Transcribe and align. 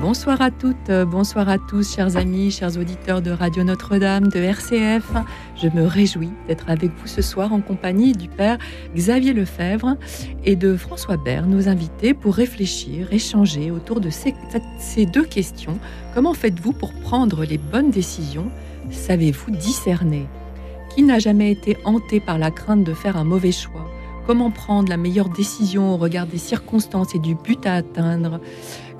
Bonsoir 0.00 0.40
à 0.40 0.52
toutes, 0.52 0.90
euh, 0.90 1.04
bonsoir 1.04 1.48
à 1.48 1.58
tous, 1.58 1.96
chers 1.96 2.16
amis, 2.16 2.52
chers 2.52 2.78
auditeurs 2.78 3.20
de 3.20 3.32
Radio 3.32 3.64
Notre-Dame, 3.64 4.28
de 4.28 4.38
RCF. 4.38 5.10
Je 5.56 5.66
me 5.66 5.84
réjouis 5.84 6.30
d'être 6.46 6.70
avec 6.70 6.92
vous 7.00 7.08
ce 7.08 7.20
soir 7.20 7.52
en 7.52 7.60
compagnie 7.60 8.12
du 8.12 8.28
Père 8.28 8.58
Xavier 8.94 9.32
Lefebvre 9.32 9.96
et 10.44 10.54
de 10.54 10.76
François 10.76 11.16
Bert, 11.16 11.48
nos 11.48 11.68
invités, 11.68 12.14
pour 12.14 12.36
réfléchir, 12.36 13.12
échanger 13.12 13.72
autour 13.72 14.00
de 14.00 14.08
ces, 14.08 14.36
ces 14.78 15.04
deux 15.04 15.24
questions. 15.24 15.80
Comment 16.14 16.32
faites-vous 16.32 16.74
pour 16.74 16.92
prendre 16.92 17.44
les 17.44 17.58
bonnes 17.58 17.90
décisions? 17.90 18.52
Savez-vous 18.92 19.50
discerner? 19.50 20.26
Qui 20.94 21.02
n'a 21.02 21.18
jamais 21.18 21.50
été 21.50 21.76
hanté 21.84 22.20
par 22.20 22.38
la 22.38 22.52
crainte 22.52 22.84
de 22.84 22.94
faire 22.94 23.16
un 23.16 23.24
mauvais 23.24 23.52
choix? 23.52 23.87
Comment 24.28 24.50
prendre 24.50 24.90
la 24.90 24.98
meilleure 24.98 25.30
décision 25.30 25.94
au 25.94 25.96
regard 25.96 26.26
des 26.26 26.36
circonstances 26.36 27.14
et 27.14 27.18
du 27.18 27.34
but 27.34 27.64
à 27.64 27.72
atteindre 27.72 28.40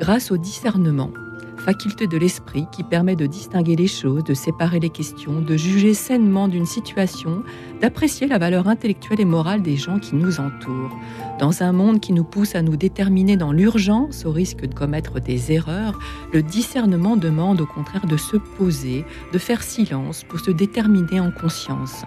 grâce 0.00 0.30
au 0.30 0.38
discernement, 0.38 1.10
faculté 1.58 2.06
de 2.06 2.16
l'esprit 2.16 2.64
qui 2.72 2.82
permet 2.82 3.14
de 3.14 3.26
distinguer 3.26 3.76
les 3.76 3.88
choses, 3.88 4.24
de 4.24 4.32
séparer 4.32 4.80
les 4.80 4.88
questions, 4.88 5.42
de 5.42 5.54
juger 5.54 5.92
sainement 5.92 6.48
d'une 6.48 6.64
situation, 6.64 7.42
d'apprécier 7.82 8.26
la 8.26 8.38
valeur 8.38 8.68
intellectuelle 8.68 9.20
et 9.20 9.26
morale 9.26 9.60
des 9.60 9.76
gens 9.76 9.98
qui 9.98 10.14
nous 10.14 10.40
entourent. 10.40 10.96
Dans 11.38 11.62
un 11.62 11.72
monde 11.72 12.00
qui 12.00 12.14
nous 12.14 12.24
pousse 12.24 12.54
à 12.54 12.62
nous 12.62 12.76
déterminer 12.78 13.36
dans 13.36 13.52
l'urgence 13.52 14.24
au 14.24 14.32
risque 14.32 14.64
de 14.64 14.72
commettre 14.72 15.20
des 15.20 15.52
erreurs, 15.52 15.98
le 16.32 16.42
discernement 16.42 17.18
demande 17.18 17.60
au 17.60 17.66
contraire 17.66 18.06
de 18.06 18.16
se 18.16 18.38
poser, 18.38 19.04
de 19.34 19.38
faire 19.38 19.62
silence 19.62 20.24
pour 20.24 20.40
se 20.40 20.50
déterminer 20.50 21.20
en 21.20 21.30
conscience. 21.30 22.06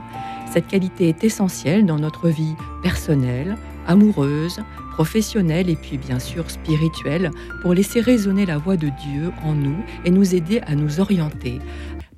Cette 0.51 0.67
qualité 0.67 1.07
est 1.07 1.23
essentielle 1.23 1.85
dans 1.85 1.97
notre 1.97 2.27
vie 2.27 2.55
personnelle, 2.83 3.55
amoureuse, 3.87 4.59
professionnelle 4.91 5.69
et 5.69 5.77
puis 5.77 5.97
bien 5.97 6.19
sûr 6.19 6.51
spirituelle 6.51 7.31
pour 7.61 7.73
laisser 7.73 8.01
résonner 8.01 8.45
la 8.45 8.57
voix 8.57 8.75
de 8.75 8.89
Dieu 9.01 9.31
en 9.43 9.53
nous 9.53 9.77
et 10.03 10.11
nous 10.11 10.35
aider 10.35 10.59
à 10.67 10.75
nous 10.75 10.99
orienter. 10.99 11.59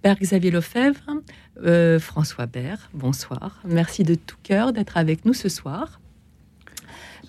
Père 0.01 0.17
Xavier 0.19 0.49
Lefebvre, 0.49 1.21
euh, 1.63 1.99
François 1.99 2.47
Bert, 2.47 2.89
bonsoir. 2.95 3.61
Merci 3.69 4.01
de 4.01 4.15
tout 4.15 4.37
cœur 4.41 4.73
d'être 4.73 4.97
avec 4.97 5.25
nous 5.25 5.35
ce 5.35 5.47
soir. 5.47 6.01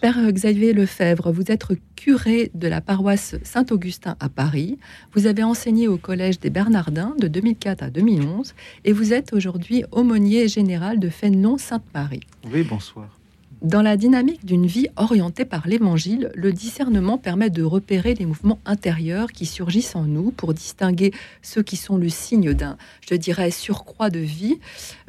Père 0.00 0.16
Xavier 0.32 0.72
Lefebvre, 0.72 1.32
vous 1.32 1.50
êtes 1.50 1.64
curé 2.04 2.50
de 2.52 2.68
la 2.68 2.82
paroisse 2.82 3.36
Saint-Augustin 3.44 4.14
à 4.20 4.28
Paris. 4.28 4.78
Vous 5.14 5.24
avez 5.24 5.42
enseigné 5.42 5.88
au 5.88 5.96
Collège 5.96 6.38
des 6.38 6.50
Bernardins 6.50 7.14
de 7.18 7.28
2004 7.28 7.82
à 7.82 7.88
2011 7.88 8.54
et 8.84 8.92
vous 8.92 9.14
êtes 9.14 9.32
aujourd'hui 9.32 9.84
aumônier 9.90 10.46
général 10.46 10.98
de 11.00 11.08
Fénelon-Sainte-Marie. 11.08 12.20
Oui, 12.52 12.62
bonsoir. 12.62 13.08
Dans 13.62 13.82
la 13.82 13.96
dynamique 13.96 14.44
d'une 14.44 14.66
vie 14.66 14.88
orientée 14.96 15.44
par 15.44 15.66
l'Évangile, 15.66 16.30
le 16.34 16.52
discernement 16.52 17.18
permet 17.18 17.50
de 17.50 17.62
repérer 17.62 18.14
les 18.14 18.26
mouvements 18.26 18.58
intérieurs 18.66 19.32
qui 19.32 19.46
surgissent 19.46 19.96
en 19.96 20.04
nous 20.04 20.30
pour 20.30 20.54
distinguer 20.54 21.12
ceux 21.42 21.62
qui 21.62 21.76
sont 21.76 21.96
le 21.96 22.08
signe 22.08 22.52
d'un, 22.52 22.76
je 23.08 23.14
dirais, 23.14 23.50
surcroît 23.50 24.10
de 24.10 24.18
vie, 24.18 24.58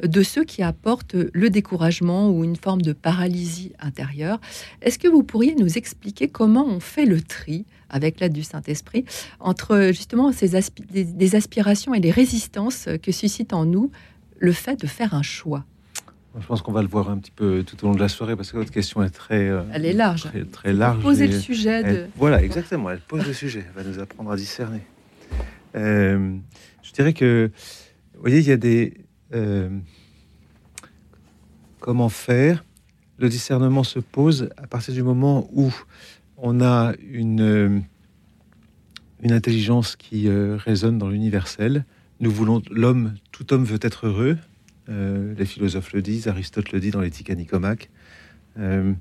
de 0.02 0.22
ceux 0.22 0.44
qui 0.44 0.62
apportent 0.62 1.14
le 1.14 1.50
découragement 1.50 2.30
ou 2.30 2.44
une 2.44 2.56
forme 2.56 2.82
de 2.82 2.92
paralysie 2.92 3.72
intérieure. 3.78 4.40
Est-ce 4.80 4.98
que 4.98 5.08
vous 5.08 5.22
pourriez 5.22 5.54
nous 5.54 5.76
expliquer 5.76 6.28
comment 6.28 6.66
on 6.66 6.80
fait 6.80 7.06
le 7.06 7.20
tri 7.20 7.66
avec 7.90 8.20
l'aide 8.20 8.32
du 8.32 8.42
Saint-Esprit, 8.42 9.04
entre 9.38 9.90
justement 9.92 10.32
ces 10.32 10.58
des 10.90 11.34
aspirations 11.34 11.94
et 11.94 12.00
les 12.00 12.10
résistances 12.10 12.88
que 13.02 13.12
suscite 13.12 13.52
en 13.52 13.64
nous 13.64 13.90
le 14.38 14.52
fait 14.52 14.80
de 14.80 14.86
faire 14.86 15.14
un 15.14 15.22
choix? 15.22 15.64
Je 16.40 16.46
pense 16.46 16.62
qu'on 16.62 16.72
va 16.72 16.82
le 16.82 16.88
voir 16.88 17.08
un 17.08 17.18
petit 17.18 17.30
peu 17.30 17.64
tout 17.64 17.82
au 17.84 17.88
long 17.88 17.94
de 17.94 18.00
la 18.00 18.08
soirée 18.08 18.36
parce 18.36 18.52
que 18.52 18.56
votre 18.56 18.70
question 18.70 19.02
est 19.02 19.10
très. 19.10 19.48
Euh, 19.48 19.62
elle 19.72 19.86
est 19.86 19.92
large. 19.92 20.28
Très, 20.52 20.72
large. 20.72 21.02
Poser 21.02 21.26
le 21.26 21.38
sujet. 21.38 21.82
De... 21.82 22.06
voilà, 22.16 22.42
exactement. 22.42 22.90
Elle 22.90 23.00
pose 23.00 23.26
le 23.26 23.32
sujet. 23.32 23.64
Elle 23.68 23.82
va 23.82 23.88
nous 23.88 23.98
apprendre 23.98 24.30
à 24.30 24.36
discerner. 24.36 24.80
Euh, 25.74 26.36
je 26.82 26.92
dirais 26.92 27.12
que, 27.12 27.50
vous 28.14 28.20
voyez, 28.20 28.38
il 28.38 28.46
y 28.46 28.52
a 28.52 28.56
des. 28.56 28.94
Euh, 29.34 29.70
comment 31.80 32.08
faire? 32.08 32.64
Le 33.18 33.28
discernement 33.28 33.82
se 33.82 33.98
pose 33.98 34.50
à 34.58 34.66
partir 34.66 34.92
du 34.92 35.02
moment 35.02 35.48
où 35.52 35.72
on 36.36 36.60
a 36.60 36.92
une, 37.10 37.82
une 39.22 39.32
intelligence 39.32 39.96
qui 39.96 40.28
résonne 40.28 40.98
dans 40.98 41.08
l'universel. 41.08 41.86
Nous 42.20 42.30
voulons, 42.30 42.60
l'homme, 42.70 43.14
tout 43.32 43.54
homme 43.54 43.64
veut 43.64 43.78
être 43.80 44.06
heureux, 44.06 44.36
euh, 44.88 45.34
les 45.36 45.46
philosophes 45.46 45.92
le 45.92 46.02
disent, 46.02 46.28
Aristote 46.28 46.72
le 46.72 46.80
dit 46.80 46.90
dans 46.90 47.00
l'éthique 47.00 47.30
à 47.30 47.34
Nicomaque. 47.34 47.90
Euh, 48.58 48.92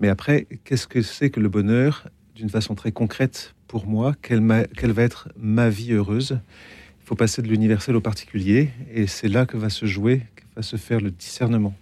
mais 0.00 0.08
après, 0.08 0.46
qu'est-ce 0.64 0.86
que 0.86 1.02
c'est 1.02 1.30
que 1.30 1.40
le 1.40 1.48
bonheur 1.48 2.08
d'une 2.34 2.48
façon 2.48 2.74
très 2.74 2.92
concrète 2.92 3.54
pour 3.68 3.86
moi 3.86 4.14
quelle, 4.22 4.40
va 4.42 5.02
être 5.02 5.28
ma 5.36 5.68
vie 5.68 5.92
heureuse 5.92 6.38
Il 7.02 7.06
faut 7.06 7.14
passer 7.14 7.42
de 7.42 7.48
l'universel 7.48 7.94
au 7.96 8.00
particulier, 8.00 8.70
et 8.92 9.06
c'est 9.06 9.28
là 9.28 9.46
que 9.46 9.56
va 9.56 9.68
se 9.68 9.86
jouer, 9.86 10.22
que 10.36 10.42
va 10.56 10.62
se 10.62 10.76
faire 10.76 11.00
le 11.00 11.10
discernement. 11.10 11.74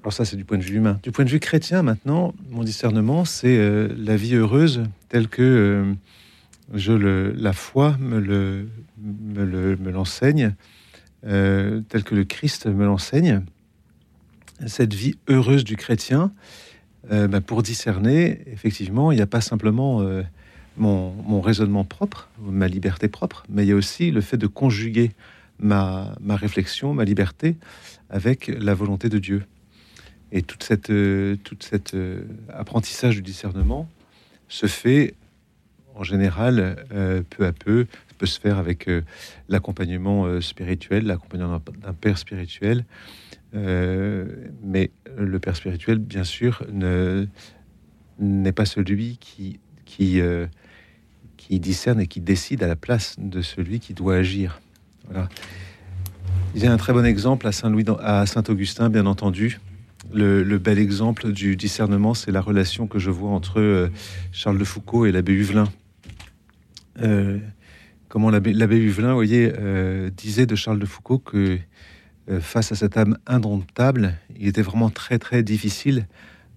Alors 0.00 0.12
ça, 0.12 0.24
c'est 0.24 0.36
du 0.36 0.44
point 0.44 0.58
de 0.58 0.64
vue 0.64 0.76
humain. 0.76 0.98
Du 1.04 1.12
point 1.12 1.24
de 1.24 1.30
vue 1.30 1.38
chrétien, 1.38 1.82
maintenant, 1.82 2.34
mon 2.50 2.64
discernement, 2.64 3.24
c'est 3.24 3.56
euh, 3.56 3.88
la 3.96 4.16
vie 4.16 4.34
heureuse 4.34 4.82
telle 5.08 5.28
que 5.28 5.94
je 6.74 6.92
la 6.92 7.52
foi 7.52 7.96
me 7.98 8.66
l'enseigne, 9.90 10.54
euh, 11.26 11.80
tel 11.88 12.04
que 12.04 12.14
le 12.14 12.24
Christ 12.24 12.66
me 12.66 12.84
l'enseigne. 12.84 13.42
Cette 14.66 14.94
vie 14.94 15.16
heureuse 15.28 15.64
du 15.64 15.76
chrétien, 15.76 16.32
euh, 17.10 17.28
bah, 17.28 17.40
pour 17.40 17.62
discerner, 17.62 18.42
effectivement, 18.46 19.12
il 19.12 19.16
n'y 19.16 19.22
a 19.22 19.26
pas 19.26 19.40
simplement 19.40 20.02
euh, 20.02 20.22
mon, 20.76 21.40
raisonnement 21.40 21.84
propre, 21.84 22.28
ma 22.40 22.68
liberté 22.68 23.08
propre, 23.08 23.44
mais 23.48 23.64
il 23.64 23.68
y 23.68 23.72
a 23.72 23.76
aussi 23.76 24.10
le 24.10 24.20
fait 24.20 24.36
de 24.36 24.46
conjuguer 24.46 25.12
ma, 25.58 26.14
réflexion, 26.28 26.94
ma 26.94 27.04
liberté, 27.04 27.56
avec 28.10 28.48
la 28.48 28.74
volonté 28.74 29.08
de 29.08 29.18
Dieu. 29.18 29.44
Et 30.32 30.42
toute 30.42 30.62
cette, 30.62 30.92
cette 31.60 31.96
apprentissage 32.48 33.16
du 33.16 33.22
discernement 33.22 33.88
se 34.48 34.66
fait 34.66 35.14
en 35.94 36.04
général, 36.04 36.84
euh, 36.92 37.22
peu 37.28 37.46
à 37.46 37.52
peu, 37.52 37.86
se 38.26 38.40
faire 38.40 38.58
avec 38.58 38.88
euh, 38.88 39.02
l'accompagnement 39.48 40.24
euh, 40.24 40.40
spirituel, 40.40 41.06
l'accompagnement 41.06 41.60
d'un 41.80 41.92
père 41.92 42.18
spirituel. 42.18 42.84
mais 43.52 44.90
le 45.16 45.38
père 45.38 45.56
spirituel, 45.56 45.98
bien 45.98 46.24
sûr, 46.24 46.64
n'est 48.18 48.52
pas 48.52 48.64
celui 48.64 49.18
qui, 49.18 49.60
qui, 49.84 50.20
qui 51.36 51.60
discerne 51.60 52.00
et 52.00 52.06
qui 52.06 52.20
décide 52.20 52.62
à 52.62 52.66
la 52.66 52.76
place 52.76 53.16
de 53.18 53.42
celui 53.42 53.78
qui 53.78 53.92
doit 53.92 54.16
agir. 54.16 54.60
Il 56.54 56.62
y 56.62 56.66
a 56.66 56.72
un 56.72 56.78
très 56.78 56.94
bon 56.94 57.04
exemple 57.04 57.46
à 57.46 57.52
Saint-Louis, 57.52 57.84
à 58.00 58.24
Saint-Augustin, 58.24 58.88
bien 58.88 59.04
entendu. 59.04 59.60
Le, 60.14 60.58
bel 60.58 60.78
exemple 60.78 61.32
du 61.32 61.56
discernement, 61.56 62.14
c'est 62.14 62.32
la 62.32 62.40
relation 62.40 62.86
que 62.86 62.98
je 62.98 63.10
vois 63.10 63.30
entre 63.30 63.90
Charles 64.32 64.58
de 64.58 64.64
Foucault 64.64 65.04
et 65.04 65.12
l'abbé 65.12 65.32
Huvelin. 65.34 65.68
Euh, 67.00 67.38
comment 68.12 68.28
l'abbé 68.28 68.76
Huvelin, 68.76 69.08
vous 69.08 69.14
voyez, 69.14 69.50
euh, 69.58 70.10
disait 70.14 70.44
de 70.44 70.54
Charles 70.54 70.78
de 70.78 70.84
Foucault 70.84 71.18
que 71.18 71.56
euh, 72.30 72.40
face 72.40 72.70
à 72.70 72.74
cette 72.74 72.98
âme 72.98 73.16
indomptable, 73.26 74.18
il 74.38 74.48
était 74.48 74.60
vraiment 74.60 74.90
très 74.90 75.18
très 75.18 75.42
difficile 75.42 76.06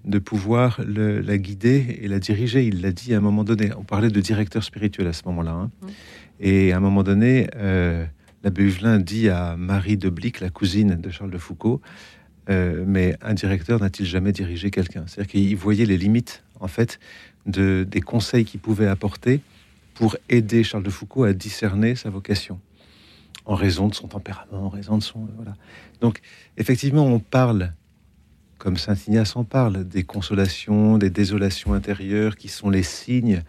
de 0.04 0.20
pouvoir 0.20 0.82
la 0.86 1.38
guider 1.38 1.98
et 2.02 2.10
la 2.10 2.20
diriger. 2.20 2.66
Il 2.66 2.82
l'a 2.82 2.92
dit 2.92 3.14
à 3.14 3.20
un 3.20 3.22
moment 3.22 3.46
donné. 3.46 3.72
On 3.78 3.86
parlait 3.86 4.10
de 4.10 4.20
directeur 4.20 4.66
spirituel 4.66 5.08
à 5.08 5.14
ce 5.14 5.22
moment-là. 5.28 5.52
Hein. 5.52 5.72
Mmh. 5.82 5.88
Et 6.42 6.74
à 6.74 6.78
un 6.78 6.82
moment 6.82 7.04
donné, 7.04 7.48
l'abbé 8.44 8.64
Huvelin 8.64 9.00
dit 9.00 9.30
à 9.30 9.56
Marie 9.56 9.96
de 9.96 10.10
Blic, 10.10 10.42
la 10.42 10.50
cousine 10.50 10.96
de 10.96 11.10
Charles 11.10 11.32
de 11.32 11.38
Foucault, 11.38 11.80
mais 12.50 13.16
un 13.22 13.34
directeur 13.34 13.80
n'a-t-il 13.80 14.08
jamais 14.08 14.34
dirigé 14.34 14.72
quelqu'un? 14.72 15.06
C'est-à-dire 15.08 15.32
qu'il 15.32 15.56
voyait 15.56 15.86
les 15.86 15.98
limites, 15.98 16.44
en 16.60 16.68
fait, 16.68 17.00
de, 17.46 17.88
des 17.90 18.02
conseils 18.02 18.44
qu'il 18.44 18.60
pouvait 18.60 18.88
apporter 18.88 19.40
pour 19.96 20.18
aider 20.30 20.64
Charles 20.64 20.84
de 20.84 20.90
Foucault 20.90 21.24
à 21.24 21.34
discerner 21.34 21.96
sa 21.96 22.10
vocation, 22.10 22.60
en 23.46 23.56
raison 23.56 23.88
de 23.88 23.96
son 23.96 24.08
tempérament, 24.08 24.66
en 24.66 24.70
raison 24.70 24.98
de 24.98 25.04
son... 25.04 25.28
Voilà. 25.36 25.56
Donc, 26.02 26.20
effectivement, 26.58 27.06
on 27.06 27.20
parle, 27.20 27.74
comme 28.60 28.78
Saint 28.78 28.96
Ignace 29.08 29.36
en 29.36 29.44
parle, 29.44 29.88
des 29.88 30.04
consolations, 30.04 30.98
des 30.98 31.10
désolations 31.10 31.74
intérieures, 31.74 32.36
qui 32.36 32.50
sont 32.50 32.70
les 32.70 32.84
signes 32.84 33.42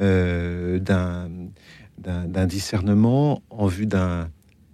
euh, 0.00 0.78
d'un 0.78 2.46
discernement 2.46 3.42
en 3.50 3.66
vue 3.66 3.86
d'un 3.86 4.30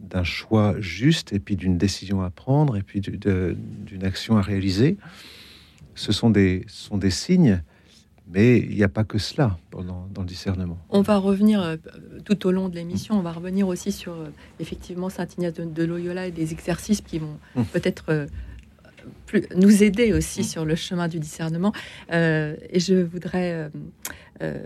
d'un 0.09 0.25
choix 0.25 0.75
juste 0.81 1.33
et 1.33 1.39
puis 1.39 1.57
d'une 1.57 1.79
décision 1.79 2.23
à 2.23 2.31
prendre 2.31 2.77
et 2.77 2.83
puis 2.83 3.01
d'une 3.01 4.05
action 4.05 4.37
à 4.37 4.43
réaliser. 4.43 4.97
Ce 5.95 6.13
sont 6.13 6.31
des, 6.31 6.65
sont 6.69 6.99
des 6.99 7.11
signes 7.11 7.63
Mais 8.35 8.59
il 8.59 8.75
n'y 8.75 8.83
a 8.83 8.89
pas 8.89 9.05
que 9.05 9.17
cela 9.17 9.57
dans, 9.71 10.09
dans, 10.13 10.23
le 10.23 10.27
discernement. 10.27 10.77
On 10.91 11.03
va 11.03 11.19
revenir 11.19 11.63
euh, 11.63 11.77
tout 12.25 12.49
au 12.49 12.51
long 12.51 12.69
de 12.69 12.75
l'émission, 12.75 13.17
on 13.17 13.23
va 13.23 13.31
revenir 13.31 13.69
aussi 13.69 13.93
sur 13.93 14.13
euh, 14.13 14.27
effectivement 14.59 15.09
Saint 15.09 15.29
Ignace 15.39 15.55
de, 15.55 15.85
Loyola 15.85 16.27
et 16.27 16.33
des 16.33 16.51
exercices 16.51 17.01
qui 17.01 17.21
vont 17.21 17.39
hum. 17.55 17.65
peut-être 17.67 18.07
euh, 18.09 18.27
nous 19.57 19.83
aider 19.83 20.13
aussi 20.13 20.41
hum. 20.41 20.47
sur 20.47 20.65
le 20.65 20.75
chemin 20.75 21.09
du 21.09 21.19
discernement. 21.19 21.73
et 22.11 22.81
je 22.81 23.03
voudrais 23.03 23.71
euh, 24.43 24.59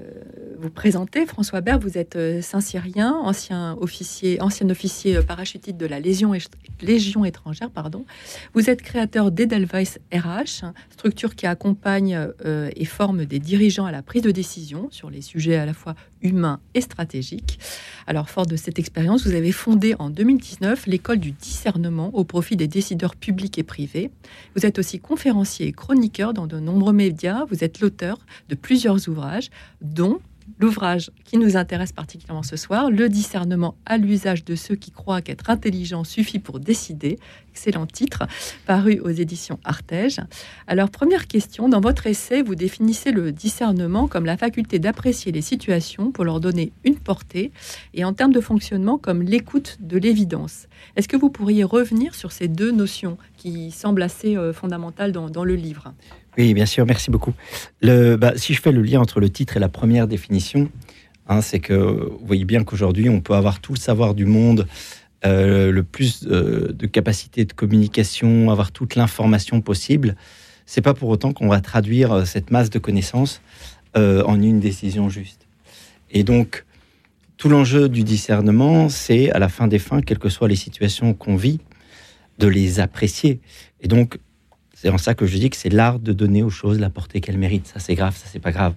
vous 0.59 0.70
présenter. 0.70 1.26
François 1.26 1.61
Bert, 1.61 1.79
vous 1.79 1.99
êtes 1.99 2.17
euh, 2.17 2.41
Saint-Cyrien, 2.41 3.12
ancien 3.12 3.76
officier, 3.81 4.41
ancien 4.41 4.69
officier 4.70 5.17
euh, 5.17 5.23
parachutiste 5.23 5.76
de 5.76 5.85
la 5.85 6.00
Légion, 6.00 6.32
Légion 6.81 7.25
étrangère. 7.26 7.70
Pardon. 7.70 8.06
Vous 8.55 8.70
êtes 8.70 8.81
créateur 8.81 9.31
d'Edelweiss 9.31 9.99
RH, 10.11 10.65
structure 10.91 11.37
qui 11.37 11.47
accompagne 11.47 12.19
et 12.44 12.85
forme 12.87 13.26
des 13.26 13.38
dirigeants 13.38 13.85
à 13.85 13.93
la 13.93 14.03
prise 14.03 14.23
de 14.23 14.31
décision 14.31 14.88
sur 14.91 15.11
les 15.11 15.20
sujets 15.20 15.56
à 15.56 15.67
la 15.67 15.75
fois 15.75 15.94
humains 16.23 16.61
et 16.75 16.81
stratégiques. 16.81 17.59
Alors, 18.06 18.31
fort 18.31 18.47
de 18.47 18.56
cette 18.56 18.79
expérience, 18.79 19.26
vous 19.26 19.35
avez 19.35 19.53
fondé 19.53 19.94
en 19.99 20.11
2019 20.11 20.87
l'école 20.87 21.19
du 21.19 21.32
discernement 21.32 22.11
au 22.15 22.25
profit 22.25 22.56
des 22.56 22.69
décideurs 22.69 23.17
publics 23.17 23.59
et 23.59 23.62
privés. 23.62 24.11
Vous 24.58 24.66
êtes 24.66 24.81
aussi 24.81 24.99
conférencier 24.99 25.69
et 25.69 25.72
chroniqueur 25.72 26.34
dans 26.34 26.49
de 26.49 26.58
nombreux 26.58 26.93
médias. 26.93 27.44
Vous 27.44 27.62
êtes 27.62 27.78
l'auteur 27.78 28.19
de 28.49 28.56
plusieurs 28.56 29.08
ouvrages 29.08 29.50
dont 29.82 30.19
l'ouvrage 30.58 31.10
qui 31.25 31.38
nous 31.38 31.56
intéresse 31.56 31.93
particulièrement 31.93 32.43
ce 32.43 32.56
soir, 32.56 32.90
Le 32.90 33.08
discernement 33.08 33.76
à 33.87 33.96
l'usage 33.96 34.44
de 34.44 34.55
ceux 34.55 34.75
qui 34.75 34.90
croient 34.90 35.22
qu'être 35.22 35.50
intelligent 35.50 36.05
suffit 36.05 36.38
pour 36.38 36.60
décider. 36.60 37.19
Excellent 37.50 37.87
titre, 37.87 38.25
paru 38.66 39.00
aux 39.00 39.10
éditions 39.10 39.58
Artege. 39.64 40.20
Alors, 40.66 40.90
première 40.90 41.26
question, 41.26 41.69
dans 41.69 41.81
votre 41.81 42.06
essai, 42.06 42.43
vous 42.43 42.55
définissez 42.55 43.10
le 43.10 43.32
discernement 43.32 44.06
comme 44.06 44.26
la 44.26 44.37
faculté 44.37 44.78
d'apprécier 44.78 45.32
les 45.32 45.43
situations 45.43 46.12
pour 46.12 46.25
leur 46.25 46.40
donner 46.40 46.72
une 46.84 46.96
portée, 46.96 47.50
et 47.94 48.05
en 48.05 48.12
termes 48.12 48.32
de 48.32 48.40
fonctionnement 48.40 48.99
comme 48.99 49.22
l'écoute 49.22 49.78
de 49.81 49.99
l'évidence. 49.99 50.69
Est-ce 50.96 51.08
que 51.08 51.16
vous 51.16 51.31
pourriez 51.31 51.64
revenir 51.64 52.14
sur 52.14 52.32
ces 52.32 52.49
deux 52.49 52.70
notions 52.70 53.19
qui 53.37 53.70
semblent 53.70 54.02
assez 54.02 54.37
euh, 54.37 54.52
fondamentales 54.52 55.12
dans 55.12 55.44
le 55.44 55.55
livre? 55.55 55.93
Oui, 56.38 56.55
bien 56.55 56.67
sûr, 56.67 56.87
merci 56.87 57.11
beaucoup. 57.11 57.35
Le, 57.82 58.17
bah, 58.17 58.32
si 58.37 58.55
je 58.55 58.61
fais 58.61 58.70
le 58.70 58.81
lien 58.81 59.00
entre 59.00 59.19
le 59.19 59.29
titre 59.29 59.56
et 59.56 59.61
la 59.61 59.69
première 59.69 60.06
définition, 60.06 60.70
hein, 61.26 61.40
c'est 61.40 61.58
que 61.58 61.75
vous 61.75 62.26
voyez 62.26 62.44
bien 62.44 62.62
qu'aujourd'hui, 62.62 63.08
on 63.08 63.20
peut 63.20 63.35
avoir 63.35 63.61
tout 63.61 63.75
le 63.75 63.79
savoir 63.79 64.14
du 64.14 64.25
monde, 64.25 64.69
euh, 65.26 65.73
le 65.73 65.82
plus 65.82 66.29
euh, 66.31 66.73
de 66.73 66.87
capacité 66.87 67.44
de 67.44 67.52
communication, 67.52 68.50
avoir 68.52 68.70
toute 68.70 68.94
l'information 68.94 69.61
possible. 69.61 70.14
C'est 70.64 70.81
pas 70.81 70.94
pour 70.94 71.08
autant 71.08 71.32
qu'on 71.32 71.49
va 71.49 71.61
traduire 71.61 72.12
euh, 72.12 72.25
cette 72.25 72.52
masse 72.52 72.70
de 72.70 72.79
connaissances 72.79 73.43
en 73.96 74.41
une 74.41 74.61
décision 74.61 75.08
juste. 75.08 75.49
Et 76.12 76.23
donc, 76.23 76.64
tout 77.37 77.49
l'enjeu 77.49 77.88
du 77.88 78.05
discernement, 78.05 78.88
c'est 78.88 79.32
à 79.32 79.41
la 79.41 79.49
fin 79.49 79.67
des 79.67 79.81
fins, 79.81 80.02
quelles 80.02 80.20
que 80.20 80.29
soient 80.29 80.46
les 80.46 80.55
situations 80.55 81.14
qu'on 81.14 81.34
vit, 81.34 81.58
de 82.38 82.46
les 82.46 82.79
apprécier. 82.79 83.41
Et 83.81 83.88
donc, 83.88 84.20
c'est 84.80 84.90
en 84.90 84.98
ça 84.98 85.14
que 85.14 85.26
je 85.26 85.36
dis 85.36 85.50
que 85.50 85.56
c'est 85.56 85.70
l'art 85.70 85.98
de 85.98 86.12
donner 86.12 86.44
aux 86.44 86.50
choses 86.50 86.78
la 86.78 86.88
portée 86.88 87.20
qu'elles 87.20 87.36
méritent. 87.36 87.66
Ça, 87.66 87.80
c'est 87.80 87.96
grave, 87.96 88.16
ça, 88.16 88.26
c'est 88.30 88.38
pas 88.38 88.52
grave. 88.52 88.75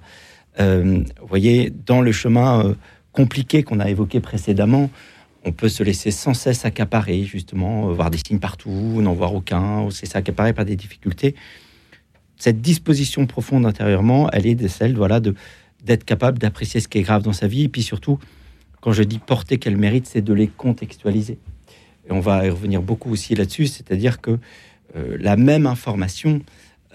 Euh, 0.59 1.03
vous 1.21 1.27
voyez, 1.27 1.69
dans 1.69 2.01
le 2.01 2.11
chemin 2.11 2.65
euh, 2.65 2.73
compliqué 3.11 3.61
qu'on 3.61 3.79
a 3.79 3.87
évoqué 3.87 4.19
précédemment, 4.19 4.89
on 5.45 5.51
peut 5.51 5.69
se 5.69 5.83
laisser 5.83 6.09
sans 6.09 6.33
cesse 6.33 6.65
accaparer, 6.65 7.23
justement, 7.23 7.87
euh, 7.89 7.93
voir 7.93 8.09
des 8.09 8.17
signes 8.17 8.39
partout, 8.39 8.99
n'en 8.99 9.13
voir 9.13 9.35
aucun, 9.35 9.83
ou 9.83 9.91
c'est 9.91 10.07
s'accaparer 10.07 10.53
par 10.53 10.65
des 10.65 10.75
difficultés. 10.75 11.35
Cette 12.35 12.61
disposition 12.61 13.27
profonde 13.27 13.67
intérieurement, 13.67 14.27
elle 14.31 14.47
est 14.47 14.55
de 14.55 14.67
celle, 14.67 14.95
voilà, 14.95 15.19
de 15.19 15.35
d'être 15.83 16.03
capable 16.03 16.39
d'apprécier 16.39 16.79
ce 16.79 16.87
qui 16.87 16.97
est 16.97 17.03
grave 17.03 17.21
dans 17.21 17.33
sa 17.33 17.47
vie, 17.47 17.63
et 17.65 17.69
puis 17.69 17.83
surtout, 17.83 18.17
quand 18.81 18.91
je 18.91 19.03
dis 19.03 19.19
porter 19.19 19.59
qu'elle 19.59 19.77
mérite, 19.77 20.07
c'est 20.07 20.21
de 20.21 20.33
les 20.33 20.47
contextualiser. 20.47 21.37
Et 22.07 22.11
on 22.11 22.19
va 22.19 22.45
y 22.45 22.49
revenir 22.49 22.81
beaucoup 22.81 23.11
aussi 23.11 23.35
là-dessus, 23.35 23.67
c'est-à-dire 23.67 24.19
que 24.19 24.39
la 24.95 25.37
même 25.37 25.65
information 25.65 26.41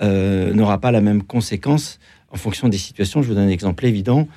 euh, 0.02 0.52
n'aura 0.52 0.78
pas 0.78 0.90
la 0.90 1.00
même 1.00 1.22
conséquence 1.22 1.98
en 2.30 2.36
fonction 2.36 2.68
des 2.68 2.76
situations. 2.76 3.22
Je 3.22 3.28
vous 3.28 3.34
donne 3.34 3.48
un 3.48 3.50
exemple 3.50 3.86
évident. 3.86 4.28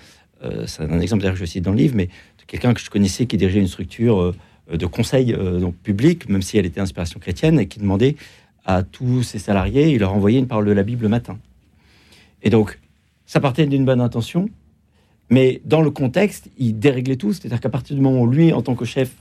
Euh, 0.44 0.66
c'est 0.68 0.84
un 0.84 1.00
exemple 1.02 1.24
que 1.24 1.36
je 1.36 1.46
cite 1.46 1.64
dans 1.64 1.72
le 1.72 1.78
livre, 1.78 1.96
mais 1.96 2.10
quelqu'un 2.48 2.74
que 2.74 2.80
je 2.80 2.90
connaissais 2.90 3.26
qui 3.26 3.38
dirigeait 3.38 3.60
une 3.60 3.68
structure 3.68 4.34
de 4.72 4.86
conseil 4.86 5.34
donc 5.34 5.76
public, 5.76 6.30
même 6.30 6.42
si 6.42 6.58
elle 6.58 6.66
était 6.66 6.80
inspiration 6.80 7.20
chrétienne, 7.20 7.60
et 7.60 7.68
qui 7.68 7.80
demandait 7.80 8.16
à 8.66 8.82
tous 8.84 9.22
ses 9.22 9.38
salariés, 9.38 9.90
il 9.90 10.00
leur 10.00 10.14
envoyait 10.14 10.40
une 10.40 10.48
parole 10.48 10.66
de 10.66 10.72
la 10.72 10.84
Bible 10.84 11.04
le 11.04 11.10
matin. 11.10 11.38
Et 12.42 12.50
donc, 12.50 12.80
ça 13.28 13.40
partait 13.40 13.68
d'une 13.68 13.86
bonne 13.86 14.02
intention, 14.02 14.50
mais 15.30 15.62
dans 15.66 15.82
le 15.82 15.92
contexte, 15.92 16.50
il 16.58 16.80
déréglait 16.80 17.18
tout. 17.18 17.34
C'est-à-dire 17.34 17.60
qu'à 17.60 17.70
partir 17.70 17.96
du 17.96 18.02
moment 18.02 18.22
où 18.22 18.28
lui, 18.28 18.52
en 18.52 18.64
tant 18.64 18.74
que 18.74 18.86
chef, 18.86 19.12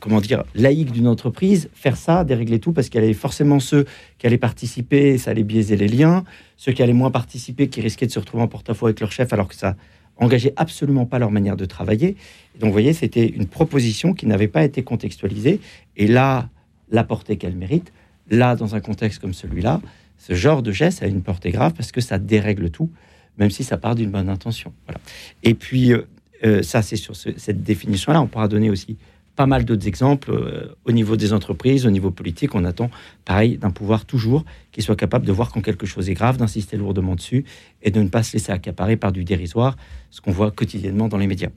comment 0.00 0.20
dire, 0.20 0.44
laïque 0.54 0.92
d'une 0.92 1.08
entreprise, 1.08 1.68
faire 1.74 1.96
ça, 1.96 2.24
dérégler 2.24 2.60
tout, 2.60 2.72
parce 2.72 2.88
qu'il 2.88 3.00
y 3.00 3.04
avait 3.04 3.14
forcément 3.14 3.60
ceux 3.60 3.84
qui 4.18 4.26
allaient 4.26 4.38
participer, 4.38 5.18
ça 5.18 5.32
allait 5.32 5.42
biaiser 5.42 5.76
les 5.76 5.88
liens, 5.88 6.24
ceux 6.56 6.72
qui 6.72 6.82
allaient 6.82 6.92
moins 6.92 7.10
participer, 7.10 7.68
qui 7.68 7.80
risquaient 7.80 8.06
de 8.06 8.12
se 8.12 8.18
retrouver 8.18 8.42
en 8.42 8.48
porte-à-faux 8.48 8.86
avec 8.86 9.00
leur 9.00 9.12
chef, 9.12 9.32
alors 9.32 9.48
que 9.48 9.54
ça 9.54 9.76
engageait 10.18 10.52
absolument 10.56 11.04
pas 11.04 11.18
leur 11.18 11.30
manière 11.30 11.56
de 11.56 11.64
travailler. 11.64 12.16
donc, 12.58 12.68
vous 12.68 12.72
voyez, 12.72 12.92
c'était 12.92 13.26
une 13.26 13.46
proposition 13.46 14.14
qui 14.14 14.26
n'avait 14.26 14.48
pas 14.48 14.64
été 14.64 14.82
contextualisée, 14.82 15.60
et 15.96 16.06
là, 16.06 16.48
la 16.90 17.04
portée 17.04 17.36
qu'elle 17.36 17.56
mérite, 17.56 17.92
là, 18.30 18.56
dans 18.56 18.74
un 18.74 18.80
contexte 18.80 19.20
comme 19.20 19.34
celui-là, 19.34 19.80
ce 20.18 20.34
genre 20.34 20.62
de 20.62 20.72
geste 20.72 21.02
a 21.02 21.06
une 21.06 21.22
portée 21.22 21.50
grave 21.50 21.74
parce 21.74 21.92
que 21.92 22.00
ça 22.00 22.18
dérègle 22.18 22.70
tout, 22.70 22.90
même 23.38 23.50
si 23.50 23.64
ça 23.64 23.76
part 23.76 23.94
d'une 23.94 24.10
bonne 24.10 24.28
intention. 24.28 24.72
Voilà. 24.86 25.00
Et 25.42 25.54
puis, 25.54 25.92
euh, 25.92 26.06
euh, 26.44 26.62
ça, 26.62 26.82
c'est 26.82 26.96
sur 26.96 27.14
cette 27.16 27.62
définition-là. 27.62 28.20
On 28.20 28.26
pourra 28.26 28.48
donner 28.48 28.70
aussi 28.70 28.96
pas 29.36 29.46
mal 29.46 29.64
d'autres 29.64 29.86
exemples 29.86 30.32
euh, 30.32 30.74
au 30.86 30.92
niveau 30.92 31.16
des 31.16 31.32
entreprises, 31.32 31.86
au 31.86 31.90
niveau 31.90 32.10
politique. 32.10 32.54
On 32.54 32.64
attend, 32.64 32.90
pareil, 33.24 33.58
d'un 33.58 33.70
pouvoir 33.70 34.06
toujours 34.06 34.44
qui 34.72 34.82
soit 34.82 34.96
capable 34.96 35.26
de 35.26 35.32
voir 35.32 35.52
quand 35.52 35.60
quelque 35.60 35.86
chose 35.86 36.08
est 36.08 36.14
grave, 36.14 36.38
d'insister 36.38 36.76
lourdement 36.76 37.14
dessus 37.14 37.44
et 37.82 37.90
de 37.90 38.00
ne 38.00 38.08
pas 38.08 38.22
se 38.22 38.32
laisser 38.32 38.50
accaparer 38.50 38.96
par 38.96 39.12
du 39.12 39.24
dérisoire, 39.24 39.76
ce 40.10 40.20
qu'on 40.20 40.32
voit 40.32 40.50
quotidiennement 40.50 41.08
dans 41.08 41.18
les 41.18 41.26
médias. 41.26 41.50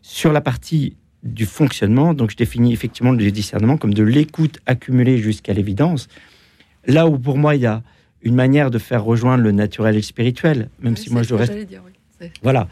Sur 0.00 0.32
la 0.32 0.40
partie 0.40 0.96
du 1.24 1.46
fonctionnement, 1.46 2.14
donc 2.14 2.30
je 2.30 2.36
définis 2.36 2.72
effectivement 2.72 3.12
le 3.12 3.30
discernement 3.30 3.76
comme 3.76 3.94
de 3.94 4.02
l'écoute 4.02 4.60
accumulée 4.66 5.18
jusqu'à 5.18 5.52
l'évidence. 5.54 6.08
Là 6.86 7.08
où 7.08 7.18
pour 7.18 7.38
moi 7.38 7.56
il 7.56 7.62
y 7.62 7.66
a 7.66 7.82
une 8.22 8.34
manière 8.34 8.70
de 8.70 8.78
faire 8.78 9.02
rejoindre 9.02 9.42
le 9.42 9.52
naturel 9.52 9.94
et 9.94 9.98
le 9.98 10.02
spirituel, 10.02 10.68
même 10.80 10.96
si 10.96 11.10
moi 11.10 11.22
je 11.22 11.34
reste. 11.34 11.54
Voilà. 12.42 12.68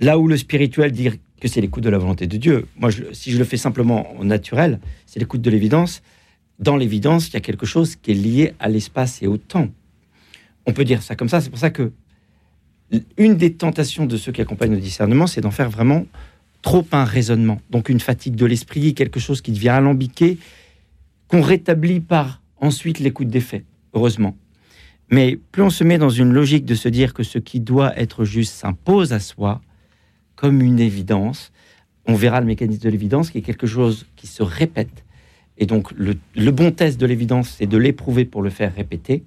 Là 0.00 0.18
où 0.18 0.26
le 0.26 0.36
spirituel 0.36 0.92
dit 0.92 1.10
que 1.40 1.48
c'est 1.48 1.60
l'écoute 1.60 1.82
de 1.82 1.90
la 1.90 1.98
volonté 1.98 2.26
de 2.26 2.36
Dieu. 2.36 2.66
Moi, 2.76 2.90
si 3.12 3.32
je 3.32 3.38
le 3.38 3.44
fais 3.44 3.56
simplement 3.56 4.14
au 4.18 4.24
naturel, 4.24 4.78
c'est 5.06 5.18
l'écoute 5.18 5.40
de 5.40 5.50
l'évidence. 5.50 6.02
Dans 6.58 6.76
l'évidence, 6.76 7.28
il 7.28 7.34
y 7.34 7.36
a 7.36 7.40
quelque 7.40 7.66
chose 7.66 7.96
qui 7.96 8.10
est 8.10 8.14
lié 8.14 8.52
à 8.60 8.68
l'espace 8.68 9.22
et 9.22 9.26
au 9.26 9.38
temps. 9.38 9.68
On 10.66 10.72
peut 10.72 10.84
dire 10.84 11.02
ça 11.02 11.16
comme 11.16 11.28
ça. 11.28 11.40
C'est 11.40 11.50
pour 11.50 11.58
ça 11.58 11.70
que 11.70 11.92
une 13.16 13.36
des 13.36 13.54
tentations 13.54 14.06
de 14.06 14.16
ceux 14.16 14.32
qui 14.32 14.40
accompagnent 14.40 14.74
le 14.74 14.80
discernement, 14.80 15.26
c'est 15.26 15.40
d'en 15.40 15.50
faire 15.50 15.70
vraiment 15.70 16.06
trop 16.62 16.84
un 16.92 17.04
raisonnement. 17.04 17.60
Donc 17.70 17.88
une 17.88 18.00
fatigue 18.00 18.34
de 18.34 18.46
l'esprit, 18.46 18.94
quelque 18.94 19.20
chose 19.20 19.40
qui 19.40 19.52
devient 19.52 19.70
alambiqué, 19.70 20.38
qu'on 21.28 21.40
rétablit 21.40 22.00
par 22.00 22.42
ensuite 22.58 22.98
l'écoute 22.98 23.28
des 23.28 23.40
faits, 23.40 23.64
heureusement. 23.94 24.36
Mais 25.10 25.38
plus 25.52 25.62
on 25.62 25.70
se 25.70 25.84
met 25.84 25.98
dans 25.98 26.10
une 26.10 26.32
logique 26.32 26.64
de 26.64 26.74
se 26.74 26.88
dire 26.88 27.14
que 27.14 27.22
ce 27.22 27.38
qui 27.38 27.60
doit 27.60 27.98
être 27.98 28.24
juste 28.24 28.54
s'impose 28.54 29.12
à 29.12 29.20
soi, 29.20 29.60
comme 30.40 30.62
une 30.62 30.80
évidence. 30.80 31.52
On 32.06 32.14
verra 32.14 32.40
le 32.40 32.46
mécanisme 32.46 32.80
de 32.80 32.88
l'évidence 32.88 33.30
qui 33.30 33.36
est 33.36 33.42
quelque 33.42 33.66
chose 33.66 34.06
qui 34.16 34.26
se 34.26 34.42
répète. 34.42 35.04
Et 35.58 35.66
donc 35.66 35.92
le, 35.92 36.50
bon 36.50 36.72
test 36.72 36.98
de 36.98 37.04
l'évidence, 37.04 37.56
c'est 37.58 37.66
de 37.66 37.76
l'éprouver 37.76 38.24
pour 38.24 38.40
le 38.40 38.48
faire 38.48 38.74
répéter. 38.74 39.22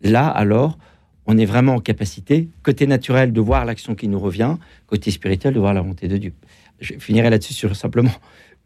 Là, 0.00 0.26
alors, 0.26 0.78
on 1.26 1.36
est 1.36 1.44
vraiment 1.44 1.74
en 1.74 1.80
capacité, 1.80 2.48
côté 2.62 2.86
naturel, 2.86 3.34
de 3.34 3.40
voir 3.42 3.66
l'action 3.66 3.94
qui 3.94 4.08
nous 4.08 4.18
revient, 4.18 4.56
côté 4.86 5.10
spirituel, 5.10 5.52
de 5.52 5.60
voir 5.60 5.74
la 5.74 5.82
volonté 5.82 6.08
de 6.08 6.16
Dieu. 6.16 6.32
Je 6.80 6.94
finirai 6.98 7.28
là-dessus 7.28 7.52
sur 7.52 7.76
simplement 7.76 8.14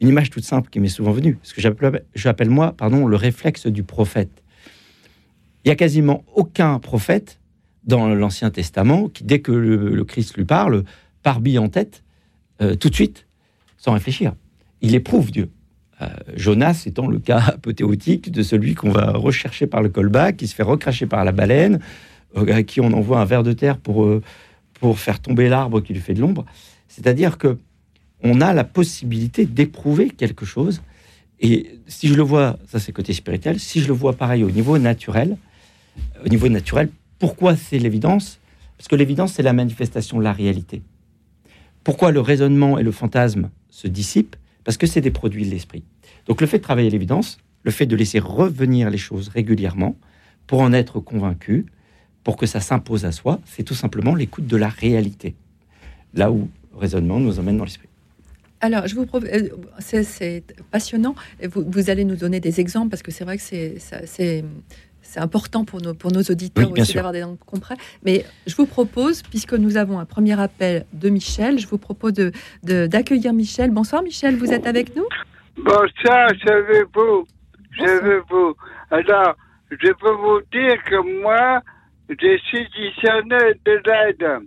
une 0.00 0.08
image 0.08 0.30
toute 0.30 0.44
simple 0.44 0.70
qui 0.70 0.78
m'est 0.78 0.88
souvent 0.88 1.10
venue, 1.10 1.36
ce 1.42 1.52
que 1.52 1.60
j'appelle 2.14 2.50
moi, 2.50 2.74
pardon, 2.76 3.08
le 3.08 3.16
réflexe 3.16 3.66
du 3.66 3.82
prophète. 3.82 4.30
Il 5.64 5.68
y 5.68 5.72
a 5.72 5.76
quasiment 5.76 6.22
aucun 6.36 6.78
prophète 6.78 7.40
dans 7.82 8.14
l'Ancien 8.14 8.52
Testament 8.52 9.08
qui, 9.08 9.24
dès 9.24 9.40
que 9.40 9.50
le 9.50 10.04
Christ 10.04 10.36
lui 10.36 10.44
parle, 10.44 10.84
bille 11.40 11.58
en 11.58 11.68
tête, 11.68 12.02
euh, 12.60 12.74
tout 12.74 12.90
de 12.90 12.94
suite, 12.94 13.26
sans 13.78 13.92
réfléchir. 13.92 14.34
Il 14.80 14.94
éprouve 14.94 15.30
Dieu. 15.30 15.50
Euh, 16.00 16.08
Jonas 16.36 16.84
étant 16.86 17.06
le 17.06 17.18
cas 17.18 17.38
apothéotique 17.46 18.30
de 18.30 18.42
celui 18.42 18.74
qu'on 18.74 18.90
va 18.90 19.12
rechercher 19.12 19.66
par 19.66 19.82
le 19.82 19.88
colbac, 19.88 20.36
qui 20.36 20.46
se 20.46 20.54
fait 20.54 20.62
recracher 20.62 21.06
par 21.06 21.24
la 21.24 21.32
baleine, 21.32 21.80
euh, 22.36 22.54
à 22.54 22.62
qui 22.62 22.80
on 22.80 22.92
envoie 22.92 23.20
un 23.20 23.24
verre 23.24 23.42
de 23.42 23.52
terre 23.52 23.78
pour, 23.78 24.08
pour 24.74 24.98
faire 24.98 25.20
tomber 25.20 25.48
l'arbre 25.48 25.80
qui 25.80 25.92
lui 25.92 26.00
fait 26.00 26.14
de 26.14 26.20
l'ombre. 26.20 26.44
C'est-à-dire 26.88 27.38
que 27.38 27.58
on 28.24 28.40
a 28.40 28.52
la 28.52 28.62
possibilité 28.62 29.46
d'éprouver 29.46 30.10
quelque 30.10 30.46
chose. 30.46 30.80
Et 31.40 31.80
si 31.88 32.06
je 32.06 32.14
le 32.14 32.22
vois, 32.22 32.56
ça 32.68 32.78
c'est 32.78 32.92
côté 32.92 33.12
spirituel, 33.12 33.58
si 33.58 33.80
je 33.80 33.88
le 33.88 33.94
vois 33.94 34.12
pareil 34.12 34.44
au 34.44 34.50
niveau 34.50 34.78
naturel, 34.78 35.36
au 36.24 36.28
niveau 36.28 36.48
naturel, 36.48 36.88
pourquoi 37.18 37.56
c'est 37.56 37.78
l'évidence? 37.78 38.38
Parce 38.82 38.88
que 38.88 38.96
l'évidence, 38.96 39.34
c'est 39.34 39.44
la 39.44 39.52
manifestation 39.52 40.18
de 40.18 40.24
la 40.24 40.32
réalité. 40.32 40.82
Pourquoi 41.84 42.12
le 42.12 42.20
raisonnement 42.20 42.78
et 42.78 42.82
le 42.82 42.92
fantasme 42.92 43.50
se 43.70 43.88
dissipent 43.88 44.36
Parce 44.64 44.76
que 44.76 44.86
c'est 44.86 45.00
des 45.00 45.10
produits 45.10 45.44
de 45.44 45.50
l'esprit. 45.50 45.82
Donc 46.26 46.40
le 46.40 46.46
fait 46.46 46.58
de 46.58 46.62
travailler 46.62 46.90
l'évidence, 46.90 47.38
le 47.64 47.70
fait 47.70 47.86
de 47.86 47.96
laisser 47.96 48.18
revenir 48.18 48.90
les 48.90 48.98
choses 48.98 49.28
régulièrement 49.28 49.96
pour 50.46 50.60
en 50.60 50.72
être 50.72 51.00
convaincu, 51.00 51.66
pour 52.24 52.36
que 52.36 52.46
ça 52.46 52.60
s'impose 52.60 53.04
à 53.04 53.12
soi, 53.12 53.40
c'est 53.44 53.62
tout 53.64 53.74
simplement 53.74 54.14
l'écoute 54.14 54.46
de 54.46 54.56
la 54.56 54.68
réalité. 54.68 55.34
Là 56.14 56.30
où 56.30 56.48
raisonnement 56.76 57.18
nous 57.18 57.38
emmène 57.38 57.56
dans 57.56 57.64
l'esprit. 57.64 57.88
Alors, 58.60 58.86
je 58.86 58.94
vous 58.94 59.06
euh, 59.14 59.48
c'est 59.80 60.44
passionnant. 60.70 61.16
Vous, 61.50 61.64
vous, 61.66 61.90
allez 61.90 62.04
nous 62.04 62.14
donner 62.14 62.38
des 62.38 62.60
exemples 62.60 62.90
parce 62.90 63.02
que 63.02 63.10
c'est 63.10 63.24
vrai 63.24 63.36
que 63.36 63.42
c'est 63.42 64.44
c'est 65.12 65.20
important 65.20 65.66
pour 65.66 65.82
nos, 65.82 65.92
pour 65.92 66.10
nos 66.10 66.22
auditeurs 66.22 66.72
aussi 66.72 66.94
d'avoir 66.94 67.12
des 67.12 67.20
langues 67.20 67.38
concrètes. 67.44 67.78
Mais 68.02 68.24
je 68.46 68.56
vous 68.56 68.64
propose, 68.64 69.22
puisque 69.22 69.52
nous 69.52 69.76
avons 69.76 69.98
un 69.98 70.06
premier 70.06 70.40
appel 70.40 70.86
de 70.94 71.10
Michel, 71.10 71.58
je 71.58 71.66
vous 71.66 71.76
propose 71.76 72.14
d'accueillir 72.62 73.32
de, 73.32 73.36
Michel. 73.36 73.70
Bonsoir 73.70 74.02
Michel, 74.02 74.36
vous 74.36 74.52
êtes 74.54 74.66
avec 74.66 74.96
nous? 74.96 75.04
Bonsoir, 75.58 76.30
je 76.30 76.84
vous? 76.94 77.26
Je 77.72 78.22
vous? 78.30 78.54
Alors, 78.90 79.36
je 79.70 79.92
peux 79.92 80.12
vous 80.12 80.40
dire 80.50 80.82
que 80.88 81.20
moi, 81.22 81.60
je 82.08 82.38
suis 82.46 82.66
dictionnaire 82.74 83.52
de 83.66 83.82
l'aide. 83.84 84.46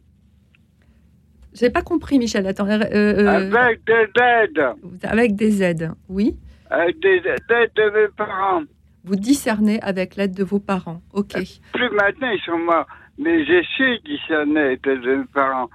J'ai 1.53 1.69
pas 1.69 1.83
compris, 1.83 2.17
Michel. 2.17 2.47
Attends. 2.47 2.67
Euh, 2.67 2.79
euh, 2.91 3.53
avec 3.53 3.85
des 3.85 4.07
aides. 4.19 4.73
Avec 5.03 5.35
des 5.35 5.61
aides, 5.61 5.91
oui. 6.09 6.35
Avec 6.71 6.99
des 7.01 7.17
aides 7.17 7.71
de 7.75 7.89
mes 7.91 8.07
parents. 8.17 8.63
Vous 9.05 9.15
discernez 9.15 9.79
avec 9.81 10.15
l'aide 10.15 10.33
de 10.33 10.43
vos 10.43 10.59
parents, 10.59 11.01
ok. 11.13 11.35
Plus 11.73 11.89
maintenant, 11.91 12.31
ils 12.31 12.41
sont 12.43 12.57
morts. 12.57 12.87
Mais 13.19 13.45
je 13.45 13.61
suis 13.63 13.99
discerné 14.01 14.77
de 14.77 14.95
mes 14.95 15.23
parents. 15.25 15.69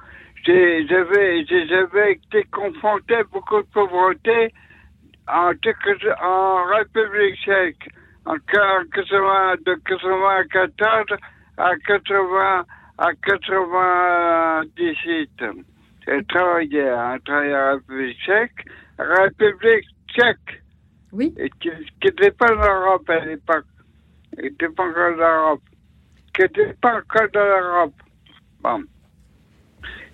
J'avais 0.44 1.42
été 1.42 2.42
confronté 2.50 3.14
à 3.14 3.22
beaucoup 3.24 3.62
de 3.62 3.68
pauvreté 3.72 4.52
en, 5.28 5.48
République 5.48 7.36
tchèque. 7.44 7.88
En, 8.26 8.34
de 8.34 9.74
94 9.86 11.06
à 11.56 11.70
80 11.86 12.64
à 12.98 13.14
98. 13.14 15.44
J'ai 16.06 16.24
travaillé, 16.24 16.88
à 16.88 17.12
en 17.12 17.18
République 17.72 18.18
tchèque, 18.18 18.66
République 18.98 19.86
tchèque. 20.08 20.62
Oui. 21.12 21.34
Et 21.38 21.50
qui 21.60 21.70
n'était 22.04 22.30
pas 22.30 22.52
en 22.52 22.56
Europe 22.56 23.08
à 23.08 23.24
l'époque. 23.24 23.66
Qui 24.36 24.42
n'était 24.42 24.68
pas 24.68 24.84
encore 24.84 25.12
en 25.12 25.16
Europe. 25.16 25.62
Qui 26.34 26.42
n'était 26.42 26.74
pas 26.80 26.98
encore 26.98 27.28
dans 27.32 27.40
l'Europe. 27.40 27.94
Bon. 28.62 28.84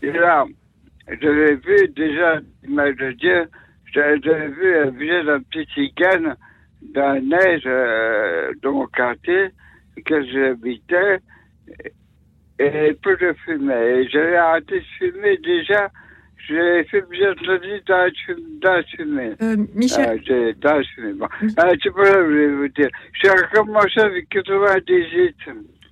Et 0.02 0.12
là, 0.12 0.46
j'avais 1.08 1.54
vu 1.56 1.88
déjà 1.88 2.40
l'image 2.62 2.96
de 2.96 3.12
Dieu, 3.12 3.48
j'avais 3.94 4.48
vu 4.48 4.76
un 4.76 4.90
visage 4.90 5.24
d'un 5.24 5.40
petit 5.40 5.66
cigane 5.72 6.36
dans 6.94 7.14
la 7.14 7.20
neige 7.20 7.62
euh, 7.66 8.52
dans 8.62 8.72
mon 8.72 8.86
quartier, 8.86 9.50
que 10.04 10.24
j'habitais, 10.26 11.20
et 12.58 12.94
peu 13.02 13.16
de 13.16 13.32
fumer. 13.44 14.08
J'avais 14.10 14.36
arrêté 14.36 14.80
de 14.80 14.84
fumer 14.98 15.36
déjà 15.38 15.90
j'ai 16.48 16.84
fait 16.84 17.02
plusieurs 17.02 17.34
années 17.48 17.82
d'assumer. 18.62 19.32
Euh, 19.42 19.56
Michel. 19.74 20.22
Euh, 20.30 20.52
d'assumer. 20.60 21.12
Bon. 21.14 21.26
Euh, 21.26 21.46
c'est 21.48 21.54
pas 21.54 21.62
ça 21.62 21.76
que 21.76 21.82
je 21.84 21.90
voulais 21.90 22.48
vous 22.48 22.68
dire. 22.68 22.88
J'ai 23.20 23.30
recommencé 23.30 24.00
avec 24.00 24.28
98. 24.28 25.34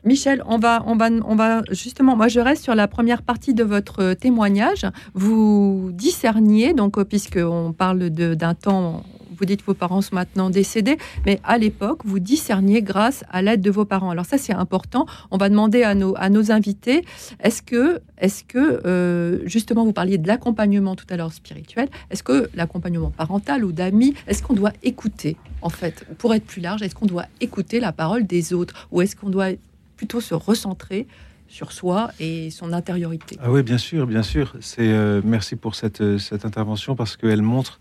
Michel, 0.05 0.43
on 0.47 0.59
va, 0.59 0.83
on, 0.87 0.97
va, 0.97 1.09
on 1.27 1.35
va 1.35 1.63
justement, 1.71 2.15
moi 2.15 2.29
je 2.29 2.39
reste 2.39 2.63
sur 2.63 2.75
la 2.75 2.87
première 2.87 3.23
partie 3.23 3.55
de 3.55 3.65
votre 3.65 4.13
témoignage. 4.13 4.87
Vous 5.15 5.91
discerniez, 5.93 6.75
donc 6.75 7.03
puisqu'on 7.05 7.73
parle 7.73 8.11
d'un 8.11 8.55
temps 8.55 9.03
vous 9.37 9.45
dites 9.45 9.63
vos 9.65 9.75
parents 9.75 10.01
sont 10.01 10.15
maintenant 10.15 10.51
décédés, 10.51 10.99
mais 11.27 11.41
à 11.45 11.59
l'époque, 11.59 12.01
vous 12.05 12.19
discerniez 12.19 12.83
grâce 12.83 13.25
à 13.31 13.43
l'aide 13.43 13.61
de 13.61 13.71
vos 13.71 13.85
parents. 13.85 14.11
Alors 14.11 14.27
ça, 14.27 14.39
c'est 14.39 14.55
important. 14.55 15.07
On 15.31 15.37
va 15.37 15.49
demander 15.49 15.83
à 15.83 15.95
nos, 15.95 16.15
à 16.17 16.31
nos 16.31 16.51
invités, 16.51 17.05
est-ce 17.41 17.63
que, 17.63 18.01
est 18.19 18.47
que 18.47 18.83
euh, 18.87 19.41
justement, 19.47 19.85
vous 19.85 19.93
parliez 19.93 20.19
de 20.19 20.27
l'accompagnement 20.27 20.97
tout 20.97 21.07
à 21.11 21.17
l'heure 21.17 21.33
spirituel, 21.33 21.89
est-ce 22.11 22.23
que 22.23 22.49
l'accompagnement 22.55 23.11
parental 23.11 23.65
ou 23.65 23.73
d'amis, 23.73 24.15
est-ce 24.27 24.43
qu'on 24.43 24.55
doit 24.55 24.73
écouter, 24.83 25.37
en 25.63 25.69
fait, 25.69 26.05
pour 26.19 26.35
être 26.35 26.45
plus 26.45 26.61
large, 26.61 26.83
est-ce 26.83 26.95
qu'on 26.95 27.07
doit 27.07 27.27
écouter 27.41 27.81
la 27.81 27.93
parole 27.93 28.27
des 28.27 28.53
autres 28.53 28.89
ou 28.91 29.03
est-ce 29.03 29.17
qu'on 29.17 29.31
doit 29.31 29.51
plutôt 29.97 30.21
se 30.21 30.35
recentrer 30.35 31.07
sur 31.49 31.73
soi 31.73 32.11
et 32.19 32.51
son 32.51 32.73
intériorité? 32.73 33.37
Ah 33.41 33.51
oui, 33.51 33.63
bien 33.63 33.79
sûr, 33.79 34.07
bien 34.07 34.23
sûr. 34.23 34.55
C'est 34.61 34.89
euh, 34.89 35.21
merci 35.25 35.57
pour 35.57 35.75
cette, 35.75 36.19
cette 36.19 36.45
intervention 36.45 36.97
parce 36.97 37.17
qu'elle 37.17 37.43
montre 37.43 37.81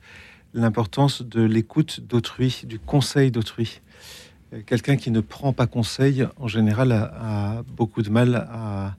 l'importance 0.53 1.21
de 1.21 1.41
l'écoute 1.41 2.01
d'autrui, 2.01 2.63
du 2.65 2.79
conseil 2.79 3.31
d'autrui. 3.31 3.81
Euh, 4.53 4.61
quelqu'un 4.65 4.95
qui 4.95 5.11
ne 5.11 5.19
prend 5.19 5.53
pas 5.53 5.67
conseil, 5.67 6.27
en 6.37 6.47
général, 6.47 6.91
a, 6.91 7.63
beaucoup 7.75 8.01
de 8.01 8.09
mal 8.09 8.35
à, 8.35 8.95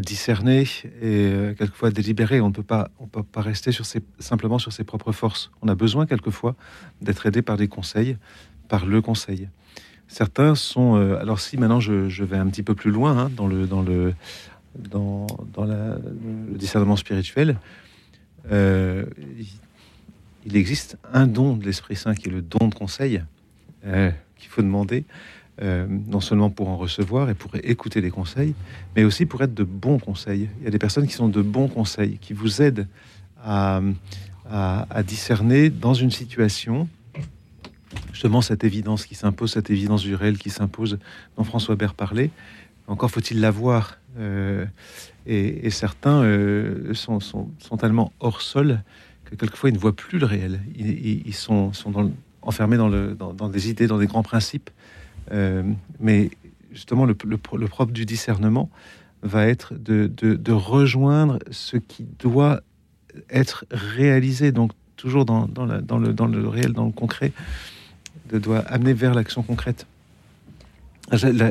discerner 0.00 0.62
et 1.00 1.30
euh, 1.30 1.54
quelquefois 1.54 1.88
à 1.88 1.92
délibérer. 1.92 2.40
On 2.40 2.48
ne 2.48 2.52
peut 2.52 2.64
pas, 2.64 2.90
on 2.98 3.06
peut 3.06 3.22
pas 3.22 3.40
rester 3.40 3.70
simplement 4.18 4.58
sur 4.58 4.72
ses 4.72 4.82
propres 4.82 5.12
forces. 5.12 5.52
On 5.62 5.68
a 5.68 5.76
besoin 5.76 6.06
quelquefois 6.06 6.56
d'être 7.02 7.24
aidé 7.26 7.40
par 7.40 7.56
des 7.56 7.68
conseils, 7.68 8.16
par 8.68 8.84
le 8.84 9.00
conseil. 9.00 9.48
Certains 10.08 10.56
sont. 10.56 10.96
Euh, 10.96 11.20
alors 11.20 11.38
si 11.38 11.56
maintenant 11.56 11.78
je, 11.78 12.24
vais 12.24 12.36
un 12.36 12.48
petit 12.48 12.64
peu 12.64 12.74
plus 12.74 12.90
loin 12.90 13.16
hein, 13.16 13.30
dans 13.36 13.46
le 13.46 13.68
dans 13.68 13.82
le 13.82 14.12
dans, 14.90 15.26
le 15.56 16.58
discernement 16.58 16.96
spirituel, 16.96 17.58
il 20.46 20.56
existe 20.56 20.96
un 21.12 21.26
don 21.26 21.56
de 21.56 21.64
l'Esprit 21.64 21.96
Saint 21.96 22.14
qui 22.14 22.28
est 22.28 22.32
le 22.32 22.40
don 22.40 22.68
de 22.68 22.74
conseil 22.74 23.22
euh, 23.84 24.10
qu'il 24.36 24.48
faut 24.48 24.62
demander, 24.62 25.04
euh, 25.60 25.86
non 25.88 26.20
seulement 26.20 26.50
pour 26.50 26.68
en 26.68 26.76
recevoir 26.76 27.28
et 27.28 27.34
pour 27.34 27.50
écouter 27.56 28.00
des 28.00 28.10
conseils, 28.10 28.54
mais 28.94 29.02
aussi 29.02 29.26
pour 29.26 29.42
être 29.42 29.54
de 29.54 29.64
bons 29.64 29.98
conseils. 29.98 30.48
Il 30.60 30.64
y 30.64 30.68
a 30.68 30.70
des 30.70 30.78
personnes 30.78 31.06
qui 31.06 31.14
sont 31.14 31.28
de 31.28 31.42
bons 31.42 31.68
conseils, 31.68 32.18
qui 32.18 32.32
vous 32.32 32.62
aident 32.62 32.86
à, 33.44 33.82
discerner 35.04 35.70
dans 35.70 35.94
une 35.94 36.10
situation 36.10 36.88
justement 38.12 38.40
cette 38.40 38.62
évidence 38.62 39.04
qui 39.04 39.14
s'impose, 39.14 39.52
cette 39.52 39.70
évidence 39.70 40.02
du 40.02 40.14
réel 40.14 40.38
qui 40.38 40.50
s'impose, 40.50 40.98
dont 41.36 41.44
François 41.44 41.74
Bert 41.74 41.94
parlait. 41.94 42.30
Encore 42.86 43.10
faut-il 43.10 43.40
l'avoir. 43.40 43.98
Euh, 44.18 44.64
et, 45.26 45.70
certains 45.70 46.22
sont, 46.94 47.48
tellement 47.78 48.12
hors 48.20 48.40
sol 48.40 48.80
que 49.26 49.34
quelquefois 49.34 49.70
ils 49.70 49.74
ne 49.74 49.78
voient 49.78 49.94
plus 49.94 50.18
le 50.18 50.26
réel. 50.26 50.60
Ils, 50.76 51.34
sont, 51.34 51.72
enfermés 52.42 52.76
dans, 52.76 53.48
des 53.48 53.70
idées, 53.70 53.86
dans 53.86 53.98
des 53.98 54.06
grands 54.06 54.22
principes. 54.22 54.70
Euh, 55.32 55.62
mais 56.00 56.30
justement, 56.72 57.04
le, 57.04 57.14
propre 57.36 57.92
du 57.92 58.06
discernement 58.06 58.70
va 59.22 59.46
être 59.46 59.74
de, 59.74 60.52
rejoindre 60.52 61.38
ce 61.50 61.76
qui 61.76 62.06
doit 62.18 62.62
être 63.30 63.64
réalisé, 63.70 64.52
donc 64.52 64.72
toujours 64.96 65.24
dans, 65.24 65.46
le, 65.46 66.48
réel, 66.48 66.72
dans 66.72 66.86
le 66.86 66.92
concret, 66.92 67.32
de 68.30 68.38
doit 68.38 68.60
amener 68.60 68.92
vers 68.92 69.14
l'action 69.14 69.42
concrète. 69.42 69.86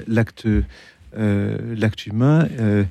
L'acte 0.07 0.47
euh, 1.17 1.75
l'acte 1.77 2.05
humain, 2.07 2.45
euh, 2.59 2.83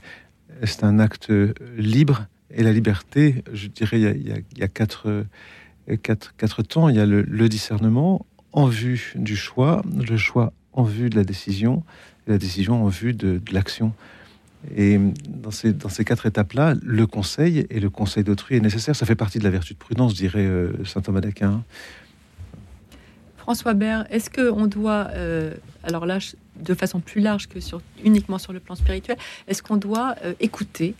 c'est 0.62 0.82
un 0.84 0.98
acte 0.98 1.30
libre 1.76 2.26
et 2.54 2.62
la 2.62 2.72
liberté, 2.72 3.42
je 3.52 3.66
dirais, 3.68 4.00
il 4.00 4.44
y 4.56 4.62
a, 4.62 4.68
quatre, 4.68 5.24
quatre, 6.02 6.34
quatre, 6.36 6.62
temps. 6.62 6.88
Il 6.88 6.96
y 6.96 7.00
a 7.00 7.06
le, 7.06 7.48
discernement 7.48 8.24
en 8.52 8.66
vue 8.66 9.12
du 9.16 9.36
choix, 9.36 9.82
le 9.94 10.16
choix 10.16 10.52
en 10.72 10.84
vue 10.84 11.10
de 11.10 11.16
la 11.16 11.24
décision, 11.24 11.82
et 12.26 12.30
la 12.30 12.38
décision 12.38 12.84
en 12.84 12.88
vue 12.88 13.12
de, 13.12 13.40
l'action. 13.52 13.92
Et 14.76 14.98
dans 15.28 15.50
ces, 15.50 16.04
quatre 16.04 16.26
étapes-là, 16.26 16.74
le 16.82 17.06
conseil 17.06 17.66
et 17.68 17.80
le 17.80 17.90
conseil 17.90 18.24
d'autrui 18.24 18.56
est 18.56 18.60
nécessaire. 18.60 18.96
Ça 18.96 19.04
fait 19.04 19.16
partie 19.16 19.38
de 19.38 19.44
la 19.44 19.50
vertu 19.50 19.74
de 19.74 19.78
prudence, 19.78 20.14
dirait 20.14 20.46
euh, 20.46 20.72
saint 20.84 21.02
Thomas 21.02 21.20
d'Aquin. 21.20 21.62
François 23.36 23.74
Bert, 23.74 24.06
est-ce 24.08 24.30
qu'on 24.30 24.66
doit, 24.66 25.08
euh, 25.12 25.52
alors 25.82 26.06
là, 26.06 26.18
de 26.56 26.72
façon 26.72 27.00
plus 27.00 27.20
large 27.20 27.46
que 27.46 27.60
sur, 27.60 27.82
uniquement 28.02 28.38
sur 28.38 28.54
le 28.54 28.60
plan 28.60 28.74
spirituel, 28.74 29.18
est-ce 29.48 29.62
qu'on 29.62 29.76
doit 29.76 30.14
euh, 30.24 30.32
écouter 30.40 30.94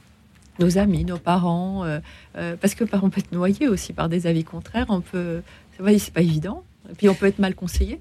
nos 0.59 0.79
amis, 0.79 1.05
nos 1.05 1.19
parents, 1.19 1.85
euh, 1.85 2.01
euh, 2.37 2.57
parce 2.61 2.75
que 2.75 2.85
par 2.85 3.05
on 3.05 3.11
peut 3.11 3.21
être 3.21 3.33
noyé 3.33 3.69
aussi 3.69 3.93
par 3.93 4.09
des 4.09 4.27
avis 4.27 4.45
contraires. 4.45 4.87
On 4.89 5.01
peut, 5.01 5.43
c'est 5.79 6.13
pas 6.13 6.23
évident. 6.23 6.65
Et 6.91 6.95
puis 6.95 7.09
on 7.09 7.15
peut 7.15 7.27
être 7.27 7.39
mal 7.39 7.55
conseillé. 7.55 7.99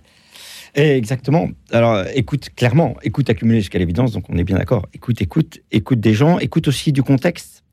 Exactement. 0.76 1.50
Alors, 1.72 2.04
écoute, 2.16 2.50
clairement, 2.56 2.96
écoute 3.04 3.30
accumulée 3.30 3.60
jusqu'à 3.60 3.78
l'évidence, 3.78 4.12
donc 4.12 4.26
on 4.30 4.38
est 4.38 4.44
bien 4.44 4.58
d'accord. 4.58 4.88
Écoute, 4.94 5.22
écoute, 5.22 5.60
écoute 5.72 6.00
des 6.00 6.14
gens, 6.14 6.40
écoute 6.40 6.68
aussi 6.68 6.92
du 6.92 7.04
contexte. 7.04 7.64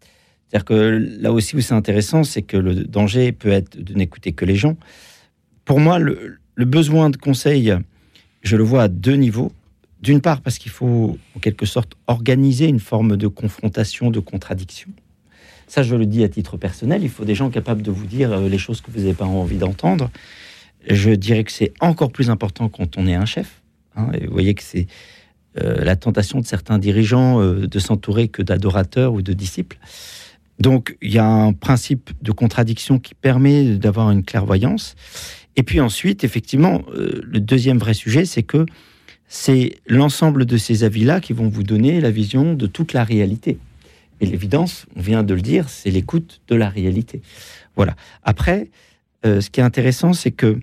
C'est-à-dire 0.48 0.64
que 0.66 1.06
là 1.20 1.32
aussi 1.32 1.56
où 1.56 1.60
c'est 1.60 1.74
intéressant, 1.74 2.24
c'est 2.24 2.42
que 2.42 2.56
le 2.56 2.74
danger 2.84 3.32
peut 3.32 3.50
être 3.50 3.78
de 3.78 3.94
n'écouter 3.94 4.32
que 4.32 4.44
les 4.44 4.56
gens. 4.56 4.76
Pour 5.64 5.80
moi, 5.80 5.98
le, 5.98 6.38
le, 6.54 6.64
besoin 6.64 7.08
de 7.08 7.16
conseil, 7.16 7.72
je 8.42 8.56
le 8.56 8.64
vois 8.64 8.82
à 8.82 8.88
deux 8.88 9.14
niveaux. 9.14 9.52
D'une 10.02 10.20
part, 10.20 10.40
parce 10.40 10.58
qu'il 10.58 10.72
faut 10.72 11.18
en 11.36 11.40
quelque 11.40 11.66
sorte 11.66 11.92
organiser 12.06 12.66
une 12.66 12.80
forme 12.80 13.16
de 13.16 13.26
confrontation, 13.26 14.10
de 14.10 14.20
contradiction. 14.20 14.88
Ça, 15.66 15.82
je 15.82 15.94
le 15.94 16.06
dis 16.06 16.24
à 16.24 16.28
titre 16.28 16.56
personnel, 16.56 17.02
il 17.04 17.10
faut 17.10 17.24
des 17.24 17.34
gens 17.34 17.50
capables 17.50 17.82
de 17.82 17.90
vous 17.90 18.06
dire 18.06 18.32
euh, 18.32 18.48
les 18.48 18.58
choses 18.58 18.80
que 18.80 18.90
vous 18.90 18.98
n'avez 18.98 19.14
pas 19.14 19.26
envie 19.26 19.58
d'entendre. 19.58 20.10
Je 20.88 21.10
dirais 21.10 21.44
que 21.44 21.52
c'est 21.52 21.72
encore 21.80 22.10
plus 22.10 22.30
important 22.30 22.68
quand 22.68 22.96
on 22.96 23.06
est 23.06 23.14
un 23.14 23.26
chef. 23.26 23.62
Hein, 23.94 24.10
vous 24.26 24.32
voyez 24.32 24.54
que 24.54 24.62
c'est 24.62 24.86
euh, 25.60 25.84
la 25.84 25.96
tentation 25.96 26.40
de 26.40 26.46
certains 26.46 26.78
dirigeants 26.78 27.40
euh, 27.40 27.68
de 27.68 27.78
s'entourer 27.78 28.28
que 28.28 28.42
d'adorateurs 28.42 29.12
ou 29.12 29.22
de 29.22 29.32
disciples. 29.32 29.78
Donc, 30.58 30.96
il 31.02 31.12
y 31.12 31.18
a 31.18 31.26
un 31.26 31.52
principe 31.52 32.10
de 32.20 32.32
contradiction 32.32 32.98
qui 32.98 33.14
permet 33.14 33.76
d'avoir 33.76 34.10
une 34.10 34.24
clairvoyance. 34.24 34.96
Et 35.56 35.62
puis 35.62 35.80
ensuite, 35.80 36.24
effectivement, 36.24 36.82
le 36.94 37.38
deuxième 37.40 37.78
vrai 37.78 37.94
sujet, 37.94 38.24
c'est 38.24 38.42
que 38.42 38.66
c'est 39.32 39.76
l'ensemble 39.86 40.44
de 40.44 40.56
ces 40.56 40.82
avis-là 40.82 41.20
qui 41.20 41.32
vont 41.32 41.48
vous 41.48 41.62
donner 41.62 42.00
la 42.00 42.10
vision 42.10 42.54
de 42.54 42.66
toute 42.66 42.92
la 42.92 43.04
réalité. 43.04 43.58
Et 44.20 44.26
l'évidence, 44.26 44.86
on 44.96 45.00
vient 45.00 45.22
de 45.22 45.32
le 45.34 45.40
dire, 45.40 45.68
c'est 45.68 45.92
l'écoute 45.92 46.40
de 46.48 46.56
la 46.56 46.68
réalité. 46.68 47.22
Voilà. 47.76 47.94
Après, 48.24 48.70
euh, 49.24 49.40
ce 49.40 49.48
qui 49.48 49.60
est 49.60 49.62
intéressant, 49.62 50.14
c'est 50.14 50.32
que 50.32 50.58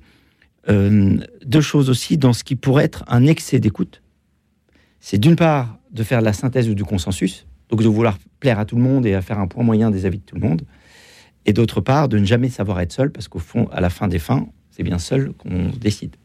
euh, 0.67 1.17
deux 1.45 1.61
choses 1.61 1.89
aussi 1.89 2.17
dans 2.17 2.33
ce 2.33 2.43
qui 2.43 2.57
pourrait 2.57 2.83
être 2.83 3.05
un 3.07 3.25
excès 3.25 3.59
d'écoute. 3.59 4.01
C'est 4.99 5.17
d'une 5.17 5.37
part 5.37 5.79
de 5.91 6.03
faire 6.03 6.19
la 6.19 6.33
synthèse 6.33 6.67
ou 6.67 6.75
du 6.75 6.83
consensus, 6.83 7.47
donc 7.69 7.81
de 7.81 7.87
vouloir 7.87 8.17
plaire 8.41 8.59
à 8.59 8.65
tout 8.65 8.75
le 8.75 8.81
monde 8.81 9.05
et 9.05 9.13
à 9.13 9.21
faire 9.21 9.39
un 9.39 9.47
point 9.47 9.63
moyen 9.63 9.91
des 9.91 10.05
avis 10.05 10.17
de 10.17 10.23
tout 10.23 10.35
le 10.35 10.41
monde. 10.41 10.63
Et 11.45 11.53
d'autre 11.53 11.79
part, 11.79 12.09
de 12.09 12.19
ne 12.19 12.25
jamais 12.25 12.49
savoir 12.49 12.81
être 12.81 12.91
seul, 12.91 13.11
parce 13.11 13.29
qu'au 13.29 13.39
fond, 13.39 13.69
à 13.71 13.79
la 13.79 13.89
fin 13.89 14.09
des 14.09 14.19
fins, 14.19 14.45
c'est 14.71 14.83
bien 14.83 14.99
seul 14.99 15.31
qu'on 15.37 15.69
décide. 15.69 16.17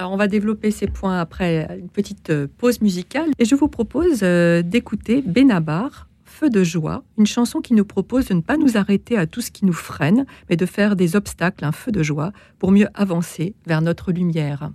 On 0.00 0.16
va 0.16 0.28
développer 0.28 0.70
ces 0.70 0.86
points 0.86 1.20
après 1.20 1.68
une 1.78 1.88
petite 1.88 2.30
euh, 2.30 2.46
pause 2.58 2.80
musicale 2.80 3.30
et 3.38 3.44
je 3.44 3.54
vous 3.56 3.68
propose 3.68 4.20
euh, 4.22 4.62
d'écouter 4.62 5.22
Benabar, 5.22 6.08
Feu 6.24 6.50
de 6.50 6.62
joie, 6.62 7.02
une 7.16 7.26
chanson 7.26 7.60
qui 7.60 7.74
nous 7.74 7.84
propose 7.84 8.26
de 8.26 8.34
ne 8.34 8.40
pas 8.40 8.56
nous 8.56 8.76
arrêter 8.76 9.18
à 9.18 9.26
tout 9.26 9.40
ce 9.40 9.50
qui 9.50 9.64
nous 9.64 9.72
freine, 9.72 10.24
mais 10.48 10.56
de 10.56 10.66
faire 10.66 10.94
des 10.94 11.16
obstacles 11.16 11.64
un 11.64 11.72
feu 11.72 11.90
de 11.90 12.02
joie 12.02 12.32
pour 12.60 12.70
mieux 12.70 12.86
avancer 12.94 13.56
vers 13.66 13.80
notre 13.80 14.12
lumière. 14.12 14.70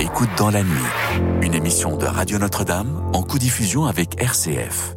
Écoute 0.00 0.30
dans 0.38 0.50
la 0.50 0.62
nuit, 0.62 1.42
une 1.42 1.54
émission 1.54 1.96
de 1.96 2.04
Radio 2.04 2.38
Notre-Dame 2.38 3.02
en 3.12 3.22
co-diffusion 3.22 3.84
avec 3.86 4.22
RCF. 4.22 4.94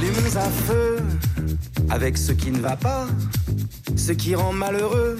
Allumons 0.00 0.36
un 0.36 0.50
feu 0.50 0.96
avec 1.90 2.16
ce 2.16 2.32
qui 2.32 2.50
ne 2.50 2.58
va 2.58 2.74
pas, 2.74 3.06
ce 3.96 4.12
qui 4.12 4.34
rend 4.34 4.54
malheureux. 4.54 5.18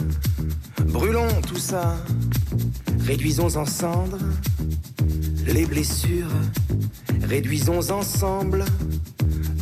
Brûlons 0.87 1.29
tout 1.47 1.59
ça, 1.59 1.97
réduisons 3.05 3.55
en 3.57 3.67
cendres 3.67 4.17
les 5.47 5.67
blessures, 5.67 6.33
réduisons 7.25 7.91
ensemble 7.91 8.65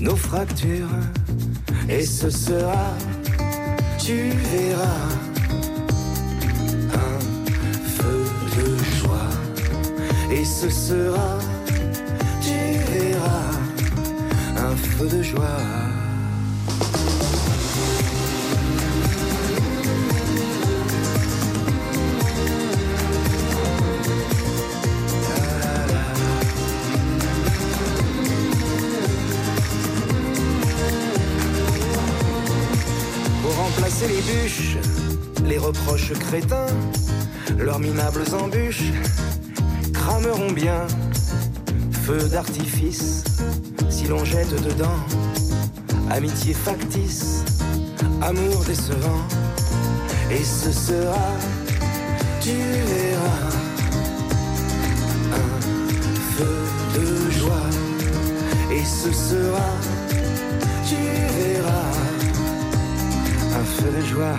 nos 0.01 0.15
fractures. 0.15 0.95
Et 1.89 2.07
ce 2.07 2.31
sera, 2.31 2.95
tu 3.99 4.31
verras, 4.53 5.09
un 6.95 7.19
feu 7.97 8.25
de 8.57 8.85
joie. 9.01 9.31
Et 10.31 10.45
ce 10.45 10.71
sera, 10.71 11.41
tu 12.41 12.79
verras 12.93 13.68
un 14.59 14.77
feu 14.77 15.07
de 15.07 15.23
joie. 15.23 15.45
Pour 33.43 33.57
remplacer 33.57 34.09
les 34.09 34.21
bûches, 34.23 34.77
les 35.47 35.59
reproches 35.59 36.13
crétins, 36.15 36.67
leurs 37.59 37.79
minables 37.79 38.25
embûches 38.35 38.93
crameront 39.93 40.53
bien. 40.53 40.87
Feu 42.05 42.27
d'artifice, 42.31 43.25
l'on 44.09 44.25
jette 44.25 44.55
dedans. 44.63 44.99
Amitié 46.11 46.55
factice, 46.55 47.45
amour 48.23 48.65
décevant, 48.67 49.25
et 50.31 50.43
ce 50.43 50.73
sera, 50.73 51.33
tu 52.41 52.57
verras, 52.87 53.53
un 55.33 55.51
feu 56.37 56.59
de 56.95 57.31
joie, 57.31 57.71
et 58.73 58.85
ce 58.85 59.13
sera, 59.13 59.69
tu 60.87 60.97
verras, 61.39 61.93
un 63.61 63.65
feu 63.65 63.91
de 64.01 64.07
joie, 64.07 64.39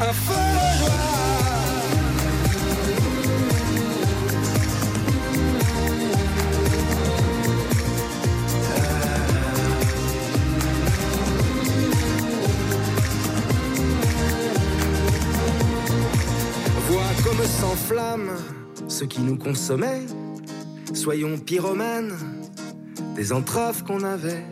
un 0.00 0.12
feu 0.12 0.34
de 0.34 0.78
joie. 0.78 1.15
Ce 18.96 19.04
qui 19.04 19.20
nous 19.20 19.36
consommait. 19.36 20.06
Soyons 20.94 21.36
pyromanes 21.36 22.16
des 23.14 23.30
entraves 23.30 23.84
qu'on 23.84 24.02
avait. 24.02 24.42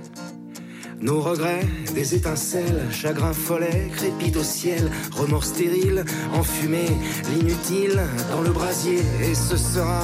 Nos 1.00 1.22
regrets, 1.22 1.66
des 1.94 2.14
étincelles, 2.14 2.82
chagrin 2.90 3.32
follet, 3.32 3.90
crépite 3.96 4.36
au 4.36 4.42
ciel, 4.42 4.90
remords 5.12 5.44
stériles, 5.44 6.04
enfumé, 6.34 6.84
l'inutile 7.30 8.02
dans 8.30 8.42
le 8.42 8.50
brasier. 8.50 9.00
Et 9.22 9.34
ce 9.34 9.56
sera, 9.56 10.02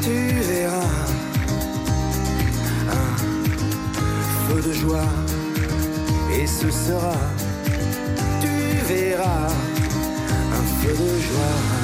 tu 0.00 0.16
verras, 0.48 0.96
un 2.98 3.16
feu 4.48 4.68
de 4.68 4.72
joie. 4.72 5.12
Et 6.34 6.46
ce 6.46 6.70
sera, 6.70 7.16
tu 8.40 8.48
verras 8.88 9.48
un 9.48 10.64
feu 10.80 10.92
de 10.92 11.20
joie. 11.20 11.81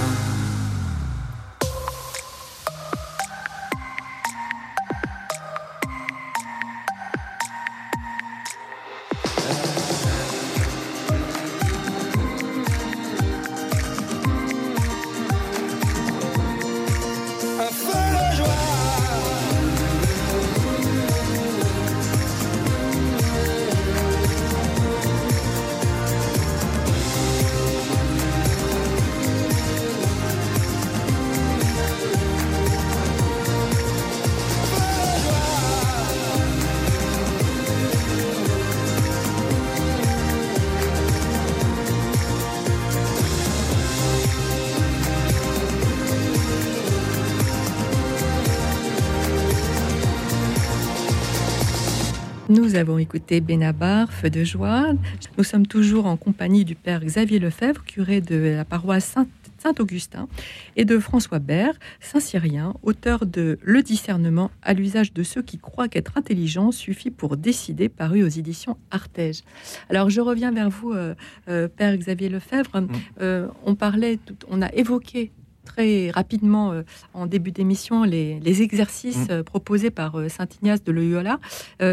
Nous 52.69 52.75
avons 52.77 52.99
écouté 52.99 53.41
Benabar, 53.41 54.13
Feu 54.13 54.29
de 54.29 54.45
joie. 54.45 54.93
Nous 55.39 55.45
sommes 55.45 55.67
toujours 55.67 56.05
en 56.05 56.19
compagnie 56.19 56.67
du 56.67 56.75
père 56.75 57.01
Xavier 57.03 57.39
Lefebvre, 57.39 57.83
curé 57.83 58.21
de 58.21 58.37
la 58.37 58.67
paroisse 58.67 59.07
Saint- 59.07 59.27
Saint-Augustin, 59.57 60.29
et 60.77 60.85
de 60.85 60.99
François 60.99 61.39
Bert, 61.39 61.73
Saint-Cyrien, 62.01 62.75
auteur 62.83 63.25
de 63.25 63.59
Le 63.63 63.83
discernement 63.83 64.51
à 64.63 64.75
l'usage 64.75 65.15
de 65.15 65.23
ceux 65.23 65.41
qui 65.41 65.57
croient 65.57 65.89
qu'être 65.89 66.19
intelligent 66.19 66.71
suffit 66.71 67.11
pour 67.11 67.39
décider, 67.39 67.89
paru 67.89 68.23
aux 68.23 68.29
éditions 68.29 68.77
Artege. 68.91 69.41
Alors 69.89 70.11
je 70.11 70.21
reviens 70.21 70.53
vers 70.53 70.69
vous, 70.69 70.93
euh, 70.93 71.15
euh, 71.49 71.69
père 71.69 71.97
Xavier 71.97 72.29
Lefebvre. 72.29 72.83
Euh, 73.23 73.49
on 73.65 73.77
parlait, 73.77 74.19
on 74.49 74.61
a 74.61 74.71
évoqué 74.75 75.33
très 75.69 76.11
rapidement 76.11 76.73
en 77.15 77.27
début 77.27 77.53
d'émission 77.53 78.05
les, 78.05 78.63
exercices 78.63 79.29
mm. 79.29 79.43
proposés 79.45 79.91
par 79.91 80.17
Saint 80.29 80.49
Ignace 80.61 80.83
de 80.83 80.91
Loyola. 80.91 81.39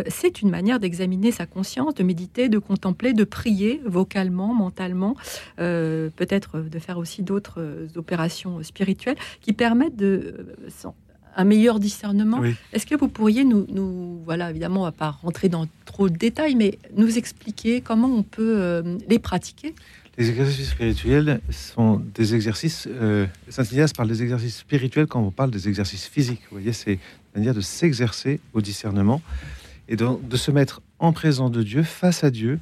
c'est 0.08 0.42
une 0.42 0.50
manière 0.50 0.80
d'examiner 0.80 1.32
sa 1.32 1.46
conscience, 1.46 1.94
de 1.94 2.04
méditer, 2.04 2.50
de 2.50 2.58
contempler, 2.58 3.14
de 3.14 3.24
prier 3.24 3.82
vocalement, 3.86 4.54
mentalement, 4.54 5.16
peut-être 5.58 6.60
de 6.60 6.80
faire 6.80 6.98
aussi 6.98 7.22
d'autres 7.22 7.62
opérations 7.96 8.64
spirituelles 8.64 9.18
qui 9.42 9.54
permettent 9.54 9.98
de 9.98 10.56
un 11.36 11.44
meilleur 11.44 11.80
discernement. 11.80 12.42
Est-ce 12.74 12.86
que 12.86 12.96
vous 12.96 13.08
pourriez 13.08 13.44
nous, 13.44 13.66
nous, 13.70 14.22
voilà, 14.26 14.50
évidemment, 14.50 14.82
on 14.82 14.86
va 14.86 14.92
pas 14.92 15.12
rentrer 15.12 15.50
dans 15.50 15.66
trop 15.86 16.10
de 16.10 16.16
détails, 16.16 16.56
mais 16.56 16.80
nous 16.96 17.18
expliquer 17.18 17.82
comment 17.82 18.08
on 18.08 18.24
peut 18.24 18.56
euh, 18.58 18.98
les 19.08 19.20
pratiquer? 19.20 19.76
Les 20.18 20.30
exercices 20.30 20.70
spirituels 20.70 21.42
sont 21.50 22.02
des 22.14 22.36
exercices. 22.36 22.88
Euh, 22.90 23.28
Saint 23.50 23.64
Ignace 23.64 23.92
parle 23.92 24.08
des 24.08 24.24
exercices 24.24 24.58
spirituels 24.60 25.08
quand 25.08 25.22
on 25.22 25.32
parle 25.32 25.52
des 25.52 25.68
exercices 25.68 26.08
physiques. 26.08 26.42
Vous 26.50 26.58
voyez, 26.58 26.72
c'est 26.72 26.94
une 26.94 27.00
manière 27.36 27.54
de 27.54 27.62
s'exercer 27.62 28.40
au 28.54 28.62
discernement 28.62 29.22
et 29.90 29.98
de, 29.98 30.08
de, 30.24 30.38
se 30.38 30.52
mettre 30.52 30.82
en 31.00 31.12
présence 31.12 31.52
de 31.52 31.64
Dieu, 31.64 31.84
face 31.84 32.24
à 32.24 32.32
Dieu, 32.32 32.60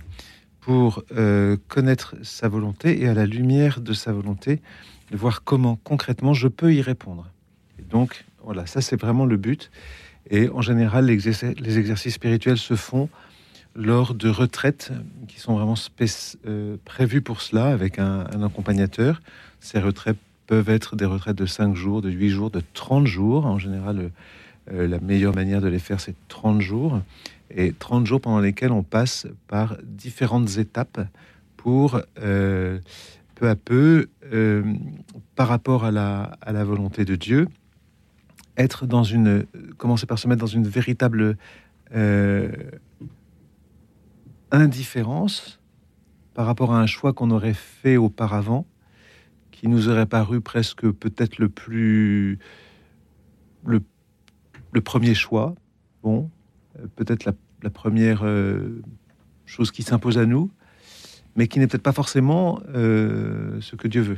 pour 0.62 1.04
euh, 1.16 1.58
connaître 1.68 2.16
sa 2.24 2.48
volonté 2.48 3.02
et 3.02 3.08
à 3.08 3.14
la 3.14 3.26
lumière 3.26 3.82
de 3.82 3.94
sa 3.94 4.14
volonté, 4.14 4.62
de 5.12 5.18
voir 5.18 5.44
comment 5.44 5.78
concrètement 5.84 6.34
je 6.34 6.48
peux 6.48 6.74
y 6.74 6.82
répondre. 6.82 7.30
Donc, 7.90 8.26
voilà, 8.44 8.66
ça 8.66 8.82
c'est 8.82 9.00
vraiment 9.00 9.26
le 9.26 9.38
but. 9.38 9.70
Et 10.30 10.50
en 10.50 10.62
général, 10.62 11.06
les, 11.06 11.78
exercices 11.78 12.14
spirituels 12.14 12.58
se 12.58 12.76
font 12.76 13.10
lors 13.76 14.14
de 14.14 14.30
retraites 14.30 14.92
qui 15.28 15.40
sont 15.40 15.56
vraiment 15.56 15.76
euh, 16.46 16.78
prévues 16.86 17.22
pour 17.22 17.42
cela, 17.42 17.68
avec 17.68 18.00
un, 18.00 18.26
accompagnateur. 18.44 19.22
Ces 19.60 19.80
retraites 19.80 20.18
peuvent 20.48 20.70
être 20.70 20.96
des 20.96 21.06
retraites 21.06 21.38
de 21.38 21.46
5 21.46 21.76
jours, 21.76 22.02
de 22.02 22.10
8 22.10 22.30
jours, 22.30 22.52
de 22.52 22.62
30 22.74 23.08
jours. 23.08 23.46
En 23.46 23.58
général, 23.58 24.12
euh, 24.72 24.88
la 24.88 25.00
meilleure 25.00 25.36
manière 25.36 25.62
de 25.62 25.68
les 25.68 25.80
faire, 25.80 26.00
c'est 26.00 26.16
30 26.28 26.62
jours. 26.62 27.02
Et 27.50 27.72
30 27.72 28.06
jours 28.06 28.22
pendant 28.22 28.40
lesquels 28.40 28.72
on 28.72 28.84
passe 28.84 29.28
par 29.48 29.78
différentes 29.84 30.58
étapes 30.58 31.08
pour 31.58 32.02
euh, 32.20 32.80
peu 33.36 33.50
à 33.50 33.56
peu, 33.56 34.10
par 35.36 35.48
rapport 35.48 35.86
à 35.86 35.92
la, 35.92 36.38
à 36.42 36.52
la 36.52 36.64
volonté 36.64 37.04
de 37.04 37.16
Dieu, 37.16 37.48
être 38.58 38.86
dans 38.86 39.04
une, 39.04 39.46
commencer 39.78 40.06
par 40.06 40.20
se 40.20 40.28
mettre 40.28 40.42
dans 40.42 40.48
une 40.48 40.68
véritable 40.68 41.36
indifférence 44.54 45.60
par 46.34 46.46
rapport 46.46 46.74
à 46.74 46.80
un 46.80 46.86
choix 46.86 47.12
qu'on 47.12 47.32
aurait 47.32 47.54
fait 47.54 47.98
auparavant, 47.98 48.66
qui 49.52 49.68
nous 49.68 49.90
aurait 49.90 50.06
paru 50.06 50.40
presque 50.40 50.90
peut-être 50.90 51.38
le 51.38 51.50
plus 51.50 52.40
le, 53.66 53.82
premier 54.82 55.14
choix, 55.14 55.54
bon, 56.02 56.30
euh, 56.80 56.88
peut-être 56.96 57.26
la, 57.26 57.70
première 57.70 58.22
euh, 58.24 58.82
chose 59.46 59.72
qui 59.72 59.84
s'impose 59.84 60.18
à 60.18 60.26
nous, 60.26 60.52
mais 61.36 61.48
qui 61.48 61.60
n'est 61.60 61.68
peut-être 61.68 61.84
pas 61.84 61.94
forcément 61.94 62.62
ce 62.74 63.76
que 63.76 63.88
Dieu 63.88 64.02
veut. 64.02 64.18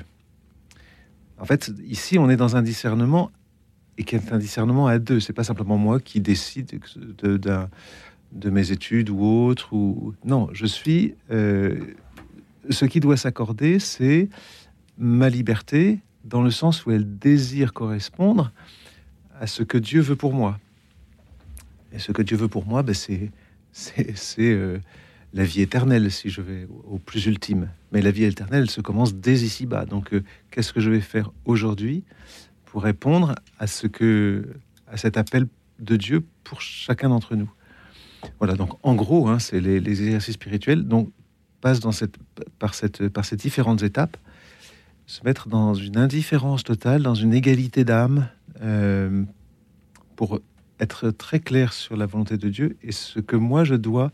En 1.39 1.45
fait, 1.45 1.71
ici, 1.85 2.17
on 2.17 2.29
est 2.29 2.37
dans 2.37 2.55
un 2.55 2.61
discernement 2.61 3.31
et 3.97 4.03
qui 4.03 4.15
est 4.15 4.31
un 4.31 4.37
discernement 4.37 4.87
à 4.87 4.99
deux. 4.99 5.19
C'est 5.19 5.33
pas 5.33 5.43
simplement 5.43 5.77
moi 5.77 5.99
qui 5.99 6.21
décide 6.21 6.79
de, 7.19 7.67
de, 8.35 8.49
mes 8.49 8.71
études 8.71 9.09
ou 9.09 9.23
autres. 9.23 9.73
Ou 9.73 10.13
non, 10.23 10.49
je 10.53 10.65
suis. 10.65 11.15
Euh, 11.31 11.79
ce 12.69 12.85
qui 12.85 12.99
doit 12.99 13.17
s'accorder, 13.17 13.79
c'est 13.79 14.29
ma 14.97 15.29
liberté 15.29 15.99
dans 16.23 16.41
le 16.41 16.51
sens 16.51 16.85
où 16.85 16.91
elle 16.91 17.17
désire 17.17 17.73
correspondre 17.73 18.51
à 19.39 19.47
ce 19.47 19.63
que 19.63 19.77
Dieu 19.77 20.01
veut 20.01 20.15
pour 20.15 20.33
moi. 20.33 20.59
Et 21.91 21.99
ce 21.99 22.11
que 22.11 22.21
Dieu 22.21 22.37
veut 22.37 22.47
pour 22.47 22.65
moi, 22.65 22.83
ben 22.83 22.95
c'est 22.95 23.31
c'est 23.71 24.13
euh, 24.39 24.79
la 25.33 25.43
vie 25.43 25.61
éternelle, 25.61 26.09
si 26.11 26.29
je 26.29 26.41
vais 26.41 26.65
au, 26.89 26.97
plus 26.97 27.25
ultime. 27.25 27.69
Mais 27.91 28.01
la 28.01 28.11
vie 28.11 28.23
éternelle 28.23 28.69
se 28.69 28.79
commence 28.79 29.13
dès 29.13 29.41
ici-bas. 29.41 29.85
Donc, 29.85 30.13
euh, 30.13 30.23
qu'est-ce 30.49 30.71
que 30.71 30.79
je 30.79 30.89
vais 30.89 31.01
faire 31.01 31.31
aujourd'hui 31.43 32.03
pour 32.63 32.83
répondre 32.83 33.35
à 33.59 33.67
ce 33.67 33.87
que 33.87 34.47
à 34.87 34.97
cet 34.97 35.17
appel 35.17 35.47
de 35.79 35.95
Dieu 35.97 36.23
pour 36.43 36.61
chacun 36.61 37.09
d'entre 37.09 37.35
nous? 37.35 37.51
Voilà, 38.39 38.53
donc 38.55 38.71
en 38.83 38.95
gros, 38.95 39.27
hein, 39.27 39.39
c'est 39.39 39.59
les, 39.59 39.77
exercices 39.77 40.35
spirituels 40.35 40.83
donc 40.83 41.11
passent 41.61 41.79
dans 41.79 41.91
cette, 41.91 42.15
par, 42.59 42.73
cette, 42.73 43.09
par 43.09 43.25
ces 43.25 43.35
différentes 43.35 43.83
étapes, 43.83 44.17
se 45.07 45.23
mettre 45.23 45.49
dans 45.49 45.73
une 45.73 45.97
indifférence 45.97 46.63
totale, 46.63 47.03
dans 47.03 47.15
une 47.15 47.33
égalité 47.33 47.83
d'âme, 47.83 48.27
euh, 48.61 49.23
pour 50.15 50.39
être 50.79 51.09
très 51.11 51.39
clair 51.39 51.73
sur 51.73 51.95
la 51.95 52.05
volonté 52.05 52.37
de 52.37 52.49
Dieu 52.49 52.77
et 52.83 52.91
ce 52.91 53.19
que 53.19 53.35
moi 53.35 53.63
je 53.63 53.75
dois 53.75 54.11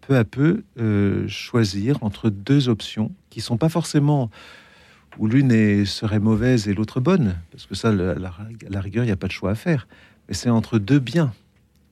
peu 0.00 0.16
à 0.16 0.24
peu 0.24 0.64
euh, 0.78 1.28
choisir 1.28 2.02
entre 2.02 2.30
deux 2.30 2.68
options 2.68 3.12
qui 3.30 3.40
sont 3.40 3.56
pas 3.56 3.68
forcément 3.68 4.30
où 5.18 5.26
l'une 5.26 5.84
serait 5.86 6.18
mauvaise 6.18 6.68
et 6.68 6.74
l'autre 6.74 7.00
bonne, 7.00 7.36
parce 7.50 7.66
que 7.66 7.74
ça, 7.74 7.92
la, 7.92 8.80
rigueur, 8.80 9.04
il 9.04 9.08
n'y 9.08 9.12
a 9.12 9.16
pas 9.16 9.26
de 9.26 9.32
choix 9.32 9.50
à 9.50 9.54
faire. 9.54 9.88
Mais 10.28 10.34
c'est 10.34 10.50
entre 10.50 10.78
deux 10.78 10.98
biens. 10.98 11.32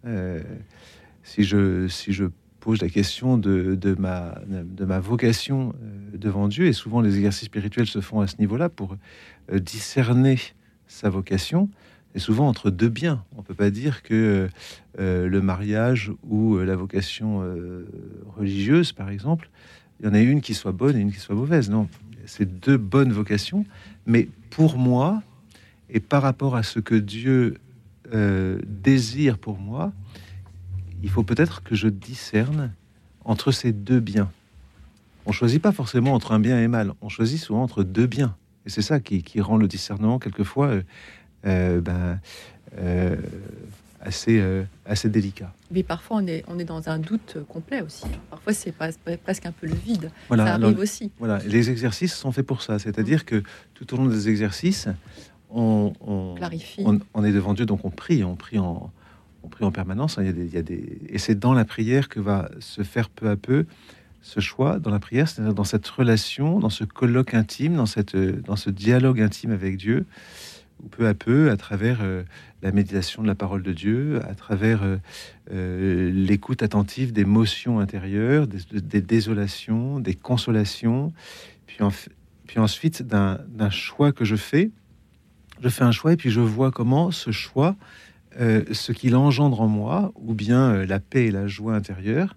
Euh, 0.06 0.40
si, 1.28 1.44
je, 1.44 1.88
si 1.88 2.12
je 2.12 2.24
pose 2.60 2.80
la 2.80 2.88
question 2.88 3.36
de, 3.38 3.74
de, 3.74 3.94
ma, 3.94 4.34
de 4.46 4.84
ma 4.84 4.98
vocation 4.98 5.74
euh, 5.82 6.16
devant 6.16 6.48
Dieu, 6.48 6.66
et 6.66 6.72
souvent 6.72 7.00
les 7.00 7.16
exercices 7.16 7.46
spirituels 7.46 7.86
se 7.86 8.00
font 8.00 8.20
à 8.20 8.26
ce 8.26 8.36
niveau-là 8.38 8.68
pour 8.68 8.96
euh, 9.52 9.58
discerner 9.58 10.38
sa 10.86 11.10
vocation, 11.10 11.68
et 12.14 12.18
souvent 12.18 12.48
entre 12.48 12.70
deux 12.70 12.88
biens. 12.88 13.24
On 13.36 13.40
ne 13.40 13.42
peut 13.42 13.54
pas 13.54 13.70
dire 13.70 14.02
que 14.02 14.48
le 14.98 15.40
mariage 15.40 16.10
ou 16.26 16.56
la 16.56 16.74
vocation 16.74 17.44
religieuse, 18.34 18.92
par 18.92 19.10
exemple, 19.10 19.50
il 20.00 20.06
y 20.06 20.08
en 20.08 20.14
a 20.14 20.20
une 20.20 20.40
qui 20.40 20.54
soit 20.54 20.72
bonne 20.72 20.96
et 20.96 21.00
une 21.00 21.12
qui 21.12 21.20
soit 21.20 21.34
mauvaise. 21.34 21.68
Non, 21.68 21.86
ces 22.24 22.46
deux 22.46 22.78
bonnes 22.78 23.12
vocations, 23.12 23.66
mais 24.06 24.28
pour 24.48 24.78
moi, 24.78 25.22
et 25.90 26.00
par 26.00 26.22
rapport 26.22 26.56
à 26.56 26.62
ce 26.62 26.78
que 26.78 26.94
Dieu 26.94 27.56
euh, 28.14 28.58
désire 28.66 29.38
pour 29.38 29.58
moi, 29.58 29.92
il 31.02 31.10
faut 31.10 31.22
peut-être 31.22 31.62
que 31.62 31.74
je 31.74 31.88
discerne 31.88 32.72
entre 33.24 33.52
ces 33.52 33.72
deux 33.72 34.00
biens. 34.00 34.30
On 35.26 35.32
choisit 35.32 35.60
pas 35.60 35.72
forcément 35.72 36.14
entre 36.14 36.32
un 36.32 36.40
bien 36.40 36.60
et 36.60 36.68
mal, 36.68 36.92
on 37.02 37.08
choisit 37.08 37.38
souvent 37.38 37.62
entre 37.62 37.82
deux 37.82 38.06
biens. 38.06 38.34
Et 38.66 38.70
c'est 38.70 38.82
ça 38.82 39.00
qui, 39.00 39.40
rend 39.40 39.56
le 39.56 39.68
discernement 39.68 40.18
quelquefois 40.18 40.68
euh, 40.68 40.82
euh, 41.46 41.80
ben, 41.80 42.20
assez, 44.00 44.38
euh, 44.40 44.64
assez 44.86 45.08
délicat. 45.08 45.52
Mais 45.70 45.82
parfois, 45.82 46.18
on 46.18 46.26
est, 46.26 46.44
on 46.48 46.58
est 46.58 46.64
dans 46.64 46.88
un 46.88 46.98
doute 46.98 47.38
complet 47.48 47.82
aussi. 47.82 48.06
Parfois, 48.30 48.52
c'est 48.52 48.72
presque 48.72 49.46
un 49.46 49.52
peu 49.52 49.66
le 49.66 49.74
vide. 49.74 50.10
Voilà, 50.28 50.46
ça 50.46 50.54
arrive 50.54 50.78
aussi. 50.78 51.10
Voilà, 51.18 51.38
les 51.46 51.70
exercices 51.70 52.14
sont 52.14 52.32
faits 52.32 52.46
pour 52.46 52.62
ça. 52.62 52.78
C'est-à-dire 52.78 53.24
que 53.24 53.42
tout 53.74 53.92
au 53.94 53.96
long 53.96 54.06
des 54.06 54.28
exercices, 54.28 54.88
on, 55.50 55.92
on, 56.00 56.34
Clarifie. 56.36 56.84
on, 57.14 57.24
est 57.24 57.32
devant 57.32 57.54
Dieu, 57.54 57.66
donc 57.66 57.84
on 57.84 57.90
prie, 57.90 58.22
on 58.22 58.36
prie 58.36 58.58
en, 58.58 58.90
on 59.42 59.48
prie 59.48 59.64
en 59.64 59.72
permanence. 59.72 60.18
Il 60.20 60.26
y 60.26 60.28
a 60.28 60.32
des, 60.32 60.44
il 60.44 60.54
y 60.54 60.58
a 60.58 60.62
des... 60.62 60.98
Et 61.08 61.18
c'est 61.18 61.38
dans 61.38 61.54
la 61.54 61.64
prière 61.64 62.08
que 62.08 62.20
va 62.20 62.50
se 62.60 62.82
faire 62.82 63.08
peu 63.08 63.28
à 63.28 63.36
peu 63.36 63.66
ce 64.20 64.40
choix, 64.40 64.78
dans 64.78 64.90
la 64.90 64.98
prière, 64.98 65.28
c'est-à-dire 65.28 65.54
dans 65.54 65.64
cette 65.64 65.86
relation, 65.86 66.58
dans 66.58 66.70
ce 66.70 66.84
colloque 66.84 67.34
intime, 67.34 67.76
dans, 67.76 67.86
cette, 67.86 68.16
dans 68.16 68.56
ce 68.56 68.70
dialogue 68.70 69.20
intime 69.20 69.52
avec 69.52 69.76
Dieu, 69.76 70.06
où 70.82 70.88
peu 70.88 71.06
à 71.06 71.14
peu, 71.14 71.50
à 71.50 71.56
travers 71.56 71.98
euh, 72.02 72.22
la 72.62 72.72
méditation 72.72 73.22
de 73.22 73.28
la 73.28 73.34
parole 73.34 73.62
de 73.62 73.72
Dieu, 73.72 74.20
à 74.28 74.34
travers 74.34 74.82
euh, 74.82 74.96
euh, 75.52 76.10
l'écoute 76.12 76.62
attentive 76.62 77.12
des 77.12 77.24
motions 77.24 77.80
intérieures, 77.80 78.46
des, 78.46 79.00
désolations, 79.00 80.00
des 80.00 80.14
consolations, 80.14 81.12
puis, 81.66 81.78
puis 82.46 82.58
ensuite 82.58 83.02
d'un 83.02 83.70
choix 83.70 84.12
que 84.12 84.24
je 84.24 84.36
fais, 84.36 84.70
je 85.60 85.68
fais 85.68 85.84
un 85.84 85.92
choix 85.92 86.12
et 86.12 86.16
puis 86.16 86.30
je 86.30 86.40
vois 86.40 86.70
comment 86.70 87.10
ce 87.10 87.30
choix, 87.30 87.76
ce 88.36 88.92
qu'il 88.92 89.16
engendre 89.16 89.60
en 89.60 89.68
moi, 89.68 90.12
ou 90.16 90.34
bien 90.34 90.84
la 90.84 91.00
paix 91.00 91.26
et 91.26 91.30
la 91.30 91.46
joie 91.46 91.74
intérieure, 91.74 92.36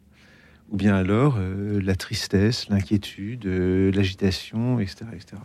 ou 0.71 0.77
bien 0.77 0.95
alors 0.95 1.38
la 1.39 1.95
tristesse, 1.95 2.69
l'inquiétude, 2.69 3.45
l'agitation, 3.45 4.80
etc., 4.80 5.06
etc. 5.13 5.41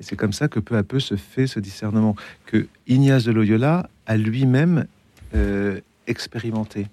Et 0.00 0.02
c'est 0.02 0.16
comme 0.16 0.32
ça 0.32 0.48
que 0.48 0.60
peu 0.60 0.76
à 0.76 0.82
peu 0.82 1.00
se 1.00 1.16
fait 1.16 1.46
ce 1.46 1.60
discernement 1.60 2.16
que 2.46 2.66
Ignace 2.86 3.24
de 3.24 3.32
Loyola 3.32 3.88
a 4.06 4.16
lui-même 4.16 4.86
euh, 5.34 5.80
expérimenté. 6.06 6.86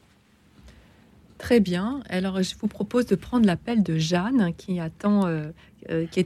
Très 1.38 1.60
bien. 1.60 2.02
Alors, 2.10 2.42
je 2.42 2.56
vous 2.60 2.68
propose 2.68 3.06
de 3.08 3.16
prendre 3.16 3.46
l'appel 3.46 3.84
de 3.84 3.98
Jeanne, 3.98 4.54
qui 4.56 4.80
attend, 4.80 5.26
euh, 5.26 5.50
euh, 5.90 6.06
qui, 6.06 6.26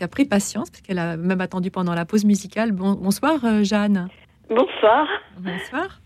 a, 0.00 0.08
pris 0.08 0.24
patience, 0.24 0.70
parce 0.70 0.80
qu'elle 0.80 0.98
a 0.98 1.16
même 1.16 1.40
attendu 1.40 1.70
pendant 1.70 1.94
la 1.94 2.04
pause 2.04 2.24
musicale. 2.24 2.72
bonsoir, 2.72 3.64
Jeanne. 3.64 4.08
Bonsoir. 4.48 5.06
Bonsoir. 5.38 6.00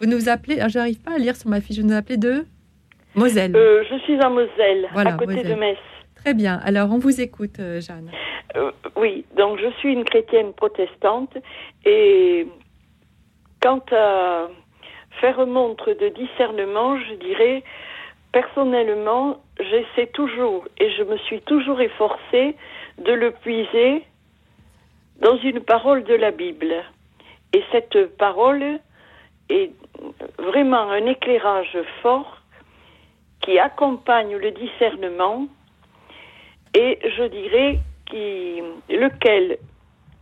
Vous 0.00 0.08
nous 0.08 0.28
appelez, 0.28 0.60
ah, 0.60 0.68
j'arrive 0.68 1.00
pas 1.00 1.12
à 1.12 1.18
lire 1.18 1.36
sur 1.36 1.50
ma 1.50 1.60
fiche, 1.60 1.78
vous 1.78 1.86
nous 1.86 1.94
appelez 1.94 2.16
de 2.16 2.44
Moselle. 3.14 3.52
je 3.52 3.98
suis 4.04 4.20
en 4.22 4.30
Moselle, 4.30 4.88
à 4.94 5.12
côté 5.12 5.42
de 5.42 5.54
Metz. 5.54 5.78
Très 6.16 6.34
bien. 6.34 6.60
Alors, 6.64 6.90
on 6.92 6.98
vous 6.98 7.20
écoute, 7.20 7.60
Jeanne. 7.80 8.10
oui, 8.96 9.24
donc 9.36 9.58
je 9.58 9.70
suis 9.78 9.92
une 9.92 10.04
chrétienne 10.04 10.52
protestante 10.52 11.36
et 11.84 12.46
quant 13.60 13.84
à 13.92 14.48
faire 15.20 15.46
montre 15.46 15.92
de 15.92 16.08
discernement, 16.08 16.98
je 16.98 17.14
dirais, 17.14 17.62
personnellement, 18.32 19.40
j'essaie 19.60 20.08
toujours 20.08 20.66
et 20.78 20.90
je 20.90 21.02
me 21.04 21.16
suis 21.18 21.40
toujours 21.42 21.80
efforcée 21.80 22.56
de 22.98 23.12
le 23.12 23.30
puiser 23.30 24.02
dans 25.20 25.36
une 25.38 25.60
parole 25.60 26.02
de 26.04 26.14
la 26.14 26.30
Bible. 26.30 26.74
Et 27.52 27.62
cette 27.70 28.16
parole 28.16 28.80
est 29.48 29.72
vraiment 30.38 30.90
un 30.90 31.06
éclairage 31.06 31.76
fort 32.02 32.38
qui 33.40 33.58
accompagne 33.58 34.36
le 34.36 34.50
discernement 34.52 35.46
et 36.74 36.98
je 37.04 37.24
dirais 37.24 37.78
qui, 38.06 38.62
lequel, 38.88 39.58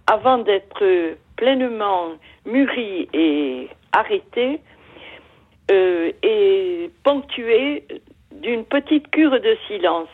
avant 0.06 0.38
d'être 0.38 1.16
pleinement 1.36 2.12
mûri 2.44 3.08
et 3.12 3.68
arrêté, 3.92 4.60
euh, 5.70 6.10
est 6.22 6.90
ponctué 7.04 7.84
d'une 8.32 8.64
petite 8.64 9.08
cure 9.10 9.40
de 9.40 9.56
silence. 9.68 10.08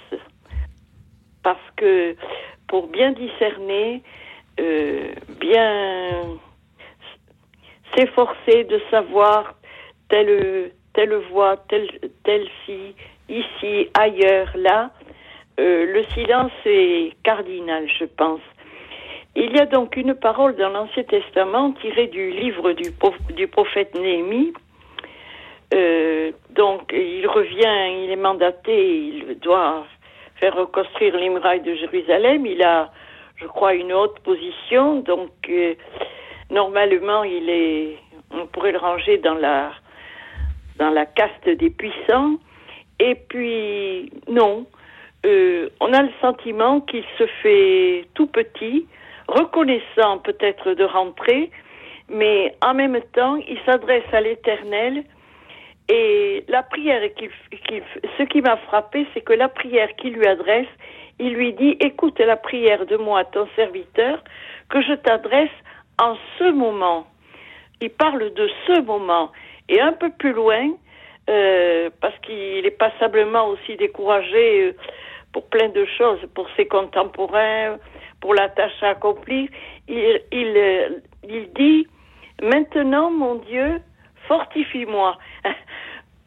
Parce 1.42 1.70
que 1.76 2.14
pour 2.68 2.88
bien 2.88 3.12
discerner, 3.12 4.02
euh, 4.60 5.12
bien 5.40 6.22
s'efforcer 7.94 8.64
de 8.64 8.80
savoir 8.90 9.54
telle, 10.08 10.72
telle 10.94 11.14
voix, 11.30 11.56
telle, 11.68 11.88
telle 12.24 12.46
ci, 12.64 12.94
ici, 13.28 13.88
ailleurs, 13.94 14.50
là, 14.56 14.90
euh, 15.58 15.86
le 15.92 16.04
silence 16.14 16.52
est 16.64 17.14
cardinal, 17.22 17.88
je 17.98 18.04
pense. 18.04 18.40
Il 19.34 19.54
y 19.54 19.60
a 19.60 19.66
donc 19.66 19.96
une 19.96 20.14
parole 20.14 20.56
dans 20.56 20.70
l'Ancien 20.70 21.02
Testament 21.04 21.72
tirée 21.72 22.06
du 22.06 22.30
livre 22.30 22.72
du, 22.72 22.90
du 23.34 23.46
prophète 23.46 23.94
Néhémie. 23.94 24.52
Euh, 25.74 26.32
donc, 26.50 26.92
il 26.92 27.26
revient, 27.26 28.04
il 28.04 28.10
est 28.10 28.16
mandaté, 28.16 28.96
il 28.96 29.38
doit 29.40 29.86
faire 30.36 30.54
reconstruire 30.54 31.16
les 31.16 31.60
de 31.60 31.74
Jérusalem. 31.74 32.46
Il 32.46 32.62
a, 32.62 32.90
je 33.36 33.46
crois, 33.46 33.74
une 33.74 33.92
haute 33.92 34.18
position. 34.20 35.00
Donc, 35.00 35.30
euh, 35.50 35.74
normalement, 36.50 37.24
il 37.24 37.48
est, 37.48 37.98
on 38.30 38.46
pourrait 38.46 38.72
le 38.72 38.78
ranger 38.78 39.18
dans 39.18 39.34
la, 39.34 39.72
dans 40.78 40.90
la 40.90 41.06
caste 41.06 41.48
des 41.48 41.70
puissants. 41.70 42.36
Et 42.98 43.14
puis, 43.14 44.10
non, 44.28 44.66
euh, 45.26 45.68
on 45.80 45.92
a 45.92 46.02
le 46.02 46.10
sentiment 46.20 46.80
qu'il 46.80 47.04
se 47.18 47.26
fait 47.42 48.06
tout 48.14 48.26
petit, 48.26 48.86
reconnaissant 49.28 50.18
peut-être 50.18 50.72
de 50.74 50.84
rentrer, 50.84 51.50
mais 52.08 52.54
en 52.64 52.74
même 52.74 53.00
temps, 53.12 53.36
il 53.36 53.58
s'adresse 53.66 54.04
à 54.12 54.20
l'Éternel. 54.20 55.04
Et 55.88 56.44
la 56.48 56.62
prière 56.62 57.00
ce 58.18 58.22
qui 58.24 58.42
m'a 58.42 58.56
frappé, 58.56 59.06
c'est 59.14 59.20
que 59.20 59.32
la 59.32 59.48
prière 59.48 59.94
qu'il 59.96 60.14
lui 60.14 60.26
adresse, 60.26 60.66
il 61.18 61.32
lui 61.34 61.52
dit, 61.52 61.76
écoute 61.80 62.18
la 62.18 62.36
prière 62.36 62.86
de 62.86 62.96
moi, 62.96 63.24
ton 63.24 63.48
serviteur, 63.56 64.22
que 64.68 64.82
je 64.82 64.94
t'adresse 64.94 65.50
en 65.98 66.16
ce 66.38 66.50
moment. 66.50 67.06
Il 67.80 67.90
parle 67.90 68.32
de 68.32 68.50
ce 68.66 68.80
moment. 68.80 69.32
Et 69.68 69.80
un 69.80 69.92
peu 69.92 70.10
plus 70.10 70.32
loin, 70.32 70.70
euh, 71.28 71.90
parce 72.00 72.16
qu'il 72.20 72.64
est 72.64 72.78
passablement 72.78 73.48
aussi 73.48 73.76
découragé 73.76 74.62
euh, 74.62 74.76
pour 75.32 75.46
plein 75.48 75.68
de 75.68 75.84
choses, 75.98 76.20
pour 76.34 76.48
ses 76.56 76.66
contemporains, 76.66 77.78
pour 78.20 78.34
la 78.34 78.48
tâche 78.48 78.82
accomplie. 78.82 79.50
Il, 79.88 80.20
il, 80.30 80.56
euh, 80.56 80.88
il 81.28 81.52
dit, 81.54 81.88
maintenant 82.40 83.10
mon 83.10 83.36
Dieu, 83.36 83.80
fortifie-moi. 84.28 85.18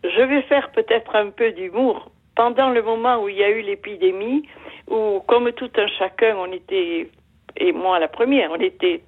Je 0.03 0.21
vais 0.21 0.41
faire 0.43 0.71
peut-être 0.71 1.15
un 1.15 1.29
peu 1.29 1.51
d'humour. 1.51 2.11
Pendant 2.35 2.69
le 2.69 2.81
moment 2.81 3.23
où 3.23 3.29
il 3.29 3.35
y 3.35 3.43
a 3.43 3.49
eu 3.49 3.61
l'épidémie, 3.61 4.47
où 4.87 5.21
comme 5.27 5.51
tout 5.53 5.71
un 5.77 5.87
chacun, 5.87 6.35
on 6.37 6.51
était, 6.51 7.09
et 7.59 7.71
moi 7.71 7.99
la 7.99 8.07
première, 8.07 8.51
on 8.51 8.59
était 8.59 9.01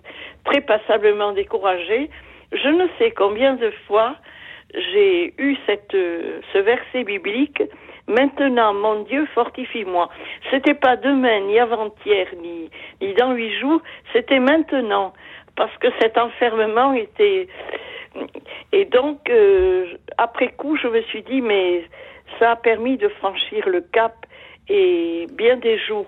très 0.45 0.61
passablement 0.61 1.31
découragés, 1.31 2.09
je 2.51 2.67
ne 2.67 2.87
sais 2.99 3.11
combien 3.11 3.53
de 3.53 3.71
fois 3.87 4.15
j'ai 4.73 5.33
eu 5.37 5.57
cette, 5.65 5.91
ce 5.91 6.57
verset 6.57 7.03
biblique 7.03 7.61
Maintenant, 8.07 8.73
mon 8.73 9.03
Dieu, 9.03 9.25
fortifie-moi. 9.33 10.09
C'était 10.49 10.73
pas 10.73 10.97
demain, 10.97 11.39
ni 11.41 11.59
avant-hier, 11.59 12.27
ni, 12.41 12.69
ni 12.99 13.13
dans 13.13 13.31
huit 13.33 13.57
jours, 13.59 13.81
c'était 14.11 14.39
maintenant. 14.39 15.13
Parce 15.55 15.75
que 15.77 15.87
cet 16.01 16.17
enfermement 16.17 16.93
était. 16.93 17.47
Et 18.73 18.85
donc, 18.85 19.29
euh, 19.29 19.85
après 20.17 20.49
coup, 20.49 20.75
je 20.75 20.87
me 20.87 21.01
suis 21.03 21.23
dit, 21.23 21.41
mais 21.41 21.85
ça 22.39 22.51
a 22.51 22.55
permis 22.57 22.97
de 22.97 23.07
franchir 23.07 23.69
le 23.69 23.81
cap 23.81 24.13
et 24.71 25.27
bien 25.37 25.57
des 25.57 25.77
jours. 25.79 26.07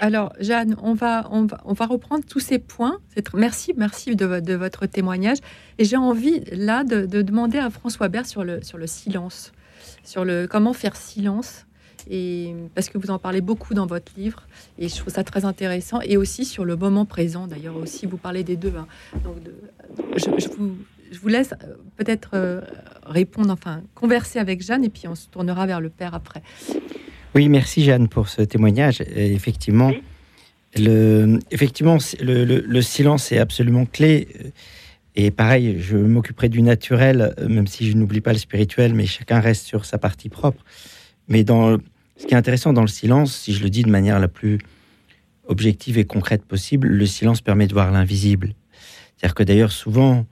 Alors, 0.00 0.32
Jeanne, 0.40 0.76
on 0.82 0.94
va, 0.94 1.28
on 1.30 1.44
va, 1.44 1.60
on 1.64 1.74
va 1.74 1.86
reprendre 1.86 2.24
tous 2.24 2.40
ces 2.40 2.58
points. 2.58 2.98
Merci, 3.34 3.74
merci 3.76 4.16
de, 4.16 4.54
votre 4.54 4.86
témoignage. 4.86 5.38
Et 5.78 5.84
j'ai 5.84 5.96
envie, 5.96 6.42
là, 6.52 6.84
de, 6.84 7.04
de, 7.04 7.20
demander 7.20 7.58
à 7.58 7.68
François 7.68 8.08
Bert 8.08 8.26
sur 8.26 8.42
le, 8.42 8.62
sur 8.62 8.78
le 8.78 8.86
silence 8.86 9.52
sur 10.04 10.24
le 10.24 10.46
comment 10.46 10.72
faire 10.72 10.96
silence. 10.96 11.66
Et 12.08 12.54
parce 12.74 12.88
que 12.88 12.96
vous 12.96 13.10
en 13.10 13.18
parlez 13.18 13.42
beaucoup 13.42 13.74
dans 13.74 13.86
votre 13.86 14.12
livre, 14.16 14.46
et 14.78 14.88
je 14.88 14.96
trouve 14.96 15.12
ça 15.12 15.22
très 15.22 15.44
intéressant, 15.44 16.00
et 16.00 16.16
aussi 16.16 16.44
sur 16.46 16.64
le 16.64 16.74
moment 16.74 17.04
présent. 17.04 17.46
D'ailleurs, 17.46 17.76
aussi 17.76 18.06
vous 18.06 18.16
parlez 18.16 18.42
des 18.42 18.56
deux. 18.56 18.72
Hein. 18.76 18.86
Donc, 19.22 19.36
je, 20.16 20.30
vous, 20.30 20.76
je, 21.12 21.18
vous, 21.18 21.28
laisse 21.28 21.52
euh, 21.52 21.74
peut-être 21.98 22.30
euh, 22.32 22.62
répondre, 23.04 23.50
enfin 23.50 23.82
converser 23.94 24.38
avec 24.38 24.62
Jeanne, 24.62 24.82
et 24.82 24.88
puis 24.88 25.08
on 25.08 25.14
se 25.14 25.28
tournera 25.28 25.66
vers 25.66 25.80
le 25.80 25.90
père 25.90 26.14
après. 26.14 26.42
Oui, 27.34 27.48
merci 27.48 27.84
Jeanne 27.84 28.08
pour 28.08 28.28
ce 28.28 28.42
témoignage. 28.42 29.00
effectivement, 29.00 29.92
le, 30.76 31.38
effectivement, 31.50 31.98
le, 32.20 32.44
le, 32.44 32.82
silence 32.82 33.30
est 33.32 33.38
absolument 33.38 33.86
clé. 33.86 34.28
Et 35.16 35.30
pareil, 35.30 35.76
je 35.80 35.96
m'occuperai 35.96 36.48
du 36.48 36.62
naturel, 36.62 37.34
même 37.48 37.66
si 37.66 37.90
je 37.90 37.96
n'oublie 37.96 38.20
pas 38.20 38.32
le 38.32 38.38
spirituel, 38.38 38.94
mais 38.94 39.06
chacun 39.06 39.40
reste 39.40 39.66
sur 39.66 39.84
sa 39.84 39.98
partie 39.98 40.28
propre. 40.28 40.64
Mais 41.28 41.44
dans 41.44 41.78
ce 42.16 42.26
qui 42.26 42.34
est 42.34 42.36
intéressant 42.36 42.72
dans 42.72 42.82
le 42.82 42.88
silence, 42.88 43.34
si 43.34 43.54
je 43.54 43.62
le 43.62 43.70
dis 43.70 43.82
de 43.82 43.90
manière 43.90 44.18
la 44.20 44.28
plus 44.28 44.58
objective 45.46 45.98
et 45.98 46.04
concrète 46.04 46.44
possible, 46.44 46.88
le 46.88 47.06
silence 47.06 47.40
permet 47.40 47.66
de 47.66 47.72
voir 47.72 47.90
l'invisible. 47.90 48.54
C'est-à-dire 49.16 49.34
que 49.34 49.42
d'ailleurs, 49.42 49.72
souvent, 49.72 50.26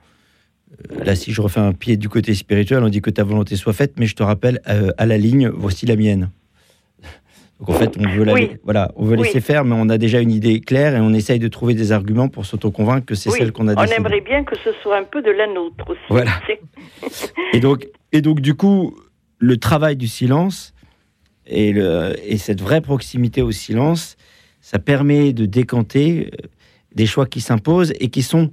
euh, 0.90 1.04
là, 1.04 1.16
si 1.16 1.32
je 1.32 1.40
refais 1.40 1.60
un 1.60 1.72
pied 1.72 1.96
du 1.96 2.08
côté 2.08 2.34
spirituel, 2.34 2.82
on 2.82 2.88
dit 2.88 3.00
que 3.00 3.10
ta 3.10 3.24
volonté 3.24 3.56
soit 3.56 3.72
faite, 3.72 3.94
mais 3.98 4.06
je 4.06 4.14
te 4.14 4.22
rappelle 4.22 4.60
euh, 4.68 4.90
à 4.96 5.06
la 5.06 5.18
ligne, 5.18 5.48
voici 5.48 5.86
la 5.86 5.96
mienne. 5.96 6.30
Donc 7.58 7.70
en 7.70 7.72
fait, 7.72 7.96
on 7.98 8.08
veut, 8.08 8.24
voilà, 8.62 8.92
on 8.94 9.04
veut 9.04 9.16
laisser 9.16 9.40
faire, 9.40 9.64
mais 9.64 9.74
on 9.76 9.88
a 9.88 9.98
déjà 9.98 10.20
une 10.20 10.30
idée 10.30 10.60
claire 10.60 10.94
et 10.94 11.00
on 11.00 11.12
essaye 11.12 11.40
de 11.40 11.48
trouver 11.48 11.74
des 11.74 11.90
arguments 11.90 12.28
pour 12.28 12.46
s'auto-convaincre 12.46 13.04
que 13.04 13.16
c'est 13.16 13.30
celle 13.30 13.50
qu'on 13.50 13.66
a 13.66 13.74
décidée. 13.74 13.96
On 13.98 14.04
aimerait 14.04 14.20
bien 14.20 14.44
que 14.44 14.56
ce 14.56 14.70
soit 14.80 14.96
un 14.96 15.02
peu 15.02 15.22
de 15.22 15.30
la 15.32 15.48
nôtre 15.48 15.90
aussi. 15.90 16.00
Voilà. 16.08 16.30
et, 17.52 17.58
donc, 17.58 17.88
et 18.12 18.20
donc, 18.20 18.40
du 18.40 18.54
coup, 18.54 18.96
le 19.38 19.56
travail 19.56 19.96
du 19.96 20.06
silence 20.06 20.72
et, 21.46 21.72
le, 21.72 22.14
et 22.24 22.38
cette 22.38 22.60
vraie 22.60 22.80
proximité 22.80 23.42
au 23.42 23.50
silence, 23.50 24.16
ça 24.60 24.78
permet 24.78 25.32
de 25.32 25.44
décanter 25.44 26.30
euh, 26.32 26.46
des 26.94 27.06
choix 27.06 27.26
qui 27.26 27.40
s'imposent 27.40 27.92
et 27.98 28.08
qui 28.08 28.22
sont... 28.22 28.52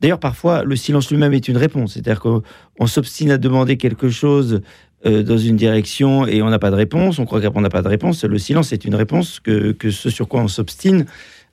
D'ailleurs, 0.00 0.20
parfois, 0.20 0.62
le 0.64 0.76
silence 0.76 1.10
lui-même 1.10 1.34
est 1.34 1.48
une 1.48 1.56
réponse. 1.58 1.94
C'est-à-dire 1.94 2.20
qu'on 2.20 2.86
s'obstine 2.86 3.30
à 3.30 3.38
demander 3.38 3.76
quelque 3.76 4.08
chose 4.08 4.62
euh, 5.06 5.22
dans 5.22 5.38
une 5.38 5.56
direction 5.56 6.26
et 6.26 6.42
on 6.42 6.50
n'a 6.50 6.58
pas 6.58 6.70
de 6.70 6.76
réponse, 6.76 7.18
on 7.18 7.24
croit 7.24 7.40
qu'on 7.40 7.60
n'a 7.60 7.68
pas 7.68 7.82
de 7.82 7.88
réponse, 7.88 8.24
le 8.24 8.38
silence 8.38 8.72
est 8.72 8.84
une 8.84 8.94
réponse 8.94 9.40
que, 9.40 9.72
que 9.72 9.90
ce 9.90 10.10
sur 10.10 10.28
quoi 10.28 10.40
on 10.40 10.48
s'obstine 10.48 11.06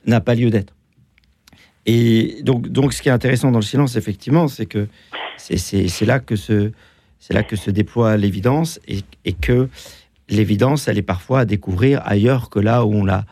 n'a 0.05 0.21
pas 0.21 0.35
lieu 0.35 0.49
d'être. 0.49 0.73
Et 1.85 2.41
donc, 2.43 2.69
donc, 2.69 2.93
ce 2.93 3.01
qui 3.01 3.09
est 3.09 3.11
intéressant 3.11 3.51
dans 3.51 3.59
le 3.59 3.65
silence, 3.65 3.95
effectivement, 3.95 4.47
c'est 4.47 4.65
que 4.65 4.87
c'est 5.37 6.05
là 6.05 6.19
que 6.19 6.35
se 6.35 6.71
là 7.29 7.43
que 7.43 7.55
se 7.55 7.71
déploie 7.71 8.17
l'évidence 8.17 8.79
et, 8.87 9.33
que 9.33 9.69
l'évidence, 10.29 10.87
elle 10.87 10.97
est 10.97 11.01
parfois 11.01 11.41
à 11.41 11.45
découvrir 11.45 12.01
ailleurs 12.05 12.49
que 12.49 12.59
là 12.59 12.85
où 12.85 12.93
on 12.93 13.05
l'a 13.05 13.25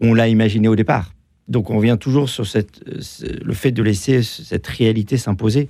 on 0.00 0.16
imaginé 0.16 0.68
au 0.68 0.76
départ. 0.76 1.12
Donc, 1.48 1.70
on 1.70 1.78
vient 1.78 1.96
toujours 1.96 2.28
sur 2.28 2.46
cette, 2.46 2.82
le 2.86 3.52
fait 3.54 3.70
de 3.70 3.82
laisser 3.82 4.22
cette 4.22 4.66
réalité 4.66 5.16
s'imposer. 5.16 5.68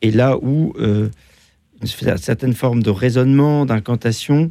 Et 0.00 0.10
là 0.10 0.36
où 0.40 0.74
euh, 0.78 1.08
certaine 1.86 2.54
forme 2.54 2.82
de 2.82 2.90
raisonnement, 2.90 3.66
d'incantation, 3.66 4.50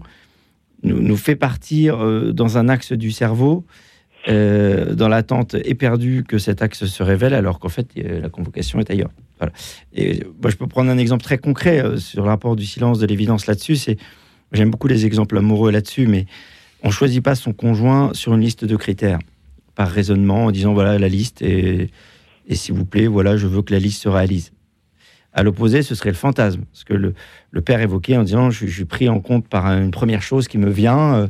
nous, 0.83 1.01
nous, 1.01 1.17
fait 1.17 1.35
partir 1.35 2.03
euh, 2.03 2.31
dans 2.31 2.57
un 2.57 2.69
axe 2.69 2.91
du 2.93 3.11
cerveau, 3.11 3.65
euh, 4.27 4.93
dans 4.93 5.07
l'attente 5.07 5.55
éperdue 5.65 6.23
que 6.27 6.37
cet 6.37 6.61
axe 6.61 6.85
se 6.85 7.03
révèle, 7.03 7.33
alors 7.33 7.59
qu'en 7.59 7.69
fait, 7.69 7.87
la 7.95 8.29
convocation 8.29 8.79
est 8.79 8.89
ailleurs. 8.89 9.11
Et 9.93 10.23
moi, 10.41 10.51
je 10.51 10.55
peux 10.55 10.67
prendre 10.67 10.91
un 10.91 10.97
exemple 10.97 11.23
très 11.23 11.37
concret 11.37 11.83
euh, 11.83 11.97
sur 11.97 12.23
le 12.23 12.29
rapport 12.29 12.55
du 12.55 12.65
silence, 12.65 12.99
de 12.99 13.07
l'évidence 13.07 13.47
là-dessus. 13.47 13.77
J'aime 14.51 14.69
beaucoup 14.69 14.87
les 14.87 15.05
exemples 15.05 15.37
amoureux 15.37 15.71
là-dessus, 15.71 16.07
mais 16.07 16.25
on 16.83 16.91
choisit 16.91 17.23
pas 17.23 17.35
son 17.35 17.53
conjoint 17.53 18.11
sur 18.13 18.33
une 18.33 18.41
liste 18.41 18.65
de 18.65 18.75
critères. 18.75 19.19
par 19.75 19.89
raisonnement 19.89 20.45
en 20.45 20.51
disant 20.51 20.73
voilà 20.73 20.99
la 20.99 21.07
liste 21.07 21.41
et, 21.41 21.89
et 22.47 22.55
s'il 22.55 22.75
vous 22.75 22.85
plaît, 22.85 23.07
voilà, 23.07 23.37
je 23.37 23.47
veux 23.47 23.61
que 23.61 23.73
la 23.73 23.79
liste 23.79 24.01
se 24.01 24.09
réalise. 24.09 24.51
À 25.33 25.43
l'opposé, 25.43 25.81
ce 25.81 25.95
serait 25.95 26.09
le 26.09 26.15
fantasme, 26.15 26.63
ce 26.73 26.83
que 26.83 26.93
le, 26.93 27.13
père 27.61 27.79
évoquait 27.79 28.17
en 28.17 28.23
disant 28.23 28.49
je, 28.49 28.65
suis 28.65 28.85
pris 28.85 29.07
en 29.07 29.19
compte 29.19 29.47
par 29.47 29.65
une 29.67 29.91
première 29.91 30.21
chose 30.21 30.47
qui 30.47 30.57
me 30.57 30.69
vient, 30.69 31.15
euh, 31.15 31.27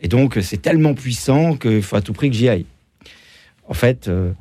et 0.00 0.08
donc 0.08 0.38
c'est 0.40 0.62
tellement 0.62 0.94
puissant 0.94 1.56
qu'il 1.56 1.82
faut 1.82 1.96
à 1.96 2.00
tout 2.00 2.12
prix 2.12 2.30
que 2.30 2.36
j'y 2.36 2.48
aille. 2.48 2.66
En 3.66 3.74
fait, 3.74 4.08
euh, 4.08 4.32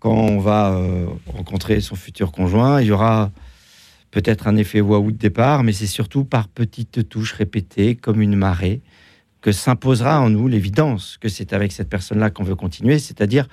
quand 0.00 0.12
on 0.12 0.38
va 0.38 0.72
euh, 0.72 1.06
rencontrer 1.26 1.80
son 1.80 1.94
futur 1.94 2.32
conjoint, 2.32 2.80
il 2.80 2.88
y 2.88 2.90
aura 2.90 3.30
peut-être 4.10 4.48
un 4.48 4.56
effet 4.56 4.80
waouh 4.80 5.12
de 5.12 5.16
départ, 5.16 5.62
mais 5.62 5.72
c'est 5.72 5.86
surtout 5.86 6.24
par 6.24 6.48
petites 6.48 7.08
touches 7.08 7.32
répétées, 7.32 7.94
comme 7.94 8.20
une 8.20 8.34
marée, 8.34 8.80
que 9.40 9.52
s'imposera 9.52 10.20
en 10.20 10.30
nous 10.30 10.48
l'évidence 10.48 11.18
que 11.20 11.28
c'est 11.28 11.52
avec 11.52 11.72
cette 11.72 11.88
personne-là 11.88 12.30
qu'on 12.30 12.44
veut 12.44 12.56
continuer, 12.56 12.98
c'est-à-dire 12.98 13.48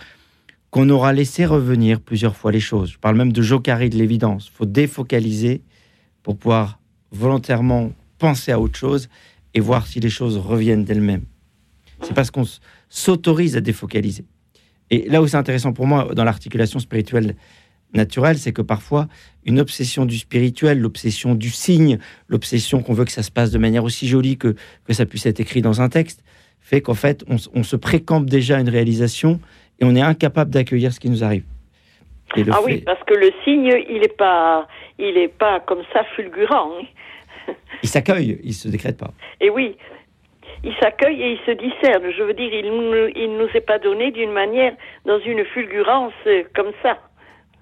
qu'on 0.71 0.89
aura 0.89 1.13
laissé 1.13 1.45
revenir 1.45 1.99
plusieurs 1.99 2.36
fois 2.36 2.51
les 2.51 2.60
choses. 2.60 2.91
Je 2.91 2.97
parle 2.97 3.15
même 3.15 3.34
de 3.34 3.41
jocari 3.41 3.89
de 3.89 3.97
l'évidence. 3.97 4.49
Il 4.51 4.55
faut 4.55 4.65
défocaliser 4.65 5.62
pour 6.23 6.38
pouvoir 6.38 6.79
volontairement 7.12 7.91
penser 8.17 8.51
à 8.51 8.60
autre 8.60 8.77
chose 8.77 9.10
et 9.53 9.60
voir 9.60 9.88
si 9.88 9.99
les 9.99 10.10
choses 10.10 10.38
reviennent 10.38 10.84
d'elles-mêmes. 10.84 11.23
C'est 12.03 12.13
parce 12.13 12.32
qu'on 12.32 12.45
s'autorise 12.89 13.58
à 13.58 13.62
défocaliser. 13.62 14.25
Et 14.91 15.10
là 15.10 15.21
où 15.21 15.27
c'est 15.27 15.38
intéressant 15.38 15.73
pour 15.73 15.88
moi 15.88 16.13
dans 16.13 16.23
l'articulation 16.23 16.79
spirituelle 16.79 17.36
naturelle, 17.93 18.38
c'est 18.38 18.53
que 18.53 18.62
parfois 18.62 19.08
une 19.45 19.60
obsession 19.60 20.05
du 20.05 20.17
spirituel, 20.17 20.79
l'obsession 20.79 21.34
du 21.34 21.49
signe, 21.49 21.97
l'obsession 22.27 22.84
qu'on 22.84 22.93
veut 22.93 23.05
que 23.05 23.12
ça 23.12 23.23
se 23.23 23.32
passe 23.32 23.51
de 23.51 23.58
manière 23.58 23.84
aussi 23.84 24.08
jolie 24.08 24.38
que, 24.38 24.55
que 24.86 24.93
ça 24.93 25.05
puisse 25.05 25.25
être 25.25 25.39
écrit 25.39 25.62
dans 25.62 25.82
un 25.82 25.89
texte, 25.89 26.23
fait 26.60 26.82
qu'en 26.82 26.93
fait 26.93 27.23
on, 27.27 27.38
on 27.53 27.63
se 27.63 27.75
précampe 27.75 28.29
déjà 28.29 28.58
à 28.58 28.62
une 28.62 28.69
réalisation 28.69 29.39
et 29.79 29.85
on 29.85 29.95
est 29.95 30.01
incapable 30.01 30.51
d'accueillir 30.51 30.93
ce 30.93 30.99
qui 30.99 31.09
nous 31.09 31.23
arrive. 31.23 31.43
ah 32.33 32.35
fait... 32.35 32.63
oui, 32.63 32.81
parce 32.85 33.03
que 33.03 33.13
le 33.13 33.31
signe, 33.43 33.71
il 33.89 34.01
n'est 34.01 34.07
pas, 34.07 34.67
il 34.97 35.17
est 35.17 35.33
pas 35.33 35.59
comme 35.61 35.83
ça 35.93 36.03
fulgurant. 36.15 36.71
Hein. 36.79 37.53
il 37.83 37.89
s'accueille, 37.89 38.39
il 38.43 38.53
se 38.53 38.67
décrète 38.67 38.97
pas. 38.97 39.11
Et 39.39 39.49
oui, 39.49 39.77
il 40.63 40.73
s'accueille 40.81 41.21
et 41.21 41.31
il 41.33 41.39
se 41.45 41.51
discerne. 41.51 42.03
Je 42.15 42.23
veux 42.23 42.33
dire, 42.33 42.53
il 42.53 42.65
ne 42.65 43.09
il 43.15 43.37
nous 43.37 43.49
est 43.53 43.65
pas 43.65 43.79
donné 43.79 44.11
d'une 44.11 44.31
manière, 44.31 44.73
dans 45.05 45.19
une 45.19 45.45
fulgurance 45.45 46.13
comme 46.55 46.71
ça. 46.83 46.97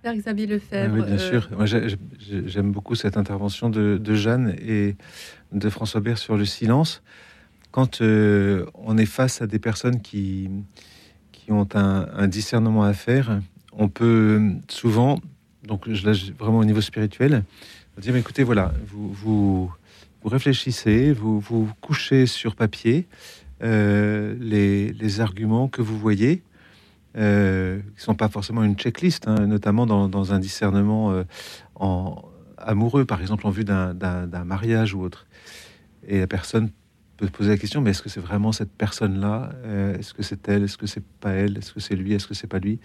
Père 0.02 0.16
Xavier 0.16 0.48
Lefebvre. 0.48 0.96
Oui, 0.96 1.04
bien 1.04 1.16
euh... 1.16 1.18
sûr. 1.18 1.50
J'aime 2.46 2.72
beaucoup 2.72 2.96
cette 2.96 3.18
intervention 3.18 3.70
de, 3.70 3.98
de, 3.98 4.14
Jeanne 4.14 4.56
et 4.66 4.96
de 5.52 5.70
François 5.70 6.02
Bert 6.02 6.18
sur 6.18 6.38
le 6.38 6.46
silence. 6.46 7.04
Quand 7.72 8.02
euh, 8.02 8.66
on 8.74 8.98
est 8.98 9.06
face 9.06 9.42
à 9.42 9.48
des 9.48 9.60
personnes 9.60 10.02
qui, 10.02 10.50
ont 11.52 11.68
un, 11.74 12.28
discernement 12.28 12.84
à 12.84 12.94
faire, 12.94 13.40
on 13.74 13.90
peut 13.90 14.42
souvent, 14.68 15.20
donc 15.64 15.88
là, 15.88 16.14
vraiment 16.38 16.60
au 16.60 16.66
niveau 16.66 16.82
spirituel, 16.82 17.44
dire 17.98 18.14
mais 18.14 18.20
écoutez, 18.20 18.44
voilà, 18.44 18.74
vous, 18.88 19.72
réfléchissez, 20.24 21.14
vous, 21.14 21.70
couchez 21.82 22.26
sur 22.26 22.56
papier 22.56 23.08
euh, 23.64 24.36
les, 24.40 25.22
arguments 25.22 25.68
que 25.68 25.82
vous 25.82 25.98
voyez, 25.98 26.44
euh, 27.18 27.80
qui 27.80 27.96
ne 27.96 28.02
sont 28.02 28.16
pas 28.16 28.30
forcément 28.30 28.64
une 28.64 28.76
checklist, 28.76 29.28
hein, 29.28 29.48
notamment 29.48 29.86
dans, 29.86 30.08
dans, 30.08 30.34
un 30.34 30.40
discernement 30.40 31.12
euh, 31.12 31.24
en, 31.76 32.22
amoureux, 32.58 33.06
par 33.06 33.22
exemple 33.22 33.48
en 33.48 33.50
vue 33.50 33.64
d'un 33.64 34.44
mariage 34.46 34.94
ou 34.94 35.02
autre. 35.02 35.26
Et 36.08 36.20
la 36.20 36.28
personne 36.28 36.70
peut 37.18 37.28
poser 37.28 37.50
la 37.50 37.58
question, 37.58 37.82
mais 37.82 37.90
est-ce 37.90 38.02
que 38.02 38.10
c'est 38.10 38.20
vraiment 38.20 38.52
cette 38.52 38.72
personne-là? 38.72 39.52
Euh, 39.66 39.98
Est-ce 39.98 40.14
que 40.14 40.24
c'est 40.24 40.48
elle? 40.48 40.64
Est-ce 40.64 40.78
que 40.78 40.88
c'est 40.88 41.04
pas 41.04 41.32
elle? 41.32 41.58
Est-ce 41.58 41.74
que 41.74 41.80
c'est 41.80 41.96
lui? 41.96 42.14
Est-ce 42.14 42.28
que 42.28 42.36
c'est 42.36 42.48
pas 42.48 42.60
lui? 42.60 42.80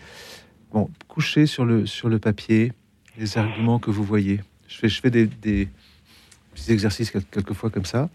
Bon, 0.73 0.91
couchez 1.07 1.47
sur 1.47 1.65
le, 1.67 1.87
sur 1.87 2.09
le 2.09 2.19
papier 2.19 2.73
les 3.19 3.37
arguments 3.37 3.79
que 3.79 3.91
vous 3.91 4.05
voyez. 4.05 4.41
Je 4.69 4.79
fais, 4.79 4.89
je 4.89 5.01
fais 5.01 5.11
des, 5.11 5.27
des 5.27 5.69
petits 6.55 6.73
exercices 6.73 7.11
quelquefois 7.11 7.69
comme 7.69 7.85
ça. 7.85 8.09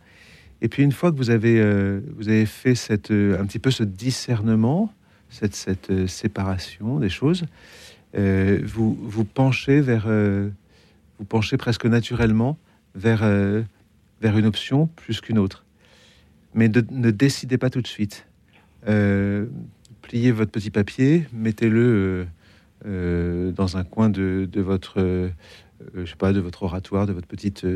Et 0.62 0.70
puis 0.70 0.82
une 0.82 0.92
fois 0.92 1.12
que 1.12 1.18
vous 1.18 1.30
avez, 1.30 1.60
euh, 1.60 2.02
vous 2.16 2.30
avez 2.30 2.48
fait 2.48 2.74
cette, 2.74 3.12
euh, 3.12 3.40
un 3.40 3.46
petit 3.46 3.60
peu 3.60 3.70
ce 3.70 3.84
discernement, 3.84 4.92
cette, 5.30 5.56
cette 5.56 6.08
séparation 6.08 7.00
des 7.00 7.10
choses, 7.10 7.46
vous 8.16 8.98
vous 9.00 9.26
penchez 9.26 9.82
vers, 9.82 10.08
vous 10.08 11.26
penchez 11.26 11.58
presque 11.58 11.86
naturellement 11.86 12.58
vers, 12.96 13.20
vers 14.22 14.38
une 14.38 14.46
option 14.48 14.88
plus 14.96 15.22
qu'une 15.22 15.38
autre 15.38 15.67
mais 16.58 16.70
ne 16.70 17.12
décidez 17.12 17.60
pas 17.60 17.70
tout 17.70 17.84
de 17.84 17.88
suite. 17.88 18.26
Euh, 18.88 19.46
pliez 20.02 20.32
votre 20.32 20.50
petit 20.50 20.72
papier, 20.72 21.28
mettez-le 21.32 21.84
euh, 21.86 22.26
euh, 22.88 23.52
dans 23.52 23.78
un 23.78 23.84
coin 23.84 24.10
de, 24.10 24.50
votre, 24.56 25.00
euh, 25.00 25.30
je 25.94 26.06
sais 26.06 26.16
pas, 26.16 26.34
de 26.34 26.40
votre 26.40 26.64
oratoire, 26.64 27.06
de 27.06 27.14
votre 27.14 27.28
petite 27.28 27.68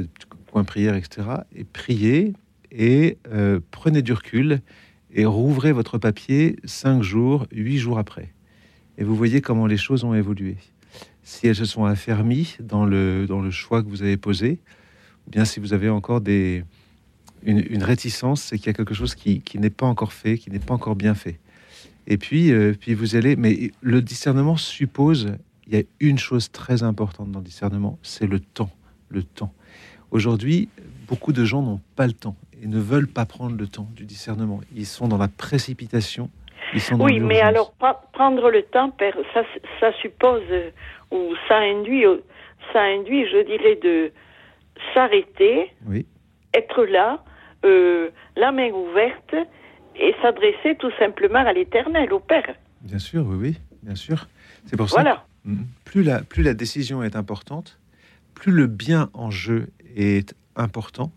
coin 0.51 0.63
prière, 0.63 0.95
etc. 0.95 1.27
Et 1.55 1.63
priez 1.63 2.33
et 2.71 3.19
prenez 3.69 4.01
du 4.01 4.13
recul 4.13 4.61
et 5.13 5.25
rouvrez 5.25 5.73
votre 5.73 5.99
papier 5.99 6.55
cinq 6.63 7.03
jours, 7.03 7.45
huit 7.51 7.77
jours 7.77 7.99
après. 7.99 8.33
Et 8.97 9.03
vous 9.03 9.15
voyez 9.15 9.41
comment 9.41 9.67
les 9.67 9.77
choses 9.77 10.03
ont 10.03 10.15
évolué. 10.15 10.57
Si 11.21 11.45
elles 11.45 11.55
se 11.55 11.65
sont 11.65 11.85
affermies 11.85 12.55
dans 12.59 12.85
le, 12.85 13.27
dans 13.27 13.41
le 13.41 13.51
choix 13.51 13.83
que 13.83 13.89
vous 13.89 14.01
avez 14.01 14.17
posé, 14.17 14.59
ou 15.27 15.31
bien 15.31 15.45
si 15.45 15.59
vous 15.59 15.73
avez 15.73 15.89
encore 15.89 16.21
des, 16.21 16.63
une, 17.43 17.63
une 17.69 17.83
réticence, 17.83 18.43
c'est 18.43 18.57
qu'il 18.57 18.67
y 18.67 18.69
a 18.69 18.73
quelque 18.73 18.93
chose 18.93 19.15
qui, 19.15 19.41
qui 19.41 19.59
n'est 19.59 19.69
pas 19.69 19.85
encore 19.85 20.13
fait, 20.13 20.37
qui 20.37 20.51
n'est 20.51 20.59
pas 20.59 20.73
encore 20.73 20.95
bien 20.95 21.15
fait. 21.15 21.39
Et 22.07 22.17
puis, 22.17 22.51
euh, 22.51 22.73
puis 22.79 22.93
vous 22.93 23.15
allez. 23.15 23.35
Mais 23.35 23.71
le 23.81 24.01
discernement 24.01 24.57
suppose. 24.57 25.33
Il 25.67 25.77
y 25.77 25.79
a 25.79 25.83
une 26.01 26.17
chose 26.17 26.51
très 26.51 26.83
importante 26.83 27.31
dans 27.31 27.39
le 27.39 27.45
discernement, 27.45 27.97
c'est 28.01 28.27
le 28.27 28.39
temps. 28.39 28.71
Le 29.09 29.23
temps. 29.23 29.53
Aujourd'hui, 30.09 30.67
beaucoup 31.07 31.31
de 31.31 31.45
gens 31.45 31.61
n'ont 31.61 31.79
pas 31.95 32.07
le 32.07 32.13
temps 32.13 32.35
et 32.61 32.67
ne 32.67 32.79
veulent 32.79 33.07
pas 33.07 33.25
prendre 33.25 33.55
le 33.55 33.67
temps 33.67 33.87
du 33.95 34.05
discernement. 34.05 34.59
Ils 34.75 34.85
sont 34.85 35.07
dans 35.07 35.17
la 35.17 35.29
précipitation. 35.29 36.29
Ils 36.73 36.81
sont 36.81 36.97
dans 36.97 37.05
oui, 37.05 37.19
mais 37.19 37.39
alors 37.39 37.73
prendre 38.11 38.49
le 38.49 38.63
temps, 38.63 38.93
ça, 39.33 39.43
ça 39.79 39.93
suppose 40.01 40.41
ou 41.11 41.33
ça 41.47 41.57
induit, 41.57 42.03
ça 42.73 42.81
induit, 42.81 43.25
je 43.27 43.45
dirais, 43.45 43.79
de 43.81 44.11
s'arrêter, 44.93 45.71
oui. 45.85 46.05
être 46.53 46.83
là, 46.85 47.23
euh, 47.65 48.09
la 48.35 48.51
main 48.51 48.69
ouverte 48.69 49.35
et 49.95 50.15
s'adresser 50.21 50.75
tout 50.79 50.91
simplement 50.99 51.39
à 51.39 51.53
l'éternel, 51.53 52.11
au 52.13 52.19
Père. 52.19 52.55
Bien 52.81 52.99
sûr, 52.99 53.25
oui, 53.27 53.37
oui, 53.39 53.59
bien 53.83 53.95
sûr. 53.95 54.27
C'est 54.65 54.77
pour 54.77 54.87
voilà. 54.87 55.15
ça 55.15 55.25
que 55.45 55.49
plus 55.85 56.03
la, 56.03 56.21
plus 56.21 56.43
la 56.43 56.53
décision 56.53 57.03
est 57.03 57.15
importante, 57.15 57.79
plus 58.33 58.51
le 58.51 58.67
bien 58.67 59.09
en 59.13 59.31
jeu 59.31 59.67
est 59.95 60.35
important. 60.55 61.11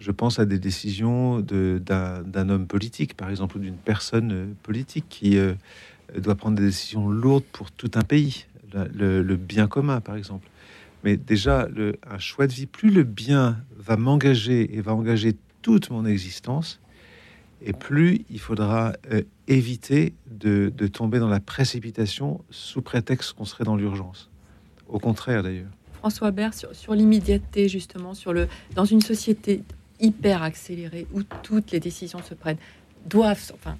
Je 0.00 0.10
pense 0.10 0.38
à 0.38 0.46
des 0.46 0.58
décisions 0.58 1.40
d'un 1.40 2.22
de, 2.24 2.52
homme 2.52 2.66
politique, 2.66 3.14
par 3.16 3.30
exemple, 3.30 3.58
ou 3.58 3.60
d'une 3.60 3.76
personne 3.76 4.54
politique 4.62 5.06
qui 5.08 5.38
euh, 5.38 5.54
doit 6.18 6.34
prendre 6.34 6.56
des 6.56 6.64
décisions 6.64 7.08
lourdes 7.08 7.44
pour 7.52 7.70
tout 7.70 7.90
un 7.94 8.02
pays, 8.02 8.46
le, 8.74 8.88
le, 8.92 9.22
le 9.22 9.36
bien 9.36 9.68
commun, 9.68 10.00
par 10.00 10.16
exemple. 10.16 10.48
Mais 11.04 11.16
déjà, 11.16 11.68
le, 11.68 11.96
un 12.08 12.18
choix 12.18 12.46
de 12.46 12.52
vie, 12.52 12.66
plus 12.66 12.90
le 12.90 13.04
bien 13.04 13.58
va 13.76 13.96
m'engager 13.96 14.76
et 14.76 14.80
va 14.80 14.94
engager 14.94 15.36
toute 15.62 15.90
mon 15.90 16.04
existence, 16.04 16.80
et 17.64 17.72
plus 17.72 18.24
il 18.28 18.40
faudra 18.40 18.92
euh, 19.10 19.22
éviter 19.46 20.14
de, 20.30 20.70
tomber 20.88 21.18
dans 21.18 21.28
la 21.28 21.40
précipitation 21.40 22.44
sous 22.50 22.82
prétexte 22.82 23.32
qu'on 23.34 23.44
serait 23.44 23.64
dans 23.64 23.76
l'urgence. 23.76 24.28
Au 24.88 24.98
contraire, 24.98 25.42
d'ailleurs. 25.42 25.70
François 25.94 26.32
Bert, 26.32 26.52
sur, 26.52 26.74
sur 26.74 26.94
l'immédiateté, 26.94 27.68
justement, 27.68 28.14
sur 28.14 28.32
le, 28.32 28.48
dans 28.74 28.84
une 28.84 29.00
société 29.00 29.62
hyper 30.00 30.42
accélérée 30.42 31.06
où 31.14 31.22
toutes 31.42 31.70
les 31.70 31.78
décisions 31.78 32.22
se 32.22 32.34
prennent, 32.34 32.58
doivent, 33.06 33.52
enfin, 33.54 33.76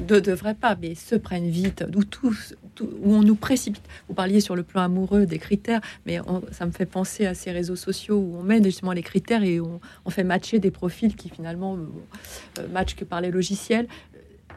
ne 0.00 0.20
devraient 0.20 0.54
pas, 0.54 0.76
mais 0.80 0.94
se 0.94 1.14
prennent 1.14 1.48
vite, 1.48 1.84
où, 1.94 2.04
tout, 2.04 2.34
tout, 2.74 2.88
où 3.02 3.14
on 3.14 3.22
nous 3.22 3.34
précipite. 3.34 3.82
Vous 4.08 4.14
parliez 4.14 4.40
sur 4.40 4.56
le 4.56 4.62
plan 4.62 4.82
amoureux 4.82 5.26
des 5.26 5.38
critères, 5.38 5.80
mais 6.06 6.20
on, 6.20 6.42
ça 6.52 6.66
me 6.66 6.72
fait 6.72 6.86
penser 6.86 7.26
à 7.26 7.34
ces 7.34 7.50
réseaux 7.50 7.76
sociaux 7.76 8.16
où 8.16 8.36
on 8.38 8.42
met 8.42 8.62
justement 8.62 8.92
les 8.92 9.02
critères 9.02 9.42
et 9.42 9.60
on, 9.60 9.80
on 10.04 10.10
fait 10.10 10.24
matcher 10.24 10.58
des 10.58 10.70
profils 10.70 11.14
qui 11.14 11.28
finalement 11.28 11.76
euh, 11.76 12.68
matchent 12.68 12.96
que 12.96 13.04
par 13.04 13.20
les 13.20 13.30
logiciels. 13.30 13.88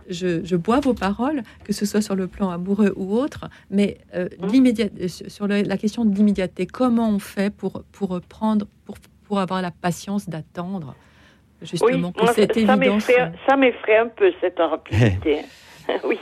Je, 0.10 0.44
je, 0.44 0.56
bois 0.56 0.80
vos 0.80 0.96
paroles, 0.96 1.44
que 1.64 1.72
ce 1.72 1.86
soit 1.86 2.02
sur 2.02 2.16
le 2.16 2.28
plan 2.28 2.50
amoureux 2.50 2.94
ou 2.96 3.16
autre, 3.16 3.48
mais 3.70 4.00
euh, 4.16 4.28
l'immédiat 4.52 4.88
sur 5.08 5.48
le, 5.48 5.62
la 5.62 5.78
question 5.78 6.04
de 6.04 6.16
l'immédiateté, 6.16 6.66
comment 6.66 7.10
on 7.10 7.20
fait 7.20 7.54
pour, 7.54 7.84
pour 7.92 8.20
prendre, 8.22 8.66
pour, 8.86 8.98
pour 9.26 9.40
avoir 9.40 9.62
la 9.62 9.70
patience 9.70 10.28
d'attendre? 10.28 10.96
Justement 11.62 12.14
oui, 12.20 12.28
cette 12.36 12.54
ça 12.54 12.60
évidence. 12.60 13.10
Ça 13.48 13.58
m'effraie 13.58 13.98
un 13.98 14.08
peu 14.08 14.32
cette 14.42 14.58
rapidité. 14.58 15.40
oui. 16.06 16.18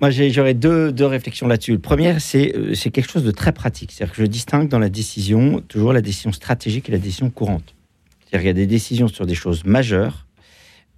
Moi, 0.00 0.10
j'aurais 0.10 0.54
deux, 0.54 0.92
deux, 0.92 1.04
réflexions 1.04 1.46
là-dessus. 1.46 1.72
Le 1.72 1.78
premier, 1.78 2.18
c'est 2.20 2.56
euh, 2.56 2.74
quelque 2.74 3.10
chose 3.10 3.24
de 3.24 3.30
très 3.30 3.52
pratique. 3.52 3.92
C'est-à-dire 3.92 4.14
que 4.14 4.22
je 4.22 4.26
distingue 4.26 4.68
dans 4.68 4.78
la 4.78 4.88
décision 4.88 5.60
toujours 5.68 5.92
la 5.92 6.00
décision 6.00 6.32
stratégique 6.32 6.88
et 6.88 6.92
la 6.92 6.98
décision 6.98 7.28
courante. 7.30 7.74
C'est-à-dire 8.20 8.40
qu'il 8.40 8.46
y 8.46 8.62
a 8.62 8.64
des 8.64 8.66
décisions 8.66 9.08
sur 9.08 9.26
des 9.26 9.34
choses 9.34 9.64
majeures 9.64 10.26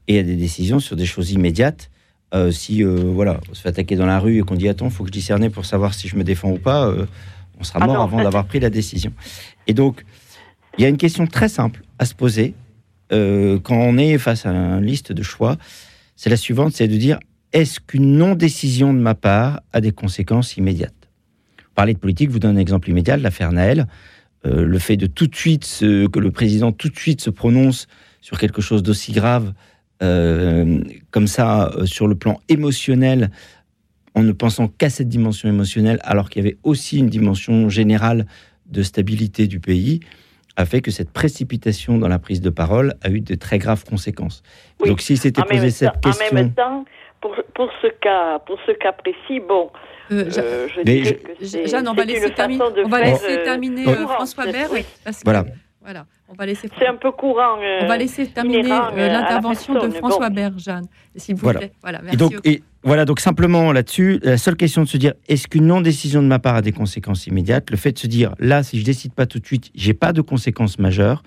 et 0.06 0.14
il 0.14 0.16
y 0.16 0.20
a 0.20 0.22
des 0.22 0.36
décisions 0.36 0.78
sur 0.78 0.96
des 0.96 1.06
choses 1.06 1.32
immédiates 1.32 1.88
Euh, 2.34 2.50
si 2.50 2.82
voilà, 2.82 3.40
on 3.50 3.54
se 3.54 3.60
fait 3.60 3.68
attaquer 3.68 3.94
dans 3.94 4.06
la 4.06 4.18
rue 4.18 4.38
et 4.38 4.40
qu'on 4.40 4.54
dit 4.54 4.66
attends, 4.68 4.88
faut 4.88 5.04
que 5.04 5.08
je 5.08 5.12
discerne 5.12 5.50
pour 5.50 5.66
savoir 5.66 5.92
si 5.92 6.08
je 6.08 6.16
me 6.16 6.24
défends 6.24 6.50
ou 6.50 6.58
pas, 6.58 6.90
on 7.60 7.62
sera 7.62 7.80
Ah 7.82 7.86
mort 7.86 7.96
non. 7.96 8.02
avant 8.04 8.22
d'avoir 8.22 8.46
pris 8.46 8.58
la 8.58 8.70
décision. 8.70 9.12
Et 9.66 9.74
donc, 9.74 10.02
il 10.78 10.82
y 10.82 10.86
a 10.86 10.88
une 10.88 10.96
question 10.96 11.26
très 11.26 11.50
simple 11.50 11.82
à 11.98 12.06
se 12.06 12.14
poser 12.14 12.54
euh, 13.12 13.58
quand 13.58 13.76
on 13.76 13.98
est 13.98 14.18
face 14.18 14.46
à 14.46 14.50
une 14.50 14.84
liste 14.84 15.12
de 15.12 15.22
choix. 15.22 15.56
C'est 16.16 16.30
la 16.30 16.36
suivante, 16.36 16.72
c'est 16.72 16.88
de 16.88 16.96
dire 16.96 17.18
est-ce 17.52 17.80
qu'une 17.80 18.16
non-décision 18.16 18.94
de 18.94 18.98
ma 18.98 19.14
part 19.14 19.60
a 19.72 19.80
des 19.80 19.92
conséquences 19.92 20.56
immédiates? 20.56 20.94
Parler 21.74 21.94
de 21.94 21.98
politique, 21.98 22.30
vous 22.30 22.38
donne 22.38 22.56
un 22.56 22.60
exemple 22.60 22.90
immédiat, 22.90 23.16
l'affaire 23.16 23.52
Naël. 23.52 23.86
Euh, 24.46 24.64
le 24.64 24.78
fait 24.78 24.96
de 24.96 25.06
tout 25.06 25.26
de 25.26 25.36
suite 25.36 25.66
que 25.80 26.18
le 26.18 26.30
président 26.30 26.72
tout 26.72 26.88
de 26.88 26.96
suite 26.96 27.20
se 27.20 27.30
prononce 27.30 27.86
sur 28.20 28.38
quelque 28.38 28.60
chose 28.60 28.82
d'aussi 28.82 29.12
grave 29.12 29.52
euh, 30.02 30.82
comme 31.10 31.28
ça 31.28 31.72
sur 31.84 32.08
le 32.08 32.16
plan 32.16 32.40
émotionnel 32.48 33.30
en 34.14 34.22
ne 34.22 34.32
pensant 34.32 34.66
qu'à 34.66 34.90
cette 34.90 35.08
dimension 35.08 35.48
émotionnelle 35.48 36.00
alors 36.02 36.28
qu'il 36.28 36.42
y 36.42 36.46
avait 36.46 36.58
aussi 36.64 36.98
une 36.98 37.08
dimension 37.08 37.68
générale 37.68 38.26
de 38.66 38.82
stabilité 38.82 39.46
du 39.46 39.60
pays 39.60 40.00
a 40.56 40.64
fait 40.66 40.80
que 40.80 40.90
cette 40.90 41.10
précipitation 41.10 41.98
dans 41.98 42.08
la 42.08 42.18
prise 42.18 42.40
de 42.40 42.50
parole 42.50 42.94
a 43.02 43.08
eu 43.10 43.20
de 43.20 43.34
très 43.34 43.58
graves 43.58 43.84
conséquences. 43.84 44.42
Oui. 44.80 44.88
Donc 44.90 45.00
s'il 45.00 45.18
s'était 45.18 45.40
En 45.40 45.46
même, 45.46 45.56
posé 45.58 45.70
cette 45.70 46.00
temps, 46.00 46.08
en 46.10 46.12
question... 46.12 46.34
même 46.34 46.52
temps, 46.52 46.84
pour, 47.20 47.34
pour, 47.54 47.70
ce 47.80 47.88
cas, 48.00 48.38
pour 48.40 48.58
ce 48.66 48.72
cas 48.72 48.92
précis, 48.92 49.40
bon, 49.48 49.70
Euh, 50.10 50.24
euh, 50.36 50.68
je 50.68 50.80
je- 51.04 51.12
que 51.14 51.44
c'est 51.46 51.66
Jeanne, 51.66 51.88
on 51.88 51.94
va 51.94 52.04
laisser 52.04 52.26
une 52.28 52.34
terminer, 52.34 52.64
on 52.84 52.88
va 52.88 53.00
laisser 53.00 53.38
euh, 53.38 53.44
terminer 53.44 53.88
euh, 53.88 54.06
François 54.08 54.44
Bert. 54.46 54.68
oui. 54.72 54.84
parce 55.04 55.18
que- 55.18 55.24
Voilà. 55.24 55.44
Voilà, 55.82 56.06
on 56.28 56.34
va 56.34 56.46
laisser. 56.46 56.68
C'est 56.78 56.86
un 56.86 56.94
peu 56.96 57.10
courant. 57.10 57.58
euh, 57.60 57.80
On 57.82 57.88
va 57.88 57.96
laisser 57.96 58.26
terminer 58.28 58.70
euh, 58.70 58.90
euh, 58.96 59.08
l'intervention 59.08 59.74
de 59.74 59.90
François 59.90 60.30
bon. 60.30 60.52
S'il 61.16 61.34
vous 61.34 61.40
Voilà. 61.42 61.58
plaît. 61.60 61.72
Voilà, 61.82 62.00
Et 62.12 62.16
donc, 62.16 62.34
et 62.44 62.62
voilà, 62.84 63.04
donc 63.04 63.20
simplement 63.20 63.72
là-dessus, 63.72 64.20
la 64.22 64.36
seule 64.38 64.56
question 64.56 64.82
de 64.82 64.88
se 64.88 64.96
dire 64.96 65.14
est-ce 65.28 65.48
qu'une 65.48 65.66
non-décision 65.66 66.22
de 66.22 66.28
ma 66.28 66.38
part 66.38 66.54
a 66.56 66.62
des 66.62 66.72
conséquences 66.72 67.26
immédiates? 67.26 67.70
Le 67.70 67.76
fait 67.76 67.92
de 67.92 67.98
se 67.98 68.06
dire 68.06 68.34
là, 68.38 68.62
si 68.62 68.78
je 68.78 68.84
décide 68.84 69.12
pas 69.12 69.26
tout 69.26 69.38
de 69.40 69.46
suite, 69.46 69.70
j'ai 69.74 69.94
pas 69.94 70.12
de 70.12 70.20
conséquences 70.20 70.78
majeures. 70.78 71.22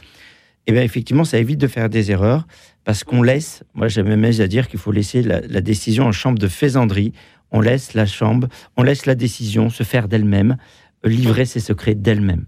Eh 0.67 0.71
bien, 0.71 0.81
effectivement, 0.81 1.25
ça 1.25 1.37
évite 1.37 1.59
de 1.59 1.67
faire 1.67 1.89
des 1.89 2.09
erreurs 2.11 2.47
parce 2.85 3.03
qu'on 3.03 3.21
laisse. 3.21 3.63
Moi, 3.73 3.87
j'aime 3.87 4.07
même 4.07 4.23
à 4.25 4.47
dire 4.47 4.67
qu'il 4.67 4.79
faut 4.79 4.91
laisser 4.91 5.21
la, 5.21 5.41
la 5.41 5.61
décision 5.61 6.05
en 6.05 6.11
chambre 6.11 6.39
de 6.39 6.47
faisanderie. 6.47 7.13
On 7.51 7.61
laisse 7.61 7.93
la 7.93 8.05
chambre, 8.05 8.47
on 8.75 8.83
laisse 8.83 9.05
la 9.05 9.15
décision 9.15 9.69
se 9.69 9.83
faire 9.83 10.07
d'elle-même, 10.07 10.57
livrer 11.03 11.45
ses 11.45 11.59
secrets 11.59 11.93
d'elle-même. 11.93 12.45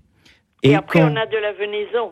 Et, 0.70 0.76
après, 0.76 0.99
quand- 0.99 1.11
on 1.11 1.15
a 1.15 1.26
de 1.26 1.38
la 1.38 1.53
venaison. 1.53 2.11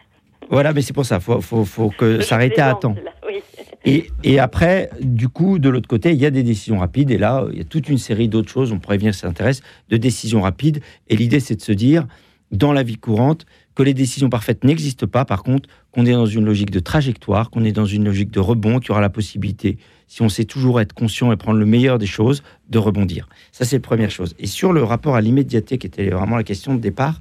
voilà, 0.50 0.72
mais 0.72 0.82
c'est 0.82 0.92
pour 0.92 1.06
ça, 1.06 1.20
faut, 1.20 1.40
faut, 1.40 1.64
faut 1.64 1.90
que 1.90 2.20
s'arrêter 2.20 2.60
à 2.60 2.74
temps. 2.74 2.94
là, 3.04 3.12
oui. 3.26 3.42
Et, 3.84 4.10
et 4.24 4.38
après, 4.40 4.90
du 5.00 5.28
coup, 5.28 5.58
de 5.60 5.68
l'autre 5.68 5.86
côté, 5.88 6.10
il 6.10 6.18
y 6.18 6.26
a 6.26 6.30
des 6.30 6.42
décisions 6.42 6.78
rapides. 6.78 7.10
Et 7.12 7.18
là, 7.18 7.46
il 7.52 7.58
y 7.58 7.60
a 7.60 7.64
toute 7.64 7.88
une 7.88 7.98
série 7.98 8.28
d'autres 8.28 8.50
choses, 8.50 8.72
on 8.72 8.78
pourrait 8.80 8.98
venir 8.98 9.14
s'intéresser, 9.14 9.62
de 9.90 9.96
décisions 9.96 10.42
rapides. 10.42 10.80
Et 11.08 11.14
l'idée, 11.16 11.38
c'est 11.38 11.54
de 11.56 11.62
se 11.62 11.70
dire, 11.72 12.04
dans 12.50 12.72
la 12.72 12.82
vie 12.82 12.96
courante, 12.96 13.46
que 13.76 13.82
les 13.84 13.94
décisions 13.94 14.28
parfaites 14.28 14.64
n'existent 14.64 15.06
pas. 15.06 15.24
Par 15.24 15.42
contre, 15.44 15.68
qu'on 15.92 16.04
est 16.04 16.12
dans 16.12 16.26
une 16.26 16.44
logique 16.44 16.70
de 16.70 16.80
trajectoire, 16.80 17.50
qu'on 17.50 17.62
est 17.64 17.72
dans 17.72 17.84
une 17.84 18.04
logique 18.04 18.30
de 18.32 18.40
rebond, 18.40 18.80
qu'il 18.80 18.88
y 18.88 18.90
aura 18.92 19.00
la 19.00 19.10
possibilité, 19.10 19.78
si 20.08 20.22
on 20.22 20.28
sait 20.28 20.46
toujours 20.46 20.80
être 20.80 20.92
conscient 20.92 21.30
et 21.30 21.36
prendre 21.36 21.58
le 21.58 21.66
meilleur 21.66 21.98
des 21.98 22.06
choses, 22.06 22.42
de 22.68 22.78
rebondir. 22.78 23.28
Ça, 23.52 23.64
c'est 23.64 23.76
la 23.76 23.80
première 23.80 24.10
chose. 24.10 24.34
Et 24.40 24.46
sur 24.46 24.72
le 24.72 24.82
rapport 24.82 25.14
à 25.14 25.20
l'immédiateté, 25.20 25.78
qui 25.78 25.86
était 25.86 26.10
vraiment 26.10 26.36
la 26.36 26.44
question 26.44 26.74
de 26.74 26.80
départ, 26.80 27.20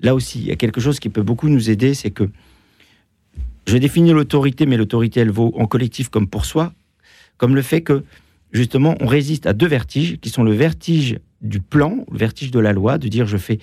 là 0.00 0.14
aussi, 0.14 0.40
il 0.40 0.46
y 0.46 0.52
a 0.52 0.56
quelque 0.56 0.80
chose 0.80 1.00
qui 1.00 1.08
peut 1.08 1.22
beaucoup 1.22 1.48
nous 1.48 1.70
aider, 1.70 1.94
c'est 1.94 2.10
que 2.10 2.28
je 3.66 3.76
définis 3.78 4.12
l'autorité, 4.12 4.66
mais 4.66 4.76
l'autorité, 4.76 5.20
elle 5.20 5.30
vaut 5.30 5.52
en 5.56 5.66
collectif 5.66 6.08
comme 6.08 6.28
pour 6.28 6.44
soi, 6.44 6.72
comme 7.36 7.54
le 7.54 7.62
fait 7.62 7.80
que, 7.80 8.04
justement, 8.52 8.94
on 9.00 9.06
résiste 9.06 9.46
à 9.46 9.52
deux 9.52 9.66
vertiges, 9.66 10.18
qui 10.20 10.28
sont 10.28 10.42
le 10.42 10.52
vertige 10.52 11.18
du 11.40 11.60
plan, 11.60 12.04
le 12.10 12.18
vertige 12.18 12.50
de 12.50 12.60
la 12.60 12.72
loi, 12.72 12.98
de 12.98 13.08
dire 13.08 13.26
je 13.26 13.36
fais 13.36 13.58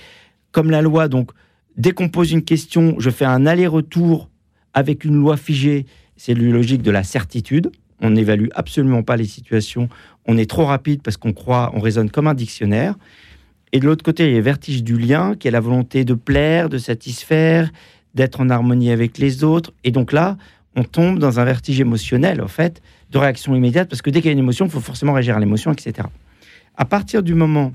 comme 0.52 0.72
la 0.72 0.82
loi, 0.82 1.08
donc 1.08 1.32
dès 1.78 1.92
qu'on 1.92 2.10
pose 2.10 2.32
une 2.32 2.44
question, 2.44 2.96
je 3.00 3.10
fais 3.10 3.26
un 3.26 3.46
aller-retour 3.46 4.30
avec 4.74 5.06
une 5.06 5.16
loi 5.16 5.38
figée, 5.38 5.86
c'est 6.18 6.34
la 6.34 6.44
logique 6.44 6.82
de 6.82 6.92
la 6.92 7.04
certitude. 7.04 7.72
On 8.00 8.12
n'évalue 8.12 8.48
absolument 8.56 9.04
pas 9.04 9.16
les 9.16 9.26
situations, 9.26 9.88
on 10.26 10.38
est 10.38 10.50
trop 10.50 10.66
rapide 10.66 11.02
parce 11.04 11.18
qu'on 11.18 11.34
croit, 11.34 11.72
on 11.76 11.80
raisonne 11.80 12.10
comme 12.10 12.28
un 12.28 12.34
dictionnaire. 12.34 12.96
Et 13.74 13.80
de 13.80 13.86
l'autre 13.86 14.04
côté, 14.04 14.26
il 14.26 14.32
y 14.32 14.34
a 14.34 14.38
le 14.38 14.44
vertige 14.44 14.84
du 14.84 14.98
lien, 14.98 15.36
qui 15.36 15.48
est 15.48 15.52
la 15.52 15.60
volonté 15.60 16.04
de 16.04 16.14
plaire, 16.14 16.70
de 16.70 16.78
satisfaire, 16.78 17.72
d'être 18.16 18.42
en 18.42 18.50
harmonie 18.50 18.92
avec 18.92 19.18
les 19.18 19.44
autres. 19.44 19.72
Et 19.84 19.92
donc 19.92 20.12
là, 20.12 20.38
on 20.76 20.84
tombe 20.84 21.20
dans 21.20 21.40
un 21.40 21.46
vertige 21.46 21.80
émotionnel, 21.80 22.42
en 22.42 22.48
fait, 22.48 22.82
de 23.12 23.18
réaction 23.18 23.56
immédiate, 23.56 23.90
parce 23.90 24.02
que 24.02 24.10
dès 24.10 24.22
qu'il 24.22 24.28
y 24.28 24.30
a 24.30 24.34
une 24.34 24.40
émotion, 24.40 24.66
il 24.66 24.72
faut 24.72 24.80
forcément 24.80 25.14
réagir 25.14 25.36
à 25.36 25.40
l'émotion, 25.40 25.72
etc. 25.72 26.08
À 26.76 26.86
partir 26.86 27.24
du 27.24 27.34
moment, 27.34 27.74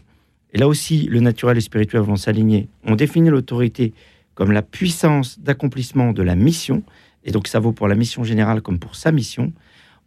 et 0.52 0.58
là 0.58 0.68
aussi, 0.68 1.06
le 1.06 1.20
naturel 1.20 1.56
et 1.56 1.60
le 1.60 1.60
spirituel 1.60 2.02
vont 2.02 2.16
s'aligner, 2.16 2.68
on 2.84 2.94
définit 2.94 3.28
l'autorité 3.28 3.92
comme 4.34 4.52
la 4.52 4.62
puissance 4.62 5.38
d'accomplissement 5.38 6.12
de 6.12 6.22
la 6.22 6.34
mission, 6.34 6.82
et 7.24 7.32
donc 7.32 7.48
ça 7.48 7.58
vaut 7.58 7.72
pour 7.72 7.88
la 7.88 7.94
mission 7.94 8.24
générale 8.24 8.62
comme 8.62 8.78
pour 8.78 8.96
sa 8.96 9.12
mission, 9.12 9.52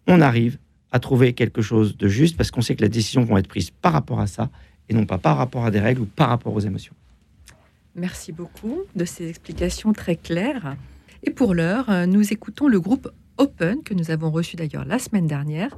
on 0.08 0.22
arrive 0.22 0.58
à 0.92 1.00
trouver 1.00 1.34
quelque 1.34 1.62
chose 1.62 1.98
de 1.98 2.08
juste, 2.08 2.38
parce 2.38 2.50
qu'on 2.50 2.62
sait 2.62 2.76
que 2.76 2.82
les 2.82 2.90
décisions 2.90 3.24
vont 3.24 3.38
être 3.38 3.48
prises 3.48 3.70
par 3.70 3.94
rapport 3.94 4.20
à 4.20 4.28
ça, 4.28 4.50
et 4.90 4.94
non 4.94 5.06
pas 5.06 5.18
par 5.18 5.38
rapport 5.38 5.66
à 5.66 5.72
des 5.72 5.80
règles 5.80 6.02
ou 6.02 6.06
par 6.06 6.30
rapport 6.30 6.54
aux 6.54 6.60
émotions. 6.60 6.94
Merci 7.96 8.32
beaucoup 8.32 8.84
de 8.96 9.06
ces 9.06 9.30
explications 9.30 9.94
très 9.94 10.16
claires. 10.16 10.76
Et 11.24 11.32
pour 11.32 11.54
l'heure, 11.54 11.90
euh, 11.90 12.06
nous 12.06 12.32
écoutons 12.34 12.68
le 12.68 12.80
groupe 12.80 13.10
Open, 13.38 13.84
que 13.84 13.94
nous 13.94 14.12
avons 14.12 14.32
reçu 14.32 14.56
d'ailleurs 14.56 14.86
la 14.86 15.00
semaine 15.00 15.28
dernière, 15.28 15.76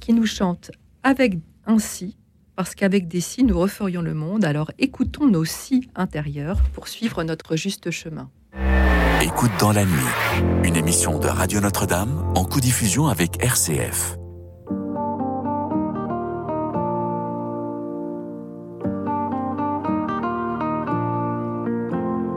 qui 0.00 0.12
nous 0.12 0.26
chante 0.26 0.70
avec 1.02 1.38
un 1.66 1.78
si, 1.78 2.16
parce 2.56 2.74
qu'avec 2.74 3.08
des 3.08 3.20
si, 3.20 3.44
nous 3.44 3.58
referions 3.58 4.02
le 4.02 4.14
monde. 4.14 4.44
Alors 4.44 4.70
écoutons 4.78 5.26
nos 5.26 5.44
si 5.44 5.88
intérieurs 5.94 6.60
pour 6.72 6.88
suivre 6.88 7.22
notre 7.24 7.56
juste 7.56 7.90
chemin. 7.90 8.30
Écoute 9.22 9.52
dans 9.58 9.72
la 9.72 9.84
nuit, 9.84 10.64
une 10.64 10.76
émission 10.76 11.18
de 11.18 11.26
Radio 11.26 11.60
Notre-Dame 11.60 12.32
en 12.34 12.44
co-diffusion 12.44 13.06
avec 13.06 13.42
RCF. 13.42 14.16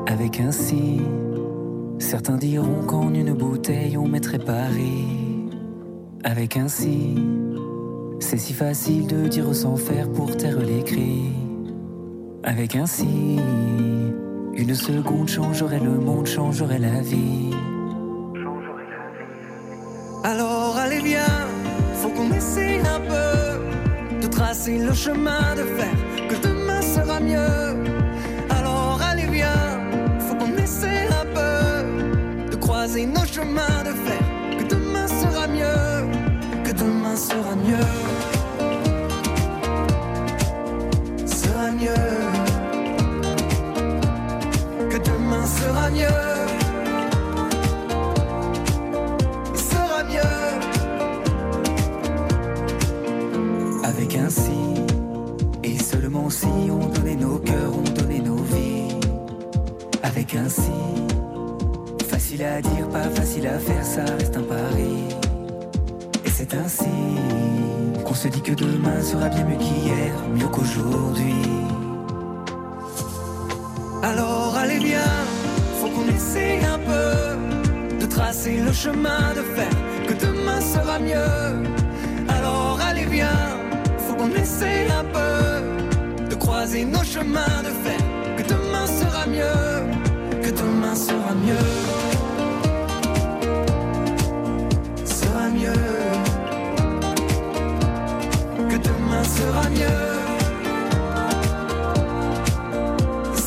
Avec 0.10 0.40
un 0.40 0.54
si, 0.54 1.02
certains 2.00 2.38
diront 2.38 2.82
qu'en 2.88 3.14
une 3.14 3.34
bouteille 3.34 3.98
on 3.98 4.08
mettrait 4.08 4.40
Paris. 4.40 5.50
Avec 6.24 6.56
un 6.56 6.70
si, 6.70 7.16
c'est 8.22 8.38
si 8.38 8.54
facile 8.54 9.08
de 9.08 9.28
dire 9.28 9.54
sans 9.54 9.76
faire 9.76 10.10
pour 10.10 10.38
taire 10.38 10.60
les 10.60 10.82
cris. 10.82 11.34
Avec 12.44 12.78
un 12.78 12.86
si, 12.86 13.38
une 14.54 14.76
seconde 14.76 15.28
changerait 15.28 15.82
le 15.82 16.00
monde, 16.00 16.26
changerait 16.26 16.80
la 16.80 17.02
vie. 17.02 17.52
Alors 20.24 20.78
allez 20.78 21.02
viens, 21.02 21.48
faut 21.96 22.10
qu'on 22.10 22.32
essaye 22.32 22.80
un 22.80 23.02
peu 23.02 24.22
de 24.22 24.28
tracer 24.28 24.78
le 24.78 24.94
chemin 24.94 25.54
de 25.58 25.64
fer, 25.64 26.30
que 26.30 26.48
demain 26.48 26.82
sera 26.82 27.20
mieux. 27.20 27.97
Nos 33.06 33.26
chemins 33.26 33.84
de 33.84 33.94
fer, 34.06 34.24
que 34.58 34.64
demain 34.64 35.08
sera 35.08 35.48
mieux, 35.48 36.08
que 36.64 36.72
demain 36.72 37.16
sera 37.16 37.56
mieux. 37.56 37.94
Sera 41.26 41.72
mieux. 41.72 42.08
Que 44.90 44.98
demain 44.98 45.46
sera 45.46 45.90
mieux. 45.92 46.08
sera 49.54 50.04
mieux. 50.04 50.48
Avec 53.84 54.16
un 54.16 54.30
si, 54.30 54.84
et 55.64 55.78
seulement 55.78 56.30
si 56.30 56.48
on 56.48 56.88
donnait 56.96 57.16
nos 57.16 57.38
cœurs, 57.38 57.74
on 57.78 57.90
donnait 58.02 58.20
nos 58.20 58.38
vies. 58.38 58.96
Avec 60.04 60.36
un 60.36 60.50
si, 60.50 60.72
facile 62.28 62.44
à 62.44 62.62
dire, 62.62 62.90
pas 62.90 63.10
facile 63.16 63.48
à 63.48 63.58
faire, 63.58 63.86
ça 63.86 64.04
reste 64.20 64.36
un 64.36 64.44
pari. 64.44 65.08
Et 66.26 66.30
c'est 66.30 66.54
ainsi 66.56 66.84
qu'on 68.04 68.14
se 68.14 68.28
dit 68.28 68.42
que 68.42 68.52
demain 68.52 69.02
sera 69.02 69.30
bien 69.30 69.46
mieux 69.46 69.58
qu'hier, 69.58 70.14
mieux 70.36 70.48
qu'aujourd'hui. 70.48 71.42
Alors 74.04 74.58
allez 74.58 74.80
viens, 74.80 75.18
faut 75.80 75.88
qu'on 75.88 76.10
essaye 76.10 76.60
un 76.66 76.80
peu 76.80 77.98
de 77.98 78.06
tracer 78.06 78.58
le 78.58 78.74
chemin 78.74 79.34
de 79.34 79.44
fer, 79.56 79.70
que 80.08 80.26
demain 80.26 80.60
sera 80.60 81.00
mieux. 81.00 81.64
Alors 82.28 82.78
allez 82.90 83.06
viens, 83.06 83.48
faut 84.00 84.16
qu'on 84.16 84.34
essaye 84.34 84.92
un 84.92 85.06
peu 85.06 86.26
de 86.30 86.36
croiser 86.36 86.84
nos 86.84 87.06
chemins 87.06 87.62
de 87.64 87.72
fer, 87.86 88.02
que 88.36 88.44
demain 88.44 88.86
sera 88.86 89.26
mieux, 89.28 90.42
que 90.42 90.50
demain. 90.50 90.78
Sera 90.98 91.36
mieux. 91.36 92.07
Sera 99.24 99.70
mieux. 99.70 100.04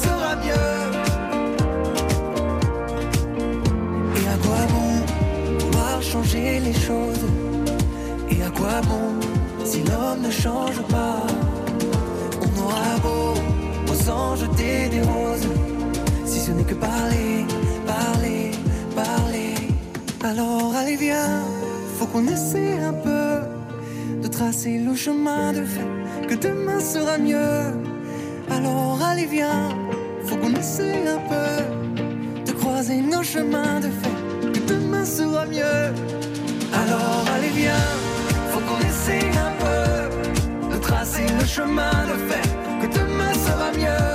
Sera 0.03 0.37
mieux. 0.45 0.79
Et 4.17 4.27
à 4.29 4.37
quoi 4.45 4.61
bon 4.73 4.91
vouloir 5.59 6.03
changer 6.03 6.61
les 6.61 6.75
choses? 6.75 7.25
Et 8.31 8.43
à 8.43 8.51
quoi 8.51 8.81
bon 8.89 9.09
si 9.65 9.83
l'homme 9.83 10.23
ne 10.23 10.31
change 10.31 10.81
pas? 10.89 11.23
On 12.43 12.63
aura 12.63 12.99
beau 13.03 13.41
anges 14.11 14.41
jeter 14.41 14.89
des 14.89 15.03
roses. 15.03 15.49
Si 16.25 16.41
ce 16.41 16.51
n'est 16.53 16.65
que 16.65 16.75
parler, 16.75 17.45
parler, 17.87 18.51
parler. 18.95 19.55
Alors 20.23 20.75
allez 20.75 20.97
viens, 20.97 21.43
faut 21.99 22.07
qu'on 22.07 22.27
essaie 22.27 22.79
un 22.91 22.93
peu 22.93 23.20
tracer 24.41 24.79
le 24.79 24.95
chemin 24.95 25.53
de 25.53 25.63
fait 25.67 26.27
Que 26.27 26.35
demain 26.35 26.81
sera 26.81 27.19
mieux. 27.19 27.63
Alors 28.51 28.99
allez 29.11 29.27
viens, 29.27 29.69
faut 30.25 30.37
qu'on 30.37 30.55
essaie 30.55 31.07
un 31.17 31.21
peu 31.33 31.51
De 32.47 32.53
croiser 32.53 33.03
nos 33.03 33.23
chemins 33.23 33.81
de 33.81 33.91
fait 34.01 34.19
Que 34.55 34.61
demain 34.73 35.05
sera 35.05 35.45
mieux. 35.45 35.83
Alors 36.83 37.23
allez 37.35 37.55
viens, 37.61 37.89
faut 38.51 38.63
qu'on 38.67 38.81
essaie 38.91 39.31
un 39.49 39.53
peu 39.65 40.75
De 40.75 40.79
tracer 40.89 41.27
le 41.39 41.45
chemin 41.45 41.97
de 42.11 42.17
fait 42.29 42.49
Que 42.81 42.89
demain 42.99 43.35
sera 43.47 43.69
mieux 43.83 44.10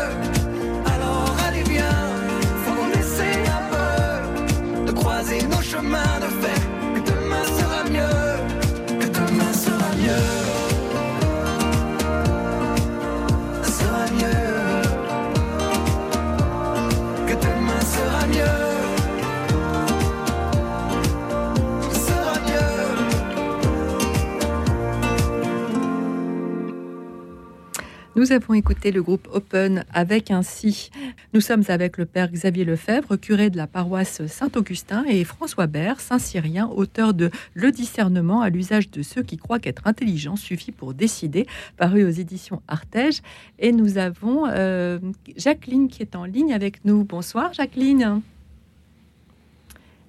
Nous 28.15 28.31
avons 28.31 28.53
écouté 28.53 28.93
le 28.93 29.03
groupe 29.03 29.27
Open 29.33 29.83
avec 29.91 30.31
ainsi. 30.31 30.89
Nous 31.33 31.41
sommes 31.41 31.63
avec 31.67 31.97
le 31.97 32.05
père 32.05 32.31
Xavier 32.31 32.63
Lefebvre, 32.63 33.17
curé 33.17 33.49
de 33.49 33.57
la 33.57 33.67
paroisse 33.67 34.25
Saint-Augustin, 34.25 35.03
et 35.03 35.25
François 35.25 35.67
Bert, 35.67 35.99
Saint-Cyrien, 35.99 36.67
auteur 36.67 37.13
de 37.13 37.29
Le 37.53 37.73
discernement 37.73 38.39
à 38.39 38.49
l'usage 38.49 38.89
de 38.89 39.01
ceux 39.01 39.21
qui 39.21 39.35
croient 39.35 39.59
qu'être 39.59 39.85
intelligent 39.85 40.37
suffit 40.37 40.71
pour 40.71 40.93
décider, 40.93 41.45
paru 41.75 42.05
aux 42.05 42.09
éditions 42.09 42.61
Artege. 42.69 43.21
Et 43.59 43.73
nous 43.73 43.97
avons 43.97 44.47
euh, 44.47 44.97
Jacqueline 45.35 45.89
qui 45.89 46.01
est 46.01 46.15
en 46.15 46.23
ligne 46.23 46.53
avec 46.53 46.85
nous. 46.85 47.03
Bonsoir 47.03 47.51
Jacqueline. 47.53 48.21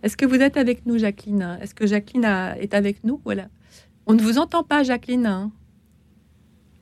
Est-ce 0.04 0.16
que 0.16 0.26
vous 0.26 0.36
êtes 0.36 0.56
avec 0.56 0.86
nous, 0.86 0.96
Jacqueline? 0.96 1.58
Est-ce 1.60 1.74
que 1.74 1.88
Jacqueline 1.88 2.54
est 2.60 2.72
avec 2.72 3.02
nous? 3.02 3.20
Voilà. 3.24 3.48
On 4.06 4.14
ne 4.14 4.22
vous 4.22 4.38
entend 4.38 4.62
pas, 4.62 4.84
Jacqueline. 4.84 5.50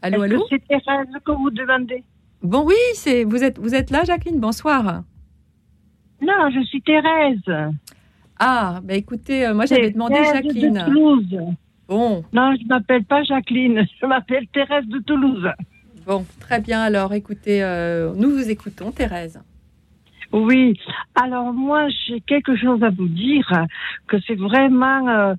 Allô, 0.04 0.20
allô 0.22 0.44
C'est 0.50 0.62
Thérèse 0.68 1.06
que 1.24 1.32
vous 1.32 1.50
demandez. 1.50 2.02
Bon, 2.42 2.62
oui, 2.66 2.74
c'est 2.94 3.24
vous 3.24 3.42
êtes 3.42 3.58
vous 3.58 3.74
êtes 3.74 3.90
là, 3.90 4.04
Jacqueline. 4.04 4.38
Bonsoir. 4.38 5.02
Non, 6.20 6.50
je 6.54 6.62
suis 6.64 6.82
Thérèse. 6.82 7.72
Ah, 8.38 8.80
bah 8.84 8.94
écoutez, 8.94 9.46
euh, 9.46 9.54
moi 9.54 9.64
j'avais 9.64 9.90
demandé 9.90 10.14
Thérèse 10.16 10.32
Jacqueline. 10.34 10.74
de 10.74 10.84
Toulouse. 10.84 11.38
Bon, 11.88 12.22
Non, 12.32 12.54
je 12.60 12.66
m'appelle 12.66 13.04
pas 13.04 13.22
Jacqueline. 13.22 13.86
Je 14.00 14.06
m'appelle 14.06 14.46
Thérèse 14.48 14.86
de 14.86 14.98
Toulouse. 14.98 15.46
bon, 16.06 16.24
très 16.40 16.60
bien. 16.60 16.80
Alors, 16.82 17.12
écoutez, 17.14 17.62
euh, 17.62 18.12
nous 18.16 18.30
vous 18.30 18.50
écoutons, 18.50 18.90
Thérèse. 18.90 19.40
Oui. 20.32 20.78
Alors 21.14 21.52
moi, 21.52 21.86
j'ai 22.06 22.20
quelque 22.20 22.56
chose 22.56 22.82
à 22.82 22.90
vous 22.90 23.08
dire 23.08 23.50
que 24.08 24.16
c'est 24.26 24.34
vraiment. 24.34 25.08
euh, 25.08 25.34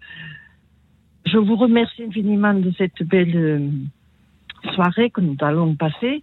je 1.26 1.38
vous 1.38 1.56
remercie 1.56 2.04
infiniment 2.04 2.54
de 2.54 2.72
cette 2.78 3.02
belle 3.04 3.70
soirée 4.74 5.10
que 5.10 5.22
nous 5.22 5.36
allons 5.42 5.76
passer. 5.76 6.22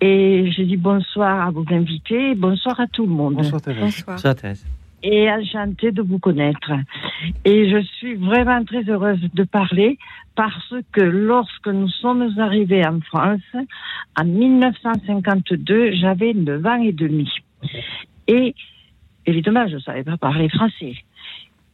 Et 0.00 0.50
je 0.52 0.62
dis 0.62 0.76
bonsoir 0.76 1.46
à 1.46 1.50
vos 1.50 1.64
invités, 1.70 2.34
bonsoir 2.34 2.78
à 2.80 2.86
tout 2.86 3.06
le 3.06 3.12
monde. 3.12 3.34
Bonsoir 3.34 3.62
Thérèse. 3.62 4.04
Bonsoir. 4.06 4.34
Thérèse. 4.36 4.66
et 5.02 5.30
enchantée 5.30 5.90
de 5.92 6.02
vous 6.02 6.18
connaître. 6.18 6.72
Et 7.44 7.70
je 7.70 7.82
suis 7.82 8.14
vraiment 8.14 8.62
très 8.64 8.82
heureuse 8.84 9.20
de 9.32 9.44
parler 9.44 9.98
parce 10.34 10.74
que 10.92 11.00
lorsque 11.00 11.68
nous 11.68 11.88
sommes 11.88 12.28
arrivés 12.38 12.86
en 12.86 13.00
France, 13.00 13.40
en 14.20 14.24
1952, 14.24 15.92
j'avais 15.92 16.34
9 16.34 16.66
ans 16.66 16.82
et 16.82 16.92
demi. 16.92 17.30
Et 18.28 18.54
évidemment, 19.24 19.66
je 19.66 19.76
ne 19.76 19.80
savais 19.80 20.04
pas 20.04 20.16
parler 20.18 20.48
français. 20.48 20.94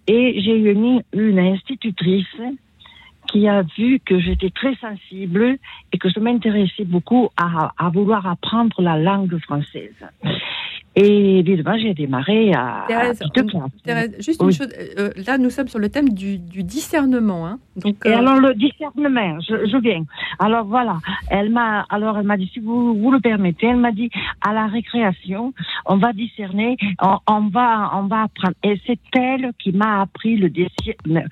Et 0.06 0.40
j'ai 0.40 0.58
eu 0.58 0.72
une, 0.72 1.02
une 1.12 1.38
institutrice 1.38 2.26
qui 3.32 3.48
a 3.48 3.62
vu 3.78 3.98
que 4.04 4.20
j'étais 4.20 4.50
très 4.50 4.74
sensible 4.76 5.56
et 5.92 5.98
que 5.98 6.08
je 6.10 6.20
m'intéressais 6.20 6.84
beaucoup 6.84 7.30
à, 7.36 7.72
à 7.78 7.88
vouloir 7.88 8.26
apprendre 8.26 8.80
la 8.82 8.98
langue 8.98 9.36
française. 9.38 9.94
Et 10.94 11.38
évidemment, 11.38 11.78
j'ai 11.78 11.94
démarré 11.94 12.52
à, 12.52 12.82
à 12.82 12.86
Thérèse, 12.86 13.18
classe. 13.32 13.72
Thérèse, 13.82 14.14
juste 14.18 14.42
Oui. 14.42 14.48
une 14.48 14.52
chose. 14.52 14.68
euh, 14.98 15.08
là, 15.26 15.38
nous 15.38 15.48
sommes 15.48 15.68
sur 15.68 15.78
le 15.78 15.88
thème 15.88 16.10
du, 16.10 16.36
du 16.38 16.62
discernement. 16.64 17.46
hein. 17.46 17.58
Donc, 17.76 17.96
Et 18.04 18.10
euh, 18.10 18.18
alors 18.18 18.36
le 18.38 18.52
discernement, 18.54 19.40
je, 19.40 19.64
je 19.72 19.76
viens. 19.78 20.04
Alors 20.38 20.66
voilà, 20.66 20.98
elle 21.30 21.48
m'a 21.50 21.86
alors 21.88 22.18
elle 22.18 22.26
m'a 22.26 22.36
dit 22.36 22.50
si 22.52 22.60
vous 22.60 22.94
vous 22.94 23.10
le 23.10 23.20
permettez, 23.20 23.68
elle 23.68 23.78
m'a 23.78 23.92
dit 23.92 24.10
à 24.42 24.52
la 24.52 24.66
récréation, 24.66 25.54
on 25.86 25.96
va 25.96 26.12
discerner, 26.12 26.76
on, 27.00 27.16
on 27.26 27.48
va 27.48 27.92
on 27.94 28.02
va 28.02 28.24
apprendre. 28.24 28.54
Et 28.62 28.78
c'est 28.86 29.00
elle 29.14 29.52
qui 29.58 29.72
m'a 29.72 30.02
appris 30.02 30.36
le 30.36 30.50
discernement. 30.50 31.24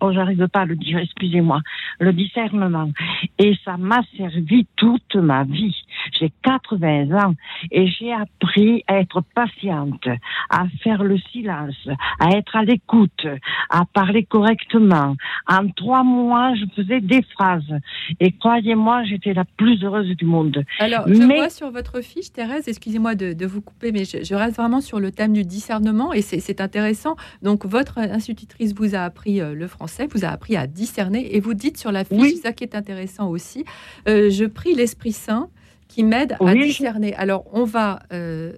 Oh, 0.00 0.12
j'arrive 0.12 0.48
pas 0.48 0.60
à 0.60 0.64
le 0.64 0.76
dire, 0.76 0.98
excusez-moi, 0.98 1.60
le 1.98 2.12
discernement. 2.12 2.90
Et 3.38 3.54
ça 3.64 3.76
m'a 3.76 4.00
servi 4.16 4.66
toute 4.76 5.14
ma 5.16 5.44
vie. 5.44 5.76
J'ai 6.18 6.32
80 6.42 7.10
ans 7.12 7.34
et 7.70 7.86
j'ai 7.86 8.12
appris 8.12 8.82
à 8.86 8.98
être 9.00 9.22
patiente, 9.34 10.06
à 10.50 10.64
faire 10.82 11.02
le 11.04 11.18
silence, 11.32 11.88
à 12.18 12.30
être 12.36 12.56
à 12.56 12.64
l'écoute, 12.64 13.26
à 13.70 13.84
parler 13.92 14.24
correctement. 14.24 15.16
En 15.48 15.68
trois 15.68 16.02
mois, 16.02 16.54
je 16.54 16.64
faisais 16.74 17.00
des 17.00 17.22
phrases. 17.22 17.72
Et 18.20 18.32
croyez-moi, 18.32 19.04
j'étais 19.04 19.34
la 19.34 19.44
plus 19.44 19.82
heureuse 19.84 20.08
du 20.16 20.24
monde. 20.24 20.64
alors, 20.78 21.04
je 21.06 21.14
mais- 21.22 21.36
vois 21.36 21.50
sur 21.50 21.70
votre 21.70 22.00
fiche, 22.00 22.32
Thérèse, 22.32 22.68
excusez-moi 22.68 23.14
de, 23.14 23.32
de 23.32 23.46
vous 23.46 23.60
couper, 23.60 23.92
mais 23.92 24.04
je, 24.04 24.22
je 24.24 24.34
reste 24.34 24.56
vraiment 24.56 24.80
sur 24.80 25.00
le 25.00 25.10
thème 25.10 25.32
du 25.32 25.44
discernement 25.44 26.12
et 26.12 26.22
c'est 26.22 26.40
c'est 26.40 26.60
intéressant. 26.60 27.16
Donc, 27.42 27.66
votre 27.66 27.98
institutrice 27.98 28.74
vous 28.74 28.94
a 28.94 29.00
appris 29.00 29.40
euh, 29.40 29.54
le 29.54 29.66
français, 29.66 30.06
vous 30.10 30.24
a 30.24 30.28
appris 30.28 30.56
à 30.56 30.66
discerner 30.66 31.34
et 31.36 31.40
vous 31.40 31.54
dites 31.54 31.76
sur 31.76 31.92
la 31.92 32.04
fiche, 32.04 32.18
Oui. 32.20 32.36
ça 32.42 32.52
qui 32.52 32.64
est 32.64 32.74
intéressant 32.74 33.28
aussi, 33.28 33.64
euh, 34.08 34.30
je 34.30 34.44
prie 34.44 34.74
l'Esprit 34.74 35.12
Saint 35.12 35.48
qui 35.90 36.02
m'aide 36.04 36.32
à 36.40 36.44
Oui, 36.44 36.60
discerner. 36.62 37.12
Alors, 37.16 37.42
on 37.52 37.64
va 37.64 37.98
euh, 38.12 38.52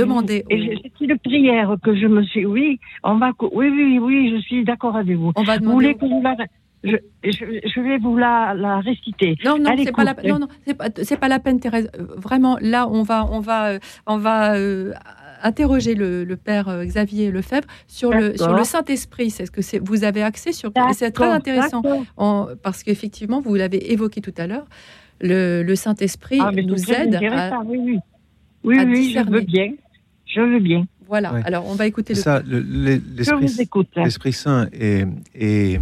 demander. 0.00 0.44
C'est 0.48 1.04
une 1.06 1.18
prière 1.18 1.74
que 1.84 1.92
je 2.00 2.06
me 2.06 2.22
suis. 2.30 2.46
Oui, 2.46 2.78
on 3.02 3.16
va. 3.18 3.32
Oui, 3.58 3.68
oui, 3.68 3.98
oui, 3.98 4.32
je 4.34 4.40
suis 4.48 4.64
d'accord 4.64 4.96
avec 4.96 5.16
vous. 5.16 5.32
on 5.36 5.42
va 5.42 5.54
Vous 5.54 5.60
demander. 5.60 5.74
voulez 5.74 5.94
au- 5.94 5.98
que 5.98 6.06
vous 6.06 6.22
la. 6.22 6.36
Je, 6.82 6.96
je, 7.24 7.44
je 7.74 7.80
vais 7.86 7.98
vous 7.98 8.16
la, 8.16 8.54
la 8.56 8.78
réciter. 8.80 9.36
Non, 9.44 9.58
non, 9.58 9.74
c'est 9.76 9.92
pas 9.92 10.02
la, 10.04 10.12
écoute. 10.12 10.24
non, 10.24 10.38
non, 10.38 10.48
c'est 10.64 11.18
pas, 11.20 11.28
la 11.28 11.38
peine, 11.38 11.60
Thérèse. 11.60 11.90
Euh, 11.98 12.06
Vraiment, 12.16 12.56
là, 12.62 12.88
on 12.88 13.02
va, 13.02 13.26
on 13.30 13.40
va, 13.40 13.72
euh, 13.72 13.78
on 14.06 14.16
va 14.16 14.54
euh, 14.54 14.94
interroger 15.42 15.94
le, 15.94 16.24
le 16.24 16.36
père 16.38 16.68
euh, 16.70 16.82
Xavier 16.84 17.30
Lefebvre 17.30 17.66
sur 17.86 18.12
le, 18.12 18.34
sur 18.38 18.54
le 18.54 18.64
Saint 18.64 18.84
Esprit. 18.88 19.28
C'est 19.28 19.44
ce 19.44 19.50
que 19.50 19.60
c'est. 19.60 19.78
Vous 19.78 20.04
avez 20.04 20.22
accès 20.22 20.52
sur. 20.52 20.70
C'est 20.94 21.10
très 21.10 21.26
intéressant 21.28 21.82
en- 22.16 22.46
parce 22.62 22.82
qu'effectivement, 22.82 23.40
vous 23.40 23.54
l'avez 23.56 23.92
évoqué 23.92 24.22
tout 24.22 24.34
à 24.38 24.46
l'heure. 24.46 24.64
Le, 25.20 25.62
le 25.62 25.76
Saint 25.76 25.94
Esprit 25.96 26.38
Ah, 26.40 26.50
nous 26.52 26.90
aide. 26.92 27.14
À, 27.16 27.60
Oui, 27.64 27.78
oui. 27.82 27.98
Oui, 28.64 28.78
à 28.78 28.84
oui, 28.84 28.94
je 28.96 29.00
discerner. 29.08 29.30
veux 29.32 29.40
bien. 29.44 29.72
Je 30.26 30.40
veux 30.40 30.60
bien. 30.60 30.86
voilà. 31.06 31.32
Ouais. 31.34 31.42
Alors, 31.44 31.66
on 31.66 31.74
va 31.74 31.86
écouter 31.86 32.14
le. 32.14 32.20
ça, 32.20 32.40
le- 32.46 32.60
l'e- 32.60 33.00
Je 33.16 33.16
l'esprit 33.16 33.46
vous 33.46 33.60
écoute. 33.60 33.88
l'Esprit 33.96 34.32
Saint 34.32 34.68
est, 34.72 35.06
est, 35.34 35.80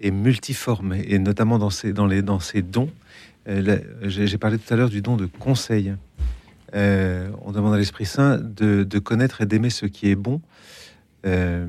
est 0.00 0.10
multiforme, 0.10 0.94
et 0.94 1.18
notamment 1.18 1.58
dans 1.58 1.70
ses, 1.70 1.92
dans 1.92 2.06
les, 2.06 2.22
dans 2.22 2.40
ses 2.40 2.62
dons. 2.62 2.90
Euh, 3.48 3.78
J'ai 4.04 4.38
parlé 4.38 4.58
tout 4.58 4.72
à 4.74 4.76
l'heure 4.76 4.90
du 4.90 5.02
don 5.02 5.16
de 5.16 5.26
conseil. 5.26 5.94
Euh, 6.74 7.30
on 7.42 7.52
demande 7.52 7.74
à 7.74 7.78
l'Esprit 7.78 8.04
Saint 8.06 8.38
de, 8.38 8.84
de 8.84 8.98
connaître 8.98 9.40
et 9.40 9.46
d'aimer 9.46 9.70
ce 9.70 9.86
qui 9.86 10.08
est 10.10 10.14
bon, 10.16 10.40
euh, 11.26 11.66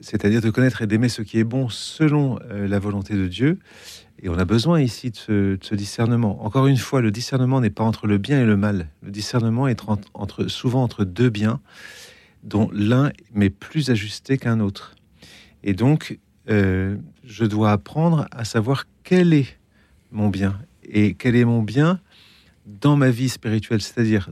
c'est-à-dire 0.00 0.40
de 0.40 0.50
connaître 0.50 0.82
et 0.82 0.86
d'aimer 0.86 1.08
ce 1.08 1.22
qui 1.22 1.38
est 1.38 1.44
bon 1.44 1.68
selon 1.68 2.38
euh, 2.50 2.66
la 2.68 2.78
volonté 2.78 3.14
de 3.14 3.26
Dieu. 3.28 3.58
Et 4.22 4.28
on 4.28 4.38
a 4.38 4.44
besoin 4.44 4.80
ici 4.80 5.10
de 5.10 5.58
ce, 5.60 5.74
discernement. 5.74 6.44
Encore 6.44 6.68
une 6.68 6.76
fois, 6.76 7.00
le 7.00 7.10
discernement 7.10 7.60
n'est 7.60 7.70
pas 7.70 7.82
entre 7.82 8.06
le 8.06 8.18
bien 8.18 8.40
et 8.40 8.46
le 8.46 8.56
mal. 8.56 8.88
Le 9.02 9.10
discernement 9.10 9.66
est 9.66 9.80
souvent 10.46 10.84
entre 10.84 11.04
deux 11.04 11.28
biens, 11.28 11.60
dont 12.44 12.70
l'un 12.72 13.10
m'est 13.34 13.50
plus 13.50 13.90
ajusté 13.90 14.38
qu'un 14.38 14.60
autre. 14.60 14.94
Et 15.64 15.74
donc, 15.74 16.20
euh, 16.48 16.96
je 17.24 17.44
dois 17.44 17.72
apprendre 17.72 18.26
à 18.30 18.44
savoir 18.44 18.84
quel 19.02 19.34
est 19.34 19.58
mon 20.12 20.28
bien 20.28 20.56
et 20.84 21.14
quel 21.14 21.34
est 21.34 21.44
mon 21.44 21.62
bien 21.62 21.98
dans 22.66 22.96
ma 22.96 23.10
vie 23.10 23.28
spirituelle, 23.28 23.82
c'est-à-dire 23.82 24.30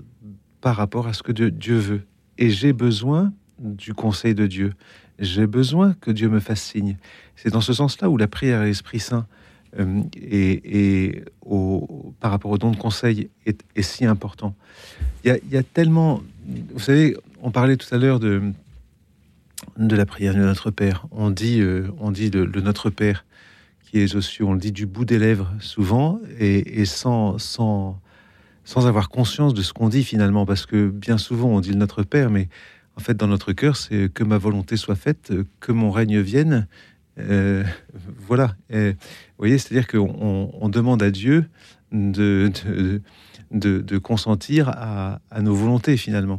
par 0.61 0.77
rapport 0.77 1.09
à 1.09 1.15
ce 1.15 1.25
que 1.25 1.33
Dieu 1.33 1.77
veut. 1.77 2.03
Et 2.39 2.51
j'ai 2.51 2.73
besoin 2.73 3.33
du 3.59 3.93
conseil 3.93 4.37
de 4.37 4.47
Dieu. 4.47 4.73
J'ai 5.19 5.49
besoin 5.49 5.95
que 5.95 6.13
Dieu 6.13 6.29
me 6.29 6.39
fasse 6.39 6.63
signe. 6.63 6.97
C'est 7.35 7.51
dans 7.51 7.61
ce 7.61 7.73
sens-là 7.73 8.09
où 8.09 8.17
la 8.17 8.29
prière 8.29 8.61
à 8.61 8.65
l'Esprit 8.65 9.01
Saint 9.01 9.27
euh, 9.79 10.03
et, 10.15 11.23
par 12.21 12.31
rapport 12.31 12.51
au 12.51 12.59
don 12.59 12.71
de 12.71 12.77
conseil 12.77 13.31
est, 13.47 13.83
si 13.83 14.05
important. 14.05 14.55
Il 15.25 15.39
y, 15.51 15.57
a, 15.57 15.63
tellement, 15.63 16.23
vous 16.73 16.81
savez, 16.81 17.17
on 17.43 17.51
parlait 17.51 17.77
tout 17.77 17.93
à 17.95 17.99
l'heure 17.99 18.21
de, 18.21 18.53
de 19.77 19.97
la 19.97 20.07
prière 20.07 20.35
de 20.35 20.41
notre 20.41 20.71
Père. 20.71 21.07
On 21.11 21.31
dit, 21.31 21.61
euh, 21.61 21.89
on 21.99 22.11
dit 22.11 22.31
de, 22.31 22.45
notre 22.61 22.91
Père 22.91 23.25
qui 23.83 23.99
est 23.99 24.15
aux 24.15 24.21
cieux, 24.21 24.45
on 24.45 24.53
le 24.53 24.61
dit 24.61 24.73
du 24.73 24.87
bout 24.87 25.05
des 25.05 25.19
lèvres 25.19 25.53
souvent 25.59 26.21
et, 26.39 26.85
sans, 26.85 27.39
sans, 27.39 28.01
sans 28.65 28.87
avoir 28.87 29.09
conscience 29.09 29.53
de 29.53 29.63
ce 29.63 29.73
qu'on 29.73 29.89
dit 29.89 30.05
finalement, 30.05 30.47
parce 30.47 30.65
que 30.65 30.89
bien 30.89 31.19
souvent 31.19 31.49
on 31.49 31.61
dit 31.61 31.71
le 31.71 31.77
notre 31.77 32.05
Père, 32.05 32.31
mais 32.31 32.49
en 32.97 33.01
fait 33.01 33.15
dans 33.15 33.27
notre 33.27 33.53
cœur 33.53 33.77
c'est 33.77 34.09
que 34.13 34.23
ma 34.23 34.39
volonté 34.39 34.77
soit 34.77 34.95
faite, 34.95 35.33
que 35.59 35.73
mon 35.73 35.91
règne 35.91 36.21
vienne, 36.21 36.69
euh, 37.19 37.65
voilà. 38.27 38.55
vous 38.71 38.95
voyez, 39.39 39.59
c'est-à-dire 39.59 39.87
qu'on 39.87 40.51
on 40.53 40.69
demande 40.69 41.03
à 41.03 41.11
Dieu 41.11 41.47
de, 41.93 42.51
de, 43.51 43.99
consentir 43.99 44.69
à, 44.69 45.21
nos 45.41 45.55
volontés 45.55 45.97
finalement. 45.97 46.39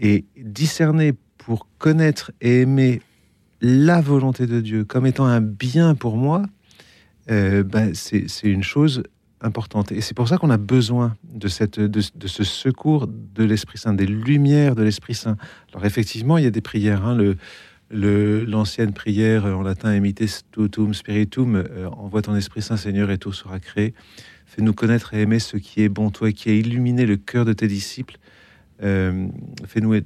Et 0.00 0.24
discerner 0.36 1.14
pour 1.38 1.66
connaître 1.78 2.32
et 2.40 2.62
aimer 2.62 3.00
la 3.60 4.00
volonté 4.00 4.46
de 4.46 4.60
Dieu 4.60 4.84
comme 4.84 5.06
étant 5.06 5.24
un 5.24 5.40
bien 5.40 5.94
pour 5.94 6.16
moi, 6.16 6.42
euh, 7.30 7.62
ben 7.64 7.94
c'est 7.94 8.28
une 8.44 8.62
chose 8.62 9.02
importante. 9.40 9.92
Et 9.92 10.00
c'est 10.00 10.14
pour 10.14 10.28
ça 10.28 10.38
qu'on 10.38 10.50
a 10.50 10.56
besoin 10.56 11.16
de, 11.24 11.48
cette, 11.48 11.80
de, 11.80 12.00
ce 12.00 12.44
secours 12.44 13.06
de 13.08 13.44
l'Esprit 13.44 13.78
Saint, 13.78 13.94
des 13.94 14.06
lumières 14.06 14.74
de 14.74 14.82
l'Esprit 14.82 15.14
Saint. 15.14 15.36
Alors 15.72 15.84
effectivement, 15.84 16.38
il 16.38 16.44
y 16.44 16.46
a 16.46 16.50
des 16.50 16.60
prières. 16.60 17.04
Hein, 17.04 17.34
l'ancienne 17.90 18.92
prière 18.92 19.46
en 19.46 19.62
latin 19.62 19.92
Emites 19.92 20.44
tutum 20.52 20.92
spiritum, 20.94 21.56
euh, 21.56 21.88
envoie 21.88 22.22
ton 22.22 22.36
Esprit 22.36 22.62
Saint 22.62 22.76
Seigneur 22.76 23.10
et 23.10 23.18
tout 23.18 23.32
sera 23.32 23.60
créé. 23.60 23.94
Fais-nous 24.46 24.72
connaître 24.72 25.14
et 25.14 25.22
aimer 25.22 25.38
ce 25.38 25.56
qui 25.56 25.82
est 25.82 25.88
bon, 25.88 26.10
toi 26.10 26.32
qui 26.32 26.50
as 26.50 26.54
illuminé 26.54 27.06
le 27.06 27.16
cœur 27.16 27.44
de 27.44 27.52
tes 27.52 27.68
disciples. 27.68 28.18
Euh, 28.82 29.26
fais-nous 29.66 30.00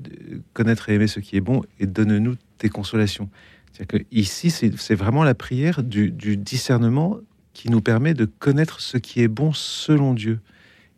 connaître 0.53 0.89
et 0.89 0.95
aimer 0.95 1.07
ce 1.07 1.21
qui 1.21 1.37
est 1.37 1.41
bon 1.41 1.63
et 1.79 1.87
donne-nous 1.87 2.37
tes 2.59 2.69
consolations. 2.69 3.29
C'est-à-dire 3.73 4.01
que 4.01 4.07
ici, 4.11 4.51
c'est 4.51 4.95
vraiment 4.95 5.25
la 5.25 5.35
prière 5.35 5.83
du, 5.83 6.11
discernement 6.37 7.19
qui 7.53 7.71
nous 7.71 7.81
permet 7.81 8.15
de 8.15 8.25
connaître 8.25 8.81
ce 8.81 8.97
qui 8.97 9.23
est 9.23 9.29
bon 9.29 9.53
selon 9.53 10.15
Dieu. 10.15 10.41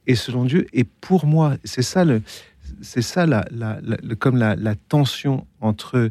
Et 0.07 0.17
selon 0.17 0.45
Dieu, 0.45 0.67
et 0.73 0.85
pour 0.85 1.27
moi, 1.27 1.57
c'est 1.65 1.83
ça, 1.83 2.05
le, 2.05 2.21
c'est 2.83 3.03
ça 3.03 3.27
la, 3.27 3.45
comme 4.19 4.37
la 4.37 4.75
tension 4.89 5.47
entre 5.61 6.11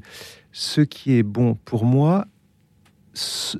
ce 0.53 0.81
qui 0.81 1.13
est 1.13 1.23
bon 1.23 1.55
pour 1.65 1.83
moi, 1.83 2.27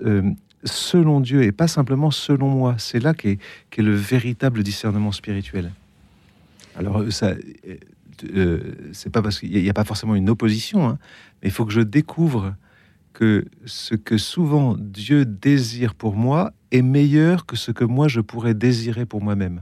euh, 0.06 0.32
selon 0.64 1.20
Dieu, 1.20 1.44
et 1.44 1.52
pas 1.52 1.68
simplement 1.68 2.12
selon 2.12 2.48
moi. 2.48 2.76
C'est 2.78 3.00
là 3.00 3.14
qu'est 3.14 3.40
est 3.76 3.82
le 3.82 3.96
véritable 3.96 4.64
discernement 4.64 5.12
spirituel. 5.12 5.72
Alors, 6.76 7.00
euh, 7.00 7.12
ça, 7.12 7.34
euh, 8.34 8.60
c'est 8.94 9.10
pas 9.10 9.22
parce 9.22 9.40
qu'il 9.40 9.52
n'y 9.52 9.70
a, 9.70 9.74
pas 9.74 9.84
forcément 9.84 10.16
une 10.16 10.30
opposition, 10.30 10.88
hein, 10.88 11.00
mais 11.42 11.50
il 11.50 11.52
faut 11.52 11.66
que 11.66 11.74
je 11.74 11.82
découvre 11.82 12.56
que 13.12 13.46
ce 13.66 13.96
que 13.96 14.18
souvent 14.18 14.76
Dieu 14.78 15.26
désire 15.26 15.94
pour 15.96 16.16
moi 16.16 16.54
est 16.72 16.82
meilleur 16.82 17.46
que 17.46 17.56
ce 17.56 17.72
que 17.72 17.84
moi 17.84 18.08
je 18.08 18.22
pourrais 18.22 18.56
désirer 18.56 19.06
pour 19.06 19.22
moi-même. 19.22 19.62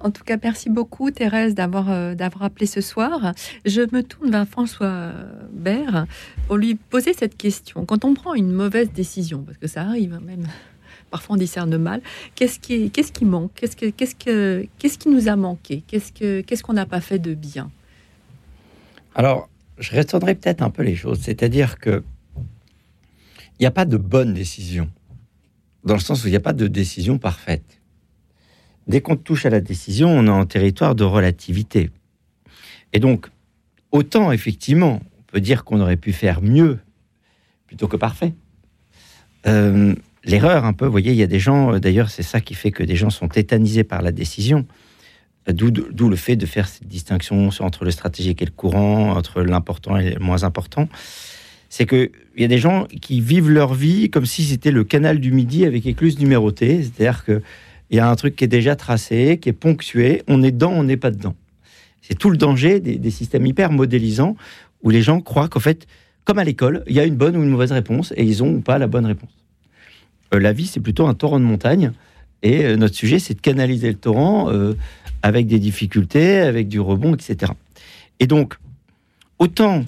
En 0.00 0.10
tout 0.10 0.24
cas, 0.24 0.36
merci 0.42 0.68
beaucoup 0.68 1.10
Thérèse 1.10 1.54
d'avoir 1.54 1.90
euh, 1.90 2.14
d'avoir 2.14 2.44
appelé 2.44 2.66
ce 2.66 2.80
soir. 2.80 3.32
Je 3.64 3.80
me 3.92 4.02
tourne 4.02 4.30
vers 4.30 4.46
François 4.46 5.12
Bert 5.52 6.06
pour 6.46 6.56
lui 6.56 6.74
poser 6.74 7.12
cette 7.14 7.36
question. 7.36 7.84
Quand 7.86 8.04
on 8.04 8.14
prend 8.14 8.34
une 8.34 8.52
mauvaise 8.52 8.92
décision, 8.92 9.42
parce 9.42 9.58
que 9.58 9.66
ça 9.66 9.82
arrive 9.82 10.12
hein, 10.12 10.20
même, 10.24 10.46
parfois 11.10 11.34
on 11.34 11.38
discerne 11.38 11.76
mal, 11.78 12.02
qu'est-ce 12.34 12.60
qui, 12.60 12.90
qui 12.90 13.24
manque? 13.24 13.52
Qu'est-ce, 13.54 13.76
que, 14.14 14.66
qui 14.78 15.08
nous 15.08 15.28
a 15.28 15.36
manqué? 15.36 15.82
Qu'est-ce, 15.86 16.12
que, 16.12 16.42
qu'est-ce 16.42 16.62
qu'on 16.62 16.74
n'a 16.74 16.86
pas 16.86 17.00
fait 17.00 17.18
de 17.18 17.34
bien? 17.34 17.70
Alors, 19.14 19.48
je 19.78 19.92
restaurerai 19.92 20.34
peut-être 20.34 20.62
un 20.62 20.70
peu 20.70 20.82
les 20.82 20.94
choses. 20.94 21.20
C'est-à-dire 21.20 21.78
que 21.78 22.02
il 23.58 23.62
n'y 23.62 23.66
a 23.66 23.70
pas 23.70 23.86
de 23.86 23.96
bonne 23.96 24.34
décision, 24.34 24.90
dans 25.84 25.94
le 25.94 26.00
sens 26.00 26.22
où 26.22 26.26
il 26.26 26.30
n'y 26.30 26.36
a 26.36 26.40
pas 26.40 26.52
de 26.52 26.66
décision 26.66 27.16
parfaite 27.16 27.80
dès 28.86 29.00
qu'on 29.00 29.16
touche 29.16 29.46
à 29.46 29.50
la 29.50 29.60
décision, 29.60 30.08
on 30.10 30.26
est 30.26 30.30
en 30.30 30.46
territoire 30.46 30.94
de 30.94 31.04
relativité. 31.04 31.90
Et 32.92 32.98
donc, 32.98 33.26
autant 33.90 34.32
effectivement, 34.32 35.00
on 35.18 35.22
peut 35.26 35.40
dire 35.40 35.64
qu'on 35.64 35.80
aurait 35.80 35.96
pu 35.96 36.12
faire 36.12 36.42
mieux 36.42 36.78
plutôt 37.66 37.88
que 37.88 37.96
parfait. 37.96 38.32
Euh, 39.46 39.94
l'erreur, 40.24 40.64
un 40.64 40.72
peu, 40.72 40.86
vous 40.86 40.90
voyez, 40.90 41.12
il 41.12 41.18
y 41.18 41.22
a 41.22 41.26
des 41.26 41.38
gens, 41.38 41.74
euh, 41.74 41.78
d'ailleurs, 41.78 42.10
c'est 42.10 42.22
ça 42.22 42.40
qui 42.40 42.54
fait 42.54 42.70
que 42.70 42.82
des 42.82 42.96
gens 42.96 43.10
sont 43.10 43.28
tétanisés 43.28 43.84
par 43.84 44.02
la 44.02 44.12
décision. 44.12 44.66
Euh, 45.48 45.52
d'où 45.52 46.08
le 46.08 46.16
fait 46.16 46.36
de 46.36 46.46
faire 46.46 46.68
cette 46.68 46.88
distinction 46.88 47.50
entre 47.60 47.84
le 47.84 47.90
stratégique 47.90 48.42
et 48.42 48.46
le 48.46 48.50
courant, 48.50 49.12
entre 49.12 49.42
l'important 49.42 49.96
et 49.96 50.14
le 50.14 50.20
moins 50.20 50.44
important. 50.44 50.88
C'est 51.68 51.86
qu'il 51.86 52.10
y 52.36 52.44
a 52.44 52.48
des 52.48 52.58
gens 52.58 52.86
qui 53.00 53.20
vivent 53.20 53.50
leur 53.50 53.74
vie 53.74 54.08
comme 54.10 54.26
si 54.26 54.44
c'était 54.44 54.70
le 54.70 54.84
canal 54.84 55.18
du 55.18 55.32
Midi 55.32 55.64
avec 55.64 55.86
écluse 55.86 56.18
numérotée. 56.18 56.82
C'est-à-dire 56.82 57.24
que 57.24 57.42
il 57.90 57.96
y 57.96 58.00
a 58.00 58.08
un 58.08 58.16
truc 58.16 58.36
qui 58.36 58.44
est 58.44 58.48
déjà 58.48 58.76
tracé, 58.76 59.38
qui 59.40 59.48
est 59.48 59.52
ponctué, 59.52 60.22
on 60.28 60.42
est 60.42 60.50
dedans, 60.50 60.72
on 60.72 60.84
n'est 60.84 60.96
pas 60.96 61.10
dedans. 61.10 61.34
C'est 62.02 62.16
tout 62.16 62.30
le 62.30 62.36
danger 62.36 62.80
des, 62.80 63.10
systèmes 63.10 63.46
hyper 63.46 63.72
modélisants 63.72 64.36
où 64.82 64.90
les 64.90 65.02
gens 65.02 65.20
croient 65.20 65.48
qu'en 65.48 65.60
fait, 65.60 65.86
comme 66.24 66.38
à 66.38 66.44
l'école, 66.44 66.84
il 66.86 66.94
y 66.94 67.00
a 67.00 67.04
une 67.04 67.16
bonne 67.16 67.36
ou 67.36 67.42
une 67.42 67.50
mauvaise 67.50 67.72
réponse 67.72 68.12
et 68.16 68.24
ils 68.24 68.42
ont 68.42 68.50
ou 68.50 68.60
pas 68.60 68.78
la 68.78 68.86
bonne 68.86 69.06
réponse. 69.06 69.30
Euh, 70.34 70.38
la 70.38 70.52
vie, 70.52 70.66
c'est 70.66 70.80
plutôt 70.80 71.06
un 71.06 71.14
torrent 71.14 71.40
de 71.40 71.44
montagne 71.44 71.92
et 72.42 72.64
euh, 72.64 72.76
notre 72.76 72.94
sujet, 72.94 73.18
c'est 73.18 73.34
de 73.34 73.40
canaliser 73.40 73.88
le 73.88 73.96
torrent 73.96 74.50
euh, 74.50 74.74
avec 75.22 75.46
des 75.46 75.58
difficultés, 75.58 76.38
avec 76.38 76.68
du 76.68 76.78
rebond, 76.78 77.14
etc. 77.14 77.52
Et 78.20 78.26
donc, 78.26 78.54
autant, 79.38 79.84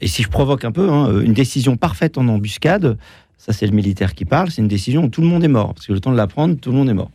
et 0.00 0.06
si 0.06 0.22
je 0.22 0.28
provoque 0.28 0.64
un 0.64 0.72
peu, 0.72 0.88
hein, 0.88 1.20
une 1.20 1.34
décision 1.34 1.76
parfaite 1.76 2.16
en 2.16 2.26
embuscade, 2.28 2.96
ça 3.38 3.52
c'est 3.52 3.66
le 3.66 3.72
militaire 3.72 4.14
qui 4.14 4.24
parle, 4.24 4.50
c'est 4.50 4.60
une 4.60 4.68
décision 4.68 5.04
où 5.04 5.08
tout 5.08 5.22
le 5.22 5.26
monde 5.26 5.44
est 5.44 5.48
mort, 5.48 5.74
parce 5.74 5.86
que 5.86 5.92
le 5.92 6.00
temps 6.00 6.12
de 6.12 6.16
la 6.16 6.26
prendre, 6.26 6.56
tout 6.56 6.70
le 6.70 6.76
monde 6.76 6.90
est 6.90 6.94
mort. 6.94 7.10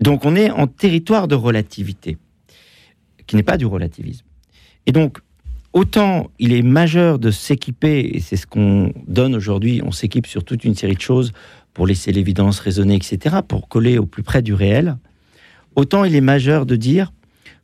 Donc 0.00 0.24
on 0.24 0.34
est 0.34 0.50
en 0.50 0.66
territoire 0.66 1.28
de 1.28 1.34
relativité, 1.34 2.16
qui 3.26 3.36
n'est 3.36 3.42
pas 3.42 3.56
du 3.56 3.66
relativisme. 3.66 4.24
Et 4.86 4.92
donc, 4.92 5.18
autant 5.72 6.30
il 6.38 6.52
est 6.52 6.62
majeur 6.62 7.18
de 7.18 7.30
s'équiper, 7.30 8.10
et 8.14 8.20
c'est 8.20 8.36
ce 8.36 8.46
qu'on 8.46 8.92
donne 9.06 9.34
aujourd'hui, 9.34 9.82
on 9.84 9.92
s'équipe 9.92 10.26
sur 10.26 10.44
toute 10.44 10.64
une 10.64 10.74
série 10.74 10.96
de 10.96 11.00
choses 11.00 11.32
pour 11.74 11.86
laisser 11.86 12.12
l'évidence 12.12 12.60
résonner, 12.60 12.94
etc., 12.94 13.36
pour 13.46 13.68
coller 13.68 13.98
au 13.98 14.06
plus 14.06 14.22
près 14.22 14.40
du 14.40 14.54
réel, 14.54 14.96
autant 15.74 16.04
il 16.04 16.14
est 16.14 16.22
majeur 16.22 16.64
de 16.64 16.76
dire 16.76 17.12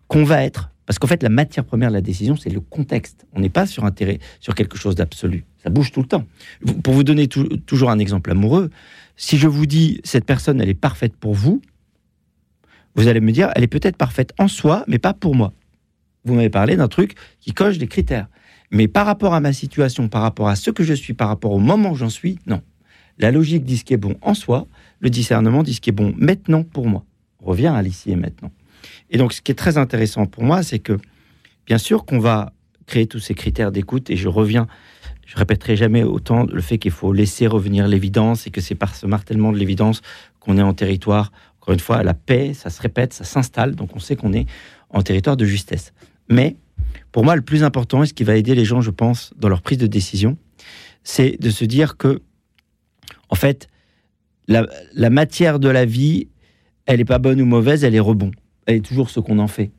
qu'on 0.09 0.25
va 0.25 0.43
être 0.43 0.73
parce 0.87 0.99
qu'en 0.99 1.07
fait, 1.07 1.23
la 1.23 1.29
matière 1.29 1.65
première 1.65 1.89
de 1.89 1.95
la 1.95 2.01
décision, 2.01 2.37
c'est 2.37 2.51
le 2.51 2.61
contexte. 2.61 3.27
On 3.33 3.41
n'est 3.41 3.49
pas 3.49 3.67
sur, 3.67 3.85
intérêt, 3.85 4.19
sur 4.41 4.55
quelque 4.55 4.77
chose 4.77 4.95
d'absolu. 4.95 5.45
Ça 5.63 5.71
bouge 5.71 5.93
tout 5.93 6.01
le 6.01 6.09
temps. 6.09 6.27
Pour 6.83 6.95
vous 6.95 7.05
donner 7.05 7.29
toujours 7.29 7.91
un 7.91 7.99
exemple 7.99 8.31
amoureux, 8.31 8.71
si 9.17 9.39
je 9.39 9.47
vous 9.47 9.67
dis 9.67 10.01
cette 10.03 10.25
personne, 10.25 10.61
elle 10.61 10.69
est 10.69 10.75
parfaite 10.75 11.17
pour 11.17 11.35
vous, 11.35 11.63
vous 12.95 13.09
allez 13.09 13.21
me 13.21 13.33
dire, 13.33 13.51
elle 13.55 13.63
est 13.63 13.69
peut-être 13.69 13.97
parfaite 13.97 14.33
en 14.39 14.49
soi, 14.49 14.85
mais 14.87 14.99
pas 14.99 15.15
pour 15.15 15.35
moi. 15.35 15.53
Vous 16.25 16.35
m'avez 16.35 16.51
parlé 16.51 16.77
d'un 16.77 16.89
truc 16.89 17.15
qui 17.41 17.53
coche 17.53 17.79
des 17.79 17.87
critères. 17.87 18.29
Mais 18.71 18.89
par 18.89 19.07
rapport 19.07 19.35
à 19.35 19.41
ma 19.41 19.53
situation, 19.53 20.09
par 20.09 20.23
rapport 20.23 20.49
à 20.49 20.57
ce 20.57 20.71
que 20.71 20.83
je 20.83 20.95
suis, 20.95 21.15
par 21.15 21.29
rapport 21.29 21.53
au 21.53 21.59
moment 21.59 21.93
où 21.93 21.95
j'en 21.95 22.11
suis, 22.11 22.39
non. 22.47 22.63
La 23.19 23.31
logique 23.31 23.65
dit 23.65 23.77
ce 23.77 23.85
qui 23.85 23.95
est 23.95 23.99
bon 23.99 24.17
en 24.23 24.35
soi, 24.35 24.67
le 25.01 25.11
discernement 25.11 25.63
dit 25.63 25.75
ce 25.75 25.81
qui 25.81 25.91
est 25.91 25.93
bon 25.93 26.15
maintenant 26.17 26.63
pour 26.65 26.87
moi. 26.87 27.05
On 27.41 27.47
revient 27.47 27.69
à 27.69 27.83
l'ici 27.83 28.11
et 28.11 28.17
maintenant. 28.17 28.51
Et 29.11 29.19
donc, 29.19 29.33
ce 29.33 29.43
qui 29.43 29.53
est 29.53 29.57
très 29.57 29.79
intéressant 29.79 30.27
pour 30.27 30.43
moi, 30.43 30.63
c'est 30.63 30.79
que, 30.79 30.99
bien 31.67 31.79
sûr, 31.79 32.05
qu'on 32.05 32.19
va 32.19 32.53
créer 32.87 33.07
tous 33.07 33.21
ces 33.21 33.35
critères 33.35 33.73
d'écoute, 33.73 34.11
et 34.11 34.17
je 34.17 34.29
reviens, 34.29 34.67
je 35.27 35.37
répéterai 35.37 35.77
jamais 35.77 36.03
autant 36.03 36.45
le 36.45 36.61
fait 36.61 36.79
qu'il 36.79 36.91
faut 36.91 37.13
laisser 37.13 37.47
revenir 37.47 37.89
l'évidence, 37.89 38.47
et 38.47 38.51
que 38.51 38.61
c'est 38.61 38.75
par 38.75 38.95
ce 38.95 39.07
martèlement 39.07 39.53
de 39.53 39.59
l'évidence 39.59 40.03
qu'on 40.41 40.59
est 40.59 40.63
en 40.63 40.75
territoire, 40.75 41.33
encore 41.61 41.75
une 41.75 41.81
fois, 41.81 42.03
la 42.03 42.15
paix, 42.15 42.55
ça 42.55 42.71
se 42.71 42.81
répète, 42.83 43.13
ça 43.13 43.25
s'installe, 43.25 43.75
donc 43.75 43.95
on 43.95 44.01
sait 44.01 44.17
qu'on 44.17 44.33
est 44.33 44.47
en 44.91 45.03
territoire 45.03 45.37
de 45.37 45.45
justesse. 45.45 45.93
Mais, 46.29 46.57
pour 47.13 47.25
moi, 47.25 47.37
le 47.37 47.43
plus 47.43 47.63
important, 47.63 48.03
et 48.03 48.07
ce 48.07 48.15
qui 48.15 48.25
va 48.25 48.37
aider 48.37 48.55
les 48.55 48.65
gens, 48.65 48.81
je 48.81 48.91
pense, 48.91 49.33
dans 49.37 49.49
leur 49.49 49.63
prise 49.63 49.79
de 49.79 49.87
décision, 49.87 50.37
c'est 51.05 51.41
de 51.41 51.51
se 51.51 51.65
dire 51.65 51.97
que, 51.97 52.21
en 53.29 53.35
fait, 53.35 53.69
la, 54.49 54.67
la 54.95 55.11
matière 55.11 55.59
de 55.59 55.69
la 55.69 55.85
vie, 55.85 56.29
elle 56.87 56.99
n'est 56.99 57.05
pas 57.05 57.19
bonne 57.19 57.41
ou 57.41 57.47
mauvaise, 57.47 57.85
elle 57.85 57.95
est 57.95 58.01
rebond 58.01 58.33
elle 58.67 58.77
est 58.77 58.81
toujours 58.81 59.11
ce 59.11 59.21
qu'on 59.21 59.39
en 59.39 59.49
fait. 59.49 59.71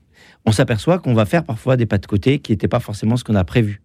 On 0.45 0.51
s'aperçoit 0.51 0.99
qu'on 0.99 1.13
va 1.13 1.25
faire 1.25 1.43
parfois 1.43 1.77
des 1.77 1.85
pas 1.85 1.97
de 1.97 2.05
côté 2.05 2.39
qui 2.39 2.51
n'étaient 2.51 2.67
pas 2.67 2.79
forcément 2.79 3.17
ce 3.17 3.23
qu'on 3.23 3.35
a 3.35 3.43
prévu. 3.43 3.81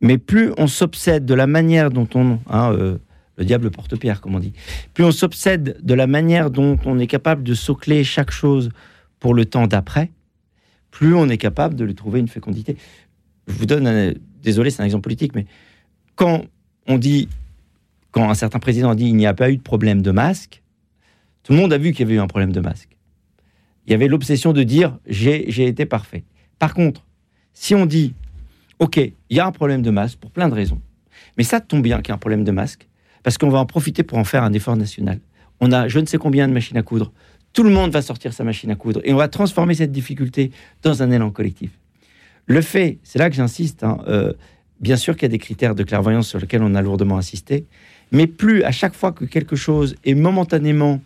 Mais 0.00 0.18
plus 0.18 0.52
on 0.58 0.66
s'obsède 0.66 1.24
de 1.24 1.34
la 1.34 1.46
manière 1.46 1.90
dont 1.90 2.08
on, 2.14 2.38
hein, 2.48 2.72
euh, 2.72 2.98
le 3.36 3.44
diable 3.44 3.70
porte 3.70 3.96
pierre, 3.96 4.20
comme 4.20 4.34
on 4.34 4.40
dit. 4.40 4.52
Plus 4.94 5.04
on 5.04 5.12
s'obsède 5.12 5.78
de 5.80 5.94
la 5.94 6.06
manière 6.06 6.50
dont 6.50 6.78
on 6.84 6.98
est 6.98 7.06
capable 7.06 7.42
de 7.42 7.54
socler 7.54 8.04
chaque 8.04 8.30
chose 8.30 8.70
pour 9.20 9.34
le 9.34 9.44
temps 9.44 9.66
d'après, 9.66 10.10
plus 10.90 11.14
on 11.14 11.28
est 11.28 11.38
capable 11.38 11.74
de 11.74 11.84
lui 11.84 11.94
trouver 11.94 12.20
une 12.20 12.28
fécondité. 12.28 12.76
Je 13.46 13.54
vous 13.54 13.66
donne, 13.66 13.86
un, 13.86 14.12
désolé, 14.42 14.70
c'est 14.70 14.82
un 14.82 14.84
exemple 14.84 15.04
politique, 15.04 15.34
mais 15.34 15.46
quand 16.16 16.44
on 16.86 16.98
dit, 16.98 17.28
quand 18.10 18.28
un 18.28 18.34
certain 18.34 18.58
président 18.58 18.94
dit 18.94 19.06
il 19.06 19.16
n'y 19.16 19.26
a 19.26 19.34
pas 19.34 19.50
eu 19.50 19.56
de 19.56 19.62
problème 19.62 20.02
de 20.02 20.10
masque, 20.10 20.62
tout 21.42 21.52
le 21.52 21.58
monde 21.58 21.72
a 21.72 21.78
vu 21.78 21.92
qu'il 21.92 22.00
y 22.00 22.02
avait 22.02 22.16
eu 22.16 22.20
un 22.20 22.26
problème 22.26 22.52
de 22.52 22.60
masque. 22.60 22.96
Il 23.86 23.92
y 23.92 23.94
avait 23.94 24.08
l'obsession 24.08 24.52
de 24.52 24.62
dire 24.64 24.98
j'ai 25.06 25.66
été 25.66 25.86
parfait. 25.86 26.24
Par 26.58 26.74
contre, 26.74 27.06
si 27.54 27.74
on 27.74 27.86
dit 27.86 28.14
ok, 28.78 28.96
il 28.96 29.36
y 29.36 29.40
a 29.40 29.46
un 29.46 29.52
problème 29.52 29.82
de 29.82 29.90
masque 29.90 30.18
pour 30.18 30.30
plein 30.30 30.48
de 30.48 30.54
raisons, 30.54 30.80
mais 31.36 31.44
ça 31.44 31.60
tombe 31.60 31.82
bien 31.82 31.98
qu'il 31.98 32.08
y 32.08 32.10
ait 32.10 32.14
un 32.14 32.18
problème 32.18 32.44
de 32.44 32.50
masque, 32.50 32.88
parce 33.22 33.38
qu'on 33.38 33.48
va 33.48 33.58
en 33.58 33.66
profiter 33.66 34.02
pour 34.02 34.18
en 34.18 34.24
faire 34.24 34.42
un 34.42 34.52
effort 34.52 34.76
national. 34.76 35.20
On 35.60 35.72
a 35.72 35.88
je 35.88 35.98
ne 35.98 36.06
sais 36.06 36.18
combien 36.18 36.48
de 36.48 36.52
machines 36.52 36.76
à 36.76 36.82
coudre. 36.82 37.12
Tout 37.52 37.62
le 37.62 37.70
monde 37.70 37.90
va 37.90 38.02
sortir 38.02 38.32
sa 38.32 38.44
machine 38.44 38.70
à 38.70 38.76
coudre 38.76 39.00
et 39.04 39.12
on 39.12 39.16
va 39.16 39.28
transformer 39.28 39.74
cette 39.74 39.90
difficulté 39.90 40.52
dans 40.82 41.02
un 41.02 41.10
élan 41.10 41.30
collectif. 41.30 41.70
Le 42.46 42.60
fait, 42.60 42.98
c'est 43.02 43.18
là 43.18 43.28
que 43.28 43.36
j'insiste, 43.36 43.82
hein, 43.82 43.98
euh, 44.06 44.32
bien 44.80 44.96
sûr 44.96 45.14
qu'il 45.14 45.22
y 45.22 45.26
a 45.26 45.28
des 45.30 45.38
critères 45.38 45.74
de 45.74 45.82
clairvoyance 45.82 46.28
sur 46.28 46.38
lesquels 46.38 46.62
on 46.62 46.74
a 46.74 46.82
lourdement 46.82 47.18
insisté, 47.18 47.66
mais 48.12 48.26
plus 48.26 48.62
à 48.62 48.70
chaque 48.70 48.94
fois 48.94 49.12
que 49.12 49.24
quelque 49.24 49.56
chose 49.56 49.96
est 50.04 50.14
momentanément 50.14 51.00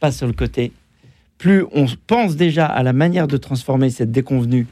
pas 0.00 0.10
sur 0.10 0.26
le 0.26 0.32
côté, 0.32 0.72
plus 1.38 1.64
on 1.72 1.86
pense 2.06 2.36
déjà 2.36 2.66
à 2.66 2.82
la 2.82 2.92
manière 2.92 3.26
de 3.26 3.36
transformer 3.36 3.90
cette 3.90 4.10
déconvenue 4.10 4.66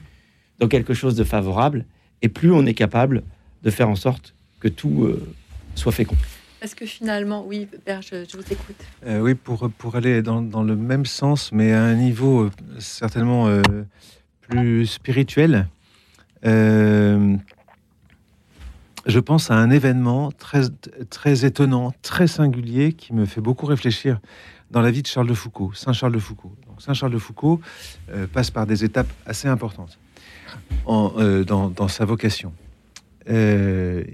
dans 0.58 0.68
quelque 0.68 0.94
chose 0.94 1.16
de 1.16 1.24
favorable, 1.24 1.84
et 2.22 2.28
plus 2.28 2.52
on 2.52 2.66
est 2.66 2.74
capable 2.74 3.22
de 3.62 3.70
faire 3.70 3.88
en 3.88 3.96
sorte 3.96 4.34
que 4.60 4.68
tout 4.68 5.04
euh, 5.04 5.26
soit 5.74 5.92
fécond. 5.92 6.16
Est-ce 6.62 6.76
que 6.76 6.84
finalement, 6.84 7.44
oui, 7.46 7.66
Père, 7.84 8.02
je, 8.02 8.16
vous 8.36 8.52
écoute. 8.52 8.76
Euh, 9.06 9.20
oui, 9.20 9.34
pour, 9.34 9.70
pour 9.70 9.96
aller 9.96 10.20
dans, 10.20 10.42
dans, 10.42 10.62
le 10.62 10.76
même 10.76 11.06
sens, 11.06 11.52
mais 11.52 11.72
à 11.72 11.82
un 11.82 11.94
niveau 11.94 12.42
euh, 12.42 12.50
certainement 12.78 13.48
plus 14.42 14.86
spirituel, 14.86 15.66
je 16.42 17.38
pense 19.18 19.50
à 19.50 19.54
un 19.54 19.70
événement 19.70 20.30
très, 20.32 20.64
très 21.08 21.46
étonnant, 21.46 21.94
très 22.02 22.26
singulier, 22.26 22.92
qui 22.92 23.14
me 23.14 23.24
fait 23.24 23.40
beaucoup 23.40 23.64
réfléchir 23.64 24.20
dans 24.70 24.82
la 24.82 24.90
vie 24.90 25.00
de 25.00 25.06
Charles 25.06 25.28
de 25.28 25.34
Foucault, 25.34 25.72
Saint 25.72 25.94
Charles 25.94 26.12
de 26.12 26.18
Foucault. 26.18 26.54
Saint 26.78 26.92
Charles 26.94 27.12
de 27.12 27.18
Foucault 27.18 27.60
passe 28.32 28.50
par 28.50 28.66
des 28.66 28.84
étapes 28.84 29.10
assez 29.24 29.48
importantes 29.48 29.98
en, 30.86 31.10
dans, 31.44 31.88
sa 31.88 32.04
vocation. 32.04 32.52
Euh, 33.28 34.04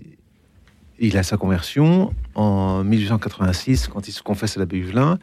il 0.99 1.17
a 1.19 1.23
sa 1.23 1.37
conversion 1.37 2.15
en 2.35 2.83
1886 2.83 3.89
quand 3.89 4.09
il 4.09 4.13
se 4.13 4.23
confesse 4.23 4.57
à 4.57 4.61
l'abbé 4.61 4.79
Huvelin. 4.79 5.19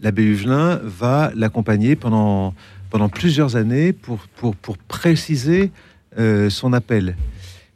L'abbé 0.00 0.22
Huvelin 0.22 0.80
va 0.82 1.30
l'accompagner 1.34 1.96
pendant, 1.96 2.54
pendant 2.90 3.08
plusieurs 3.08 3.56
années 3.56 3.92
pour, 3.92 4.20
pour, 4.36 4.56
pour 4.56 4.78
préciser 4.78 5.70
euh, 6.18 6.48
son 6.50 6.72
appel. 6.72 7.16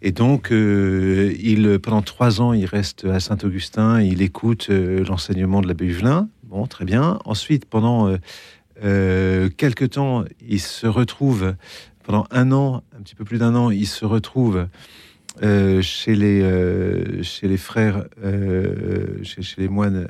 Et 0.00 0.10
donc, 0.10 0.50
euh, 0.50 1.32
il, 1.40 1.78
pendant 1.78 2.02
trois 2.02 2.40
ans, 2.40 2.52
il 2.52 2.64
reste 2.64 3.04
à 3.04 3.20
Saint-Augustin, 3.20 4.00
il 4.00 4.20
écoute 4.22 4.68
euh, 4.70 5.04
l'enseignement 5.04 5.60
de 5.60 5.68
l'abbé 5.68 5.86
Huvelin. 5.86 6.28
Bon, 6.44 6.66
très 6.66 6.84
bien. 6.84 7.18
Ensuite, 7.24 7.66
pendant 7.66 8.14
quelques 8.80 9.90
temps, 9.90 10.24
il 10.48 10.60
se 10.60 10.88
retrouve, 10.88 11.54
pendant 12.02 12.26
un 12.30 12.52
an, 12.52 12.82
un 12.96 13.02
petit 13.02 13.14
peu 13.14 13.24
plus 13.24 13.38
d'un 13.38 13.54
an, 13.54 13.70
il 13.70 13.86
se 13.86 14.04
retrouve 14.04 14.66
euh, 15.42 15.80
chez, 15.80 16.14
les, 16.14 16.42
euh, 16.42 17.22
chez 17.22 17.48
les 17.48 17.56
frères, 17.56 18.04
euh, 18.22 19.22
chez, 19.22 19.40
les 19.56 19.68
moines. 19.68 20.06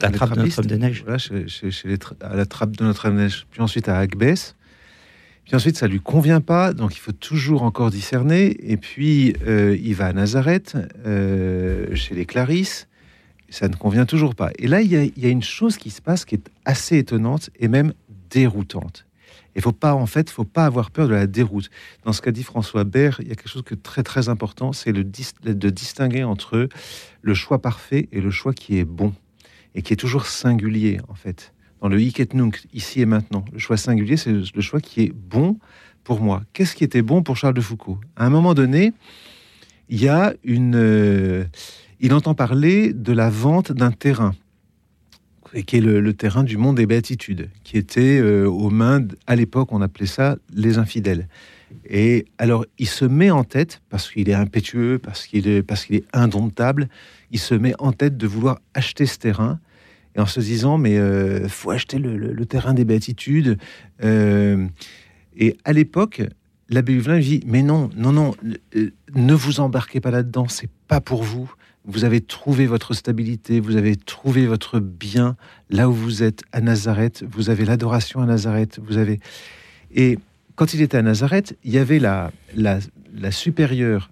la 0.00 0.10
trappe 0.10 0.36
de 0.36 0.42
Notre-Dame-des-Neiges. 0.42 1.02
Voilà, 1.02 1.18
chez, 1.18 1.44
les 1.84 1.98
à 2.22 2.34
la 2.34 2.46
trappe 2.46 2.76
de 2.76 2.84
Notre-Dame-des-Neiges. 2.84 3.46
Puis 3.50 3.60
ensuite 3.60 3.88
à 3.88 3.98
Agbès. 3.98 4.54
Puis 5.44 5.54
ensuite, 5.54 5.76
ça 5.76 5.86
lui 5.86 6.00
convient 6.00 6.42
pas, 6.42 6.74
donc 6.74 6.94
il 6.94 6.98
faut 6.98 7.12
toujours 7.12 7.62
encore 7.62 7.90
discerner. 7.90 8.56
Et 8.70 8.76
puis, 8.76 9.34
il 9.46 9.94
va 9.94 10.06
à 10.06 10.12
Nazareth, 10.12 10.76
chez 11.04 12.14
les 12.14 12.26
Clarisses. 12.26 12.86
Ça 13.50 13.68
ne 13.68 13.74
convient 13.74 14.04
toujours 14.04 14.34
pas. 14.34 14.50
Et 14.58 14.66
là, 14.66 14.82
il 14.82 14.92
y, 14.92 15.12
il 15.16 15.22
y 15.22 15.26
a 15.26 15.30
une 15.30 15.42
chose 15.42 15.78
qui 15.78 15.88
se 15.88 16.02
passe 16.02 16.26
qui 16.26 16.34
est 16.34 16.50
assez 16.66 16.98
étonnante 16.98 17.48
et 17.58 17.68
même 17.68 17.94
déroutante. 18.28 19.07
Il 19.58 19.62
faut 19.62 19.72
pas, 19.72 19.92
en 19.92 20.06
fait, 20.06 20.30
faut 20.30 20.44
pas 20.44 20.66
avoir 20.66 20.92
peur 20.92 21.08
de 21.08 21.14
la 21.14 21.26
déroute. 21.26 21.68
Dans 22.04 22.12
ce 22.12 22.22
qu'a 22.22 22.30
dit 22.30 22.44
François 22.44 22.84
Baird, 22.84 23.16
il 23.22 23.26
y 23.26 23.32
a 23.32 23.34
quelque 23.34 23.48
chose 23.48 23.64
de 23.64 23.74
très 23.74 24.04
très 24.04 24.28
important, 24.28 24.72
c'est 24.72 24.92
de 24.92 25.70
distinguer 25.70 26.22
entre 26.22 26.68
le 27.22 27.34
choix 27.34 27.60
parfait 27.60 28.08
et 28.12 28.20
le 28.20 28.30
choix 28.30 28.52
qui 28.52 28.78
est 28.78 28.84
bon 28.84 29.12
et 29.74 29.82
qui 29.82 29.92
est 29.92 29.96
toujours 29.96 30.26
singulier, 30.26 31.00
en 31.08 31.14
fait. 31.14 31.52
Dans 31.82 31.88
le 31.88 32.00
hic 32.00 32.20
et 32.20 32.28
nunc, 32.34 32.66
ici 32.72 33.00
et 33.00 33.06
maintenant, 33.06 33.44
le 33.52 33.58
choix 33.58 33.76
singulier, 33.76 34.16
c'est 34.16 34.32
le 34.32 34.62
choix 34.62 34.80
qui 34.80 35.02
est 35.02 35.12
bon 35.12 35.58
pour 36.04 36.20
moi. 36.20 36.44
Qu'est-ce 36.52 36.76
qui 36.76 36.84
était 36.84 37.02
bon 37.02 37.24
pour 37.24 37.36
Charles 37.36 37.54
de 37.54 37.60
Foucault? 37.60 37.98
À 38.14 38.26
un 38.26 38.30
moment 38.30 38.54
donné, 38.54 38.92
il 39.88 40.00
y 40.00 40.06
a 40.06 40.34
une, 40.44 40.76
euh, 40.76 41.44
il 41.98 42.14
entend 42.14 42.34
parler 42.34 42.92
de 42.92 43.12
la 43.12 43.28
vente 43.28 43.72
d'un 43.72 43.90
terrain 43.90 44.36
et 45.54 45.62
qui 45.62 45.76
est 45.76 45.80
le, 45.80 46.12
terrain 46.12 46.44
du 46.44 46.56
monde 46.56 46.76
des 46.76 46.86
béatitudes, 46.86 47.50
qui 47.64 47.76
était 47.76 48.18
euh, 48.18 48.46
aux 48.46 48.70
mains, 48.70 49.06
à 49.26 49.36
l'époque, 49.36 49.72
on 49.72 49.82
appelait 49.82 50.06
ça 50.06 50.36
les 50.54 50.78
infidèles. 50.78 51.28
Et 51.88 52.26
alors, 52.38 52.64
il 52.78 52.88
se 52.88 53.04
met 53.04 53.30
en 53.30 53.44
tête, 53.44 53.82
parce 53.90 54.10
qu'il 54.10 54.28
est 54.28 54.34
impétueux, 54.34 54.98
parce 54.98 55.26
qu'il 55.26 55.48
est, 55.48 55.62
parce 55.62 55.84
qu'il 55.84 55.96
est 55.96 56.04
indomptable, 56.12 56.88
il 57.30 57.38
se 57.38 57.54
met 57.54 57.74
en 57.78 57.92
tête 57.92 58.16
de 58.16 58.26
vouloir 58.26 58.60
acheter 58.74 59.06
ce 59.06 59.18
terrain, 59.18 59.60
et 60.16 60.20
en 60.20 60.26
se 60.26 60.40
disant, 60.40 60.78
mais 60.78 60.98
euh, 60.98 61.48
faut 61.48 61.70
acheter 61.70 61.98
le, 61.98 62.46
terrain 62.46 62.74
des 62.74 62.84
béatitudes. 62.84 63.58
Euh, 64.02 64.66
et 65.36 65.56
à 65.64 65.72
l'époque, 65.72 66.22
l'abbé 66.70 66.94
Huvelin 66.94 67.18
dit, 67.18 67.42
mais 67.46 67.62
non, 67.62 67.90
non, 67.96 68.12
non, 68.12 68.34
ne 69.14 69.34
vous 69.34 69.60
embarquez 69.60 70.00
pas 70.00 70.10
là-dedans, 70.10 70.48
c'est 70.48 70.70
pas 70.88 71.00
pour 71.00 71.22
vous 71.22 71.52
vous 71.88 72.04
avez 72.04 72.20
trouvé 72.20 72.66
votre 72.66 72.92
stabilité, 72.92 73.60
vous 73.60 73.76
avez 73.76 73.96
trouvé 73.96 74.46
votre 74.46 74.78
bien 74.78 75.36
là 75.70 75.88
où 75.88 75.92
vous 75.92 76.22
êtes 76.22 76.42
à 76.52 76.60
Nazareth, 76.60 77.24
vous 77.28 77.48
avez 77.48 77.64
l'adoration 77.64 78.20
à 78.20 78.26
Nazareth, 78.26 78.78
vous 78.86 78.98
avez... 78.98 79.20
Et 79.94 80.18
quand 80.54 80.74
il 80.74 80.82
était 80.82 80.98
à 80.98 81.02
Nazareth, 81.02 81.56
il 81.64 81.72
y 81.72 81.78
avait 81.78 81.98
la, 81.98 82.30
la, 82.54 82.78
la 83.14 83.30
supérieure 83.30 84.10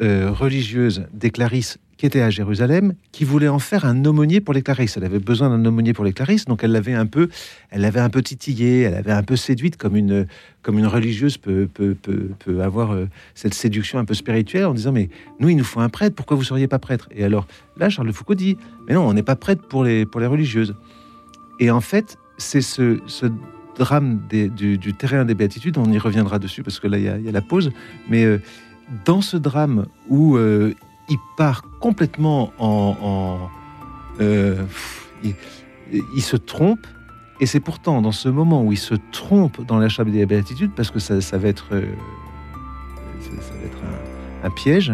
euh, 0.00 0.32
religieuse 0.32 1.06
des 1.12 1.30
Clarisses 1.30 1.78
était 2.06 2.20
à 2.20 2.30
Jérusalem, 2.30 2.94
qui 3.12 3.24
voulait 3.24 3.48
en 3.48 3.58
faire 3.58 3.84
un 3.84 4.04
aumônier 4.04 4.40
pour 4.40 4.54
les 4.54 4.62
Clarisses. 4.62 4.96
Elle 4.96 5.04
avait 5.04 5.18
besoin 5.18 5.50
d'un 5.50 5.64
aumônier 5.64 5.92
pour 5.92 6.04
les 6.04 6.12
Clarisses, 6.12 6.44
donc 6.44 6.64
elle 6.64 6.72
l'avait 6.72 6.94
un 6.94 7.06
peu, 7.06 7.28
elle 7.70 7.82
l'avait 7.82 8.00
un 8.00 8.10
peu 8.10 8.22
titillé, 8.22 8.82
elle 8.82 8.94
avait 8.94 9.12
un 9.12 9.22
peu 9.22 9.36
séduite, 9.36 9.76
comme 9.76 9.96
une, 9.96 10.26
comme 10.62 10.78
une 10.78 10.86
religieuse 10.86 11.38
peut, 11.38 11.68
peut, 11.72 11.96
peut, 12.02 12.62
avoir 12.62 12.92
euh, 12.92 13.08
cette 13.34 13.54
séduction 13.54 13.98
un 13.98 14.04
peu 14.04 14.14
spirituelle, 14.14 14.66
en 14.66 14.74
disant 14.74 14.92
mais 14.92 15.10
nous 15.40 15.48
il 15.48 15.56
nous 15.56 15.64
faut 15.64 15.80
un 15.80 15.88
prêtre, 15.88 16.14
pourquoi 16.14 16.36
vous 16.36 16.44
seriez 16.44 16.68
pas 16.68 16.78
prêtre? 16.78 17.08
Et 17.14 17.24
alors 17.24 17.46
là, 17.76 17.88
Charles 17.88 18.12
Foucault 18.12 18.34
dit 18.34 18.56
mais 18.88 18.94
non, 18.94 19.06
on 19.08 19.12
n'est 19.12 19.22
pas 19.22 19.36
prêtre 19.36 19.62
pour 19.68 19.84
les 19.84 20.06
pour 20.06 20.20
les 20.20 20.26
religieuses. 20.26 20.74
Et 21.60 21.70
en 21.70 21.80
fait, 21.80 22.16
c'est 22.38 22.62
ce, 22.62 22.98
ce 23.06 23.26
drame 23.78 24.20
du, 24.28 24.94
terrain 24.94 25.24
des 25.24 25.34
béatitudes, 25.34 25.78
on 25.78 25.90
y 25.90 25.98
reviendra 25.98 26.38
dessus 26.38 26.62
parce 26.62 26.80
que 26.80 26.86
là 26.86 26.98
il 26.98 27.04
y 27.04 27.28
a, 27.28 27.32
la 27.32 27.40
pause, 27.40 27.70
mais 28.08 28.24
euh, 28.24 28.38
dans 29.04 29.20
ce 29.20 29.36
drame 29.36 29.86
où 30.08 30.36
euh, 30.36 30.74
il 31.08 31.18
part 31.36 31.62
complètement 31.80 32.52
en... 32.58 33.48
Euh, 34.20 34.62
il, 36.14 36.22
se 36.22 36.36
trompe, 36.36 36.86
et 37.40 37.46
c'est 37.46 37.60
pourtant 37.60 38.02
dans 38.02 38.12
ce 38.12 38.28
moment 38.28 38.62
où 38.62 38.72
il 38.72 38.78
se 38.78 38.94
trompe 39.12 39.64
dans 39.66 39.78
l'achat 39.78 40.04
des 40.04 40.26
béatitudes, 40.26 40.72
parce 40.74 40.90
que 40.90 40.98
ça, 40.98 41.38
va 41.38 41.48
être, 41.48 41.68
euh, 41.72 41.86
ça, 43.20 43.54
va 43.54 43.64
être 43.64 43.78
un, 44.44 44.50
piège, 44.50 44.92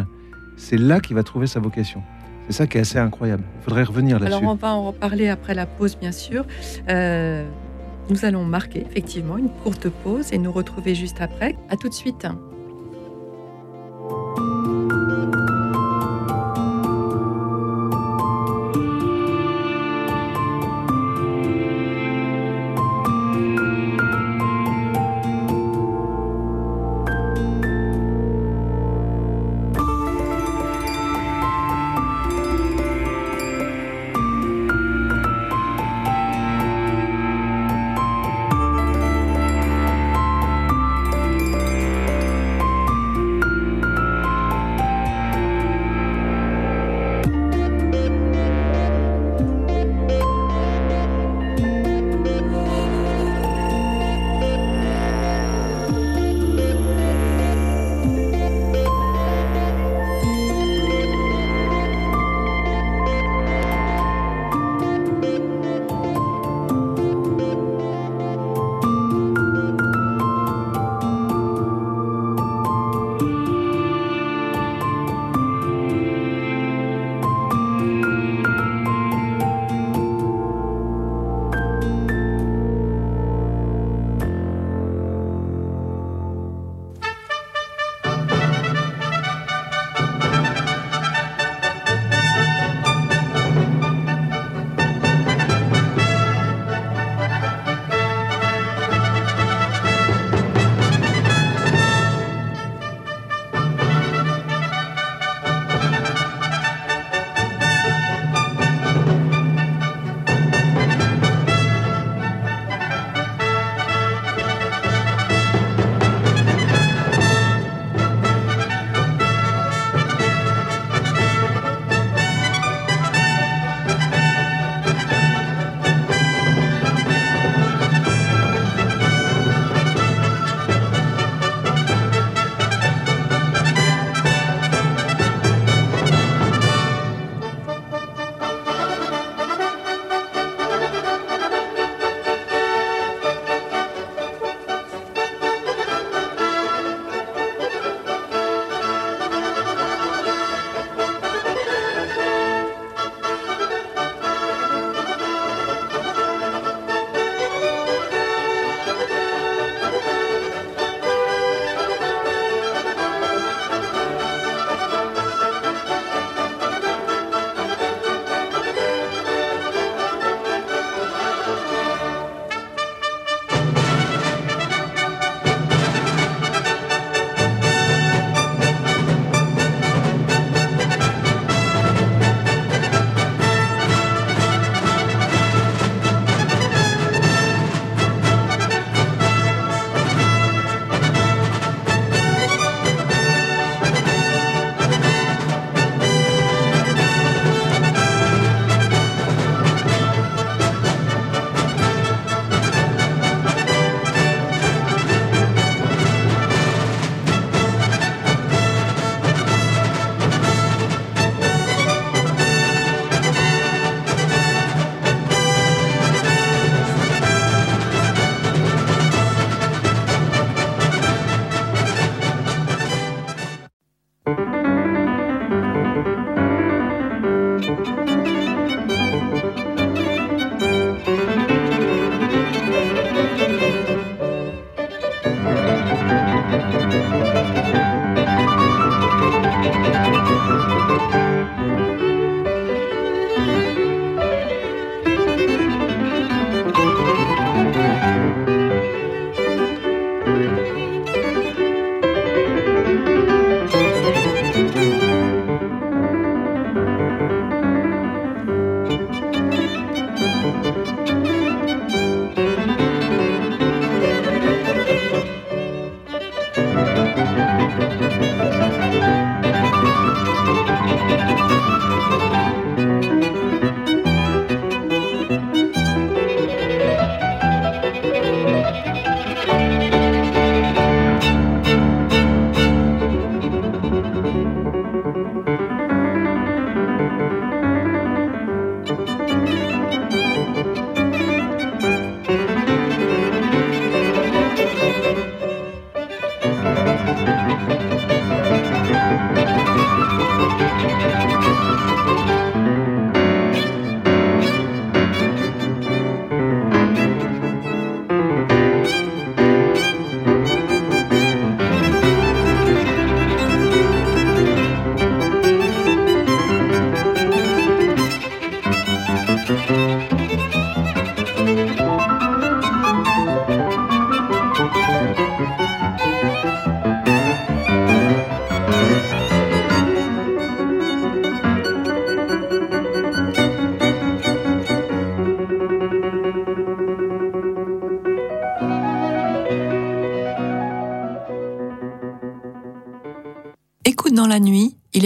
c'est 0.57 0.77
là 0.77 1.01
qu'il 1.01 1.17
va 1.17 1.23
trouver 1.23 1.47
sa 1.47 1.61
vocation. 1.61 2.03
C'est 2.47 2.53
ça 2.55 2.67
qui 2.67 2.79
est 2.79 2.81
assez 2.81 2.99
incroyable. 2.99 3.45
Il 3.61 3.65
faudrait 3.65 3.83
revenir 3.83 4.19
là-dessus. 4.19 4.39
Alors 4.39 4.53
on 4.53 4.55
va 4.55 4.75
en 4.75 4.87
reparler 4.87 5.29
après 5.29 5.55
la 5.55 5.67
pause, 5.67 5.99
bien 5.99 6.13
sûr. 6.13 6.47
Euh, 6.89 7.47
nous 8.11 8.25
allons 8.25 8.45
marquer 8.45 8.87
effectivement 8.91 9.37
une 9.37 9.51
courte 9.51 9.89
pause 9.89 10.33
et 10.33 10.39
nous 10.39 10.53
retrouver 10.53 10.95
juste 10.95 11.21
après. 11.21 11.57
À 11.69 11.77
tout 11.77 11.89
de 11.89 11.95
suite. 11.95 12.27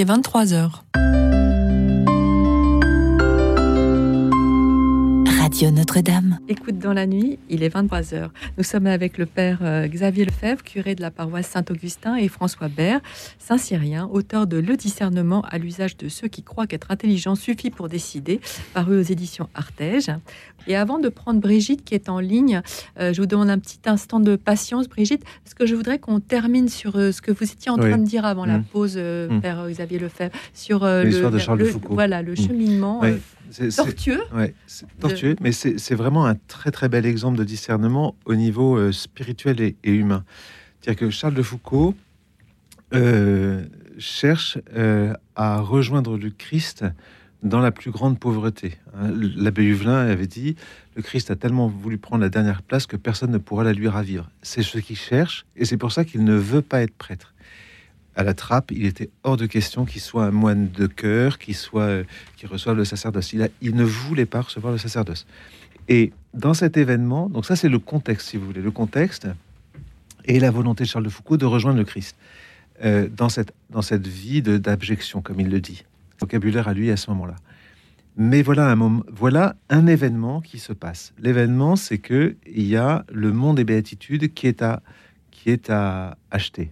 Il 0.02 0.04
est 0.04 0.08
23 0.08 0.52
heures. 0.52 0.81
Dans 6.82 6.92
la 6.92 7.06
nuit, 7.06 7.38
il 7.48 7.62
est 7.62 7.74
23h. 7.74 8.28
Nous 8.58 8.64
sommes 8.64 8.86
avec 8.88 9.16
le 9.16 9.26
père 9.26 9.58
euh, 9.62 9.86
Xavier 9.86 10.24
Lefebvre, 10.24 10.62
curé 10.62 10.94
de 10.94 11.00
la 11.00 11.10
paroisse 11.10 11.46
Saint-Augustin, 11.46 12.16
et 12.16 12.28
François 12.28 12.68
Bert, 12.68 13.00
saint-cyrien, 13.38 14.08
auteur 14.12 14.46
de 14.46 14.58
Le 14.58 14.76
discernement 14.76 15.42
à 15.48 15.58
l'usage 15.58 15.96
de 15.96 16.08
ceux 16.08 16.28
qui 16.28 16.42
croient 16.42 16.66
qu'être 16.66 16.90
intelligent 16.90 17.34
suffit 17.36 17.70
pour 17.70 17.88
décider, 17.88 18.40
paru 18.74 18.98
aux 18.98 19.02
éditions 19.02 19.48
Artege. 19.54 20.10
Et 20.66 20.76
avant 20.76 20.98
de 20.98 21.08
prendre 21.08 21.40
Brigitte 21.40 21.84
qui 21.84 21.94
est 21.94 22.08
en 22.08 22.20
ligne, 22.20 22.62
euh, 23.00 23.12
je 23.12 23.20
vous 23.20 23.26
demande 23.26 23.50
un 23.50 23.58
petit 23.58 23.80
instant 23.86 24.20
de 24.20 24.36
patience, 24.36 24.88
Brigitte, 24.88 25.22
parce 25.44 25.54
que 25.54 25.66
je 25.66 25.74
voudrais 25.74 25.98
qu'on 25.98 26.20
termine 26.20 26.68
sur 26.68 26.96
euh, 26.96 27.10
ce 27.12 27.20
que 27.22 27.32
vous 27.32 27.44
étiez 27.44 27.70
en 27.70 27.78
Oui. 27.78 27.88
train 27.90 27.98
de 27.98 28.04
dire 28.06 28.24
avant 28.24 28.44
la 28.44 28.58
Mm. 28.58 28.64
pause, 28.64 28.94
euh, 28.96 29.28
Mm. 29.28 29.40
père 29.40 29.66
Xavier 29.68 29.98
Lefebvre, 29.98 30.32
sur 30.52 30.84
le, 30.84 31.04
de 31.30 31.38
Charles 31.38 31.58
de 31.58 31.64
le- 31.64 31.70
Foucault. 31.70 31.94
Voilà, 31.94 32.22
le 32.22 32.32
Mm. 32.32 32.36
cheminement 32.36 33.00
c'est- 33.52 33.76
tortueux. 33.76 34.20
Ouais, 34.34 34.54
tortueux, 35.00 35.36
mais 35.40 35.52
c'est 35.52 35.94
vraiment 35.94 36.26
un 36.26 36.34
très 36.48 36.70
très 36.70 36.88
bel 36.88 37.06
exemple 37.06 37.38
de 37.38 37.44
discernement 37.44 38.14
au 38.24 38.34
niveau 38.34 38.76
euh, 38.76 38.90
spirituel 38.92 39.60
et, 39.60 39.76
et 39.84 39.92
humain. 39.92 40.24
C'est-à-dire 40.80 41.00
que 41.06 41.10
Charles 41.10 41.34
de 41.34 41.42
Foucault 41.42 41.94
euh, 42.94 43.64
cherche 43.98 44.58
euh, 44.74 45.14
à 45.36 45.60
rejoindre 45.60 46.16
le 46.18 46.30
Christ 46.30 46.84
dans 47.42 47.60
la 47.60 47.72
plus 47.72 47.90
grande 47.90 48.18
pauvreté. 48.18 48.76
hein. 48.94 49.10
L'abbé 49.36 49.64
Huvelin 49.64 49.96
avait 50.06 50.26
dit 50.26 50.54
le 50.94 51.02
Christ 51.02 51.30
a 51.30 51.36
tellement 51.36 51.68
voulu 51.68 51.98
prendre 51.98 52.22
la 52.22 52.28
dernière 52.28 52.62
place 52.62 52.86
que 52.86 52.96
personne 52.96 53.30
ne 53.30 53.38
pourra 53.38 53.64
la 53.64 53.72
lui 53.72 53.88
ravir. 53.88 54.28
C'est 54.42 54.62
ce 54.62 54.78
qu'il 54.78 54.96
cherche, 54.96 55.44
et 55.56 55.64
c'est 55.64 55.76
pour 55.78 55.90
ça 55.90 56.04
qu'il 56.04 56.22
ne 56.24 56.34
veut 56.34 56.62
pas 56.62 56.82
être 56.82 56.94
prêtre. 56.94 57.32
À 58.14 58.22
la 58.24 58.34
trappe, 58.34 58.70
il 58.72 58.84
était 58.84 59.08
hors 59.22 59.36
de 59.38 59.46
question 59.46 59.84
qu'il 59.86 60.00
soit 60.02 60.26
un 60.26 60.30
moine 60.30 60.70
de 60.70 60.86
cœur, 60.86 61.38
qu'il 61.38 61.54
soit, 61.54 61.82
euh, 61.84 62.04
qu'il 62.36 62.48
reçoive 62.48 62.76
le 62.76 62.84
sacerdoce. 62.84 63.32
Il, 63.32 63.42
a- 63.42 63.48
il 63.62 63.74
ne 63.74 63.84
voulait 63.84 64.26
pas 64.26 64.42
recevoir 64.42 64.72
le 64.72 64.78
sacerdoce. 64.78 65.26
Et 65.88 66.12
dans 66.34 66.54
cet 66.54 66.76
événement, 66.76 67.28
donc 67.28 67.46
ça 67.46 67.56
c'est 67.56 67.68
le 67.70 67.78
contexte, 67.78 68.28
si 68.28 68.36
vous 68.36 68.46
voulez, 68.46 68.60
le 68.62 68.70
contexte 68.70 69.28
et 70.26 70.38
la 70.40 70.50
volonté 70.50 70.84
de 70.84 70.88
Charles 70.88 71.04
de 71.04 71.10
Foucault 71.10 71.36
de 71.38 71.46
rejoindre 71.46 71.78
le 71.78 71.84
Christ 71.84 72.16
euh, 72.84 73.08
dans 73.08 73.28
cette 73.28 73.52
dans 73.70 73.82
cette 73.82 74.06
vie 74.06 74.42
d'abjection, 74.42 75.22
comme 75.22 75.40
il 75.40 75.48
le 75.50 75.60
dit. 75.60 75.84
Vocabulaire 76.20 76.68
à 76.68 76.74
lui 76.74 76.90
à 76.90 76.96
ce 76.96 77.10
moment-là. 77.10 77.34
Mais 78.16 78.42
voilà 78.42 78.70
un 78.70 78.76
moment, 78.76 79.02
voilà 79.10 79.56
un 79.70 79.86
événement 79.86 80.40
qui 80.42 80.58
se 80.58 80.72
passe. 80.74 81.14
L'événement, 81.18 81.76
c'est 81.76 81.98
que 81.98 82.36
il 82.46 82.66
y 82.66 82.76
a 82.76 83.04
le 83.10 83.32
monde 83.32 83.56
des 83.56 83.64
béatitudes 83.64 84.32
qui 84.34 84.46
est 84.46 84.60
à 84.62 84.82
qui 85.30 85.48
est 85.50 85.70
à 85.70 86.16
acheter. 86.30 86.70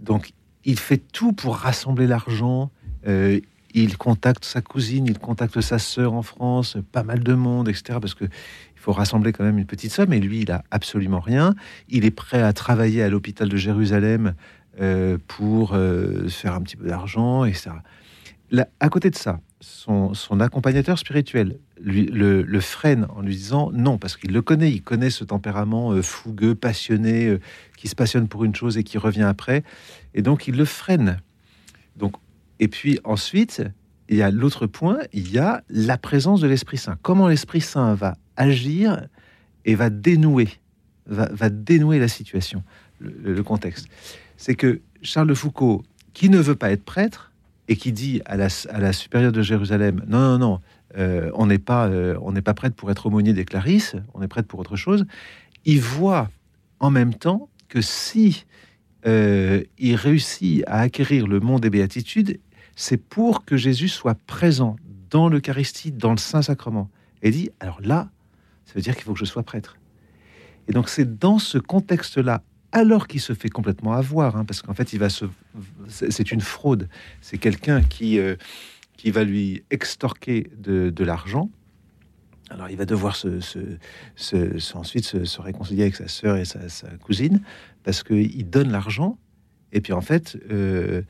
Donc, 0.00 0.32
il 0.66 0.78
fait 0.78 0.98
tout 0.98 1.32
pour 1.32 1.56
rassembler 1.56 2.06
l'argent. 2.06 2.70
Euh, 3.06 3.40
il 3.72 3.96
contacte 3.96 4.44
sa 4.44 4.60
cousine, 4.60 5.06
il 5.06 5.18
contacte 5.18 5.60
sa 5.60 5.78
sœur 5.78 6.12
en 6.12 6.22
France, 6.22 6.76
pas 6.92 7.04
mal 7.04 7.22
de 7.22 7.34
monde, 7.34 7.68
etc. 7.68 7.98
Parce 8.00 8.14
que 8.14 8.24
il 8.24 8.80
faut 8.80 8.92
rassembler 8.92 9.32
quand 9.32 9.44
même 9.44 9.58
une 9.58 9.66
petite 9.66 9.92
somme. 9.92 10.12
Et 10.12 10.20
lui, 10.20 10.40
il 10.40 10.50
a 10.50 10.64
absolument 10.70 11.20
rien. 11.20 11.54
Il 11.88 12.04
est 12.04 12.10
prêt 12.10 12.42
à 12.42 12.52
travailler 12.52 13.02
à 13.02 13.08
l'hôpital 13.08 13.48
de 13.48 13.56
Jérusalem 13.56 14.34
euh, 14.80 15.18
pour 15.28 15.74
euh, 15.74 16.28
faire 16.28 16.54
un 16.54 16.62
petit 16.62 16.76
peu 16.76 16.86
d'argent, 16.86 17.44
etc. 17.44 17.70
Là, 18.50 18.68
à 18.80 18.88
côté 18.88 19.10
de 19.10 19.16
ça, 19.16 19.40
son, 19.60 20.12
accompagnateur 20.40 20.98
spirituel 20.98 21.58
lui, 21.80 22.06
le, 22.06 22.42
le 22.42 22.60
freine 22.60 23.06
en 23.14 23.22
lui 23.22 23.34
disant 23.34 23.70
non, 23.72 23.98
parce 23.98 24.16
qu'il 24.16 24.32
le 24.32 24.42
connaît, 24.42 24.70
il 24.70 24.82
connaît 24.82 25.10
ce 25.10 25.24
tempérament 25.24 25.92
euh, 25.92 26.02
fougueux, 26.02 26.54
passionné, 26.54 27.26
euh, 27.26 27.40
qui 27.76 27.88
se 27.88 27.94
passionne 27.94 28.28
pour 28.28 28.44
une 28.44 28.54
chose 28.54 28.76
et 28.76 28.84
qui 28.84 28.98
revient 28.98 29.22
après, 29.22 29.64
et 30.14 30.22
donc 30.22 30.46
il 30.46 30.56
le 30.56 30.64
freine. 30.64 31.20
Donc, 31.96 32.16
et 32.60 32.68
puis 32.68 33.00
ensuite, 33.04 33.62
il 34.08 34.16
y 34.16 34.22
a 34.22 34.30
l'autre 34.30 34.66
point, 34.66 34.98
il 35.12 35.30
y 35.30 35.38
a 35.38 35.62
la 35.68 35.98
présence 35.98 36.40
de 36.40 36.46
l'Esprit 36.46 36.78
Saint. 36.78 36.98
Comment 37.02 37.28
l'Esprit 37.28 37.60
Saint 37.60 37.94
va 37.94 38.16
agir 38.36 39.06
et 39.64 39.74
va 39.74 39.90
dénouer, 39.90 40.48
va, 41.06 41.28
va 41.32 41.48
dénouer 41.48 41.98
la 41.98 42.08
situation, 42.08 42.62
le, 42.98 43.34
le 43.34 43.42
contexte. 43.42 43.88
C'est 44.36 44.54
que 44.54 44.80
Charles 45.02 45.28
de 45.28 45.34
Foucault, 45.34 45.82
qui 46.12 46.28
ne 46.28 46.38
veut 46.38 46.54
pas 46.54 46.70
être 46.70 46.84
prêtre, 46.84 47.32
et 47.68 47.76
qui 47.76 47.92
dit 47.92 48.20
à 48.26 48.36
la, 48.36 48.48
à 48.70 48.80
la 48.80 48.92
supérieure 48.92 49.32
de 49.32 49.42
Jérusalem 49.42 50.02
non 50.06 50.20
non 50.20 50.38
non 50.38 50.60
euh, 50.96 51.30
on 51.34 51.46
n'est 51.46 51.58
pas 51.58 51.88
euh, 51.88 52.40
pas 52.44 52.54
prête 52.54 52.74
pour 52.74 52.90
être 52.90 53.06
aumônier 53.06 53.32
des 53.32 53.44
Clarisses 53.44 53.96
on 54.14 54.22
est 54.22 54.28
prête 54.28 54.46
pour 54.46 54.60
autre 54.60 54.76
chose. 54.76 55.04
Il 55.64 55.80
voit 55.80 56.30
en 56.78 56.90
même 56.90 57.14
temps 57.14 57.48
que 57.68 57.80
si 57.80 58.44
euh, 59.06 59.62
il 59.78 59.96
réussit 59.96 60.62
à 60.66 60.80
acquérir 60.80 61.26
le 61.26 61.40
monde 61.40 61.62
des 61.62 61.70
béatitudes 61.70 62.38
c'est 62.76 62.98
pour 62.98 63.44
que 63.44 63.56
Jésus 63.56 63.88
soit 63.88 64.16
présent 64.26 64.76
dans 65.10 65.28
l'Eucharistie 65.28 65.92
dans 65.92 66.12
le 66.12 66.18
Saint 66.18 66.42
Sacrement 66.42 66.90
et 67.22 67.30
dit 67.30 67.50
alors 67.60 67.80
là 67.82 68.10
ça 68.64 68.72
veut 68.74 68.80
dire 68.80 68.94
qu'il 68.94 69.04
faut 69.04 69.12
que 69.12 69.18
je 69.18 69.24
sois 69.24 69.42
prêtre. 69.42 69.76
Et 70.68 70.72
donc 70.72 70.88
c'est 70.88 71.18
dans 71.18 71.38
ce 71.38 71.58
contexte 71.58 72.18
là 72.18 72.42
alors 72.76 73.08
qu'il 73.08 73.22
se 73.22 73.32
fait 73.32 73.48
complètement 73.48 73.94
avoir, 73.94 74.36
hein, 74.36 74.44
parce 74.44 74.60
qu'en 74.60 74.74
fait, 74.74 74.92
il 74.92 74.98
va 74.98 75.08
se, 75.08 75.24
c'est 75.88 76.30
une 76.30 76.42
fraude. 76.42 76.90
C'est 77.22 77.38
quelqu'un 77.38 77.82
qui 77.82 78.18
euh, 78.18 78.36
qui 78.98 79.10
va 79.10 79.24
lui 79.24 79.62
extorquer 79.70 80.50
de, 80.58 80.90
de 80.90 81.04
l'argent. 81.04 81.48
Alors, 82.50 82.68
il 82.68 82.76
va 82.76 82.84
devoir 82.84 83.16
ensuite 84.74 85.04
se, 85.04 85.40
réconcilier 85.40 85.82
avec 85.82 85.96
sa 85.96 86.06
sœur 86.06 86.36
et 86.36 86.44
sa, 86.44 86.68
sa 86.68 86.88
cousine 86.98 87.40
parce 87.82 88.02
qu'il 88.02 88.48
donne 88.50 88.70
l'argent 88.70 89.18
et 89.72 89.80
puis 89.80 89.94
en 89.94 90.02
fait, 90.02 90.38
euh, 90.50 91.02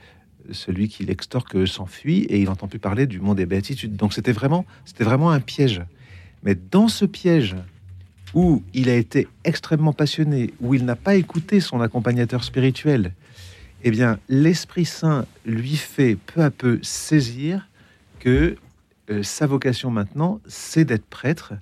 celui 0.52 0.88
qui 0.88 1.04
l'extorque 1.04 1.66
s'enfuit 1.66 2.20
et 2.24 2.38
il 2.38 2.44
n'entend 2.44 2.68
plus 2.68 2.78
parler 2.78 3.06
du 3.06 3.20
monde 3.20 3.38
des 3.38 3.46
béatitudes. 3.46 3.96
Donc, 3.96 4.12
c'était 4.12 4.32
vraiment, 4.32 4.64
c'était 4.84 5.04
vraiment 5.04 5.30
un 5.32 5.40
piège. 5.40 5.82
Mais 6.44 6.54
dans 6.54 6.86
ce 6.86 7.04
piège 7.04 7.56
où 8.36 8.62
il 8.74 8.90
a 8.90 8.94
été 8.94 9.28
extrêmement 9.44 9.94
passionné, 9.94 10.52
où 10.60 10.74
il 10.74 10.84
n'a 10.84 10.94
pas 10.94 11.14
écouté 11.14 11.58
son 11.58 11.80
accompagnateur 11.80 12.44
spirituel, 12.44 13.14
eh 13.82 13.90
bien, 13.90 14.18
l'Esprit 14.28 14.84
Saint 14.84 15.24
lui 15.46 15.76
fait 15.76 16.16
peu 16.16 16.42
à 16.42 16.50
peu 16.50 16.78
saisir 16.82 17.66
que 18.18 18.56
euh, 19.08 19.22
sa 19.22 19.46
vocation 19.46 19.90
maintenant, 19.90 20.40
c'est 20.46 20.84
d'être 20.84 21.06
prêtre 21.06 21.54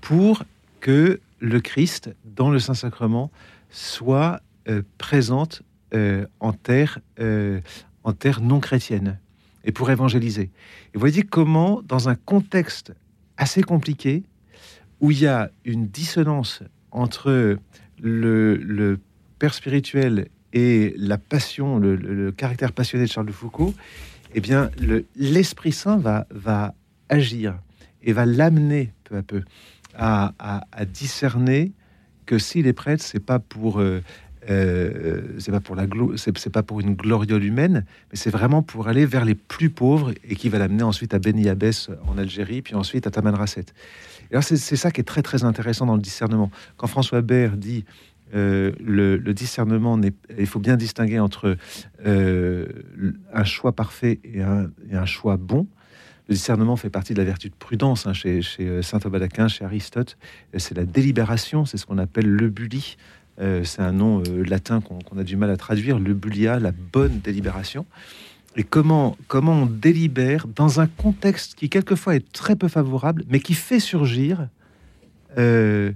pour 0.00 0.42
que 0.80 1.20
le 1.38 1.60
Christ, 1.60 2.10
dans 2.24 2.50
le 2.50 2.58
Saint-Sacrement, 2.58 3.30
soit 3.70 4.40
euh, 4.68 4.82
présente 4.98 5.62
euh, 5.94 6.26
en 6.40 6.52
terre, 6.52 6.98
euh, 7.20 7.60
en 8.02 8.12
terre 8.12 8.40
non 8.40 8.58
chrétienne 8.58 9.20
et 9.62 9.70
pour 9.70 9.88
évangéliser. 9.88 10.42
Et 10.42 10.90
vous 10.94 11.00
voyez 11.00 11.22
comment, 11.22 11.80
dans 11.86 12.08
un 12.08 12.16
contexte 12.16 12.92
assez 13.36 13.62
compliqué, 13.62 14.24
où 15.00 15.10
il 15.10 15.20
y 15.20 15.26
a 15.26 15.50
une 15.64 15.86
dissonance 15.86 16.62
entre 16.90 17.58
le, 18.00 18.98
père 19.38 19.54
spirituel 19.54 20.28
et 20.52 20.94
la 20.96 21.18
passion, 21.18 21.78
le, 21.78 22.32
caractère 22.32 22.72
passionné 22.72 23.04
de 23.04 23.10
Charles 23.10 23.26
de 23.26 23.32
Foucault, 23.32 23.74
eh 24.34 24.40
bien, 24.40 24.70
le- 24.80 25.04
l'Esprit 25.16 25.72
Saint 25.72 25.96
va, 25.96 26.74
agir 27.08 27.58
et 28.02 28.12
va 28.12 28.26
l'amener 28.26 28.92
peu 29.04 29.16
à 29.16 29.22
peu 29.22 29.42
à, 29.94 30.84
discerner 30.92 31.72
que 32.26 32.38
s'il 32.38 32.66
est 32.66 32.72
prêtre, 32.74 33.02
c'est 33.02 33.24
pas 33.24 33.38
pour 33.38 33.80
euh, 33.80 34.02
euh, 34.50 35.22
c'est 35.38 35.50
pas 35.50 35.60
pour 35.60 35.76
la 35.76 35.86
c'est 36.16 36.50
pas 36.50 36.62
pour 36.62 36.80
une 36.80 36.94
gloriole 36.94 37.42
humaine, 37.42 37.84
mais 38.10 38.16
c'est 38.16 38.30
vraiment 38.30 38.62
pour 38.62 38.88
aller 38.88 39.04
vers 39.06 39.24
les 39.24 39.34
plus 39.34 39.70
pauvres 39.70 40.12
et 40.24 40.36
qui 40.36 40.48
va 40.48 40.58
l'amener 40.58 40.82
ensuite 40.82 41.14
à 41.14 41.18
Beni 41.18 41.48
Abbès 41.48 41.90
en 42.06 42.18
Algérie, 42.18 42.62
puis 42.62 42.74
ensuite 42.74 43.06
à 43.06 43.10
Taman 43.10 43.34
Rasset. 43.34 43.66
Et 43.66 43.66
alors 43.66 44.17
c'est 44.40 44.76
ça 44.76 44.90
qui 44.90 45.00
est 45.00 45.04
très 45.04 45.22
très 45.22 45.44
intéressant 45.44 45.86
dans 45.86 45.96
le 45.96 46.02
discernement. 46.02 46.50
Quand 46.76 46.86
François 46.86 47.22
Baird 47.22 47.58
dit 47.58 47.84
euh, 48.34 48.72
le, 48.80 49.18
discernement, 49.32 49.98
il 50.38 50.46
faut 50.46 50.58
bien 50.58 50.76
distinguer 50.76 51.18
entre 51.18 51.56
euh, 52.06 52.66
un 53.32 53.44
choix 53.44 53.72
parfait 53.72 54.20
et 54.24 54.42
un, 54.42 55.06
choix 55.06 55.36
bon. 55.36 55.66
Le 56.28 56.34
discernement 56.34 56.76
fait 56.76 56.90
partie 56.90 57.14
de 57.14 57.18
la 57.18 57.24
vertu 57.24 57.48
de 57.48 57.54
prudence 57.54 58.06
hein, 58.06 58.12
chez, 58.12 58.42
euh, 58.60 58.82
saint 58.82 58.98
Thomas 58.98 59.18
d'Aquin, 59.18 59.48
chez 59.48 59.64
Aristote. 59.64 60.18
C'est 60.56 60.76
la 60.76 60.84
délibération, 60.84 61.64
c'est 61.64 61.78
ce 61.78 61.86
qu'on 61.86 61.98
appelle 61.98 62.28
le 62.28 62.48
bully. 62.48 62.96
C'est 63.62 63.82
un 63.82 63.92
nom 63.92 64.20
latin 64.44 64.80
qu'on 64.80 65.16
a 65.16 65.22
du 65.22 65.36
mal 65.36 65.50
à 65.50 65.56
traduire, 65.56 66.00
le 66.00 66.12
bulia, 66.12 66.58
la 66.58 66.72
bonne 66.72 67.20
délibération. 67.20 67.86
Et 68.58 68.64
comment, 68.64 69.16
on 69.32 69.66
délibère 69.66 70.48
dans 70.48 70.80
un 70.80 70.88
contexte 70.88 71.54
qui 71.54 71.70
quelquefois 71.70 72.16
est 72.16 72.32
très 72.32 72.56
peu 72.56 72.66
favorable, 72.66 73.24
mais 73.28 73.38
qui 73.38 73.54
fait 73.54 73.78
surgir 73.78 74.48
euh, 75.38 75.92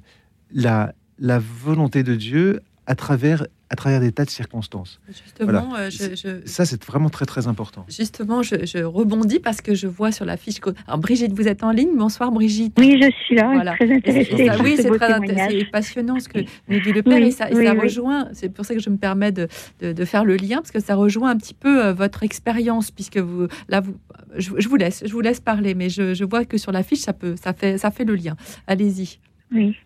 la, 0.52 0.94
la 1.18 1.40
volonté 1.40 2.04
de 2.04 2.14
Dieu 2.14 2.60
à 2.86 2.94
travers, 2.96 3.46
à 3.70 3.76
travers 3.76 4.00
des 4.00 4.10
tas 4.10 4.24
de 4.24 4.30
circonstances. 4.30 5.00
Justement, 5.08 5.74
euh, 5.76 5.88
je- 5.88 6.16
je, 6.16 6.44
Ça, 6.46 6.64
c'est 6.66 6.82
vraiment 6.84 7.10
très 7.10 7.26
très 7.26 7.46
important. 7.46 7.84
Justement, 7.88 8.42
je, 8.42 8.66
je 8.66 8.78
rebondis 8.82 9.38
parce 9.38 9.60
que 9.60 9.74
je 9.74 9.86
vois 9.86 10.10
sur 10.10 10.24
la 10.24 10.36
fiche. 10.36 10.58
que- 10.60 10.70
Alors, 10.88 10.98
Brigitte, 10.98 11.32
vous 11.32 11.46
êtes 11.46 11.62
en 11.62 11.70
ligne. 11.70 11.96
Bonsoir, 11.96 12.32
Brigitte. 12.32 12.74
Oui, 12.78 13.00
je 13.00 13.08
suis 13.24 13.36
là, 13.36 13.50
Voilà. 13.54 13.74
très 13.76 13.92
intéressée. 13.92 14.46
Ça- 14.46 14.56
oui, 14.62 14.76
ce 14.76 14.82
c'est 14.82 14.90
très 14.98 15.12
intéressant, 15.12 15.66
passionnant 15.72 16.18
ce 16.20 16.28
que 16.28 16.40
nous 16.68 16.80
dit 16.80 16.92
le 16.92 17.02
père 17.02 17.16
Oui, 17.18 17.28
et 17.28 17.30
ça, 17.30 17.50
et 17.50 17.54
oui, 17.54 17.64
ça 17.66 17.72
oui. 17.74 17.80
rejoint. 17.80 18.28
C'est 18.32 18.48
pour 18.48 18.64
ça 18.64 18.74
que 18.74 18.80
je 18.80 18.90
me 18.90 18.96
permets 18.96 19.32
de, 19.32 19.46
de- 19.80 19.92
de 19.92 20.04
faire 20.04 20.24
le 20.24 20.36
lien 20.36 20.56
parce 20.56 20.72
que 20.72 20.80
ça 20.80 20.94
rejoint 20.96 21.30
un 21.30 21.36
petit 21.36 21.54
peu 21.54 21.84
euh, 21.86 21.92
votre 21.92 22.24
expérience 22.24 22.90
puisque 22.90 23.18
vous 23.18 23.46
là 23.68 23.80
vous 23.80 23.94
je, 24.36 24.50
je 24.58 24.68
vous 24.68 24.76
laisse 24.76 25.02
je 25.06 25.12
vous 25.12 25.20
laisse 25.20 25.40
parler 25.40 25.74
mais 25.74 25.88
je, 25.90 26.14
je 26.14 26.24
vois 26.24 26.44
que 26.46 26.56
sur 26.58 26.72
la 26.72 26.82
fiche 26.82 27.00
ça 27.00 27.12
peut 27.12 27.34
ça 27.42 27.52
fait 27.52 27.78
ça 27.78 27.90
fait 27.90 28.04
le 28.04 28.14
lien. 28.16 28.34
Allez-y. 28.66 29.18
Oui. 29.52 29.76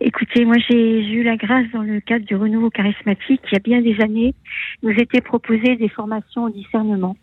Écoutez, 0.00 0.44
moi 0.44 0.56
j'ai 0.68 1.02
eu 1.02 1.22
la 1.22 1.36
grâce 1.36 1.66
dans 1.72 1.82
le 1.82 2.00
cadre 2.00 2.26
du 2.26 2.36
renouveau 2.36 2.68
charismatique, 2.68 3.40
il 3.50 3.54
y 3.54 3.56
a 3.56 3.60
bien 3.60 3.80
des 3.80 4.00
années, 4.02 4.34
nous 4.82 4.90
étaient 4.90 5.22
proposées 5.22 5.76
des 5.76 5.88
formations 5.88 6.44
au 6.44 6.50
discernement 6.50 7.16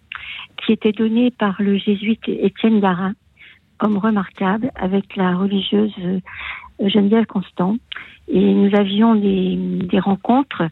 qui 0.57 0.73
étaient 0.73 0.91
données 0.91 1.31
par 1.31 1.61
le 1.61 1.77
jésuite 1.77 2.27
Étienne 2.27 2.79
Garin, 2.79 3.13
homme 3.81 3.97
remarquable, 3.97 4.71
avec 4.75 5.15
la 5.15 5.35
religieuse 5.35 5.93
euh, 5.99 6.19
Geneviève 6.79 7.25
Constant. 7.25 7.77
Et 8.27 8.39
nous 8.53 8.73
avions 8.75 9.13
des, 9.13 9.55
des 9.55 9.99
rencontres 9.99 10.63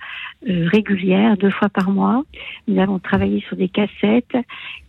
euh, 0.49 0.67
régulières, 0.71 1.37
deux 1.37 1.51
fois 1.51 1.69
par 1.69 1.91
mois. 1.91 2.23
Nous 2.67 2.81
avons 2.81 2.97
travaillé 2.97 3.41
sur 3.41 3.55
des 3.55 3.69
cassettes 3.69 4.35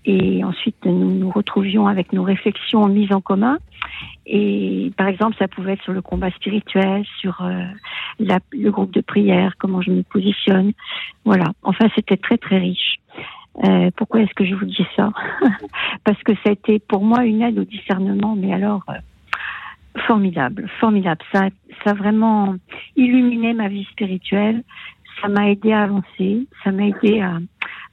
et 0.06 0.42
ensuite 0.44 0.76
nous 0.86 1.14
nous 1.14 1.30
retrouvions 1.30 1.86
avec 1.86 2.12
nos 2.14 2.22
réflexions 2.22 2.88
mises 2.88 3.12
en 3.12 3.20
commun. 3.20 3.58
Et 4.26 4.92
par 4.96 5.08
exemple, 5.08 5.36
ça 5.38 5.46
pouvait 5.46 5.74
être 5.74 5.82
sur 5.84 5.92
le 5.92 6.00
combat 6.00 6.30
spirituel, 6.30 7.04
sur 7.20 7.42
euh, 7.42 7.64
la- 8.18 8.38
le 8.52 8.70
groupe 8.70 8.92
de 8.94 9.02
prière, 9.02 9.54
comment 9.58 9.82
je 9.82 9.90
me 9.90 10.02
positionne. 10.02 10.72
Voilà. 11.26 11.52
Enfin, 11.62 11.88
c'était 11.94 12.16
très 12.16 12.38
très 12.38 12.56
riche. 12.58 12.96
Euh, 13.62 13.90
pourquoi 13.94 14.22
est-ce 14.22 14.32
que 14.34 14.46
je 14.46 14.54
vous 14.54 14.64
dis 14.64 14.86
ça? 14.96 15.12
Parce 16.04 16.20
que 16.22 16.32
ça 16.36 16.48
a 16.48 16.52
été 16.52 16.78
pour 16.78 17.04
moi 17.04 17.24
une 17.26 17.42
aide 17.42 17.58
au 17.58 17.64
discernement, 17.64 18.34
mais 18.36 18.52
alors 18.54 18.82
euh, 18.88 18.94
formidable, 20.06 20.68
formidable. 20.80 21.22
Ça, 21.32 21.48
ça 21.84 21.90
a 21.90 21.94
vraiment 21.94 22.56
illuminé 22.96 23.54
ma 23.54 23.68
vie 23.68 23.84
spirituelle. 23.84 24.62
Ça 25.20 25.28
m'a 25.28 25.50
aidé 25.50 25.72
à 25.72 25.82
avancer. 25.82 26.46
Ça 26.62 26.72
m'a 26.72 26.86
aidé 26.88 27.20
à, 27.20 27.38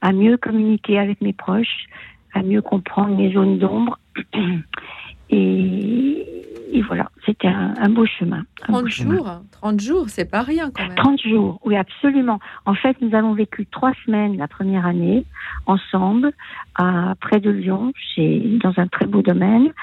à 0.01 0.11
mieux 0.11 0.37
communiquer 0.37 0.99
avec 0.99 1.21
mes 1.21 1.33
proches, 1.33 1.85
à 2.33 2.41
mieux 2.41 2.61
comprendre 2.61 3.15
mes 3.15 3.33
zones 3.33 3.59
d'ombre. 3.59 3.99
Et, 5.29 6.40
et 6.71 6.81
voilà, 6.81 7.09
c'était 7.25 7.47
un, 7.47 7.73
un 7.77 7.89
beau 7.89 8.05
chemin. 8.05 8.43
un 8.67 8.71
beau 8.71 8.79
30 8.79 8.89
chemin. 8.89 9.15
jours, 9.17 9.29
30 9.51 9.79
jours, 9.81 10.05
c'est 10.09 10.29
pas 10.29 10.41
rien 10.41 10.71
quand 10.71 10.87
même. 10.87 10.95
30 10.95 11.21
jours, 11.21 11.59
oui, 11.65 11.75
absolument. 11.75 12.39
En 12.65 12.73
fait, 12.73 12.95
nous 13.01 13.13
avons 13.13 13.33
vécu 13.33 13.65
trois 13.65 13.91
semaines 14.05 14.37
la 14.37 14.47
première 14.47 14.85
année 14.85 15.25
ensemble, 15.65 16.31
à 16.75 17.15
près 17.19 17.39
de 17.39 17.49
Lyon, 17.49 17.91
chez, 18.15 18.39
dans 18.63 18.73
un 18.77 18.87
très 18.87 19.05
beau 19.05 19.21
domaine. 19.21 19.73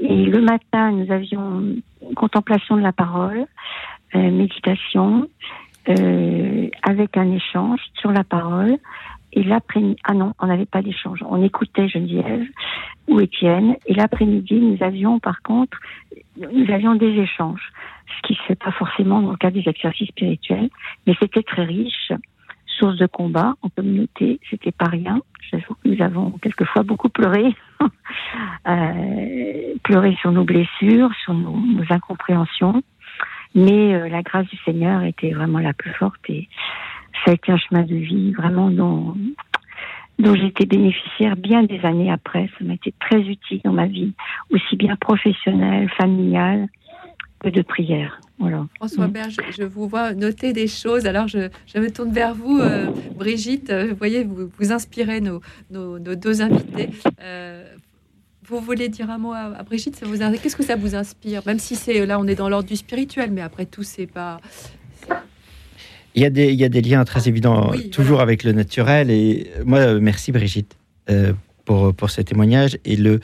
Et 0.00 0.26
le 0.26 0.40
matin, 0.40 0.92
nous 0.92 1.10
avions 1.12 1.60
une 2.02 2.14
contemplation 2.14 2.76
de 2.76 2.82
la 2.82 2.92
parole, 2.92 3.46
euh, 4.14 4.30
méditation, 4.30 5.28
euh, 5.88 6.68
avec 6.82 7.16
un 7.16 7.30
échange 7.32 7.80
sur 8.00 8.12
la 8.12 8.24
parole. 8.24 8.76
Et 9.36 9.42
l'après-midi, 9.42 10.00
ah 10.04 10.14
non, 10.14 10.32
on 10.40 10.46
n'avait 10.46 10.66
pas 10.66 10.80
d'échange. 10.80 11.22
On 11.28 11.42
écoutait 11.42 11.88
Geneviève 11.88 12.46
ou 13.06 13.20
Étienne. 13.20 13.76
Et 13.86 13.92
l'après-midi, 13.92 14.54
nous 14.54 14.82
avions, 14.82 15.20
par 15.20 15.42
contre, 15.42 15.78
nous 16.40 16.72
avions 16.72 16.94
des 16.94 17.12
échanges. 17.18 17.70
Ce 18.16 18.26
qui 18.26 18.32
ne 18.32 18.38
se 18.38 18.42
fait 18.44 18.54
pas 18.54 18.72
forcément 18.72 19.20
dans 19.20 19.32
le 19.32 19.36
cadre 19.36 19.60
des 19.60 19.68
exercices 19.68 20.08
spirituels. 20.08 20.70
Mais 21.06 21.14
c'était 21.20 21.42
très 21.42 21.64
riche. 21.64 22.12
Source 22.78 22.96
de 22.96 23.06
combat 23.06 23.54
en 23.60 23.68
communauté, 23.68 24.40
c'était 24.50 24.72
pas 24.72 24.86
rien. 24.86 25.20
J'avoue 25.50 25.74
que 25.74 25.88
nous 25.88 26.02
avons 26.02 26.30
quelquefois 26.42 26.82
beaucoup 26.82 27.10
pleuré. 27.10 27.54
euh, 28.68 29.74
pleuré 29.82 30.16
sur 30.20 30.32
nos 30.32 30.44
blessures, 30.44 31.10
sur 31.24 31.34
nos, 31.34 31.58
incompréhensions. 31.90 32.82
Mais 33.54 33.94
euh, 33.94 34.08
la 34.08 34.22
grâce 34.22 34.46
du 34.46 34.56
Seigneur 34.64 35.02
était 35.02 35.32
vraiment 35.32 35.58
la 35.58 35.74
plus 35.74 35.92
forte 35.92 36.16
ça 37.24 37.30
a 37.30 37.34
été 37.34 37.52
un 37.52 37.58
chemin 37.58 37.82
de 37.82 37.94
vie 37.96 38.32
vraiment 38.32 38.70
dont, 38.70 39.14
dont 40.18 40.34
été 40.34 40.66
bénéficiaire 40.66 41.36
bien 41.36 41.62
des 41.62 41.80
années 41.84 42.10
après. 42.10 42.48
Ça 42.58 42.64
m'a 42.64 42.74
été 42.74 42.92
très 43.00 43.20
utile 43.20 43.60
dans 43.64 43.72
ma 43.72 43.86
vie, 43.86 44.12
aussi 44.50 44.76
bien 44.76 44.96
professionnelle, 44.96 45.90
familiale 45.96 46.68
que 47.40 47.48
de 47.50 47.62
prière. 47.62 48.20
Voilà. 48.38 48.66
François 48.76 49.08
Mm. 49.08 49.12
Berge, 49.12 49.36
je 49.58 49.62
vous 49.62 49.88
vois 49.88 50.12
noter 50.14 50.52
des 50.52 50.66
choses. 50.66 51.06
Alors, 51.06 51.26
je, 51.28 51.48
je 51.72 51.78
me 51.80 51.90
tourne 51.90 52.12
vers 52.12 52.34
vous, 52.34 52.58
euh, 52.58 52.90
Brigitte. 53.16 53.70
Euh, 53.70 53.88
Vous 53.90 53.96
voyez, 53.96 54.24
vous, 54.24 54.50
vous 54.58 54.72
inspirez 54.72 55.20
nos, 55.20 55.40
nos, 55.70 55.98
nos 55.98 56.14
deux 56.14 56.42
invités. 56.42 56.90
Euh, 57.22 57.64
vous 58.44 58.60
voulez 58.60 58.88
dire 58.88 59.10
un 59.10 59.18
mot 59.18 59.32
à, 59.32 59.56
à 59.58 59.62
Brigitte? 59.62 60.02
Qu'est-ce 60.42 60.56
que 60.56 60.62
ça 60.62 60.76
vous 60.76 60.94
inspire? 60.94 61.42
Même 61.46 61.58
si 61.58 61.76
c'est 61.76 62.04
là, 62.06 62.18
on 62.20 62.26
est 62.26 62.36
dans 62.36 62.48
l'ordre 62.48 62.68
du 62.68 62.76
spirituel, 62.76 63.30
mais 63.32 63.40
après 63.40 63.66
tout, 63.66 63.82
c'est 63.82 64.06
pas. 64.06 64.38
Il 66.16 66.22
y, 66.22 66.24
a 66.24 66.30
des, 66.30 66.50
il 66.50 66.58
y 66.58 66.64
a 66.64 66.70
des 66.70 66.80
liens 66.80 67.04
très 67.04 67.28
évidents, 67.28 67.70
Oui, 67.72 67.90
toujours 67.90 68.20
avec 68.22 68.42
le 68.42 68.52
naturel. 68.52 69.10
Et 69.10 69.50
moi, 69.66 69.80
euh, 69.80 70.00
merci 70.00 70.32
Brigitte 70.32 70.74
euh, 71.10 71.34
pour, 71.66 71.94
pour 71.94 72.08
ce 72.10 72.22
témoignage. 72.22 72.78
Et 72.86 72.96
le, 72.96 73.20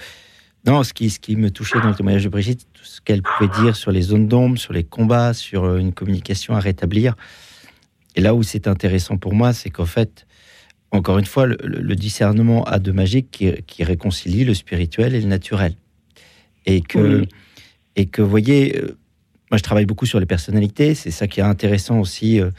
non, 0.66 0.82
ce 0.82 0.92
qui, 0.92 1.08
ce 1.08 1.18
qui 1.18 1.36
me 1.36 1.50
touchait 1.50 1.80
dans 1.80 1.88
le 1.88 1.94
témoignage 1.94 2.24
de 2.24 2.28
Brigitte, 2.28 2.66
tout 2.74 2.84
ce 2.84 3.00
qu'elle 3.00 3.22
pouvait 3.22 3.50
dire 3.62 3.76
sur 3.76 3.92
les 3.92 4.02
zones 4.02 4.28
d'ombre, 4.28 4.58
sur 4.58 4.74
les 4.74 4.84
combats, 4.84 5.32
sur 5.32 5.64
euh, 5.64 5.78
une 5.78 5.94
communication 5.94 6.54
à 6.54 6.60
rétablir. 6.60 7.14
Et 8.14 8.20
là 8.20 8.34
où 8.34 8.42
c'est 8.42 8.68
intéressant 8.68 9.16
pour 9.16 9.32
moi, 9.32 9.54
c'est 9.54 9.70
qu'en 9.70 9.86
fait, 9.86 10.26
encore 10.90 11.18
une 11.18 11.24
fois, 11.24 11.46
le, 11.46 11.96
discernement 11.96 12.62
a 12.64 12.78
de 12.78 12.92
magique 12.92 13.30
qui, 13.30 13.50
qui 13.66 13.84
réconcilie 13.84 14.44
le 14.44 14.52
spirituel 14.52 15.14
et 15.14 15.20
le 15.22 15.28
naturel. 15.28 15.76
Et 16.66 16.82
que, 16.82 17.20
Oui. 17.20 17.28
et 17.96 18.04
que 18.04 18.20
vous 18.20 18.28
voyez, 18.28 18.78
moi 19.50 19.56
je 19.56 19.62
travaille 19.62 19.86
beaucoup 19.86 20.04
sur 20.04 20.20
les 20.20 20.26
personnalités, 20.26 20.94
c'est 20.94 21.10
ça 21.10 21.26
qui 21.26 21.40
est 21.40 21.42
intéressant 21.42 21.98
aussi, 21.98 22.38
euh, 22.38 22.50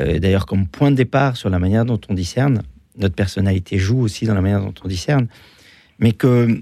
euh, 0.00 0.18
d'ailleurs 0.18 0.46
comme 0.46 0.66
point 0.66 0.90
de 0.90 0.96
départ 0.96 1.36
sur 1.36 1.50
la 1.50 1.58
manière 1.58 1.84
dont 1.84 2.00
on 2.08 2.14
discerne. 2.14 2.62
Notre 2.96 3.14
personnalité 3.14 3.78
joue 3.78 4.00
aussi 4.00 4.24
dans 4.26 4.34
la 4.34 4.40
manière 4.40 4.60
dont 4.60 4.74
on 4.84 4.88
discerne. 4.88 5.26
Mais 5.98 6.12
que 6.12 6.60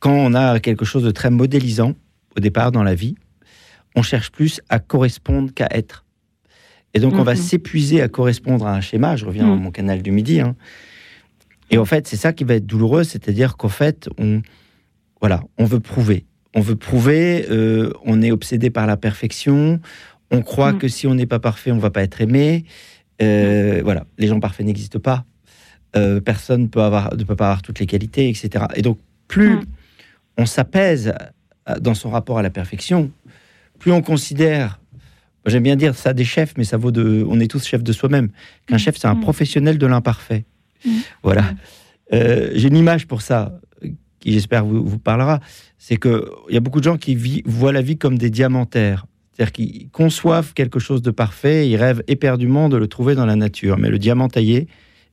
quand 0.00 0.12
on 0.14 0.34
a 0.34 0.60
quelque 0.60 0.84
chose 0.84 1.02
de 1.04 1.10
très 1.10 1.30
modélisant 1.30 1.94
au 2.36 2.40
départ 2.40 2.72
dans 2.72 2.82
la 2.82 2.94
vie, 2.94 3.16
on 3.96 4.02
cherche 4.02 4.30
plus 4.30 4.60
à 4.68 4.78
correspondre 4.78 5.52
qu'à 5.52 5.68
être. 5.70 6.04
Et 6.94 7.00
donc, 7.00 7.14
on 7.14 7.22
va 7.22 7.32
Mhm. 7.34 7.40
s'épuiser 7.40 8.00
à 8.00 8.08
correspondre 8.08 8.66
à 8.66 8.74
un 8.74 8.80
schéma. 8.80 9.16
Je 9.16 9.26
reviens 9.26 9.44
à 9.44 9.54
Mhm. 9.54 9.62
mon 9.62 9.70
canal 9.70 10.02
du 10.02 10.10
midi. 10.10 10.40
hein. 10.40 10.56
Et 11.70 11.76
en 11.78 11.84
fait, 11.84 12.06
c'est 12.06 12.16
ça 12.16 12.32
qui 12.32 12.44
va 12.44 12.54
être 12.54 12.66
douloureux, 12.66 13.04
c'est-à-dire 13.04 13.56
qu'en 13.58 13.68
fait, 13.68 14.08
on, 14.18 14.40
voilà, 15.20 15.42
on 15.58 15.64
veut 15.66 15.80
prouver. 15.80 16.24
On 16.54 16.60
veut 16.62 16.76
prouver, 16.76 17.46
euh, 17.50 17.92
on 18.04 18.22
est 18.22 18.30
obsédé 18.30 18.70
par 18.70 18.86
la 18.86 18.96
perfection, 18.96 19.80
on 20.30 20.42
croit 20.42 20.72
Mhm. 20.72 20.78
que 20.78 20.88
si 20.88 21.06
on 21.06 21.14
n'est 21.14 21.26
pas 21.26 21.38
parfait, 21.38 21.70
on 21.72 21.78
va 21.78 21.90
pas 21.90 22.02
être 22.02 22.20
aimé. 22.20 22.64
Euh, 23.22 23.80
Voilà, 23.84 24.04
les 24.18 24.26
gens 24.28 24.40
parfaits 24.40 24.66
n'existent 24.66 25.00
pas. 25.00 25.24
Euh, 25.96 26.20
personne 26.20 26.68
peut 26.68 26.82
avoir, 26.82 27.16
ne 27.16 27.24
peut 27.24 27.34
pas 27.36 27.46
avoir 27.46 27.62
toutes 27.62 27.80
les 27.80 27.86
qualités, 27.86 28.28
etc. 28.28 28.66
Et 28.76 28.82
donc, 28.82 28.98
plus 29.26 29.56
Mhm. 29.56 29.64
on 30.38 30.46
s'apaise 30.46 31.14
euh, 31.68 31.78
dans 31.80 31.94
son 31.94 32.10
rapport 32.10 32.38
à 32.38 32.42
la 32.42 32.50
perfection, 32.50 33.10
plus 33.78 33.92
on 33.92 34.02
considère, 34.02 34.80
j'aime 35.46 35.62
bien 35.62 35.76
dire 35.76 35.94
ça 35.94 36.12
des 36.12 36.24
chefs, 36.24 36.54
mais 36.56 36.64
ça 36.64 36.76
vaut 36.76 36.90
de, 36.90 37.24
on 37.28 37.40
est 37.40 37.48
tous 37.50 37.64
chefs 37.66 37.82
de 37.82 37.92
soi-même, 37.92 38.28
qu'un 38.66 38.78
chef 38.78 38.96
c'est 38.96 39.06
un 39.08 39.16
professionnel 39.16 39.78
de 39.78 39.86
l'imparfait. 39.86 40.44
Voilà. 41.22 41.44
Euh, 42.12 42.50
J'ai 42.54 42.68
une 42.68 42.76
image 42.76 43.06
pour 43.06 43.20
ça 43.22 43.58
qui 44.20 44.32
j'espère 44.32 44.64
vous, 44.64 44.84
vous 44.84 44.98
parlera. 44.98 45.40
C'est 45.78 45.96
que 45.96 46.28
il 46.48 46.54
y 46.54 46.56
a 46.56 46.60
beaucoup 46.60 46.80
de 46.80 46.84
gens 46.84 46.96
qui 46.98 47.42
voient 47.46 47.72
la 47.72 47.82
vie 47.82 47.96
comme 47.98 48.16
des 48.18 48.30
diamantaires, 48.30 49.06
C'est-à-dire 49.38 49.52
qu'ils 49.52 49.88
conçoivent 49.90 50.52
quelque 50.52 50.80
chose 50.80 51.00
de 51.00 51.12
parfait, 51.12 51.66
et 51.66 51.70
ils 51.70 51.76
rêvent 51.76 52.02
éperdument 52.08 52.68
de 52.68 52.76
le 52.76 52.88
trouver 52.88 53.14
dans 53.14 53.24
la 53.26 53.36
nature. 53.36 53.78
Mais 53.78 53.88
le 53.88 53.98
diamant 53.98 54.26
taillé, 54.28 54.66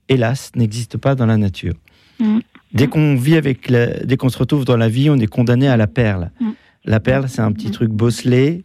hélas, 0.10 0.52
n'existe 0.56 0.98
pas 0.98 1.14
dans 1.14 1.28
la 1.28 1.38
nature. 1.38 1.76
Mm. 2.20 2.40
Dès 2.74 2.88
qu'on 2.88 3.16
vit 3.16 3.36
avec, 3.36 3.70
la- 3.70 4.04
dès 4.04 4.18
qu'on 4.18 4.30
se 4.30 4.38
retrouve 4.40 4.66
dans 4.66 4.78
la 4.78 4.90
vie, 4.90 5.10
on 5.12 5.18
est 5.18 5.28
condamné 5.28 5.68
à 5.68 5.78
la 5.78 5.86
perle. 5.88 6.32
Mm. 6.42 6.50
La 6.86 7.00
perle, 7.00 7.30
c'est 7.30 7.42
un 7.42 7.52
petit 7.52 7.70
truc 7.70 7.92
bosselé, 7.92 8.64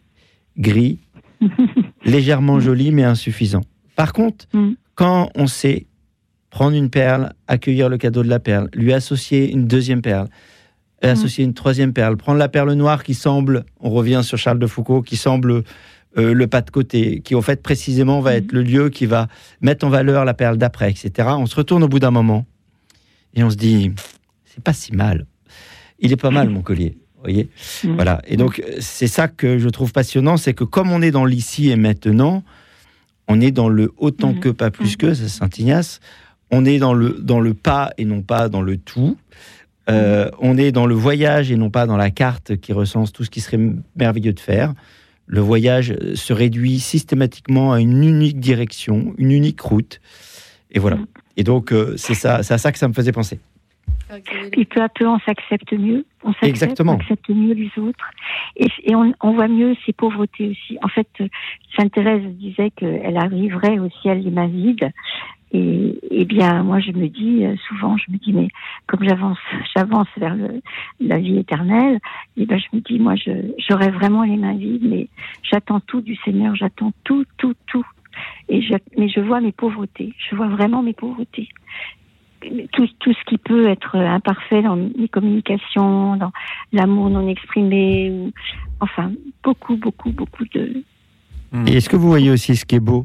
gris, 0.56 0.98
légèrement 2.04 2.58
joli, 2.60 2.90
mais 2.90 3.04
insuffisant. 3.04 3.62
Par 3.96 4.12
contre, 4.14 4.46
Mm. 4.54 4.70
quand 4.94 5.30
on 5.34 5.46
sait 5.46 5.86
prendre 6.48 6.74
une 6.76 6.90
perle, 6.90 7.32
accueillir 7.48 7.88
le 7.90 7.98
cadeau 7.98 8.22
de 8.22 8.28
la 8.28 8.40
perle, 8.40 8.68
lui 8.74 8.92
associer 8.94 9.52
une 9.52 9.66
deuxième 9.66 10.00
perle, 10.02 10.28
et 11.02 11.06
Mm. 11.06 11.10
associer 11.10 11.44
une 11.44 11.54
troisième 11.54 11.92
perle, 11.92 12.16
prendre 12.16 12.38
la 12.38 12.48
perle 12.48 12.72
noire 12.74 13.02
qui 13.04 13.14
semble, 13.14 13.64
on 13.80 13.90
revient 13.90 14.20
sur 14.22 14.36
Charles 14.38 14.58
de 14.58 14.66
Foucault, 14.66 15.02
qui 15.02 15.16
semble 15.16 15.62
euh, 16.18 16.34
le 16.34 16.46
pas 16.48 16.60
de 16.60 16.70
côté, 16.70 17.20
qui 17.20 17.34
en 17.34 17.42
fait 17.42 17.62
précisément 17.62 18.20
va 18.20 18.34
être 18.34 18.50
le 18.52 18.62
lieu 18.62 18.90
qui 18.90 19.06
va 19.06 19.28
mettre 19.60 19.86
en 19.86 19.90
valeur 19.90 20.24
la 20.24 20.34
perle 20.34 20.56
d'après, 20.58 20.90
etc. 20.90 21.28
On 21.38 21.46
se 21.46 21.54
retourne 21.54 21.82
au 21.84 21.88
bout 21.88 22.00
d'un 22.00 22.10
moment 22.10 22.44
et 23.34 23.44
on 23.44 23.50
se 23.50 23.56
dit, 23.56 23.92
c'est 24.44 24.62
pas 24.62 24.72
si 24.72 24.92
mal. 24.92 25.26
Il 26.00 26.12
est 26.12 26.16
pas 26.16 26.30
mal 26.30 26.48
mon 26.48 26.62
collier. 26.62 26.96
Voyez, 27.22 27.48
Mm. 27.84 27.94
voilà. 27.94 28.20
Et 28.26 28.36
donc 28.36 28.62
c'est 28.80 29.06
ça 29.06 29.28
que 29.28 29.58
je 29.58 29.68
trouve 29.68 29.92
passionnant, 29.92 30.36
c'est 30.36 30.54
que 30.54 30.64
comme 30.64 30.90
on 30.90 31.00
est 31.02 31.10
dans 31.12 31.24
l'ici 31.26 31.70
et 31.70 31.76
maintenant, 31.76 32.42
on 33.28 33.40
est 33.40 33.52
dans 33.52 33.68
le 33.68 33.92
autant 33.98 34.34
que 34.34 34.48
pas 34.48 34.70
plus 34.70 34.96
que, 34.96 35.14
c'est 35.14 35.28
Saint 35.28 35.48
Ignace. 35.58 36.00
On 36.50 36.64
est 36.64 36.78
dans 36.78 36.94
le 36.94 37.10
dans 37.20 37.38
le 37.38 37.54
pas 37.54 37.92
et 37.98 38.04
non 38.04 38.22
pas 38.22 38.48
dans 38.48 38.62
le 38.62 38.76
tout. 38.76 39.16
Euh, 39.88 40.30
on 40.38 40.56
est 40.56 40.72
dans 40.72 40.86
le 40.86 40.94
voyage 40.94 41.50
et 41.50 41.56
non 41.56 41.70
pas 41.70 41.86
dans 41.86 41.96
la 41.96 42.10
carte 42.10 42.56
qui 42.56 42.72
recense 42.72 43.12
tout 43.12 43.24
ce 43.24 43.30
qui 43.30 43.40
serait 43.40 43.60
merveilleux 43.96 44.32
de 44.32 44.40
faire. 44.40 44.74
Le 45.26 45.40
voyage 45.40 45.96
se 46.14 46.32
réduit 46.32 46.80
systématiquement 46.80 47.72
à 47.72 47.80
une 47.80 48.02
unique 48.02 48.40
direction, 48.40 49.14
une 49.16 49.30
unique 49.32 49.60
route. 49.60 50.00
Et 50.72 50.78
voilà. 50.78 50.98
Et 51.36 51.44
donc, 51.44 51.72
euh, 51.72 51.94
c'est 51.96 52.14
ça, 52.14 52.42
c'est 52.42 52.54
à 52.54 52.58
ça 52.58 52.72
que 52.72 52.78
ça 52.78 52.88
me 52.88 52.92
faisait 52.92 53.12
penser. 53.12 53.40
Puis 54.50 54.64
peu 54.64 54.82
à 54.82 54.88
peu, 54.88 55.06
on 55.06 55.18
s'accepte 55.20 55.72
mieux. 55.72 56.04
On 56.24 56.32
s'accepte, 56.34 56.80
on 56.80 56.88
accepte 56.88 57.28
mieux 57.28 57.54
les 57.54 57.70
autres. 57.78 58.10
Et, 58.56 58.66
et 58.82 58.94
on, 58.94 59.12
on 59.20 59.32
voit 59.32 59.48
mieux 59.48 59.76
ses 59.86 59.92
pauvretés 59.92 60.48
aussi. 60.48 60.78
En 60.82 60.88
fait, 60.88 61.08
euh, 61.20 61.28
Sainte 61.76 61.92
Thérèse 61.92 62.24
disait 62.24 62.70
qu'elle 62.70 63.16
arriverait 63.16 63.78
au 63.78 63.88
ciel 64.02 64.22
les 64.22 64.30
mains 64.30 64.48
vides. 64.48 64.90
Et, 65.52 65.98
et 66.10 66.24
bien, 66.24 66.62
moi, 66.62 66.80
je 66.80 66.92
me 66.92 67.08
dis 67.08 67.44
euh, 67.44 67.56
souvent, 67.68 67.96
je 67.96 68.10
me 68.12 68.18
dis, 68.18 68.32
mais 68.32 68.48
comme 68.86 69.02
j'avance, 69.02 69.38
j'avance 69.76 70.08
vers 70.16 70.36
la 71.00 71.18
vie 71.18 71.38
éternelle, 71.38 71.98
et 72.36 72.46
ben, 72.46 72.58
je 72.58 72.76
me 72.76 72.80
dis, 72.80 72.98
moi, 72.98 73.14
j'aurais 73.68 73.90
vraiment 73.90 74.22
les 74.22 74.36
mains 74.36 74.54
vides, 74.54 74.88
mais 74.88 75.08
j'attends 75.42 75.80
tout 75.80 76.00
du 76.00 76.16
Seigneur, 76.24 76.54
j'attends 76.54 76.92
tout, 77.04 77.24
tout, 77.36 77.54
tout. 77.66 77.86
Et 78.48 78.60
mais 78.98 79.08
je 79.08 79.20
vois 79.20 79.40
mes 79.40 79.52
pauvretés. 79.52 80.12
Je 80.28 80.34
vois 80.36 80.48
vraiment 80.48 80.82
mes 80.82 80.92
pauvretés 80.92 81.48
tout, 82.72 82.88
tout 83.00 83.12
ce 83.12 83.24
qui 83.26 83.38
peut 83.38 83.68
être 83.68 83.96
imparfait 83.96 84.62
dans 84.62 84.74
les 84.74 85.08
communications, 85.08 86.16
dans 86.16 86.32
l'amour 86.72 87.10
non 87.10 87.28
exprimé, 87.28 88.32
enfin, 88.80 89.12
beaucoup, 89.42 89.76
beaucoup, 89.76 90.10
beaucoup 90.10 90.44
de... 90.54 90.82
Et 91.66 91.76
est-ce 91.76 91.88
que 91.88 91.96
vous 91.96 92.08
voyez 92.08 92.30
aussi 92.30 92.56
ce 92.56 92.64
qui 92.64 92.76
est 92.76 92.80
beau? 92.80 93.04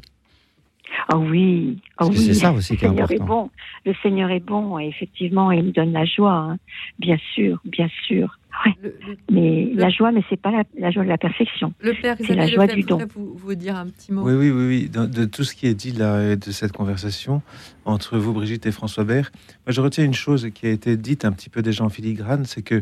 Ah 1.10 1.18
oui, 1.18 1.78
ah 1.98 2.06
oui. 2.08 2.18
c'est 2.18 2.34
ça 2.34 2.52
aussi 2.52 2.78
qui 2.78 2.86
est 2.86 2.88
le 2.90 2.94
Seigneur 2.96 3.12
est 3.12 3.20
bon. 3.26 3.50
Le 3.86 3.94
Seigneur 4.02 4.30
est 4.32 4.40
bon, 4.40 4.80
et 4.80 4.88
effectivement, 4.88 5.52
il 5.52 5.64
me 5.66 5.72
donne 5.72 5.92
la 5.92 6.06
joie, 6.06 6.34
hein. 6.34 6.58
bien 7.00 7.18
sûr, 7.34 7.62
bien 7.66 7.88
sûr. 8.08 8.38
Ouais. 8.66 8.92
mais 9.30 9.70
la 9.76 9.90
joie, 9.90 10.14
mais 10.14 10.22
c'est 10.30 10.40
pas 10.40 10.50
la, 10.50 10.64
la 10.80 10.90
joie 10.90 11.04
de 11.04 11.10
la 11.10 11.18
perfection. 11.18 11.74
Le 11.82 11.94
Père 12.02 12.16
C'est 12.26 12.36
la 12.36 12.48
joie 12.48 12.68
du 12.68 12.84
don. 12.84 13.00
vous, 13.14 13.34
vous 13.36 13.54
dire 13.56 13.76
un 13.76 13.88
petit 13.88 14.14
mot. 14.14 14.22
Oui, 14.24 14.34
oui, 14.34 14.50
oui, 14.50 14.66
oui. 14.68 14.90
De, 14.90 15.06
de 15.06 15.26
tout 15.26 15.44
ce 15.44 15.54
qui 15.54 15.68
est 15.68 15.74
dit 15.74 15.92
là, 15.92 16.38
de 16.38 16.52
cette 16.52 16.72
conversation 16.72 17.42
entre 17.84 18.18
vous, 18.18 18.32
Brigitte 18.32 18.66
et 18.66 18.72
François 18.72 19.04
Bert, 19.04 19.32
moi 19.66 19.74
je 19.74 19.82
retiens 19.82 20.06
une 20.06 20.14
chose 20.14 20.48
qui 20.56 20.68
a 20.68 20.70
été 20.70 20.96
dite 20.96 21.26
un 21.26 21.34
petit 21.34 21.50
peu 21.50 21.62
déjà 21.62 21.84
en 21.84 21.90
filigrane, 21.90 22.46
c'est 22.46 22.62
que 22.62 22.82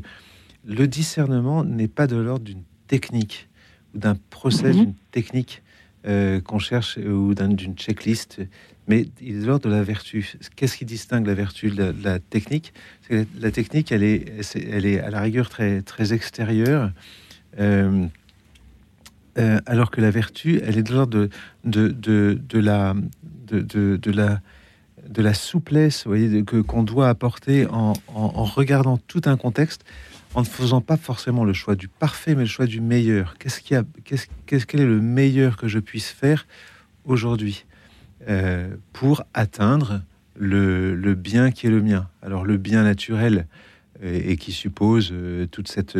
le 0.64 0.88
discernement 0.88 1.64
n'est 1.64 1.88
pas 1.88 2.06
de 2.06 2.18
l'ordre 2.18 2.45
d'une 2.45 2.61
technique 2.88 3.49
ou 3.95 3.98
d'un 3.98 4.15
process, 4.30 4.76
Mhm. 4.76 4.81
d'une 4.85 4.94
technique 5.11 5.62
euh, 6.05 6.41
qu'on 6.41 6.59
cherche 6.59 6.97
euh, 6.97 7.11
ou 7.11 7.34
d'un- 7.34 7.47
d'une 7.47 7.75
checklist, 7.75 8.41
mais 8.88 9.07
il 9.21 9.38
est 9.38 9.41
de 9.41 9.45
l'ordre 9.45 9.69
de 9.69 9.73
la 9.73 9.84
vertu. 9.84 10.34
Qu'est-ce 10.55 10.75
qui 10.77 10.85
distingue 10.85 11.25
la 11.25 11.34
vertu 11.34 11.69
de 11.69 11.93
la, 12.03 12.19
technique? 12.19 12.73
La, 13.09 13.51
technique, 13.51 13.91
elle 13.91 14.03
est, 14.03 14.25
elle 14.55 14.85
est 14.85 14.99
à 14.99 15.09
la 15.09 15.21
rigueur 15.21 15.47
très, 15.49 15.81
très 15.81 16.13
extérieure. 16.13 16.91
Euh, 17.59 18.07
alors 19.65 19.89
que 19.89 20.01
la 20.01 20.11
vertu, 20.11 20.59
elle 20.63 20.77
est 20.77 20.84
de 20.84 20.93
l'ordre 20.93 21.30
de, 21.63 21.88
de, 21.88 22.39
de, 22.49 22.59
la, 22.59 22.93
de, 23.47 24.11
la, 24.11 24.41
de 25.09 25.21
la 25.21 25.34
souplesse, 25.34 26.03
que 26.03 26.61
qu'on 26.61 26.84
doit 26.84 27.09
apporter 27.09 27.65
en 27.67 27.93
regardant 28.43 28.97
tout 28.97 29.21
un 29.25 29.38
contexte, 29.38 29.85
en 30.35 30.41
ne 30.41 30.45
faisant 30.45 30.81
pas 30.81 30.97
forcément 30.97 31.43
le 31.45 31.53
choix 31.53 31.76
du 31.76 31.88
parfait, 31.88 32.34
mais 32.35 32.41
le 32.43 32.47
choix 32.49 32.65
du 32.65 32.81
meilleur. 32.81 33.35
Qu'est-ce 33.38 33.61
qu'il 33.61 33.76
y 33.76 33.77
a, 33.77 33.84
qu'est-ce, 34.03 34.27
qu'est-ce 34.45 34.65
quel 34.65 34.81
est 34.81 34.85
le 34.85 34.99
meilleur 35.01 35.57
que 35.57 35.68
je 35.68 35.80
puisse 35.80 36.10
faire 36.10 36.47
aujourd'hui 37.05 37.65
euh, 38.27 38.76
pour 38.93 39.23
atteindre 39.34 40.01
le, 40.35 40.95
le 40.95 41.14
bien 41.15 41.51
qui 41.51 41.68
est 41.68 41.69
le 41.69 41.81
mien? 41.81 42.10
Alors 42.22 42.45
le 42.45 42.57
bien 42.57 42.84
naturel 42.84 43.47
euh, 44.03 44.19
et 44.26 44.38
qui 44.38 44.51
suppose 44.51 45.10
euh, 45.11 45.45
toute 45.47 45.68
cette 45.68 45.97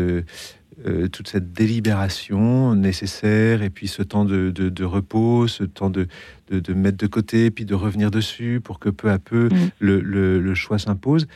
toute 1.12 1.28
cette 1.28 1.54
délibération 1.54 2.74
nécessaire 2.74 3.62
et 3.62 3.70
puis 3.70 3.88
ce 3.88 4.02
temps 4.02 4.26
de, 4.26 4.50
de- 4.50 4.70
de 4.70 4.84
repos, 4.84 5.48
ce 5.48 5.64
temps 5.64 5.92
de, 5.92 6.08
mettre 6.74 6.98
de 6.98 7.06
côté 7.06 7.52
puis 7.52 7.64
de 7.64 7.76
revenir 7.76 8.10
dessus 8.10 8.60
pour 8.62 8.80
que 8.80 8.90
peu 8.90 9.12
à 9.12 9.20
peu 9.20 9.50
Mm. 9.50 9.70
le, 9.80 10.00
le- 10.02 10.42
le 10.42 10.56
choix 10.56 10.80
s'impose. 10.80 11.28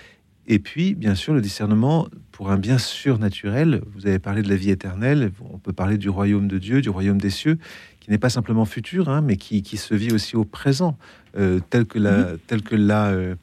Et 0.47 0.57
puis, 0.57 0.95
bien 0.95 1.13
sûr, 1.13 1.35
le 1.35 1.41
discernement 1.41 2.07
pour 2.37 2.51
un 2.51 2.59
bien 2.59 2.77
surnaturel. 2.77 3.81
Vous 3.95 4.05
avez 4.05 4.19
parlé 4.19 4.43
de 4.43 4.49
la 4.49 4.55
vie 4.55 4.69
éternelle. 4.69 5.31
On 5.51 5.57
peut 5.57 5.73
parler 5.73 5.97
du 5.97 6.07
royaume 6.07 6.47
de 6.47 6.59
Dieu, 6.59 6.81
du 6.81 6.89
royaume 6.89 7.19
des 7.19 7.31
cieux, 7.31 7.57
qui 7.99 8.11
n'est 8.11 8.19
pas 8.19 8.29
simplement 8.29 8.65
futur, 8.65 9.09
hein, 9.09 9.21
mais 9.21 9.37
qui, 9.37 9.63
qui 9.63 9.75
se 9.75 9.95
vit 9.95 10.13
aussi 10.13 10.35
au 10.35 10.45
présent, 10.45 10.99
euh, 11.35 11.59
tel 11.71 11.87
que 11.87 11.97
l'a, 11.97 12.33
tel 12.45 12.61
que 12.61 12.75
l'a 12.75 13.07
euh, 13.07 13.33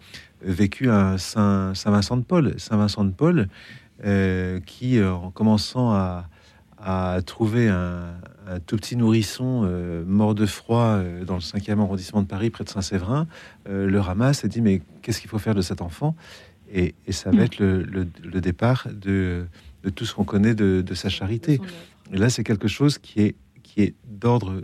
vécu 0.43 0.91
un 0.91 1.19
Saint, 1.19 1.75
Saint 1.75 1.91
Vincent 1.91 2.17
de 2.19 2.23
Paul. 2.23 2.55
Saint 2.57 2.77
Vincent 2.77 3.05
de 3.05 3.11
Paul, 3.11 3.49
euh, 4.05 4.61
qui, 4.61 5.03
en 5.03 5.33
commençant 5.33 5.91
à, 5.91 6.29
à 6.81 7.19
trouver 7.27 7.67
un, 7.67 8.15
un 8.47 8.61
tout 8.61 8.77
petit 8.77 8.95
nourrisson 8.95 9.69
mort 10.07 10.37
de 10.37 10.47
froid 10.47 11.01
dans 11.27 11.35
le 11.35 11.41
5e 11.41 11.81
arrondissement 11.81 12.23
de 12.23 12.29
Paris, 12.29 12.51
près 12.51 12.63
de 12.63 12.69
Saint-Séverin, 12.69 13.27
le 13.69 13.99
ramasse 13.99 14.45
et 14.45 14.49
dit 14.49 14.61
Mais 14.61 14.83
qu'est-ce 15.03 15.21
qu'il 15.21 15.31
faut 15.31 15.41
faire 15.41 15.57
de 15.57 15.63
cet 15.63 15.83
enfant? 15.83 16.15
Et, 16.75 16.95
et 17.07 17.13
ça 17.13 17.31
va 17.31 17.39
Mm. 17.39 17.47
être 17.47 17.59
le, 17.61 17.83
le- 17.85 18.09
le 18.23 18.41
départ 18.43 18.89
de, 18.93 19.47
de 19.85 19.91
tout 19.91 20.05
ce 20.05 20.13
qu'on 20.15 20.25
connaît 20.25 20.55
de, 20.55 20.83
de 20.85 20.95
sa 20.95 21.09
charité. 21.09 21.61
Et 22.13 22.19
là, 22.19 22.29
c'est 22.29 22.45
quelque 22.45 22.69
chose 22.69 22.99
qui 22.99 23.21
est, 23.23 23.35
qui 23.63 23.81
est 23.83 23.95
d'ordre 24.07 24.61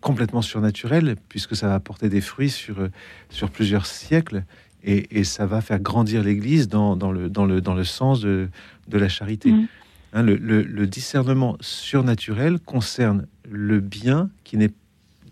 complètement 0.00 0.42
surnaturel, 0.42 1.16
puisque 1.28 1.54
ça 1.54 1.68
va 1.68 1.74
apporter 1.74 2.08
des 2.08 2.20
fruits 2.20 2.50
sur, 2.50 2.88
sur 3.30 3.50
plusieurs 3.50 3.86
siècles, 3.86 4.44
et, 4.82 5.18
et 5.18 5.24
ça 5.24 5.46
va 5.46 5.60
faire 5.62 5.78
grandir 5.80 6.22
l'Église 6.22 6.68
dans, 6.68 6.94
dans, 6.96 7.10
le, 7.12 7.30
dans, 7.30 7.46
le, 7.46 7.60
dans 7.60 7.74
le 7.74 7.84
sens 7.84 8.20
de, 8.20 8.48
de 8.88 8.98
la 8.98 9.08
charité. 9.08 9.52
Mm. 9.52 9.66
Hein, 10.14 10.22
le, 10.22 10.36
le- 10.36 10.62
le 10.62 10.86
discernement 10.86 11.56
surnaturel 11.60 12.58
concerne 12.60 13.26
le 13.50 13.80
bien 13.80 14.30
qui, 14.44 14.56
n'est, 14.56 14.72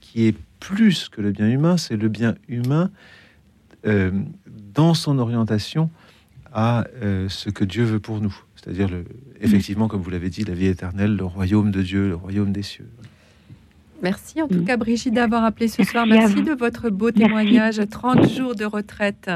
qui 0.01 0.27
est 0.27 0.37
plus 0.61 1.09
que 1.09 1.21
le 1.21 1.33
bien 1.33 1.49
humain, 1.49 1.77
c'est 1.77 1.97
le 1.97 2.09
bien 2.09 2.35
humain 2.49 2.91
euh, 3.87 4.11
dans 4.75 4.95
son 4.95 5.19
orientation 5.19 5.91
à 6.53 6.85
euh, 7.03 7.29
ce 7.29 7.51
que 7.51 7.65
Dieu 7.65 7.85
veut 7.85 8.01
pour 8.01 8.21
nous. 8.21 8.35
C'est-à-dire, 8.57 8.89
le, 8.89 9.05
effectivement, 9.41 9.89
comme 9.89 10.01
vous 10.01 10.11
l'avez 10.11 10.31
dit, 10.31 10.45
la 10.45 10.55
vie 10.55 10.67
éternelle, 10.67 11.17
le 11.17 11.25
royaume 11.25 11.71
de 11.71 11.83
Dieu, 11.83 12.09
le 12.09 12.15
royaume 12.15 12.53
des 12.53 12.63
cieux. 12.63 12.89
Merci 14.03 14.43
en 14.43 14.49
tout 14.49 14.65
cas 14.65 14.77
Brigitte 14.77 15.15
d'avoir 15.15 15.45
appelé 15.45 15.69
ce 15.69 15.85
soir. 15.85 16.07
Merci 16.07 16.43
de 16.43 16.53
votre 16.53 16.91
beau 16.91 17.13
témoignage. 17.13 17.81
30 17.89 18.29
jours 18.29 18.57
de 18.57 18.65
retraite. 18.65 19.31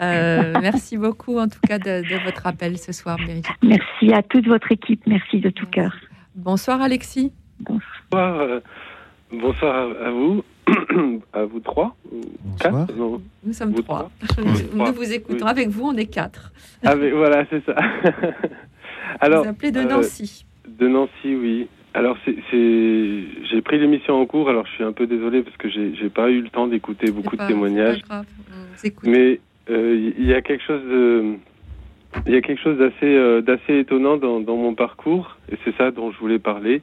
Euh, 0.00 0.54
merci 0.62 0.96
beaucoup 0.96 1.38
en 1.38 1.48
tout 1.48 1.58
cas 1.66 1.78
de, 1.78 2.08
de 2.08 2.24
votre 2.24 2.46
appel 2.46 2.78
ce 2.78 2.92
soir 2.92 3.16
Brigitte. 3.16 3.46
Merci 3.62 4.12
à 4.12 4.22
toute 4.22 4.46
votre 4.46 4.70
équipe, 4.70 5.04
merci 5.08 5.40
de 5.40 5.50
tout 5.50 5.66
cœur. 5.66 5.92
Bonsoir 6.36 6.80
Alexis. 6.80 7.32
Bonsoir, 7.58 8.40
euh, 8.40 8.60
bonsoir 9.32 9.90
à 10.04 10.10
vous, 10.12 10.44
à 11.32 11.44
vous 11.44 11.60
trois, 11.60 11.96
Bonsoir. 12.10 12.86
quatre, 12.86 12.96
non 12.96 13.20
Nous 13.44 13.52
sommes 13.52 13.72
Vous 13.72 13.82
trois. 13.82 14.10
trois. 14.28 14.44
Nous 14.44 14.92
vous 14.94 15.12
écoutons. 15.12 15.44
Oui. 15.44 15.50
Avec 15.50 15.68
vous, 15.68 15.86
on 15.86 15.96
est 15.96 16.06
quatre. 16.06 16.52
Ah, 16.84 16.94
mais 16.94 17.10
voilà, 17.10 17.44
c'est 17.50 17.64
ça. 17.64 17.74
Alors, 19.20 19.42
vous 19.44 19.50
appelez 19.50 19.72
de 19.72 19.80
euh, 19.80 19.84
Nancy. 19.84 20.44
de 20.68 20.88
Nancy, 20.88 21.10
oui. 21.36 21.68
Alors, 21.94 22.16
c'est, 22.24 22.34
j'ai 22.50 23.60
pris 23.62 23.78
l'émission 23.78 24.14
en 24.20 24.24
cours, 24.24 24.48
alors 24.48 24.64
je 24.66 24.72
suis 24.72 24.84
un 24.84 24.92
peu 24.92 25.06
désolé 25.06 25.42
parce 25.42 25.56
que 25.58 25.68
j'ai, 25.68 25.94
j'ai 25.94 26.08
pas 26.08 26.30
eu 26.30 26.40
le 26.40 26.48
temps 26.48 26.66
d'écouter 26.66 27.10
beaucoup 27.10 27.36
pas- 27.36 27.44
de 27.44 27.48
témoignages. 27.52 28.00
pas 28.02 28.14
grave, 28.14 28.26
on. 28.76 29.10
Mais 29.10 29.40
euh, 29.68 30.12
il 30.18 30.24
y 30.24 30.32
a 30.32 30.40
quelque 30.40 30.64
chose 30.64 30.80
de, 30.82 31.34
il 32.26 32.32
y 32.32 32.36
a 32.36 32.40
quelque 32.40 32.62
chose 32.62 32.78
d'assez, 32.78 32.96
euh, 33.14 33.42
d'assez 33.42 33.80
étonnant 33.80 34.16
dans, 34.16 34.40
dans 34.40 34.56
mon 34.56 34.74
parcours, 34.74 35.36
et 35.50 35.58
c'est 35.64 35.76
ça 35.76 35.90
dont 35.90 36.10
je 36.12 36.18
voulais 36.18 36.38
parler. 36.38 36.80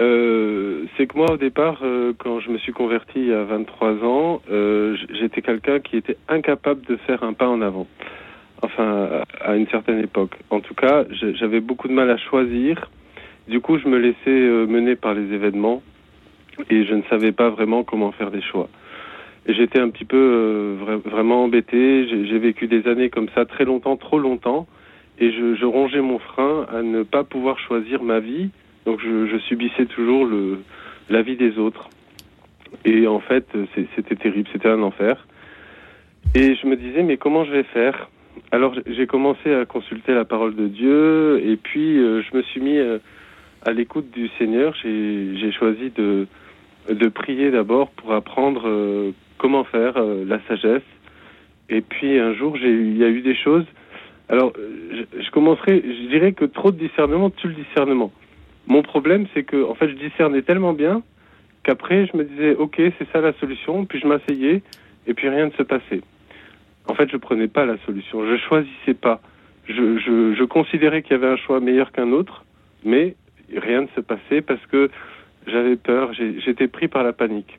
Euh, 0.00 0.84
c'est 0.96 1.06
que 1.06 1.16
moi, 1.16 1.32
au 1.32 1.36
départ, 1.36 1.78
euh, 1.82 2.12
quand 2.18 2.40
je 2.40 2.50
me 2.50 2.58
suis 2.58 2.72
converti 2.72 3.32
à 3.32 3.44
23 3.44 4.04
ans, 4.04 4.42
euh, 4.50 4.96
j'étais 5.18 5.40
quelqu'un 5.42 5.80
qui 5.80 5.96
était 5.96 6.16
incapable 6.28 6.84
de 6.86 6.96
faire 6.96 7.22
un 7.22 7.32
pas 7.32 7.48
en 7.48 7.62
avant. 7.62 7.86
Enfin, 8.62 9.22
à 9.40 9.56
une 9.56 9.66
certaine 9.68 10.00
époque. 10.00 10.34
En 10.50 10.60
tout 10.60 10.74
cas, 10.74 11.04
j'avais 11.10 11.60
beaucoup 11.60 11.88
de 11.88 11.92
mal 11.92 12.10
à 12.10 12.16
choisir. 12.16 12.90
Du 13.48 13.60
coup, 13.60 13.78
je 13.78 13.86
me 13.88 13.98
laissais 13.98 14.16
euh, 14.28 14.66
mener 14.66 14.96
par 14.96 15.14
les 15.14 15.32
événements 15.32 15.82
et 16.70 16.84
je 16.84 16.94
ne 16.94 17.02
savais 17.10 17.32
pas 17.32 17.50
vraiment 17.50 17.84
comment 17.84 18.12
faire 18.12 18.30
des 18.30 18.40
choix. 18.42 18.68
J'étais 19.46 19.78
un 19.78 19.90
petit 19.90 20.04
peu 20.06 20.16
euh, 20.16 20.76
vra- 20.82 21.08
vraiment 21.08 21.44
embêté. 21.44 22.08
J'ai 22.08 22.26
j'ai 22.26 22.38
vécu 22.38 22.66
des 22.66 22.88
années 22.88 23.10
comme 23.10 23.28
ça, 23.34 23.44
très 23.44 23.64
longtemps, 23.64 23.96
trop 23.96 24.18
longtemps, 24.18 24.66
et 25.18 25.30
je, 25.30 25.54
je 25.54 25.64
rongeais 25.64 26.00
mon 26.00 26.18
frein 26.18 26.66
à 26.72 26.82
ne 26.82 27.02
pas 27.02 27.24
pouvoir 27.24 27.58
choisir 27.60 28.02
ma 28.02 28.18
vie. 28.20 28.50
Donc 28.86 29.00
je, 29.00 29.36
subissais 29.48 29.86
toujours 29.86 30.24
le, 30.24 30.60
la 31.10 31.20
vie 31.22 31.36
des 31.36 31.58
autres. 31.58 31.88
Et 32.84 33.06
en 33.06 33.20
fait, 33.20 33.46
c'était 33.94 34.14
terrible, 34.14 34.48
c'était 34.52 34.68
un 34.68 34.82
enfer. 34.82 35.26
Et 36.34 36.54
je 36.54 36.66
me 36.66 36.76
disais, 36.76 37.02
mais 37.02 37.16
comment 37.16 37.44
je 37.44 37.50
vais 37.50 37.64
faire? 37.64 38.08
Alors 38.52 38.74
j'ai- 38.86 39.06
commencé 39.06 39.52
à 39.52 39.64
consulter 39.64 40.14
la 40.14 40.24
parole 40.24 40.54
de 40.54 40.68
Dieu, 40.68 41.40
et 41.44 41.56
puis 41.56 41.98
euh, 41.98 42.22
je 42.22 42.36
me 42.36 42.42
suis 42.42 42.60
mis 42.60 42.78
euh, 42.78 42.98
à 43.64 43.72
l'écoute 43.72 44.10
du 44.10 44.28
Seigneur. 44.38 44.74
J'ai 44.82 45.52
choisi 45.52 45.90
de, 45.90 46.28
prier 47.08 47.50
d'abord 47.50 47.90
pour 47.90 48.12
apprendre 48.12 48.62
euh, 48.66 49.10
comment 49.38 49.64
faire 49.64 49.94
la 49.98 50.38
sagesse. 50.46 50.82
Et 51.68 51.80
puis 51.80 52.18
un 52.18 52.34
jour, 52.34 52.56
il 52.56 52.96
y 52.96 53.04
a 53.04 53.08
eu 53.08 53.22
des 53.22 53.34
choses. 53.34 53.64
Alors, 54.28 54.52
je 54.92 55.30
commencerai, 55.30 55.82
je 55.84 56.08
dirais 56.08 56.32
que 56.32 56.44
trop 56.44 56.70
de 56.70 56.78
discernement 56.78 57.30
tue 57.30 57.48
le 57.48 57.54
discernement. 57.54 58.12
Mon 58.66 58.82
problème, 58.82 59.26
c'est 59.34 59.44
que, 59.44 59.62
en 59.64 59.74
fait, 59.74 59.88
je 59.88 59.94
discernais 59.94 60.42
tellement 60.42 60.72
bien 60.72 61.02
qu'après, 61.62 62.06
je 62.06 62.16
me 62.16 62.24
disais, 62.24 62.54
ok, 62.54 62.76
c'est 62.98 63.08
ça 63.12 63.20
la 63.20 63.32
solution, 63.34 63.84
puis 63.84 64.00
je 64.00 64.06
m'asseyais, 64.06 64.62
et 65.06 65.14
puis 65.14 65.28
rien 65.28 65.46
ne 65.46 65.50
se 65.52 65.62
passait. 65.62 66.00
En 66.88 66.94
fait, 66.94 67.10
je 67.10 67.16
prenais 67.16 67.48
pas 67.48 67.64
la 67.66 67.76
solution, 67.78 68.24
je 68.26 68.36
choisissais 68.36 68.94
pas. 68.94 69.20
Je, 69.68 69.98
je, 69.98 70.34
je 70.34 70.44
considérais 70.44 71.02
qu'il 71.02 71.12
y 71.12 71.14
avait 71.14 71.26
un 71.32 71.36
choix 71.36 71.58
meilleur 71.60 71.90
qu'un 71.90 72.12
autre, 72.12 72.44
mais 72.84 73.16
rien 73.56 73.82
ne 73.82 73.88
se 73.96 74.00
passait 74.00 74.40
parce 74.42 74.64
que 74.66 74.90
j'avais 75.46 75.76
peur, 75.76 76.12
j'étais 76.12 76.68
pris 76.68 76.86
par 76.88 77.02
la 77.02 77.12
panique. 77.12 77.58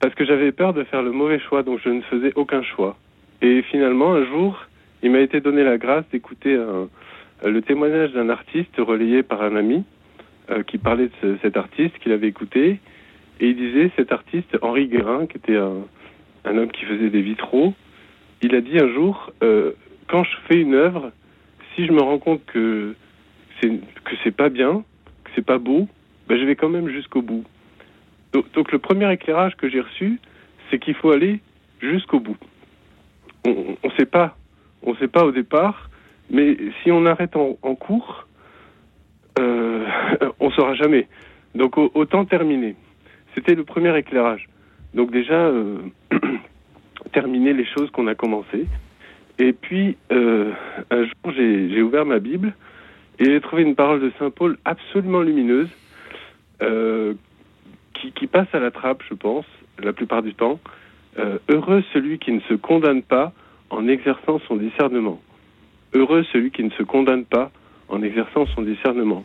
Parce 0.00 0.14
que 0.14 0.24
j'avais 0.24 0.52
peur 0.52 0.74
de 0.74 0.84
faire 0.84 1.02
le 1.02 1.10
mauvais 1.12 1.40
choix, 1.40 1.62
donc 1.62 1.80
je 1.84 1.88
ne 1.88 2.00
faisais 2.02 2.32
aucun 2.36 2.62
choix. 2.62 2.96
Et 3.42 3.62
finalement, 3.62 4.14
un 4.14 4.24
jour, 4.24 4.66
il 5.02 5.10
m'a 5.12 5.20
été 5.20 5.40
donné 5.40 5.62
la 5.64 5.78
grâce 5.78 6.04
d'écouter 6.10 6.54
un- 6.56 6.88
le 7.44 7.62
témoignage 7.62 8.12
d'un 8.12 8.28
artiste 8.28 8.74
relayé 8.78 9.22
par 9.22 9.42
un 9.42 9.56
ami 9.56 9.84
euh, 10.50 10.62
qui 10.62 10.78
parlait 10.78 11.06
de 11.06 11.12
ce- 11.20 11.36
cet 11.42 11.56
artiste 11.56 11.98
qu'il 11.98 12.12
avait 12.12 12.28
écouté. 12.28 12.80
Et 13.40 13.48
il 13.50 13.56
disait, 13.56 13.90
cet 13.96 14.12
artiste, 14.12 14.56
Henri 14.62 14.88
Guérin, 14.88 15.26
qui 15.26 15.36
était 15.36 15.56
un, 15.56 15.82
homme 16.44 16.70
qui 16.72 16.84
faisait 16.84 17.10
des 17.10 17.22
vitraux, 17.22 17.74
il 18.42 18.54
a 18.54 18.60
dit 18.60 18.78
un 18.78 18.88
jour, 18.92 19.32
euh, 19.42 19.72
quand 20.08 20.24
je 20.24 20.36
fais 20.48 20.60
une 20.60 20.74
œuvre, 20.74 21.12
si 21.74 21.86
je 21.86 21.92
me 21.92 22.00
rends 22.00 22.18
compte 22.18 22.44
que 22.46 22.94
c'est 23.60 23.68
que 23.68 24.14
c'est 24.24 24.34
pas 24.34 24.48
bien, 24.48 24.84
que 25.24 25.30
c'est 25.34 25.44
pas 25.44 25.58
beau, 25.58 25.88
ben 26.28 26.38
je 26.38 26.44
vais 26.44 26.56
quand 26.56 26.68
même 26.68 26.88
jusqu'au 26.88 27.22
bout. 27.22 27.44
Donc, 28.32 28.50
donc 28.52 28.72
le 28.72 28.78
premier 28.78 29.12
éclairage 29.12 29.56
que 29.56 29.68
j'ai 29.68 29.80
reçu, 29.80 30.18
c'est 30.70 30.78
qu'il 30.78 30.94
faut 30.94 31.10
aller 31.10 31.40
jusqu'au 31.80 32.20
bout. 32.20 32.36
On 33.46 33.76
ne 33.84 33.90
sait 33.96 34.06
pas, 34.06 34.36
on 34.82 34.94
sait 34.96 35.08
pas 35.08 35.24
au 35.24 35.32
départ, 35.32 35.90
mais 36.30 36.56
si 36.82 36.90
on 36.92 37.06
arrête 37.06 37.36
en, 37.36 37.74
cours, 37.74 38.26
euh, 39.38 39.86
on 40.40 40.50
saura 40.50 40.74
jamais. 40.74 41.06
Donc 41.54 41.78
au- 41.78 41.90
autant 41.94 42.24
terminer. 42.24 42.76
C'était 43.34 43.54
le 43.54 43.64
premier 43.64 43.96
éclairage. 43.96 44.48
Donc 44.94 45.10
déjà 45.10 45.34
euh, 45.34 45.78
terminer 47.12 47.52
les 47.52 47.64
choses 47.66 47.90
qu'on 47.90 48.06
a 48.06 48.14
commencées. 48.14 48.66
Et 49.38 49.52
puis 49.52 49.96
euh, 50.12 50.52
un 50.90 51.04
jour 51.04 51.32
j'ai 51.36 51.82
ouvert 51.82 52.04
ma 52.04 52.18
Bible 52.18 52.52
et 53.18 53.24
j'ai 53.24 53.40
trouvé 53.40 53.62
une 53.62 53.74
parole 53.74 54.00
de 54.00 54.12
saint 54.18 54.30
Paul 54.30 54.58
absolument 54.64 55.20
lumineuse 55.20 55.70
euh, 56.62 57.14
qui, 57.94 58.12
qui 58.12 58.26
passe 58.26 58.48
à 58.52 58.58
la 58.58 58.70
trappe, 58.70 59.02
je 59.08 59.14
pense, 59.14 59.46
la 59.82 59.92
plupart 59.92 60.22
du 60.22 60.34
temps. 60.34 60.58
Euh, 61.18 61.38
heureux 61.48 61.82
celui 61.92 62.18
qui 62.18 62.32
ne 62.32 62.40
se 62.40 62.54
condamne 62.54 63.02
pas 63.02 63.32
en 63.70 63.88
exerçant 63.88 64.40
son 64.46 64.56
discernement. 64.56 65.20
Heureux 65.94 66.24
celui 66.32 66.50
qui 66.50 66.64
ne 66.64 66.70
se 66.70 66.82
condamne 66.82 67.24
pas 67.24 67.50
en 67.88 68.02
exerçant 68.02 68.46
son 68.46 68.62
discernement. 68.62 69.24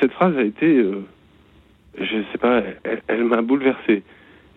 Cette 0.00 0.12
phrase 0.12 0.36
a 0.36 0.42
été, 0.42 0.66
euh, 0.66 1.04
je 1.98 2.22
sais 2.32 2.38
pas, 2.38 2.62
elle, 3.08 3.24
m'a 3.24 3.42
bouleversé. 3.42 4.02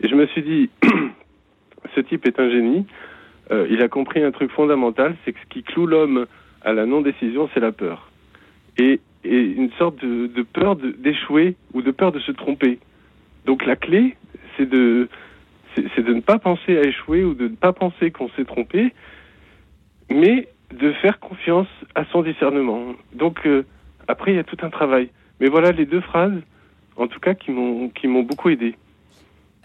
Et 0.01 0.07
je 0.07 0.15
me 0.15 0.27
suis 0.27 0.41
dit, 0.41 0.69
ce 1.95 2.01
type 2.01 2.25
est 2.25 2.39
un 2.39 2.49
génie. 2.49 2.85
Euh, 3.51 3.67
il 3.69 3.81
a 3.81 3.87
compris 3.87 4.21
un 4.21 4.31
truc 4.31 4.51
fondamental, 4.51 5.15
c'est 5.23 5.31
que 5.31 5.39
ce 5.39 5.49
qui 5.49 5.63
cloue 5.63 5.87
l'homme 5.87 6.25
à 6.61 6.73
la 6.73 6.85
non-décision, 6.85 7.49
c'est 7.53 7.61
la 7.61 7.71
peur. 7.71 8.11
Et, 8.77 8.99
une 9.23 9.71
sorte 9.77 10.01
de, 10.01 10.27
de 10.27 10.41
peur 10.41 10.77
d'échouer 10.77 11.55
ou 11.73 11.81
de 11.81 11.91
peur 11.91 12.13
de 12.13 12.19
se 12.19 12.31
tromper. 12.31 12.79
Donc 13.45 13.65
la 13.65 13.75
clé, 13.75 14.15
c'est 14.55 14.69
de, 14.69 15.09
c'est 15.75 16.03
de 16.03 16.13
ne 16.13 16.21
pas 16.21 16.39
penser 16.39 16.77
à 16.77 16.81
échouer 16.81 17.23
ou 17.23 17.33
de 17.33 17.47
ne 17.47 17.55
pas 17.55 17.73
penser 17.73 18.11
qu'on 18.11 18.29
s'est 18.29 18.45
trompé, 18.45 18.93
mais 20.09 20.47
de 20.73 20.91
faire 20.93 21.19
confiance 21.19 21.67
à 21.95 22.05
son 22.05 22.21
discernement. 22.23 22.93
Donc 23.13 23.45
euh, 23.45 23.65
après, 24.07 24.33
il 24.33 24.35
y 24.35 24.39
a 24.39 24.43
tout 24.43 24.57
un 24.61 24.69
travail. 24.69 25.09
Mais 25.39 25.47
voilà 25.47 25.71
les 25.71 25.85
deux 25.85 26.01
phrases, 26.01 26.39
en 26.95 27.07
tout 27.07 27.19
cas, 27.19 27.33
qui 27.33 27.51
m'ont 27.51 27.89
qui 27.89 28.07
m'ont 28.07 28.23
beaucoup 28.23 28.49
aidé. 28.49 28.75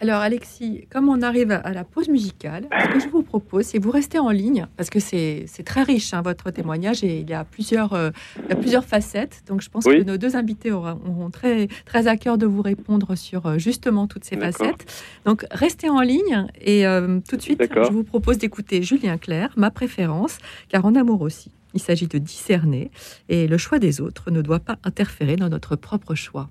Alors 0.03 0.21
Alexis, 0.21 0.89
comme 0.91 1.09
on 1.09 1.23
arrive 1.23 1.53
à 1.53 1.73
la 1.73 1.85
pause 1.85 2.09
musicale, 2.09 2.67
ce 2.73 2.93
que 2.93 2.99
je 2.99 3.07
vous 3.07 3.23
propose, 3.23 3.67
c'est 3.67 3.79
vous 3.79 3.93
restez 3.93 4.19
en 4.19 4.31
ligne, 4.31 4.67
parce 4.77 4.91
que 4.91 4.99
c'est 4.99 5.47
très 5.65 5.85
riche, 5.85 6.13
hein, 6.13 6.23
votre 6.23 6.51
témoignage, 6.51 7.05
et 7.05 7.21
il 7.21 7.31
y, 7.31 7.35
a 7.35 7.45
plusieurs, 7.45 7.93
euh, 7.93 8.11
il 8.43 8.49
y 8.49 8.53
a 8.53 8.57
plusieurs 8.57 8.85
facettes. 8.85 9.45
Donc 9.47 9.61
je 9.61 9.71
pense 9.71 9.85
Oui. 9.87 9.99
que 9.99 10.03
nos 10.03 10.17
deux 10.17 10.35
invités 10.35 10.73
auront, 10.73 10.99
auront 11.07 11.31
très, 11.31 11.69
très 11.85 12.09
à 12.09 12.17
cœur 12.17 12.37
de 12.37 12.47
vous 12.47 12.63
répondre 12.63 13.15
sur 13.15 13.47
euh, 13.47 13.59
justement 13.59 14.09
toutes 14.09 14.25
ces 14.25 14.37
facettes. 14.37 14.93
Donc 15.25 15.47
restez 15.53 15.89
en 15.89 16.01
ligne, 16.01 16.49
et 16.61 16.85
euh, 16.85 17.21
tout 17.29 17.37
de 17.37 17.43
suite, 17.43 17.63
je 17.73 17.93
vous 17.93 18.03
propose 18.03 18.39
d'écouter 18.39 18.83
Julien 18.83 19.19
Clerc, 19.19 19.53
ma 19.57 19.71
préférence, 19.71 20.39
car 20.69 20.85
en 20.85 20.97
amour 20.97 21.21
aussi, 21.21 21.53
il 21.75 21.81
s'agit 21.81 22.09
de 22.09 22.19
discerner, 22.19 22.91
et 23.29 23.47
le 23.47 23.57
choix 23.57 23.79
des 23.79 24.01
autres 24.01 24.33
ne 24.33 24.43
doit 24.43 24.59
pas 24.59 24.79
interférer 24.83 25.37
dans 25.37 25.49
notre 25.49 25.77
propre 25.77 26.17
choix. 26.17 26.51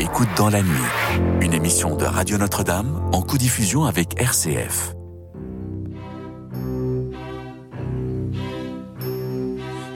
Écoute 0.00 0.28
dans 0.36 0.48
la 0.48 0.62
nuit, 0.62 0.92
une 1.40 1.52
émission 1.52 1.96
de 1.96 2.04
Radio 2.04 2.38
Notre-Dame 2.38 3.02
en 3.12 3.20
co-diffusion 3.20 3.84
avec 3.84 4.20
RCF. 4.20 4.94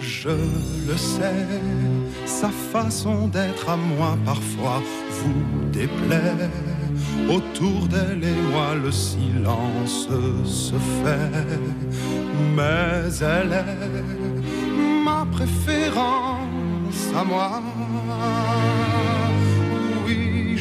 Je 0.01 0.31
le 0.89 0.97
sais, 0.97 1.47
sa 2.27 2.49
façon 2.49 3.29
d'être 3.29 3.69
à 3.69 3.77
moi 3.77 4.19
parfois 4.25 4.83
vous 5.09 5.71
déplaît. 5.71 6.51
Autour 7.31 7.87
d'elle 7.87 8.25
et 8.25 8.43
moi 8.51 8.75
le 8.75 8.91
silence 8.91 10.09
se 10.45 10.75
fait, 10.75 11.49
mais 12.57 13.09
elle 13.21 13.53
est 13.53 15.05
ma 15.05 15.25
préférence 15.31 16.43
à 17.17 17.23
moi. 17.23 17.63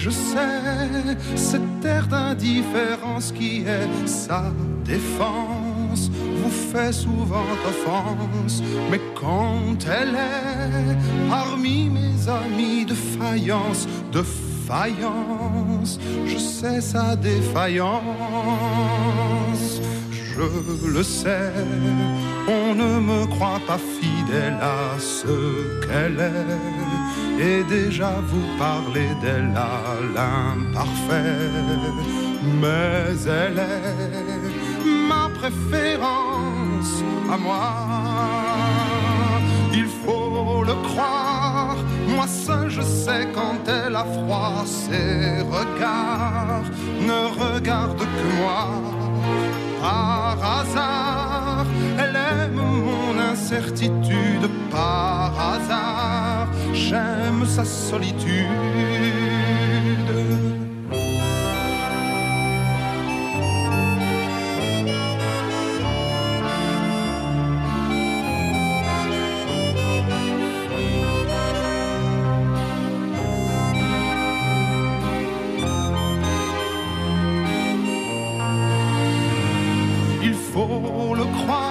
Je 0.04 0.10
sais, 0.10 1.16
cette 1.36 1.86
air 1.86 2.08
d'indifférence 2.08 3.32
qui 3.32 3.62
est 3.68 4.08
sa 4.08 4.46
défense 4.84 6.10
vous 6.38 6.50
fait 6.50 6.92
souvent 6.92 7.46
offense, 7.68 8.64
mais 8.90 9.00
quand 9.14 9.78
elle 9.86 10.16
est 10.16 10.98
parmi 11.30 11.88
mes 11.90 12.28
amis 12.28 12.84
de 12.84 12.96
faïence, 12.96 13.88
de 14.12 14.24
faïence, 14.68 16.00
je 16.26 16.38
sais 16.38 16.82
sa 16.82 17.16
défaillance. 17.16 18.02
Je 20.12 20.88
le 20.88 21.04
sais, 21.04 21.54
on 22.48 22.74
ne 22.74 23.00
me 23.00 23.28
croit 23.28 23.62
pas 23.68 23.78
fidèle 23.78 24.58
à 24.60 24.98
ce 24.98 25.78
qu'elle 25.86 26.20
est, 26.20 27.01
et 27.42 27.64
déjà 27.64 28.12
vous 28.28 28.48
parlez 28.58 29.10
d'elle 29.22 29.54
à 29.56 29.82
l'imparfait, 30.16 31.50
mais 32.62 33.16
elle 33.40 33.60
est 33.60 34.88
ma 35.10 35.26
préférence 35.40 36.94
à 37.34 37.38
moi. 37.38 37.74
Il 39.74 39.88
faut 40.04 40.64
le 40.64 40.76
croire, 40.90 41.78
moi 42.08 42.28
seul 42.28 42.70
je 42.70 42.82
sais 42.82 43.28
quand 43.34 43.62
elle 43.68 43.96
a 43.96 44.06
froid, 44.06 44.64
ses 44.66 45.42
regards 45.58 46.68
ne 47.10 47.20
regardent 47.44 48.08
que 48.18 48.28
moi. 48.42 48.68
Par 49.82 50.38
hasard, 50.60 51.66
elle 51.98 52.16
aime 52.16 52.54
mon 52.54 53.20
incertitude. 53.32 54.46
Par 54.70 55.34
hasard, 55.52 56.41
j'aime 56.74 57.46
sa 57.46 57.66
solitude. 57.66 58.48
Il 80.24 80.34
faut 80.34 81.16
le 81.16 81.24
croire, 81.24 81.71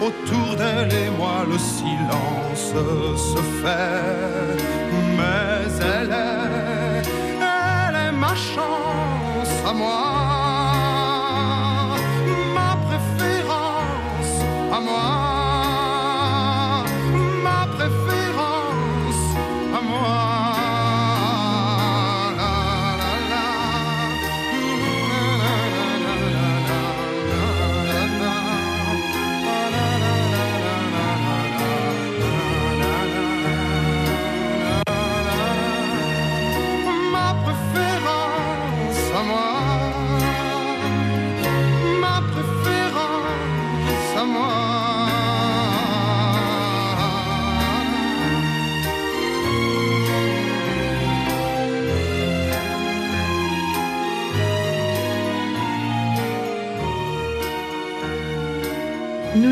Autour 0.00 0.56
d'elle 0.56 0.92
et 0.92 1.10
moi 1.10 1.44
le 1.50 1.58
silence 1.58 2.74
se 3.16 3.42
fait, 3.60 4.62
mais 5.16 5.68
elle 5.80 6.10
est, 6.10 7.08
elle 7.40 7.96
est 8.08 8.12
ma 8.12 8.34
chance 8.34 9.54
à 9.66 9.72
moi, 9.72 10.13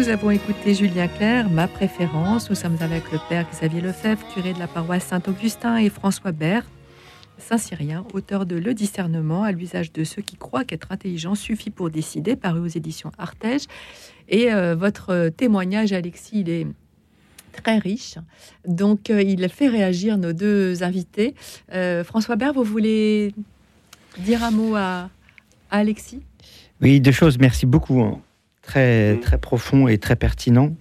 Nous 0.03 0.09
avons 0.09 0.33
écouté 0.33 0.75
Julien 0.75 1.07
Clerc, 1.07 1.49
ma 1.49 1.69
préférence. 1.69 2.51
Nous 2.51 2.57
sommes 2.57 2.77
avec 2.81 3.13
le 3.13 3.21
père 3.29 3.49
Xavier 3.49 3.81
Lefebvre, 3.81 4.27
curé 4.35 4.53
de 4.53 4.59
la 4.59 4.67
paroisse 4.67 5.05
Saint-Augustin, 5.05 5.77
et 5.77 5.91
François 5.91 6.33
Bert, 6.33 6.67
Saint-Cyrien, 7.39 8.05
auteur 8.13 8.45
de 8.45 8.57
Le 8.57 8.75
discernement 8.75 9.45
à 9.45 9.53
l'usage 9.53 9.93
de 9.93 10.03
ceux 10.03 10.21
qui 10.21 10.35
croient 10.35 10.65
qu'être 10.65 10.91
intelligent 10.91 11.37
suffit 11.37 11.71
pour 11.71 11.89
décider, 11.89 12.35
paru 12.35 12.59
aux 12.59 12.67
éditions 12.67 13.13
Artege. 13.17 13.67
Et 14.29 14.53
euh, 14.53 14.75
votre 14.75 15.29
témoignage, 15.29 15.93
Alexis, 15.93 16.41
il 16.41 16.51
est 16.51 16.67
très 17.53 17.79
riche. 17.79 18.17
Donc, 18.67 19.09
euh, 19.09 19.23
il 19.23 19.49
fait 19.51 19.69
réagir 19.69 20.19
nos 20.19 20.33
deux 20.33 20.83
invités. 20.83 21.37
Euh, 21.73 22.03
François 22.03 22.35
Bert, 22.35 22.55
vous 22.55 22.65
voulez 22.65 23.37
dire 24.19 24.43
un 24.43 24.51
mot 24.51 24.75
à, 24.75 25.11
à 25.71 25.79
Alexis? 25.79 26.23
Oui, 26.81 27.01
deux 27.01 27.13
choses. 27.13 27.39
Merci 27.39 27.67
beaucoup. 27.67 28.21
Très, 28.63 29.17
très 29.19 29.39
profond 29.39 29.89
et 29.89 29.99
très 29.99 30.17
pertinent. 30.17 30.77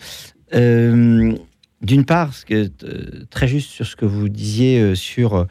Euh, 0.54 1.36
D'une 1.82 2.06
part, 2.06 2.32
euh, 2.52 2.68
très 3.32 3.48
juste 3.48 3.72
sur 3.72 3.88
ce 3.88 3.96
que 3.96 4.06
vous 4.06 4.30
disiez 4.30 4.80
euh, 4.80 4.94
sur, 4.96 5.48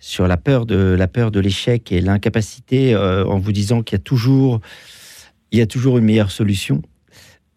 sur 0.00 0.26
la 0.26 0.36
peur 0.36 0.66
de 0.66 0.96
la 0.98 1.06
peur 1.06 1.30
de 1.30 1.38
l'échec 1.38 1.92
et 1.92 2.00
l'incapacité, 2.00 2.94
euh, 2.94 3.24
en 3.24 3.38
vous 3.38 3.52
disant 3.52 3.82
qu'il 3.82 3.96
y 3.96 4.00
a 4.00 4.02
toujours 4.02 4.60
il 5.52 5.58
y 5.58 5.62
a 5.62 5.66
toujours 5.66 5.98
une 5.98 6.04
meilleure 6.04 6.32
solution. 6.32 6.82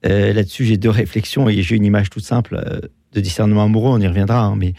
Euh, 0.05 0.33
Là-dessus, 0.33 0.65
j'ai 0.65 0.77
deux 0.77 0.89
réflexions 0.91 1.49
et 1.49 1.61
j'ai 1.63 1.75
une 1.75 1.85
image 1.85 2.11
toute 2.11 2.25
simple 2.25 2.61
de 3.13 3.19
discernement 3.21 3.63
amoureux. 3.63 3.89
On 3.91 3.99
y 3.99 4.07
reviendra, 4.07 4.41
hein, 4.43 4.55
mais 4.55 4.73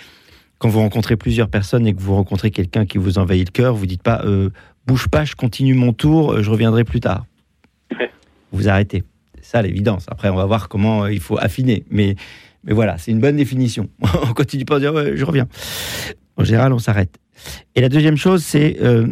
quand 0.58 0.68
vous 0.68 0.80
rencontrez 0.80 1.16
plusieurs 1.16 1.48
personnes 1.48 1.86
et 1.86 1.94
que 1.94 2.00
vous 2.00 2.14
rencontrez 2.14 2.52
quelqu'un 2.52 2.86
qui 2.86 2.98
vous 2.98 3.18
envahit 3.18 3.48
le 3.48 3.52
cœur, 3.52 3.74
vous 3.74 3.86
dites 3.86 4.02
pas 4.02 4.24
bouge 4.86 5.08
pas, 5.08 5.24
je 5.24 5.34
continue 5.34 5.74
mon 5.74 5.92
tour, 5.92 6.40
je 6.42 6.48
reviendrai 6.48 6.84
plus 6.84 7.00
tard. 7.00 7.26
Vous 8.52 8.68
arrêtez. 8.68 9.02
Ça 9.46 9.62
l'évidence. 9.62 10.06
Après, 10.08 10.28
on 10.28 10.34
va 10.34 10.44
voir 10.44 10.68
comment 10.68 11.04
euh, 11.04 11.12
il 11.12 11.20
faut 11.20 11.38
affiner. 11.38 11.84
Mais, 11.88 12.16
mais 12.64 12.72
voilà, 12.72 12.98
c'est 12.98 13.12
une 13.12 13.20
bonne 13.20 13.36
définition. 13.36 13.88
on 14.00 14.34
continue 14.34 14.64
pas 14.64 14.76
à 14.76 14.80
dire 14.80 14.92
ouais, 14.92 15.16
je 15.16 15.24
reviens. 15.24 15.46
En 16.36 16.42
général, 16.42 16.72
on 16.72 16.80
s'arrête. 16.80 17.16
Et 17.76 17.80
la 17.80 17.88
deuxième 17.88 18.16
chose, 18.16 18.42
c'est 18.42 18.78
euh, 18.82 19.06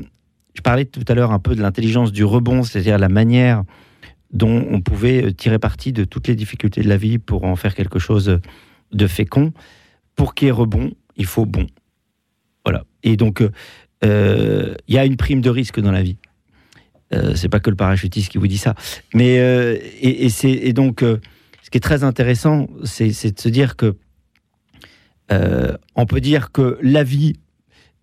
je 0.54 0.60
parlais 0.60 0.86
tout 0.86 1.04
à 1.06 1.14
l'heure 1.14 1.30
un 1.30 1.38
peu 1.38 1.54
de 1.54 1.62
l'intelligence 1.62 2.10
du 2.10 2.24
rebond, 2.24 2.64
c'est-à-dire 2.64 2.98
la 2.98 3.08
manière 3.08 3.62
dont 4.32 4.66
on 4.72 4.80
pouvait 4.80 5.26
euh, 5.26 5.30
tirer 5.30 5.60
parti 5.60 5.92
de 5.92 6.02
toutes 6.02 6.26
les 6.26 6.34
difficultés 6.34 6.82
de 6.82 6.88
la 6.88 6.96
vie 6.96 7.18
pour 7.18 7.44
en 7.44 7.54
faire 7.54 7.76
quelque 7.76 8.00
chose 8.00 8.40
de 8.90 9.06
fécond. 9.06 9.52
Pour 10.16 10.34
qu'il 10.34 10.46
y 10.46 10.48
ait 10.48 10.52
rebond, 10.52 10.90
il 11.16 11.26
faut 11.26 11.46
bon. 11.46 11.68
Voilà. 12.64 12.82
Et 13.04 13.16
donc, 13.16 13.40
il 14.02 14.76
y 14.88 14.98
a 14.98 15.04
une 15.04 15.16
prime 15.16 15.40
de 15.40 15.50
risque 15.50 15.78
dans 15.78 15.92
la 15.92 16.02
vie. 16.02 16.16
Euh, 17.14 17.34
c'est 17.34 17.48
pas 17.48 17.60
que 17.60 17.70
le 17.70 17.76
parachutiste 17.76 18.30
qui 18.30 18.38
vous 18.38 18.46
dit 18.46 18.58
ça. 18.58 18.74
Mais 19.14 19.38
euh, 19.38 19.76
et, 20.00 20.24
et 20.24 20.28
c'est 20.28 20.50
et 20.50 20.72
donc 20.72 21.02
euh, 21.02 21.18
ce 21.62 21.70
qui 21.70 21.78
est 21.78 21.80
très 21.80 22.04
intéressant, 22.04 22.66
c'est 22.84 23.08
de 23.08 23.40
se 23.40 23.48
dire 23.48 23.76
que 23.76 23.94
on 25.96 26.06
peut 26.06 26.20
dire 26.20 26.52
que 26.52 26.78
la 26.80 27.02
vie, 27.02 27.34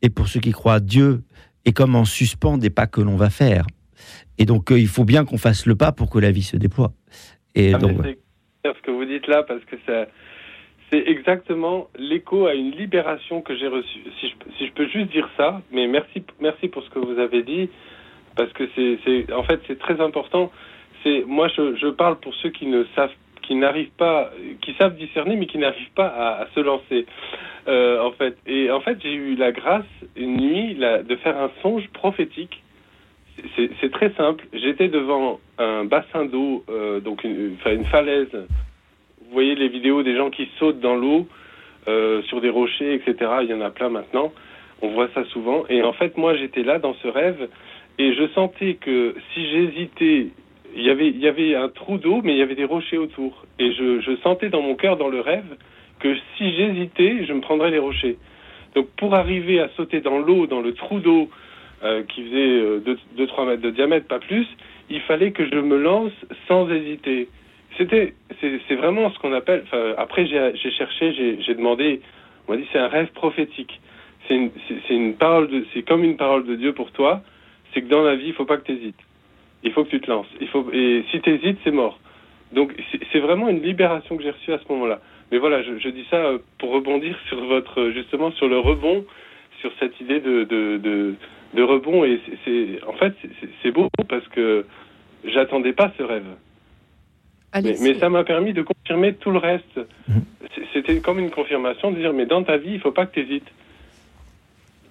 et 0.01 0.09
pour 0.09 0.27
ceux 0.27 0.39
qui 0.39 0.51
croient 0.51 0.75
à 0.75 0.79
Dieu, 0.79 1.21
est 1.65 1.71
comme 1.71 1.95
en 1.95 2.03
suspens 2.03 2.57
des 2.57 2.69
pas 2.69 2.87
que 2.87 2.99
l'on 2.99 3.15
va 3.15 3.29
faire. 3.29 3.67
Et 4.37 4.45
donc 4.45 4.71
il 4.71 4.87
faut 4.87 5.05
bien 5.05 5.23
qu'on 5.23 5.37
fasse 5.37 5.65
le 5.65 5.75
pas 5.75 5.91
pour 5.91 6.09
que 6.09 6.19
la 6.19 6.31
vie 6.31 6.43
se 6.43 6.57
déploie. 6.57 6.91
Et 7.55 7.73
Ah, 7.73 7.77
donc 7.77 7.97
ce 8.65 8.81
que 8.81 8.91
vous 8.91 9.05
dites 9.05 9.27
là 9.27 9.43
parce 9.43 9.63
que 9.65 9.75
ça, 9.85 10.07
c'est 10.91 11.03
exactement 11.07 11.87
l'écho 11.97 12.47
à 12.47 12.53
une 12.53 12.71
libération 12.71 13.41
que 13.41 13.55
j'ai 13.57 13.67
reçue. 13.67 14.03
Si 14.19 14.29
je, 14.29 14.35
si 14.57 14.67
je 14.67 14.73
peux 14.73 14.87
juste 14.87 15.11
dire 15.11 15.29
ça, 15.37 15.61
mais 15.71 15.87
merci, 15.87 16.23
merci 16.41 16.67
pour 16.67 16.83
ce 16.83 16.89
que 16.89 16.99
vous 16.99 17.19
avez 17.19 17.43
dit 17.43 17.69
parce 18.35 18.51
que 18.53 18.69
c'est, 18.75 19.31
en 19.33 19.43
fait 19.43 19.61
c'est 19.67 19.79
très 19.79 19.99
important. 20.01 20.51
C'est 21.03 21.23
moi 21.25 21.47
je, 21.47 21.89
parle 21.89 22.19
pour 22.19 22.33
ceux 22.35 22.49
qui 22.49 22.65
ne 22.65 22.85
savent, 22.95 23.13
qui 23.41 23.55
n'arrivent 23.55 23.95
pas, 23.97 24.31
qui 24.61 24.73
savent 24.75 24.95
discerner 24.95 25.35
mais 25.35 25.47
qui 25.47 25.57
n'arrivent 25.57 25.93
pas 25.95 26.07
à, 26.07 26.47
se 26.53 26.59
lancer. 26.59 27.05
Euh, 27.67 28.01
en 28.01 28.11
fait, 28.11 28.37
et 28.47 28.71
en 28.71 28.81
fait 28.81 28.97
j'ai 29.01 29.13
eu 29.13 29.35
la 29.35 29.51
grâce 29.51 29.85
une 30.15 30.37
nuit 30.37 30.75
de 30.75 31.15
faire 31.17 31.37
un 31.37 31.51
songe 31.61 31.87
prophétique 31.93 32.61
c'est 33.79 33.91
très 33.91 34.11
simple. 34.13 34.45
J'étais 34.53 34.87
devant 34.87 35.39
un 35.57 35.85
bassin 35.85 36.25
d'eau, 36.25 36.63
euh, 36.69 36.99
donc 36.99 37.23
une, 37.23 37.55
une 37.65 37.85
falaise. 37.85 38.33
Vous 38.33 39.31
voyez 39.31 39.55
les 39.55 39.69
vidéos 39.69 40.03
des 40.03 40.15
gens 40.15 40.29
qui 40.29 40.49
sautent 40.59 40.79
dans 40.79 40.95
l'eau 40.95 41.27
euh, 41.87 42.21
sur 42.23 42.41
des 42.41 42.49
rochers, 42.49 42.93
etc. 42.93 43.31
Il 43.43 43.49
y 43.49 43.53
en 43.53 43.61
a 43.61 43.69
plein 43.69 43.89
maintenant. 43.89 44.31
On 44.81 44.89
voit 44.89 45.09
ça 45.13 45.23
souvent. 45.25 45.63
Et 45.69 45.81
en 45.83 45.93
fait, 45.93 46.17
moi, 46.17 46.35
j'étais 46.35 46.63
là 46.63 46.79
dans 46.79 46.93
ce 46.95 47.07
rêve 47.07 47.49
et 47.97 48.13
je 48.13 48.27
sentais 48.29 48.75
que 48.75 49.15
si 49.33 49.49
j'hésitais, 49.49 50.27
il 50.75 50.83
y 50.83 50.89
avait, 50.89 51.07
il 51.07 51.19
y 51.19 51.27
avait 51.27 51.55
un 51.55 51.69
trou 51.69 51.97
d'eau, 51.97 52.21
mais 52.23 52.33
il 52.33 52.37
y 52.37 52.41
avait 52.41 52.55
des 52.55 52.65
rochers 52.65 52.97
autour. 52.97 53.45
Et 53.59 53.73
je, 53.73 54.01
je 54.01 54.15
sentais 54.17 54.49
dans 54.49 54.61
mon 54.61 54.75
cœur, 54.75 54.97
dans 54.97 55.09
le 55.09 55.19
rêve, 55.19 55.57
que 55.99 56.15
si 56.37 56.53
j'hésitais, 56.55 57.25
je 57.25 57.33
me 57.33 57.41
prendrais 57.41 57.71
les 57.71 57.79
rochers. 57.79 58.17
Donc 58.75 58.87
pour 58.97 59.15
arriver 59.15 59.59
à 59.59 59.69
sauter 59.75 60.01
dans 60.01 60.19
l'eau, 60.19 60.47
dans 60.47 60.61
le 60.61 60.73
trou 60.73 60.99
d'eau, 60.99 61.29
euh, 61.83 62.03
qui 62.03 62.23
faisait 62.23 62.93
2-3 63.17 63.47
mètres 63.47 63.61
de 63.61 63.71
diamètre, 63.71 64.07
pas 64.07 64.19
plus, 64.19 64.47
il 64.89 65.01
fallait 65.01 65.31
que 65.31 65.45
je 65.45 65.55
me 65.55 65.77
lance 65.77 66.11
sans 66.47 66.69
hésiter. 66.69 67.27
C'était, 67.77 68.13
c'est 68.39 68.75
vraiment 68.75 69.09
ce 69.11 69.19
qu'on 69.19 69.33
appelle. 69.33 69.63
Après, 69.97 70.27
j'ai 70.27 70.71
cherché, 70.71 71.39
j'ai 71.39 71.55
demandé. 71.55 72.01
On 72.47 72.51
m'a 72.51 72.57
dit 72.57 72.67
c'est 72.71 72.79
un 72.79 72.87
rêve 72.87 73.11
prophétique. 73.13 73.79
C'est 74.27 74.35
une, 74.35 74.51
une 74.89 75.15
parole 75.15 75.49
c'est 75.73 75.81
comme 75.83 76.03
une 76.03 76.17
parole 76.17 76.45
de 76.45 76.55
Dieu 76.55 76.73
pour 76.73 76.91
toi. 76.91 77.21
C'est 77.73 77.81
que 77.81 77.87
dans 77.87 78.03
la 78.03 78.15
vie, 78.15 78.27
il 78.27 78.33
faut 78.33 78.45
pas 78.45 78.57
que 78.57 78.65
tu 78.65 78.73
hésites. 78.73 78.99
Il 79.63 79.71
faut 79.71 79.83
que 79.83 79.89
tu 79.89 80.01
te 80.01 80.09
lances. 80.09 80.27
Il 80.39 80.47
faut 80.47 80.69
et 80.73 81.03
si 81.11 81.21
tu 81.21 81.29
hésites, 81.29 81.59
c'est 81.63 81.71
mort. 81.71 81.99
Donc 82.51 82.73
c'est 83.11 83.19
vraiment 83.19 83.47
une 83.49 83.61
libération 83.61 84.17
que 84.17 84.23
j'ai 84.23 84.31
reçue 84.31 84.53
à 84.53 84.59
ce 84.59 84.71
moment-là. 84.73 84.99
Mais 85.31 85.37
voilà, 85.37 85.63
je, 85.63 85.77
je 85.77 85.89
dis 85.89 86.05
ça 86.09 86.17
euh, 86.17 86.39
pour 86.57 86.71
rebondir 86.71 87.17
sur 87.29 87.43
votre 87.45 87.91
justement 87.91 88.31
sur 88.31 88.47
le 88.47 88.59
rebond, 88.59 89.05
sur 89.61 89.71
cette 89.79 89.99
idée 90.01 90.19
de 90.19 90.43
de, 90.43 90.77
de 90.77 91.15
de 91.53 91.63
rebond. 91.63 92.03
Et 92.03 92.19
c'est 92.43 92.83
en 92.85 92.93
fait, 92.93 93.13
c'est 93.61 93.71
beau 93.71 93.87
parce 94.09 94.27
que 94.29 94.65
j'attendais 95.23 95.73
pas 95.73 95.91
ce 95.97 96.03
rêve. 96.03 96.25
Mais, 97.53 97.75
mais, 97.81 97.95
ça 97.95 98.09
m'a 98.09 98.23
permis 98.23 98.53
de 98.53 98.61
confirmer 98.61 99.13
tout 99.13 99.31
le 99.31 99.37
reste. 99.37 99.77
Mhm. 100.07 100.21
C'était 100.73 100.99
comme 100.99 101.19
une 101.19 101.31
confirmation 101.31 101.91
de 101.91 101.97
dire, 101.97 102.13
mais 102.13 102.25
dans 102.25 102.43
ta 102.43 102.57
vie, 102.57 102.73
il 102.73 102.79
faut 102.79 102.91
pas 102.91 103.05
que 103.05 103.13
tu 103.13 103.21
hésites. 103.21 103.51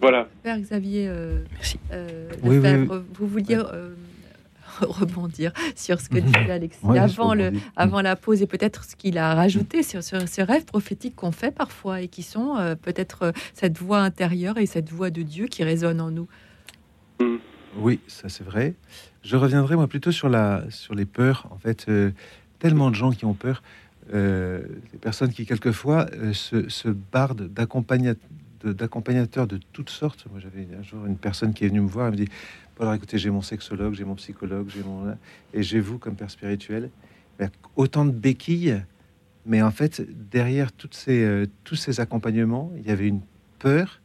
Voilà. 0.01 0.29
Père 0.43 0.59
Xavier, 0.59 1.07
euh, 1.09 1.45
Merci. 1.53 1.79
Euh, 1.93 2.31
Oui, 2.43 2.59
oui, 2.59 2.69
oui. 2.89 2.99
vous 3.15 3.27
vouliez 3.27 3.57
euh, 3.57 3.95
rebondir 4.81 5.53
sur 5.77 6.01
ce 6.01 6.09
que 6.09 6.19
disait 6.19 6.51
Alexis 6.51 6.79
Ouais, 6.85 6.97
je 6.97 7.03
avant, 7.03 7.35
le, 7.35 7.47
rebondis. 7.47 7.63
avant 7.77 8.01
la 8.01 8.17
pause 8.17 8.41
et 8.43 8.47
peut-être 8.47 8.85
ce 8.85 8.97
qu'il 8.97 9.19
a 9.19 9.35
rajouté 9.35 9.83
sur, 9.83 10.03
sur 10.03 10.27
ces 10.27 10.43
rêves 10.43 10.65
prophétiques 10.65 11.17
qu'on 11.17 11.33
fait 11.33 11.51
parfois 11.51 12.01
et 12.01 12.09
qui 12.09 12.23
sont 12.23 12.57
euh, 12.57 12.75
peut-être 12.77 13.23
euh, 13.25 13.33
cette 13.53 13.77
voix 13.79 13.99
intérieure 14.01 14.57
et 14.59 14.67
cette 14.67 14.91
voix 14.91 15.11
de 15.11 15.23
Dieu 15.23 15.47
qui 15.49 15.65
résonne 15.65 16.01
en 16.01 16.11
nous. 16.11 16.29
Oui, 17.77 18.01
ça 18.07 18.29
c'est 18.29 18.45
vrai. 18.45 18.75
Je 19.23 19.37
reviendrai 19.37 19.77
moi 19.77 19.87
plutôt 19.87 20.11
sur 20.13 20.29
la 20.29 20.65
sur 20.71 20.95
les 20.95 21.05
peurs. 21.05 21.47
En 21.51 21.59
fait, 21.59 21.87
euh, 21.89 22.11
tellement 22.59 22.91
de 22.91 22.95
gens 22.97 23.11
qui 23.13 23.25
ont 23.27 23.35
peur, 23.35 23.63
euh, 24.15 24.63
des 24.93 24.99
personnes 24.99 25.31
qui 25.33 25.47
quelquefois 25.47 26.07
euh, 26.15 26.33
se, 26.33 26.69
se 26.69 26.89
bardent 26.89 27.47
d'accompagnateurs 28.65 29.47
de, 29.47 29.59
toutes 29.73 29.91
sortes. 29.91 30.27
Moi, 30.31 30.41
j'avais 30.41 30.67
un 30.79 30.83
jour 30.83 31.07
une 31.07 31.17
personne 31.17 31.53
qui 31.55 31.65
est 31.65 31.69
venue 31.69 31.81
me 31.81 31.89
voir, 31.89 32.07
elle 32.07 32.13
me 32.13 32.17
dit 32.17 32.29
Bon, 32.77 32.83
alors 32.83 32.95
écoutez, 32.95 33.19
j'ai 33.19 33.31
mon 33.31 33.43
sexologue, 33.43 33.95
j'ai 33.95 34.05
mon 34.05 34.15
psychologue, 34.15 34.69
j'ai 34.69 34.83
mon 34.83 35.15
et 35.55 35.63
j'ai 35.63 35.81
vous 35.81 35.99
comme 35.99 36.15
père 36.17 36.31
spirituel. 36.31 36.91
Ben, 37.39 37.51
autant 37.77 38.05
de 38.05 38.11
béquilles, 38.11 38.83
mais 39.47 39.63
en 39.63 39.71
fait, 39.71 40.03
derrière 40.31 40.73
toutes 40.73 40.95
ces, 40.95 41.23
euh, 41.25 41.47
tous 41.65 41.77
ces 41.77 42.01
accompagnements, 42.01 42.71
il 42.77 42.87
y 42.87 42.91
avait 42.91 43.09
une 43.09 43.23
peur, 43.59 44.01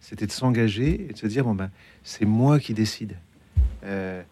c'était 0.00 0.26
de 0.26 0.32
s'engager 0.32 1.08
et 1.08 1.12
de 1.12 1.18
se 1.18 1.26
dire 1.26 1.44
bon 1.44 1.54
ben 1.54 1.70
c'est 2.02 2.24
moi 2.24 2.58
qui 2.58 2.72
décide. 2.74 3.16
Euh, 3.84 4.22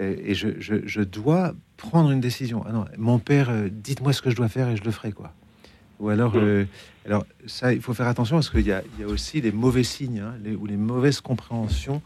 et 0.00 0.34
je, 0.34 0.48
je- 0.58 0.86
je 0.86 1.02
dois 1.02 1.54
prendre 1.76 2.10
une 2.10 2.20
décision. 2.20 2.64
Ah 2.66 2.72
non, 2.72 2.84
mon 2.96 3.18
père, 3.18 3.50
euh, 3.50 3.68
dites-moi 3.70 4.12
ce 4.14 4.22
que 4.22 4.30
je 4.30 4.36
dois 4.36 4.48
faire 4.48 4.68
et 4.68 4.76
je 4.76 4.84
le 4.84 4.90
ferai 4.90 5.12
quoi. 5.12 5.34
Ou 6.02 6.08
alors, 6.08 6.32
euh, 6.36 6.64
alors 7.06 7.24
ça, 7.46 7.72
il 7.72 7.80
faut 7.80 7.94
faire 7.94 8.08
attention 8.08 8.36
parce 8.36 8.50
qu'il 8.50 8.66
y 8.66 8.72
a, 8.72 8.82
il 8.98 9.00
y 9.02 9.04
a 9.04 9.06
aussi 9.06 9.40
les 9.40 9.52
mauvais 9.52 9.84
signes 9.84 10.18
hein, 10.18 10.34
les- 10.42 10.56
ou 10.56 10.66
les 10.66 10.76
mauvaises 10.76 11.20
compréhensions 11.20 12.02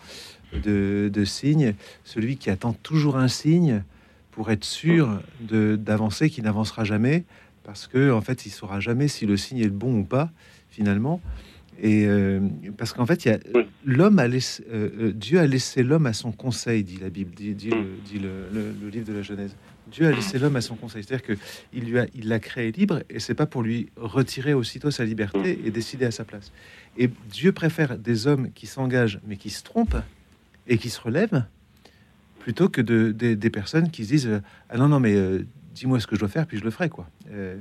de, 0.52 1.10
de 1.12 1.24
signes. 1.24 1.74
Celui 2.04 2.36
qui 2.36 2.50
attend 2.50 2.74
toujours 2.74 3.16
un 3.16 3.28
signe 3.28 3.82
pour 4.32 4.50
être 4.50 4.64
sûr 4.64 5.18
d'avancer, 5.40 6.28
qui 6.28 6.42
n'avancera 6.42 6.84
jamais 6.84 7.24
parce 7.64 7.86
que 7.86 8.12
en 8.12 8.20
fait, 8.20 8.44
il 8.44 8.50
saura 8.50 8.80
jamais 8.80 9.08
si 9.08 9.24
le 9.24 9.36
signe 9.38 9.58
est 9.58 9.64
le 9.64 9.70
bon 9.70 10.00
ou 10.00 10.04
pas 10.04 10.30
finalement. 10.70 11.22
Et 11.82 12.06
euh, 12.06 12.40
parce 12.76 12.92
qu'en 12.92 13.06
fait, 13.06 13.24
il 13.24 13.28
y 13.28 13.30
a 13.32 13.38
l'homme 13.86 14.18
a 14.18 14.28
laissé, 14.28 14.62
euh, 14.72 14.90
euh, 15.00 15.12
Dieu 15.12 15.38
a 15.40 15.46
laissé 15.46 15.82
l'homme 15.82 16.06
à 16.06 16.12
son 16.12 16.32
conseil, 16.32 16.84
dit 16.84 16.98
la 17.00 17.08
Bible, 17.10 17.34
dit, 17.34 17.54
dit 17.54 17.70
le, 17.70 17.84
dit 18.04 18.18
le- 18.18 18.48
le- 18.52 18.74
le 18.82 18.88
livre 18.90 19.06
de 19.06 19.12
la 19.14 19.22
Genèse. 19.22 19.56
Dieu 19.90 20.06
a 20.06 20.10
laissé 20.12 20.38
l'homme 20.38 20.56
à 20.56 20.60
son 20.60 20.74
conseil, 20.74 21.02
c'est-à-dire 21.04 21.26
que 21.26 21.32
il 21.72 21.84
lui 21.84 21.98
a, 21.98 22.06
il 22.14 22.28
l'a 22.28 22.38
créé 22.38 22.72
libre, 22.72 23.00
et 23.08 23.20
c'est 23.20 23.34
pas 23.34 23.46
pour 23.46 23.62
lui 23.62 23.88
retirer 23.96 24.52
aussitôt 24.54 24.90
sa 24.90 25.04
liberté 25.04 25.58
et 25.64 25.70
décider 25.70 26.04
à 26.06 26.10
sa 26.10 26.24
place. 26.24 26.52
Et 26.98 27.08
Dieu 27.30 27.52
préfère 27.52 27.96
des 27.98 28.26
hommes 28.26 28.50
qui 28.52 28.66
s'engagent 28.66 29.20
mais 29.26 29.36
qui 29.36 29.50
se 29.50 29.62
trompent 29.62 29.96
et 30.66 30.78
qui 30.78 30.90
se 30.90 31.00
relèvent 31.00 31.44
plutôt 32.40 32.68
que 32.68 32.80
de, 32.80 33.12
des- 33.12 33.36
des 33.36 33.50
personnes 33.50 33.90
qui 33.90 34.04
se 34.04 34.08
disent 34.08 34.26
euh, 34.28 34.40
ah 34.70 34.76
non 34.78 34.88
non 34.88 35.00
mais 35.00 35.14
euh, 35.14 35.44
dis-moi 35.74 36.00
ce 36.00 36.06
que 36.06 36.14
je 36.16 36.20
dois 36.20 36.28
faire 36.28 36.46
puis 36.46 36.58
je 36.58 36.64
le 36.64 36.70
ferai 36.70 36.88
quoi. 36.88 37.06
Euh, 37.30 37.56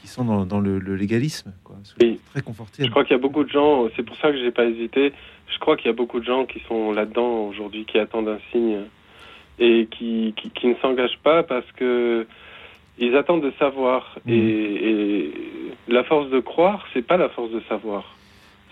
Qui 0.00 0.08
sont 0.08 0.24
dans, 0.24 0.44
dans 0.46 0.58
le, 0.60 0.78
le 0.78 0.96
légalisme 0.96 1.52
quoi. 1.64 1.76
Oui. 2.00 2.18
Très 2.32 2.42
confortable. 2.42 2.84
Je 2.86 2.90
crois 2.90 3.04
qu'il 3.04 3.12
y 3.16 3.18
a 3.18 3.22
beaucoup 3.22 3.44
de 3.44 3.50
gens, 3.50 3.88
c'est 3.94 4.02
pour 4.02 4.16
ça 4.16 4.30
que 4.32 4.38
j'ai 4.38 4.50
pas 4.50 4.64
hésité. 4.64 5.12
Je 5.52 5.58
crois 5.58 5.76
qu'il 5.76 5.86
y 5.86 5.90
a 5.90 5.92
beaucoup 5.96 6.18
de 6.18 6.24
gens 6.24 6.44
qui 6.46 6.60
sont 6.66 6.92
là-dedans 6.92 7.46
aujourd'hui, 7.46 7.84
qui 7.84 7.98
attendent 7.98 8.28
un 8.28 8.38
signe 8.50 8.80
et 9.66 9.86
qui, 9.94 10.34
qui, 10.36 10.50
qui 10.50 10.66
ne 10.68 10.74
s'engagent 10.82 11.18
pas 11.22 11.42
parce 11.42 11.70
que 11.78 12.26
ils 12.98 13.14
attendent 13.16 13.42
de 13.44 13.52
savoir. 13.58 14.16
Et, 14.28 14.34
et 14.90 15.32
la 15.88 16.04
force 16.04 16.28
de 16.30 16.40
croire, 16.40 16.86
c'est 16.92 17.06
pas 17.06 17.16
la 17.16 17.28
force 17.30 17.50
de 17.50 17.60
savoir, 17.68 18.02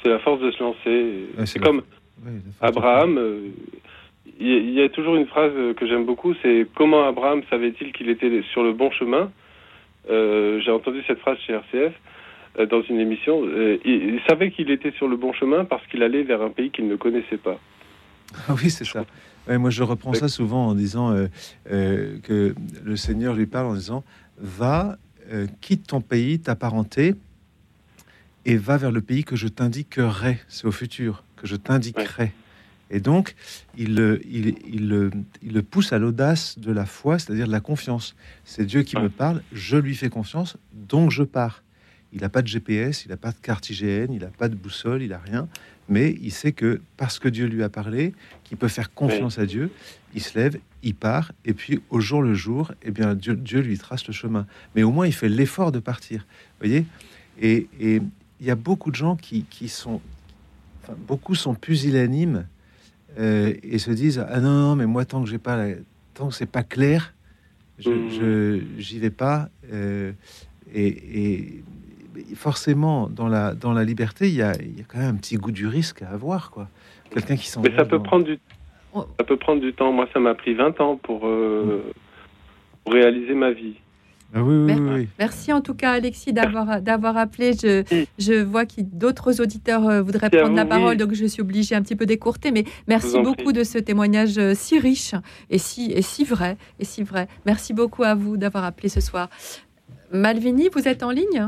c'est 0.03 0.09
la 0.11 0.19
force 0.19 0.41
de 0.41 0.51
se 0.51 0.63
lancer. 0.63 0.99
Ouais, 1.39 1.47
c'est 1.47 1.59
comme 1.61 1.83
ouais, 2.25 2.33
Abraham. 2.61 3.17
euh, 3.19 3.49
Il 4.39 4.49
y, 4.49 4.55
a- 4.55 4.59
il 4.59 4.71
y 4.73 4.83
a 4.83 4.89
toujours 4.89 5.17
une 5.17 5.27
phrase 5.27 5.53
que 5.77 5.87
j'aime 5.87 6.07
beaucoup, 6.07 6.33
c'est 6.43 6.67
comment 6.75 7.03
Abraham 7.07 7.43
savait-il 7.51 7.93
qu'il 7.93 8.09
était 8.09 8.43
sur 8.53 8.63
le 8.63 8.73
bon 8.73 8.91
chemin? 8.91 9.31
Euh, 10.11 10.61
J'ai 10.63 10.71
entendu 10.71 11.03
cette 11.07 11.19
phrase 11.21 11.39
chez 11.47 11.53
RCF 11.53 11.93
euh, 12.59 12.67
dans 12.67 12.83
une 12.83 13.01
émission. 13.01 13.43
Il, 13.85 14.15
il 14.15 14.21
savait 14.29 14.51
qu'il 14.51 14.71
était 14.71 14.93
sur 14.93 15.09
le 15.09 15.17
bon 15.17 15.33
chemin 15.35 15.65
parce 15.65 15.87
qu'il 15.89 16.03
allait 16.03 16.23
vers 16.23 16.41
un 16.43 16.51
pays 16.51 16.71
qu'il 16.71 16.89
ne 16.89 16.97
connaissait 16.97 17.37
pas. 17.49 17.59
Ah 18.49 18.55
oui, 18.57 18.71
c'est 18.71 18.85
ça. 18.85 19.05
Ouais, 19.49 19.59
moi, 19.59 19.71
je 19.71 19.83
reprends 19.83 20.13
ça 20.15 20.29
souvent 20.29 20.69
en 20.69 20.75
disant 20.75 21.11
euh, 21.13 21.27
euh, 21.71 22.19
que 22.23 22.55
le 22.85 22.97
Seigneur 22.97 23.35
lui 23.35 23.47
parle 23.47 23.67
en 23.67 23.75
disant 23.75 24.05
Va, 24.39 24.99
euh, 25.33 25.47
quitte 25.61 25.87
ton 25.89 26.01
pays, 26.01 26.39
ta 26.39 26.55
parenté, 26.55 27.15
et 28.47 28.57
va 28.57 28.77
vers 28.77 28.93
le 28.93 29.01
pays 29.01 29.25
que 29.25 29.37
je 29.37 29.49
t'indiquerai. 29.49 30.39
C'est 30.49 30.67
au 30.67 30.73
futur 30.73 31.25
que 31.37 31.47
je 31.47 31.57
t'indiquerai. 31.57 32.33
Et 32.93 32.99
donc, 33.01 33.35
il, 33.79 33.95
le- 33.95 34.21
il, 34.27 34.55
il, 34.73 34.89
le- 34.89 35.11
il 35.43 35.53
le 35.53 35.63
pousse 35.63 35.93
à 35.93 35.99
l'audace 35.99 36.59
de 36.59 36.73
la 36.73 36.87
foi, 36.87 37.19
c'est-à-dire 37.19 37.47
de 37.47 37.53
la 37.53 37.61
confiance. 37.61 38.17
C'est 38.45 38.65
Dieu 38.65 38.83
qui 38.83 38.97
me 38.97 39.09
parle, 39.09 39.43
je 39.53 39.77
lui 39.77 39.95
fais 39.95 40.09
confiance, 40.09 40.57
donc 40.73 41.11
je 41.11 41.23
pars. 41.23 41.63
Il 42.13 42.23
n'a 42.23 42.29
pas 42.29 42.43
de 42.43 42.49
GPS, 42.49 43.05
il 43.05 43.11
n'a 43.11 43.17
pas 43.17 43.31
de 43.31 43.37
carte 43.41 43.71
IGN, 43.71 44.13
il 44.13 44.21
n'a 44.23 44.27
pas 44.27 44.49
de 44.49 44.57
boussole, 44.57 45.03
il 45.03 45.11
n'a 45.11 45.19
rien. 45.19 45.49
Mais 45.91 46.17
il 46.23 46.31
sait 46.31 46.53
que 46.53 46.81
parce 46.97 47.19
que 47.19 47.29
Dieu 47.29 47.47
lui 47.47 47.63
a 47.63 47.69
parlé, 47.69 48.15
qu'il 48.45 48.57
peut 48.57 48.69
faire 48.69 48.95
confiance 48.95 49.39
à 49.39 49.45
Dieu, 49.45 49.71
il 50.15 50.23
se 50.23 50.39
lève, 50.39 50.57
il 50.83 50.95
part, 50.95 51.33
et 51.45 51.53
puis 51.53 51.81
au 51.91 52.01
jour 52.01 52.23
le 52.23 52.33
jour, 52.33 52.73
eh 52.83 52.91
bien 52.93 53.15
Dieu, 53.15 53.35
Dieu 53.35 53.61
lui 53.61 53.77
trace 53.77 54.07
le 54.07 54.13
chemin. 54.13 54.47
Mais 54.75 54.83
au 54.85 54.93
moins, 54.93 55.07
il 55.07 55.13
fait 55.13 55.29
l'effort 55.29 55.73
de 55.73 55.81
partir. 55.81 56.27
Voyez 56.61 56.87
Et 57.43 57.67
il 57.83 58.03
y 58.41 58.51
a 58.51 58.55
beaucoup 58.55 58.91
de 58.91 58.97
gens 58.97 59.17
qui, 59.17 59.43
qui 59.51 59.69
sont... 59.69 60.01
enfin, 60.83 60.95
beaucoup 61.09 61.35
sont 61.35 61.55
pusillanimes 61.55 62.47
euh, 63.19 63.53
et 63.65 63.79
se 63.79 63.91
disent 63.91 64.25
ah 64.29 64.41
non 64.41 64.53
non 64.53 64.77
mais 64.77 64.87
moi 64.87 65.05
tant 65.05 65.23
que 65.25 65.29
j'ai 65.29 65.39
pas 65.39 65.57
la- 65.57 65.75
tant 66.15 66.29
que 66.29 66.35
c'est 66.35 66.47
pas 66.47 66.63
clair 66.63 67.13
je 67.81 67.91
je- 68.17 68.61
j'y 68.79 69.01
vais 69.01 69.11
pas 69.11 69.51
euh, 69.73 70.13
et, 70.73 70.87
et 71.25 71.65
forcément 72.35 73.09
dans 73.09 73.29
la 73.29 73.55
dans 73.55 73.73
la 73.73 73.85
liberté 73.85 74.29
il 74.29 74.35
y 74.35 74.43
a, 74.43 74.53
il 74.61 74.79
y 74.79 74.81
a 74.81 74.85
quand 74.87 74.99
même 74.99 75.15
un 75.15 75.17
petit 75.17 75.37
goût 75.37 75.53
du 75.53 75.67
risque 75.67 76.03
à 76.03 76.11
avoir 76.11 76.51
quoi 76.51 76.69
quelqu'un 77.11 77.37
qui 77.37 77.49
s'en 77.49 77.63
Mais 77.63 77.75
ça 77.77 77.85
peut 77.85 78.03
prendre 78.03 78.25
du 78.25 78.39
ça 78.95 79.25
peut 79.25 79.37
prendre 79.37 79.61
du 79.61 79.73
temps. 79.73 79.93
Moi, 79.93 80.09
ça 80.13 80.21
m'a 80.21 80.35
pris 80.35 80.55
20 80.55 80.81
ans 80.81 80.97
pour, 80.97 81.27
euh, 81.27 81.93
pour 82.85 82.93
réaliser 82.93 83.35
ma 83.35 83.53
vie. 83.53 83.75
Ah 84.33 84.45
oui, 84.45 84.73
oui, 84.73 84.75
oui. 84.79 85.09
Merci 85.19 85.53
en 85.53 85.61
tout 85.61 85.75
cas 85.75 85.91
Alexis 85.91 86.33
d'avoir 86.33 86.81
d'avoir 86.81 87.17
appelé. 87.17 87.53
Je, 87.53 87.83
je 88.17 88.35
vois 88.35 88.65
que 88.65 88.81
d'autres 88.81 89.41
auditeurs 89.41 89.89
euh, 89.89 90.03
voudraient 90.03 90.31
prendre 90.31 90.55
la 90.55 90.65
parole, 90.65 90.97
donc 90.97 91.15
je 91.15 91.25
suis 91.27 91.43
obligée 91.43 91.75
un 91.75 91.83
petit 91.83 91.97
peu 91.97 92.07
d'écourter. 92.07 92.53
Mais 92.53 92.63
merci 92.87 93.19
beaucoup 93.21 93.43
prie. 93.43 93.53
de 93.55 93.65
ce 93.65 93.79
témoignage 93.79 94.39
euh, 94.39 94.53
si 94.55 94.79
riche 94.79 95.17
et 95.51 95.59
si, 95.59 95.91
et 95.91 96.03
si 96.03 96.25
vrai. 96.25 96.59
Et 96.79 96.85
si 96.85 97.03
vrai. 97.03 97.27
Merci 97.45 97.75
beaucoup 97.75 98.05
à 98.05 98.15
vous 98.15 98.37
d'avoir 98.37 98.63
appelé 98.63 98.89
ce 98.89 99.01
soir. 99.01 99.31
Malvini, 100.13 100.69
vous 100.73 100.87
êtes 100.87 101.03
en 101.03 101.11
ligne? 101.11 101.45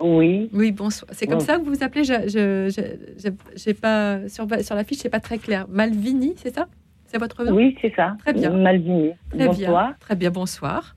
Oui. 0.00 0.48
Oui, 0.52 0.72
bonsoir. 0.72 1.10
C'est 1.12 1.26
comme 1.26 1.40
ça 1.40 1.58
que 1.58 1.64
vous 1.64 1.74
vous 1.74 1.82
appelez 1.82 2.04
Je, 2.04 3.72
pas 3.72 4.28
sur, 4.28 4.46
sur 4.62 4.74
la 4.74 4.84
fiche, 4.84 4.98
c'est 4.98 5.10
pas 5.10 5.20
très 5.20 5.38
clair. 5.38 5.66
Malvini, 5.68 6.34
c'est 6.36 6.54
ça? 6.54 6.66
C'est 7.06 7.18
votre 7.18 7.44
nom? 7.44 7.52
Oui, 7.52 7.76
c'est 7.80 7.94
ça. 7.94 8.16
Très 8.20 8.32
bien. 8.32 8.50
Malvini. 8.50 9.12
Très 9.30 9.46
Bonsoir. 9.46 9.86
bien. 9.86 9.96
Très 9.98 10.14
bien. 10.14 10.30
Bonsoir. 10.30 10.94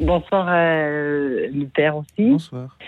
Bonsoir, 0.00 0.46
euh, 0.50 1.48
le 1.52 1.66
père 1.66 1.96
aussi. 1.96 2.30
Bonsoir. 2.30 2.78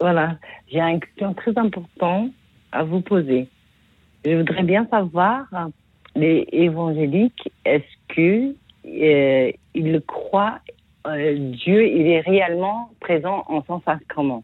Voilà. 0.00 0.38
J'ai 0.66 0.80
une 0.80 1.00
question 1.00 1.34
très 1.34 1.56
importante 1.58 2.30
à 2.72 2.82
vous 2.82 3.00
poser. 3.00 3.48
Je 4.24 4.36
voudrais 4.36 4.62
bien 4.62 4.86
savoir, 4.90 5.44
les 6.16 6.48
évangéliques, 6.50 7.52
est-ce 7.64 8.14
que 8.14 8.54
euh, 8.86 9.52
ils 9.74 10.00
croient 10.06 10.60
euh, 11.06 11.36
Dieu, 11.36 11.86
il 11.86 12.06
est 12.06 12.20
réellement 12.20 12.90
présent 13.00 13.44
en 13.48 13.62
son 13.64 13.82
sacrement 13.82 14.42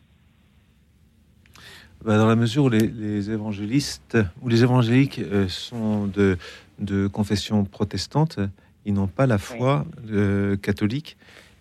Bah, 2.05 2.17
dans 2.17 2.27
la 2.27 2.37
mesure 2.37 2.65
où 2.65 2.69
les, 2.71 2.87
les 2.89 3.31
évangélistes 3.31 4.17
ou 4.43 4.49
les 4.49 4.63
évangéliques 4.63 5.19
euh, 5.19 5.49
sont 5.49 6.07
de, 6.07 6.39
de 6.79 7.07
confession 7.07 7.65
protestante, 7.65 8.39
ils 8.87 8.95
n'ont 8.95 9.07
pas 9.07 9.27
la 9.27 9.37
foi 9.39 9.85
euh, 10.11 10.57
catholique 10.57 11.19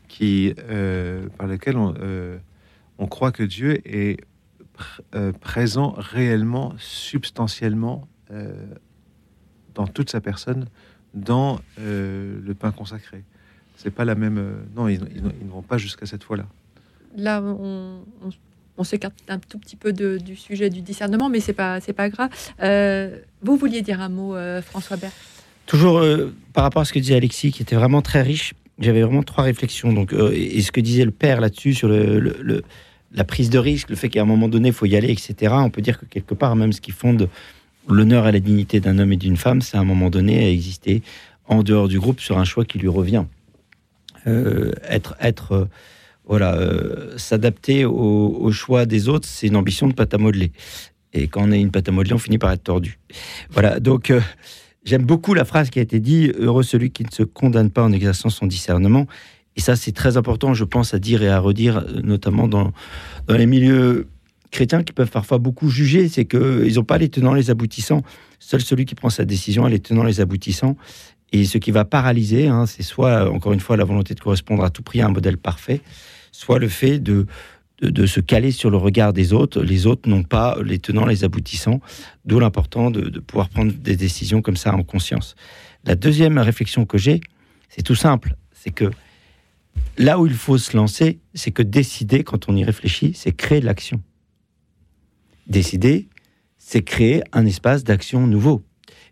qui, 0.08 0.54
euh, 0.70 1.28
par 1.38 1.48
laquelle 1.48 1.78
on, 1.78 1.94
euh, 2.00 2.38
on 3.00 3.08
croit 3.08 3.32
que 3.34 3.44
Dieu 3.44 3.82
est 3.86 4.22
pr- 4.78 5.02
euh, 5.14 5.34
présent 5.34 5.94
réellement, 5.98 6.74
substantiellement, 6.78 8.08
euh, 8.32 8.54
dans 9.76 9.88
toute 9.88 10.10
sa 10.10 10.22
personne, 10.22 10.68
dans 11.14 11.60
euh, 11.80 12.40
le 12.42 12.54
pain 12.54 12.72
consacré. 12.72 13.24
C'est 13.76 13.92
pas 13.92 14.06
la 14.06 14.16
même. 14.16 14.38
euh, 14.38 14.54
non, 14.76 14.88
ils, 14.88 15.02
ils- 15.16 15.24
ils 15.42 15.46
ne 15.48 15.52
vont 15.52 15.62
pas 15.62 15.78
jusqu'à 15.78 16.06
cette 16.06 16.24
foi-là. 16.24 16.46
Là, 17.18 17.42
on, 17.42 18.02
on- 18.24 18.30
on 18.80 18.86
s'écarte 18.86 19.14
un 19.28 19.38
tout 19.38 19.60
petit 19.60 19.76
peu 19.76 19.92
du 19.92 20.36
sujet 20.36 20.70
du 20.70 20.82
discernement, 20.82 21.30
mais 21.30 21.42
c'est 21.42 21.54
pas, 21.54 21.80
pas 21.82 22.10
grave. 22.10 22.30
Euh, 22.64 23.20
vous 23.44 23.58
vouliez 23.58 23.82
dire 23.82 24.00
un 24.02 24.10
mot, 24.10 24.36
euh, 24.36 24.62
François 24.62 24.96
Bert? 24.98 25.12
Toujours 25.66 26.00
euh, 26.00 26.34
par 26.54 26.64
rapport 26.64 26.82
à 26.82 26.86
ce 26.86 26.94
que 26.94 27.00
disait 27.00 27.16
Alexis, 27.16 27.52
qui 27.52 27.62
était 27.62 27.76
vraiment 27.76 28.02
très 28.02 28.22
riche, 28.22 28.54
j'avais 28.80 29.02
vraiment 29.02 29.22
trois 29.22 29.44
réflexions. 29.44 29.92
Donc, 29.92 30.14
et 30.14 30.62
ce 30.62 30.72
que 30.72 30.80
disait 30.80 31.04
le 31.04 31.12
père 31.12 31.42
là-dessus 31.42 31.74
sur 31.74 31.90
la 31.90 33.24
prise 33.26 33.50
de 33.50 33.60
risque, 33.60 33.90
le 33.90 33.98
fait 33.98 34.08
qu'à 34.08 34.22
un 34.22 34.26
moment 34.26 34.48
donné, 34.48 34.70
il 34.70 34.74
faut 34.74 34.86
y 34.86 34.96
aller, 34.96 35.12
etc. 35.12 35.54
On 35.58 35.70
peut 35.70 35.82
dire 35.82 36.00
que 36.00 36.06
quelque 36.06 36.34
part, 36.34 36.56
même 36.56 36.72
ce 36.72 36.80
qui 36.80 36.92
fonde 36.92 37.28
l'honneur 37.90 38.28
et 38.28 38.32
la 38.32 38.40
dignité 38.40 38.80
d'un 38.80 38.98
homme 38.98 39.12
et 39.12 39.18
d'une 39.18 39.36
femme, 39.36 39.62
c'est 39.62 39.76
à 39.76 39.82
un 39.82 39.86
moment 39.86 40.10
donné 40.10 40.46
à 40.46 40.50
exister 40.50 41.04
en 41.48 41.64
dehors 41.64 41.90
du 41.90 42.00
groupe 42.00 42.22
sur 42.22 42.38
un 42.38 42.46
choix 42.46 42.64
qui 42.64 42.80
lui 42.80 42.88
revient. 42.88 43.26
Être, 44.26 45.16
être, 45.20 45.68
voilà, 46.30 46.54
euh, 46.54 47.18
s'adapter 47.18 47.86
au, 47.86 48.38
au 48.40 48.52
choix 48.52 48.86
des 48.86 49.10
autres, 49.10 49.28
c'est 49.28 49.48
une 49.48 49.56
ambition 49.56 49.88
de 49.88 49.94
pâte 49.94 50.14
à 50.14 50.20
modeler. 50.20 50.52
Et 51.12 51.28
quand 51.28 51.42
on 51.42 51.52
est 51.52 51.60
une 51.60 51.72
pâte 51.72 51.90
à 51.90 51.92
modeler, 51.92 52.14
on 52.14 52.20
finit 52.20 52.38
par 52.38 52.52
être 52.52 52.64
tordu. 52.64 53.00
Voilà, 53.50 53.80
donc 53.80 54.12
euh, 54.12 54.22
j'aime 54.86 55.04
beaucoup 55.04 55.34
la 55.34 55.44
phrase 55.44 55.72
qui 55.72 55.80
a 55.80 55.82
été 55.82 56.00
dit 56.00 56.32
Heureux 56.38 56.62
celui 56.62 56.92
qui 56.92 57.04
ne 57.04 57.10
se 57.10 57.24
condamne 57.24 57.72
pas 57.72 57.84
en 57.84 57.92
exerçant 57.92 58.30
son 58.30 58.46
discernement. 58.46 59.08
Et 59.56 59.60
ça, 59.60 59.76
c'est 59.76 59.92
très 59.92 60.18
important, 60.18 60.54
je 60.54 60.64
pense, 60.66 60.94
à 60.94 61.00
dire 61.00 61.24
et 61.24 61.30
à 61.30 61.40
redire, 61.40 61.80
euh, 61.80 62.02
notamment 62.04 62.48
dans, 62.48 62.72
les 63.28 63.48
milieux 63.48 64.08
chrétiens 64.52 64.84
qui 64.84 64.94
peuvent 64.94 65.10
parfois 65.10 65.40
beaucoup 65.40 65.70
juger. 65.70 66.08
C'est 66.10 66.26
qu'ils 66.26 66.76
n'ont 66.76 66.84
pas 66.84 67.00
les 67.00 67.10
tenants, 67.10 67.34
les 67.34 67.50
aboutissants. 67.50 68.04
Seul 68.38 68.62
celui 68.62 68.86
qui 68.86 68.94
prend 68.94 69.10
sa 69.10 69.26
décision 69.26 69.66
a 69.66 69.70
les 69.70 69.80
tenants, 69.80 70.04
les 70.04 70.22
aboutissants. 70.22 70.78
Et 71.32 71.46
ce 71.46 71.58
qui 71.58 71.72
va 71.72 71.86
paralyser, 71.86 72.48
hein, 72.48 72.66
c'est 72.66 72.84
soit, 72.84 73.32
encore 73.32 73.54
une 73.54 73.60
fois, 73.60 73.78
la 73.78 73.84
volonté 73.84 74.14
de 74.14 74.20
correspondre 74.20 74.64
à 74.64 74.70
tout 74.70 74.82
prix 74.82 75.02
à 75.02 75.08
un 75.08 75.10
modèle 75.10 75.38
parfait, 75.38 75.82
soit 76.32 76.60
le 76.60 76.68
fait 76.68 77.00
de, 77.00 77.26
de, 77.82 78.06
se 78.06 78.20
caler 78.20 78.52
sur 78.52 78.70
le 78.70 78.78
regard 78.78 79.14
des 79.14 79.34
autres. 79.34 79.62
Les 79.62 79.86
autres 79.88 80.10
n'ont 80.10 80.24
pas 80.24 80.58
les 80.64 80.80
tenants, 80.80 81.06
les 81.06 81.24
aboutissants, 81.24 81.82
d'où 82.26 82.40
l'important 82.40 82.92
de, 82.92 83.02
de 83.02 83.20
pouvoir 83.20 83.50
prendre 83.50 83.72
des 83.72 83.96
décisions 83.96 84.42
comme 84.42 84.58
ça 84.58 84.74
en 84.74 84.84
conscience. 84.84 85.36
La 85.86 85.96
deuxième 85.96 86.38
réflexion 86.38 86.86
que 86.86 86.98
j'ai, 86.98 87.22
c'est 87.70 87.84
tout 87.84 87.96
simple, 87.96 88.36
c'est 88.52 88.72
que 88.72 88.92
là 89.98 90.20
où 90.20 90.28
il 90.28 90.34
faut 90.34 90.58
se 90.58 90.76
lancer, 90.76 91.20
c'est 91.34 91.52
que 91.52 91.64
décider, 91.64 92.24
quand 92.24 92.50
on 92.50 92.56
y 92.56 92.64
réfléchit, 92.64 93.14
c'est 93.16 93.32
créer 93.32 93.62
de 93.62 93.66
l'action. 93.66 94.02
Décider, 95.48 96.08
c'est 96.58 96.84
créer 96.84 97.24
un 97.32 97.46
espace 97.46 97.84
d'action 97.84 98.28
nouveau. 98.28 98.64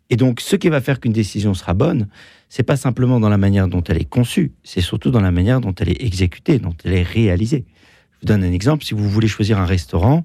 Et 0.09 0.15
donc, 0.15 0.41
ce 0.41 0.55
qui 0.55 0.69
va 0.69 0.81
faire 0.81 0.99
qu'une 0.99 1.13
décision 1.13 1.53
sera 1.53 1.73
bonne, 1.73 2.07
c'est 2.49 2.63
pas 2.63 2.77
simplement 2.77 3.19
dans 3.19 3.29
la 3.29 3.37
manière 3.37 3.67
dont 3.67 3.83
elle 3.83 3.97
est 3.97 4.09
conçue, 4.09 4.53
c'est 4.63 4.81
surtout 4.81 5.11
dans 5.11 5.21
la 5.21 5.31
manière 5.31 5.61
dont 5.61 5.73
elle 5.79 5.89
est 5.89 6.01
exécutée, 6.03 6.59
dont 6.59 6.75
elle 6.83 6.93
est 6.93 7.03
réalisée. 7.03 7.65
Je 8.13 8.19
vous 8.21 8.27
donne 8.27 8.43
un 8.43 8.51
exemple. 8.51 8.83
Si 8.83 8.93
vous 8.93 9.09
voulez 9.09 9.27
choisir 9.27 9.59
un 9.59 9.65
restaurant, 9.65 10.23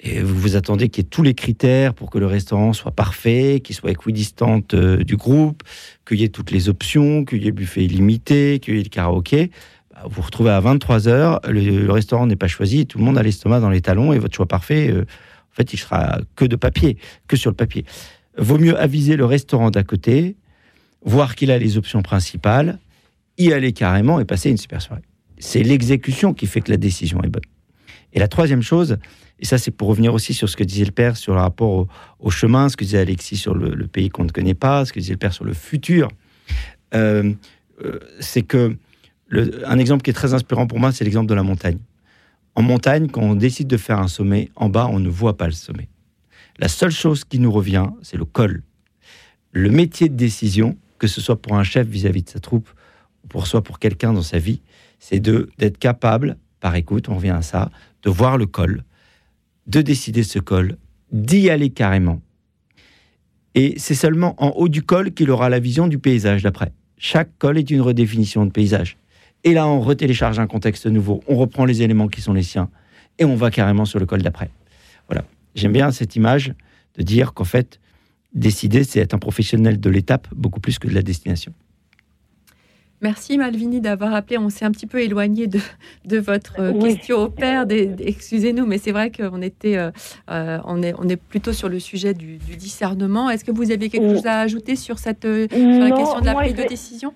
et 0.00 0.20
vous 0.20 0.36
vous 0.36 0.56
attendez 0.56 0.90
qu'il 0.90 1.04
y 1.04 1.06
ait 1.06 1.08
tous 1.08 1.22
les 1.22 1.34
critères 1.34 1.94
pour 1.94 2.10
que 2.10 2.18
le 2.18 2.26
restaurant 2.26 2.72
soit 2.72 2.92
parfait, 2.92 3.60
qu'il 3.64 3.74
soit 3.74 3.90
équidistant 3.90 4.60
euh, 4.74 5.02
du 5.02 5.16
groupe, 5.16 5.62
qu'il 6.06 6.20
y 6.20 6.24
ait 6.24 6.28
toutes 6.28 6.50
les 6.50 6.68
options, 6.68 7.24
qu'il 7.24 7.38
y 7.38 7.44
ait 7.44 7.50
le 7.50 7.52
buffet 7.52 7.84
illimité, 7.84 8.58
qu'il 8.60 8.76
y 8.76 8.80
ait 8.80 8.82
le 8.82 8.88
karaoké. 8.90 9.50
Bah, 9.94 10.02
vous 10.04 10.16
vous 10.16 10.22
retrouvez 10.22 10.50
à 10.50 10.60
23 10.60 11.08
heures, 11.08 11.40
le, 11.48 11.60
le 11.86 11.92
restaurant 11.92 12.26
n'est 12.26 12.36
pas 12.36 12.46
choisi, 12.46 12.86
tout 12.86 12.98
le 12.98 13.04
monde 13.04 13.16
a 13.16 13.22
l'estomac 13.22 13.60
dans 13.60 13.70
les 13.70 13.80
talons 13.80 14.12
et 14.12 14.18
votre 14.18 14.34
choix 14.34 14.46
parfait, 14.46 14.90
euh, 14.90 15.02
en 15.02 15.54
fait, 15.56 15.72
il 15.72 15.78
sera 15.78 16.18
que 16.34 16.44
de 16.44 16.56
papier, 16.56 16.98
que 17.26 17.36
sur 17.38 17.50
le 17.50 17.56
papier. 17.56 17.86
Vaut 18.36 18.58
mieux 18.58 18.78
aviser 18.78 19.16
le 19.16 19.24
restaurant 19.24 19.70
d'à 19.70 19.82
côté, 19.82 20.36
voir 21.06 21.36
qu'il 21.36 21.50
a 21.50 21.58
les 21.58 21.78
options 21.78 22.02
principales, 22.02 22.78
y 23.38 23.52
aller 23.52 23.72
carrément 23.72 24.20
et 24.20 24.24
passer 24.24 24.50
une 24.50 24.56
super 24.58 24.82
soirée. 24.82 25.02
C'est 25.38 25.62
l'exécution 25.62 26.34
qui 26.34 26.46
fait 26.46 26.60
que 26.60 26.70
la 26.70 26.76
décision 26.76 27.22
est 27.22 27.28
bonne. 27.28 27.42
Et 28.12 28.18
la 28.18 28.28
troisième 28.28 28.62
chose, 28.62 28.98
et 29.38 29.44
ça 29.44 29.56
c'est 29.56 29.70
pour 29.70 29.88
revenir 29.88 30.12
aussi 30.12 30.34
sur 30.34 30.48
ce 30.48 30.56
que 30.56 30.64
disait 30.64 30.84
le 30.84 30.90
père 30.90 31.16
sur 31.16 31.34
le 31.34 31.40
rapport 31.40 31.86
au, 32.18 32.30
chemin, 32.30 32.68
ce 32.68 32.76
que 32.76 32.84
disait 32.84 32.98
Alexis 32.98 33.36
sur 33.36 33.54
le, 33.54 33.86
pays 33.86 34.08
qu'on 34.08 34.24
ne 34.24 34.30
connaît 34.30 34.54
pas, 34.54 34.84
ce 34.84 34.92
que 34.92 35.00
disait 35.00 35.12
le 35.12 35.18
père 35.18 35.32
sur 35.32 35.44
le 35.44 35.54
futur, 35.54 36.08
euh, 36.94 37.32
euh, 37.84 38.00
c'est 38.20 38.42
que 38.42 38.76
un 39.64 39.78
exemple 39.78 40.02
qui 40.02 40.10
est 40.10 40.14
très 40.14 40.34
inspirant 40.34 40.66
pour 40.66 40.78
moi, 40.78 40.92
c'est 40.92 41.04
l'exemple 41.04 41.28
de 41.28 41.34
la 41.34 41.42
montagne. 41.42 41.78
En 42.54 42.62
montagne, 42.62 43.08
quand 43.08 43.22
on 43.22 43.34
décide 43.34 43.68
de 43.68 43.76
faire 43.76 43.98
un 43.98 44.08
sommet, 44.08 44.50
en 44.56 44.68
bas, 44.68 44.88
on 44.90 45.00
ne 45.00 45.08
voit 45.08 45.36
pas 45.36 45.46
le 45.46 45.52
sommet. 45.52 45.88
La 46.58 46.68
seule 46.68 46.92
chose 46.92 47.24
qui 47.24 47.38
nous 47.38 47.50
revient, 47.50 47.88
c'est 48.02 48.16
le 48.16 48.24
col. 48.24 48.62
Le 49.52 49.68
métier 49.68 50.08
de 50.08 50.14
décision, 50.14 50.76
que 50.98 51.06
ce 51.06 51.20
soit 51.20 51.40
pour 51.40 51.56
un 51.56 51.64
chef 51.64 51.86
vis-à-vis 51.86 52.22
de 52.22 52.30
sa 52.30 52.40
troupe, 52.40 52.68
ou 53.24 53.28
pour 53.28 53.46
soit 53.46 53.62
pour 53.62 53.78
quelqu'un 53.78 54.12
dans 54.12 54.22
sa 54.22 54.38
vie, 54.38 54.60
c'est 54.98 55.20
d'être 55.20 55.78
capable, 55.78 56.36
par 56.60 56.74
écoute, 56.74 57.08
on 57.08 57.16
revient 57.16 57.30
à 57.30 57.42
ça, 57.42 57.70
de 58.02 58.10
voir 58.10 58.38
le 58.38 58.46
col, 58.46 58.84
de 59.66 59.82
décider 59.82 60.22
ce 60.22 60.38
col, 60.38 60.76
d'y 61.12 61.50
aller 61.50 61.70
carrément. 61.70 62.20
Et 63.54 63.74
c'est 63.78 63.94
seulement 63.94 64.34
en 64.42 64.50
haut 64.50 64.68
du 64.68 64.82
col 64.82 65.12
qu'il 65.12 65.30
aura 65.30 65.48
la 65.48 65.58
vision 65.58 65.88
du 65.88 65.98
paysage 65.98 66.42
d'après. 66.42 66.72
Chaque 66.98 67.30
col 67.38 67.58
est 67.58 67.70
une 67.70 67.80
redéfinition 67.80 68.44
de 68.44 68.50
paysage. 68.50 68.96
Et 69.44 69.54
là, 69.54 69.66
on 69.66 69.80
retélécharge 69.80 70.38
un 70.38 70.46
contexte 70.46 70.86
nouveau, 70.86 71.22
on 71.28 71.36
reprend 71.36 71.64
les 71.64 71.82
éléments 71.82 72.08
qui 72.08 72.20
sont 72.20 72.32
les 72.32 72.42
siens, 72.42 72.68
et 73.18 73.24
on 73.24 73.36
va 73.36 73.50
carrément 73.50 73.84
sur 73.84 73.98
le 73.98 74.06
col 74.06 74.22
d'après. 74.22 74.50
Voilà. 75.08 75.24
J'aime 75.54 75.72
bien 75.72 75.90
cette 75.90 76.16
image 76.16 76.52
de 76.96 77.02
dire 77.02 77.32
qu'en 77.32 77.44
fait, 77.44 77.80
décider, 78.34 78.84
c'est 78.84 79.00
être 79.00 79.14
un 79.14 79.18
professionnel 79.18 79.80
de 79.80 79.90
l'étape 79.90 80.28
beaucoup 80.34 80.60
plus 80.60 80.78
que 80.78 80.88
de 80.88 80.94
la 80.94 81.02
destination. 81.02 81.52
Merci 83.02 83.36
Malvini 83.36 83.82
d'avoir 83.82 84.14
appelé. 84.14 84.38
On 84.38 84.48
s'est 84.48 84.64
un 84.64 84.70
petit 84.70 84.86
peu 84.86 85.02
éloigné 85.02 85.46
de, 85.46 85.60
de 86.06 86.16
votre 86.18 86.58
euh, 86.58 86.72
Oui. 86.72 86.94
question 86.94 87.18
au 87.24 87.28
père. 87.28 87.66
Excusez-nous, 87.70 88.64
mais 88.64 88.78
c'est 88.78 88.90
vrai 88.92 89.10
qu'on 89.10 89.42
était, 89.42 89.76
euh, 89.76 89.90
euh, 90.30 90.58
on 90.64 90.82
est, 90.82 90.94
on 90.98 91.06
est 91.08 91.16
plutôt 91.16 91.52
sur 91.52 91.68
le 91.68 91.78
sujet 91.78 92.14
du, 92.14 92.38
du 92.38 92.56
discernement. 92.56 93.28
Est-ce 93.28 93.44
que 93.44 93.52
vous 93.52 93.70
avez 93.70 93.90
quelque 93.90 94.08
chose 94.14 94.26
à 94.26 94.40
ajouter 94.40 94.76
sur 94.76 94.98
cette, 94.98 95.22
sur 95.24 95.58
la 95.58 95.88
Non, 95.90 95.96
question 95.96 96.20
de 96.20 96.26
la 96.26 96.34
prise 96.34 96.54
de 96.54 96.64
décision? 96.64 97.12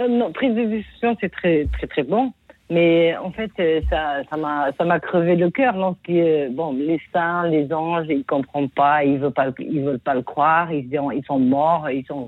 Euh, 0.00 0.08
non, 0.08 0.32
prise 0.32 0.54
de 0.54 0.64
décision, 0.64 1.16
c'est 1.20 1.30
très, 1.30 1.66
très, 1.72 1.86
très 1.86 2.02
bon. 2.02 2.32
Mais 2.70 3.14
en 3.16 3.30
fait, 3.30 3.50
euh, 3.60 3.80
ça, 3.90 4.22
ça 4.30 4.36
m'a, 4.36 4.72
ça 4.78 4.84
m'a 4.84 4.98
crevé 4.98 5.36
le 5.36 5.50
cœur 5.50 5.76
lorsque, 5.76 6.08
euh, 6.08 6.48
bon, 6.50 6.72
les 6.72 7.00
saints, 7.12 7.46
les 7.48 7.70
anges, 7.72 8.06
ils 8.08 8.24
comprennent 8.24 8.70
pas, 8.70 9.04
ils 9.04 9.18
veulent 9.18 9.32
pas, 9.32 9.48
ils 9.58 9.82
veulent 9.82 9.98
pas 9.98 10.14
le 10.14 10.22
croire, 10.22 10.72
ils, 10.72 10.88
ils 10.90 11.24
sont 11.26 11.38
morts, 11.38 11.90
ils 11.90 12.06
sont 12.06 12.26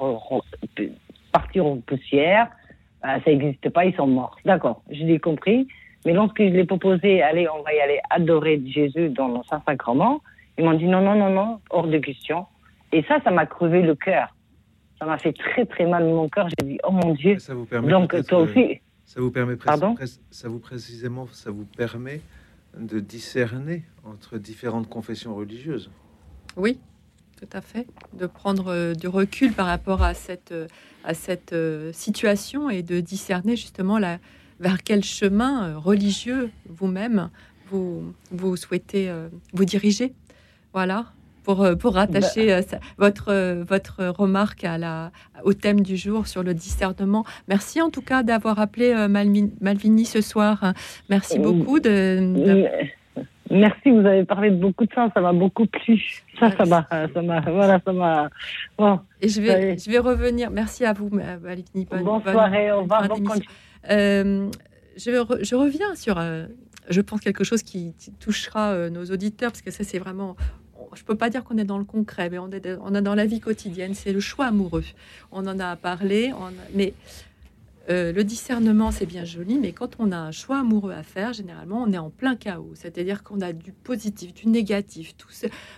partis 1.32 1.60
en 1.60 1.78
poussière. 1.78 2.48
Bah, 3.02 3.18
ça 3.24 3.30
n'existe 3.30 3.68
pas, 3.70 3.86
ils 3.86 3.94
sont 3.94 4.06
morts. 4.06 4.36
D'accord, 4.44 4.82
je 4.90 5.04
l'ai 5.04 5.18
compris. 5.18 5.66
Mais 6.04 6.12
lorsque 6.12 6.38
je 6.38 6.50
l'ai 6.50 6.64
proposé, 6.64 7.22
allez, 7.22 7.48
on 7.48 7.62
va 7.62 7.74
y 7.74 7.80
aller 7.80 8.00
adorer 8.10 8.62
Jésus 8.66 9.08
dans 9.08 9.28
le 9.28 9.40
Saint-Sacrement, 9.48 10.20
ils 10.58 10.64
m'ont 10.64 10.74
dit 10.74 10.86
non, 10.86 11.00
non, 11.00 11.14
non, 11.14 11.30
non, 11.30 11.60
hors 11.70 11.86
de 11.86 11.98
question. 11.98 12.46
Et 12.92 13.02
ça, 13.04 13.18
ça 13.24 13.30
m'a 13.30 13.46
crevé 13.46 13.82
le 13.82 13.94
cœur. 13.94 14.28
Ça 14.98 15.06
m'a 15.06 15.18
fait 15.18 15.32
très, 15.32 15.66
très 15.66 15.86
mal 15.86 16.04
mon 16.04 16.28
cœur. 16.28 16.48
J'ai 16.58 16.66
dit, 16.66 16.78
oh 16.84 16.92
mon 16.92 17.12
Dieu. 17.14 17.38
Ça 17.38 17.54
vous 17.54 17.64
permet 17.64 17.88
Donc, 17.88 18.14
toi 18.26 18.38
aussi. 18.38 18.80
Ça 19.16 19.22
vous 19.22 19.30
permet 19.30 19.56
Pardon 19.56 19.96
ça 20.30 20.48
vous 20.50 20.58
précisément, 20.58 21.26
ça 21.32 21.50
vous 21.50 21.64
permet 21.64 22.20
de 22.78 23.00
discerner 23.00 23.82
entre 24.04 24.36
différentes 24.36 24.90
confessions 24.90 25.34
religieuses. 25.34 25.90
Oui, 26.54 26.78
tout 27.40 27.48
à 27.54 27.62
fait. 27.62 27.86
De 28.12 28.26
prendre 28.26 28.68
euh, 28.68 28.92
du 28.92 29.08
recul 29.08 29.54
par 29.54 29.68
rapport 29.68 30.02
à 30.02 30.12
cette, 30.12 30.52
euh, 30.52 30.66
à 31.02 31.14
cette 31.14 31.54
euh, 31.54 31.94
situation 31.94 32.68
et 32.68 32.82
de 32.82 33.00
discerner 33.00 33.56
justement 33.56 33.98
la, 33.98 34.18
vers 34.60 34.82
quel 34.82 35.02
chemin 35.02 35.78
religieux 35.78 36.50
vous-même 36.68 37.30
vous, 37.70 38.12
vous 38.30 38.54
souhaitez 38.56 39.10
vous 39.54 39.64
diriger. 39.64 40.12
Voilà. 40.74 41.14
Pour, 41.46 41.62
euh, 41.62 41.76
pour 41.76 41.94
rattacher 41.94 42.52
euh, 42.52 42.60
ça- 42.62 42.80
votre, 42.98 43.28
euh, 43.32 43.62
votre 43.66 44.04
remarque 44.08 44.64
à 44.64 44.78
la, 44.78 45.12
au 45.44 45.52
thème 45.52 45.80
du 45.80 45.96
jour 45.96 46.26
sur 46.26 46.42
le 46.42 46.54
discernement. 46.54 47.24
Merci 47.46 47.80
en 47.80 47.88
tout 47.88 48.02
cas 48.02 48.24
d'avoir 48.24 48.58
appelé 48.58 48.92
euh, 48.92 49.06
Malvini 49.06 50.04
ce 50.04 50.20
soir. 50.20 50.72
Merci 51.08 51.38
beaucoup. 51.38 51.78
De, 51.78 52.18
de- 52.34 52.66
Merci, 53.48 53.92
vous 53.92 54.04
avez 54.04 54.24
parlé 54.24 54.50
de 54.50 54.56
beaucoup 54.56 54.86
de 54.86 54.92
ça, 54.92 55.08
ça 55.14 55.20
m'a 55.20 55.32
beaucoup 55.32 55.66
plu. 55.66 56.02
Ça, 56.40 56.50
ça 56.50 56.64
m'a, 56.64 56.84
ça 56.90 57.22
m'a, 57.22 57.40
voilà, 57.42 57.80
ça 57.84 57.92
m'a. 57.92 58.28
Bon, 58.76 58.98
Et 59.22 59.28
je 59.28 59.40
vais, 59.40 59.78
je 59.78 59.88
vais 59.88 59.98
revenir. 60.00 60.50
Merci 60.50 60.84
à 60.84 60.92
vous, 60.92 61.08
Malvini. 61.10 61.84
Bonne, 61.88 62.02
Bonne 62.02 62.22
bonne- 62.22 62.32
soirée, 62.32 62.72
au 62.72 62.82
bonne 62.82 62.82
revoir, 62.82 63.08
bon 63.08 63.14
d'émission. 63.14 63.42
Euh, 63.88 64.50
je, 64.96 65.10
re- 65.12 65.44
je 65.44 65.54
reviens 65.54 65.94
sur, 65.94 66.18
euh, 66.18 66.46
je 66.90 67.00
pense, 67.00 67.20
quelque 67.20 67.44
chose 67.44 67.62
qui, 67.62 67.94
qui 67.96 68.10
touchera 68.14 68.72
euh, 68.72 68.90
nos 68.90 69.04
auditeurs, 69.04 69.52
parce 69.52 69.62
que 69.62 69.70
ça, 69.70 69.84
c'est 69.84 70.00
vraiment. 70.00 70.34
Je 70.94 71.02
peux 71.04 71.16
pas 71.16 71.30
dire 71.30 71.44
qu'on 71.44 71.58
est 71.58 71.64
dans 71.64 71.78
le 71.78 71.84
concret, 71.84 72.30
mais 72.30 72.38
on 72.38 72.50
est, 72.50 72.66
on 72.80 72.94
est 72.94 73.02
dans 73.02 73.14
la 73.14 73.26
vie 73.26 73.40
quotidienne. 73.40 73.94
C'est 73.94 74.12
le 74.12 74.20
choix 74.20 74.46
amoureux. 74.46 74.84
On 75.32 75.46
en 75.46 75.58
a 75.58 75.76
parlé, 75.76 76.32
on 76.32 76.52
mais 76.74 76.94
euh, 77.88 78.12
le 78.12 78.24
discernement, 78.24 78.90
c'est 78.90 79.06
bien 79.06 79.24
joli, 79.24 79.58
mais 79.60 79.70
quand 79.70 79.90
on 80.00 80.10
a 80.10 80.16
un 80.16 80.32
choix 80.32 80.58
amoureux 80.58 80.90
à 80.92 81.04
faire, 81.04 81.32
généralement, 81.32 81.84
on 81.86 81.92
est 81.92 81.98
en 81.98 82.10
plein 82.10 82.34
chaos. 82.34 82.72
C'est-à-dire 82.74 83.22
qu'on 83.22 83.40
a 83.40 83.52
du 83.52 83.70
positif, 83.70 84.34
du 84.34 84.48
négatif, 84.48 85.16
tout. 85.16 85.28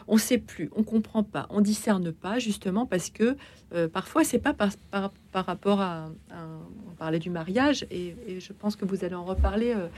On 0.07 0.15
ne 0.15 0.19
sait 0.19 0.39
plus, 0.39 0.71
on 0.75 0.85
comprend 0.85 1.23
pas, 1.23 1.47
on 1.51 1.61
discerne 1.61 2.11
pas, 2.13 2.39
justement 2.39 2.87
parce 2.87 3.11
que 3.11 3.37
euh, 3.75 3.89
parfois, 3.89 4.25
c'est 4.25 4.39
pas 4.39 4.55
par, 4.55 4.71
par, 4.91 5.13
par 5.33 5.45
rapport 5.45 5.83
à, 5.83 6.05
un- 6.31 6.61
On 6.91 6.95
parlait 6.95 7.19
du 7.19 7.29
mariage, 7.29 7.87
et, 7.91 8.15
je 8.41 8.53
pense 8.55 8.75
que 8.75 8.87
vous 8.87 9.05
allez 9.05 9.15
en 9.15 9.25
reparler, 9.25 9.75
euh, 9.77 9.89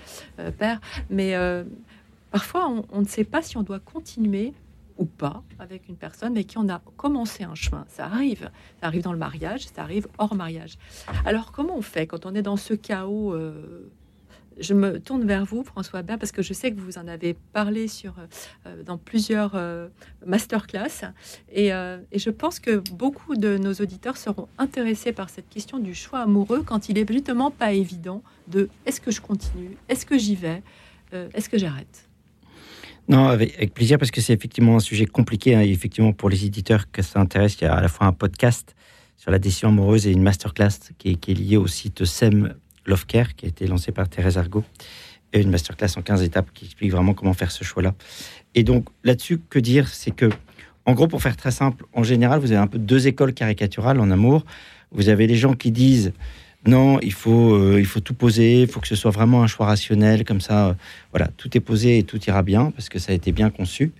euh, 0.41 0.51
Père, 0.51 0.81
mais. 1.11 1.35
parfois 2.33 2.73
on 2.93 3.01
ne 3.01 3.07
sait 3.07 3.25
pas 3.25 3.43
si 3.43 3.57
on 3.57 3.63
doit 3.63 3.81
continuer 3.81 4.53
ou 5.01 5.07
pas 5.07 5.43
avec 5.59 5.89
une 5.89 5.97
personne 5.97 6.35
avec 6.35 6.47
qui 6.47 6.59
on 6.59 6.69
a 6.69 6.81
commencé 6.97 7.43
un 7.43 7.57
chemin. 7.57 7.85
Ça 7.89 8.05
arrive, 8.05 8.51
ça 8.81 8.87
arrive 8.87 9.03
dans 9.03 9.13
le 9.13 9.19
mariage, 9.19 9.67
ça 9.67 9.83
arrive 9.83 10.07
hors 10.19 10.35
mariage. 10.37 10.79
Alors 11.25 11.51
comment 11.51 11.77
on 11.77 11.83
fait 11.83 12.07
quand 12.07 12.27
on 12.27 12.35
est 12.35 12.43
dans 12.43 12.57
ce 12.57 12.75
chaos 12.75 13.35
euh, 13.35 13.91
je 14.61 14.75
me 14.75 15.01
tourne 15.01 15.25
vers 15.25 15.45
vous, 15.45 15.65
François 15.65 16.03
Bert, 16.03 16.19
parce 16.19 16.33
que 16.33 16.43
je 16.43 16.53
sais 16.53 16.73
que 16.73 16.81
vous 16.81 16.99
en 16.99 17.09
avez 17.09 17.35
parlé 17.53 17.89
sur, 17.89 18.15
euh, 18.67 18.83
dans 18.83 18.99
plusieurs 18.99 19.53
euh, 19.55 19.89
masterclass. 20.27 21.13
Et, 21.51 21.73
euh, 21.73 21.99
et, 22.13 22.19
je 22.19 22.31
pense 22.31 22.61
que 22.61 22.77
beaucoup 22.93 23.37
de 23.37 23.57
nos 23.57 23.73
auditeurs 23.73 24.17
seront 24.17 24.49
intéressés 24.59 25.13
par 25.13 25.31
cette 25.31 25.49
question 25.49 25.79
du 25.79 25.95
choix 25.95 26.21
amoureux 26.21 26.63
quand 26.63 26.89
il 26.89 26.99
est 26.99 27.11
justement 27.11 27.51
pas 27.51 27.73
évident 27.73 28.23
de 28.49 28.69
est-ce 28.87 29.01
que 29.01 29.11
je 29.11 29.21
continue, 29.21 29.77
est-ce 29.89 30.05
que 30.05 30.19
j'y 30.19 30.37
vais, 30.37 30.63
est-ce 31.13 31.49
que 31.49 31.59
j'arrête? 31.59 32.10
Non, 33.11 33.27
avec, 33.27 33.75
plaisir, 33.75 33.99
parce 33.99 34.13
que 34.13 34.21
c'est 34.21 34.33
effectivement 34.33 34.77
un 34.77 34.81
sujet 34.81 35.05
compliqué. 35.05 35.57
Hein, 35.57 35.63
et 35.63 35.71
effectivement, 35.71 36.13
pour 36.13 36.31
les 36.31 36.45
éditeurs 36.45 36.93
que 36.93 37.03
ça 37.03 37.19
intéresse, 37.19 37.57
il 37.61 37.65
y 37.65 37.67
a 37.67 37.75
à 37.75 37.81
la 37.81 37.89
fois 37.89 38.07
un 38.07 38.13
podcast 38.13 38.77
sur 39.17 39.33
la 39.33 39.41
décision 39.41 39.71
amoureuse 39.71 40.07
et 40.07 40.13
une 40.13 40.23
masterclass 40.23 40.93
qui 40.97 41.19
est, 41.27 41.35
liée 41.35 41.57
au 41.57 41.67
site 41.67 42.05
SEM 42.05 42.55
Love 42.87 43.07
Care, 43.07 43.35
qui 43.35 43.47
a 43.47 43.49
été 43.49 43.67
lancé 43.67 43.91
par 43.91 44.09
Thérèse 44.09 44.39
Argot, 44.39 44.63
et 45.33 45.41
une 45.41 45.51
masterclass 45.51 45.89
en 45.97 46.03
15 46.03 46.23
étapes 46.23 46.53
qui 46.55 46.67
explique 46.67 46.93
vraiment 46.93 47.13
comment 47.13 47.33
faire 47.33 47.51
ce 47.51 47.65
choix-là. 47.65 47.97
Et 48.55 48.63
donc, 48.63 48.87
là-dessus, 49.03 49.41
que 49.51 49.59
dire? 49.59 49.89
C'est 49.89 50.13
que, 50.13 50.31
en 50.87 50.93
gros, 50.93 51.09
pour 51.09 51.21
faire 51.21 51.37
très 51.37 51.51
simple, 51.51 51.87
en 51.93 52.05
général, 52.05 52.39
vous 52.39 52.53
avez 52.53 52.61
un 52.61 52.69
peu 52.69 52.79
deux 52.79 53.09
écoles 53.09 53.35
caricaturales 53.35 53.99
en 53.99 54.13
amour. 54.13 54.45
Vous 54.93 55.09
avez 55.09 55.27
les 55.27 55.37
gens 55.37 55.55
qui 55.55 55.73
disent 55.73 56.13
non, 56.67 57.01
il 57.01 57.13
faut, 57.13 57.55
euh, 57.55 57.81
il 57.81 57.87
faut 57.87 58.01
tout 58.01 58.13
poser, 58.13 58.63
il 58.63 58.69
faut 58.69 58.81
que 58.81 58.89
ce 58.89 58.95
soit 58.95 59.11
vraiment 59.11 59.43
un 59.43 59.47
choix 59.47 59.67
rationnel, 59.67 60.25
comme 60.25 60.43
ça, 60.43 60.69
euh, 60.69 60.75
voilà, 61.11 61.29
tout 61.39 61.57
est 61.57 61.61
posé 61.61 61.99
et 61.99 62.03
tout 62.03 62.23
ira 62.27 62.43
bien, 62.43 62.71
parce 62.73 62.91
que 62.91 62.99
ça 62.99 63.13
a 63.13 63.15
été 63.15 63.33
bien 63.33 63.49
conçu. 63.49 63.93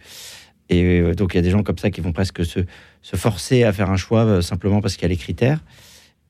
Et 0.69 1.01
euh, 1.01 1.15
donc, 1.15 1.33
il 1.33 1.39
y 1.39 1.41
a 1.41 1.43
des 1.43 1.51
gens 1.51 1.63
comme 1.63 1.79
ça 1.79 1.91
qui 1.91 2.03
vont 2.03 2.13
presque 2.13 2.45
se, 2.45 2.61
forcer 3.03 3.65
à 3.65 3.73
faire 3.73 3.91
un 3.91 3.97
choix 3.97 4.43
simplement 4.43 4.83
parce 4.83 4.95
qu'il 4.97 5.03
y 5.03 5.07
a 5.07 5.09
les 5.09 5.17
critères 5.17 5.61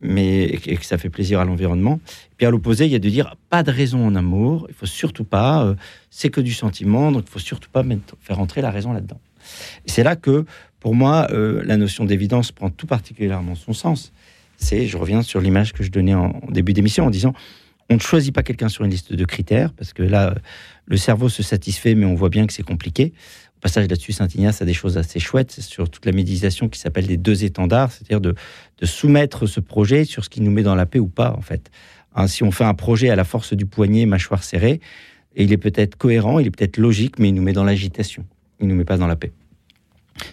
mais 0.03 0.45
et 0.45 0.77
que 0.79 0.87
ça 0.87 0.97
fait 0.97 1.11
plaisir 1.11 1.41
à 1.41 1.45
l'environnement. 1.45 2.01
Puis 2.39 2.47
à 2.47 2.51
l'opposé, 2.51 2.87
il 2.87 2.91
y 2.91 2.95
a 2.95 2.99
de 2.99 3.09
dire 3.11 3.37
pas 3.51 3.63
de 3.63 3.71
raison 3.71 4.07
en 4.07 4.15
amour, 4.15 4.65
il 4.71 4.75
faut 4.75 4.87
surtout 4.87 5.25
pas, 5.25 5.75
c'est 6.09 6.31
que 6.31 6.41
du 6.41 6.55
sentiment, 6.55 7.13
donc 7.13 7.25
il 7.27 7.31
faut 7.31 7.39
surtout 7.39 7.69
pas 7.69 7.85
faire 8.23 8.41
entrer 8.41 8.63
la 8.63 8.71
raison 8.71 8.95
là-dedans. 8.95 9.21
C'est 9.85 10.03
là 10.03 10.17
que, 10.17 10.47
pour 10.79 10.95
moi, 10.95 11.29
la 11.31 11.77
notion 11.77 12.07
d'évidence 12.07 12.51
prend 12.51 12.71
tout 12.71 12.87
particulièrement 12.87 13.55
son 13.55 13.75
sens. 13.75 14.11
Je 14.61 14.97
reviens 14.97 15.23
sur 15.23 15.41
l'image 15.41 15.73
que 15.73 15.83
je 15.83 15.91
donnais 15.91 16.15
en, 16.15 16.41
début 16.51 16.73
d'émission 16.73 17.07
en 17.07 17.11
disant, 17.11 17.33
on 17.89 17.95
ne 17.95 18.01
choisit 18.01 18.33
pas 18.33 18.43
quelqu'un 18.43 18.69
sur 18.69 18.85
une 18.85 18.91
liste 18.91 19.13
de 19.13 19.25
critères, 19.25 19.73
parce 19.73 19.93
que 19.93 20.03
là, 20.03 20.35
le 20.87 20.97
cerveau 20.97 21.29
se 21.29 21.43
satisfait, 21.43 21.95
mais 21.95 22.07
on 22.07 22.15
voit 22.15 22.29
bien 22.29 22.47
que 22.47 22.53
c'est 22.53 22.63
compliqué 22.63 23.13
passage 23.61 23.89
là-dessus, 23.89 24.13
Saint-Ignace 24.13 24.63
a 24.63 24.65
des 24.65 24.75
choses 24.75 24.99
assez 24.99 25.21
chouettes 25.21 25.53
sur 25.53 25.89
toute 25.89 26.07
la 26.07 26.13
méditation 26.13 26.69
qui 26.69 26.81
s'appelle 26.81 27.07
les 27.07 27.17
deux 27.17 27.45
étendards, 27.45 27.93
c'est-à-dire 27.93 28.21
de, 28.21 28.35
soumettre 28.83 29.47
ce 29.47 29.61
projet 29.61 30.05
sur 30.05 30.25
ce 30.25 30.31
qui 30.31 30.41
nous 30.41 30.51
met 30.51 30.63
dans 30.63 30.75
la 30.75 30.87
paix 30.87 30.99
ou 30.99 31.09
pas, 31.09 31.35
en 31.37 31.43
fait. 31.43 31.71
Hein, 32.15 32.27
si 32.27 32.43
on 32.43 32.51
fait 32.51 32.65
un 32.65 32.75
projet 32.75 33.11
à 33.11 33.17
la 33.17 33.25
force 33.25 33.53
du 33.53 33.67
poignet, 33.67 34.07
mâchoire 34.07 34.43
serrée, 34.43 34.81
et 35.37 35.45
il 35.45 35.53
est 35.53 35.59
peut-être 35.59 35.97
cohérent, 35.97 36.39
il 36.39 36.47
est 36.47 36.51
peut-être 36.51 36.79
logique, 36.79 37.19
mais 37.19 37.29
il 37.29 37.35
nous 37.35 37.43
met 37.43 37.53
dans 37.53 37.65
l'agitation, 37.65 38.25
il 38.61 38.67
nous 38.67 38.75
met 38.75 38.85
pas 38.85 38.97
dans 38.97 39.07
la 39.07 39.17
paix. 39.17 39.33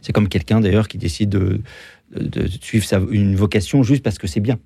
C'est 0.01 0.11
comme 0.11 0.27
quelqu'un 0.27 0.59
d'ailleurs 0.59 0.87
qui 0.87 0.97
décide 0.97 1.29
de, 1.29 1.61
de, 2.15 2.47
suivre 2.47 2.85
une 3.11 3.35
vocation 3.35 3.83
juste 3.83 4.03
parce 4.03 4.17
que 4.17 4.27
c'est 4.27 4.39
bien. 4.39 4.59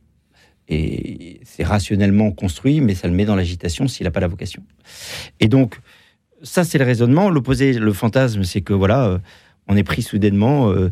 Et 0.69 1.41
c'est 1.43 1.63
rationnellement 1.63 2.31
construit, 2.31 2.81
mais 2.81 2.95
ça 2.95 3.07
le 3.07 3.13
met 3.13 3.25
dans 3.25 3.35
l'agitation 3.35 3.87
s'il 3.87 4.05
n'a 4.05 4.11
pas 4.11 4.19
la 4.19 4.27
vocation. 4.27 4.63
Et 5.39 5.47
donc, 5.47 5.79
ça, 6.43 6.63
c'est 6.63 6.77
le 6.77 6.85
raisonnement. 6.85 7.29
L'opposé, 7.29 7.73
le 7.73 7.93
fantasme, 7.93 8.43
c'est 8.43 8.61
que 8.61 8.73
voilà, 8.73 9.05
euh, 9.05 9.17
on 9.67 9.75
est 9.75 9.83
pris 9.83 10.01
soudainement. 10.01 10.71
Euh, 10.71 10.89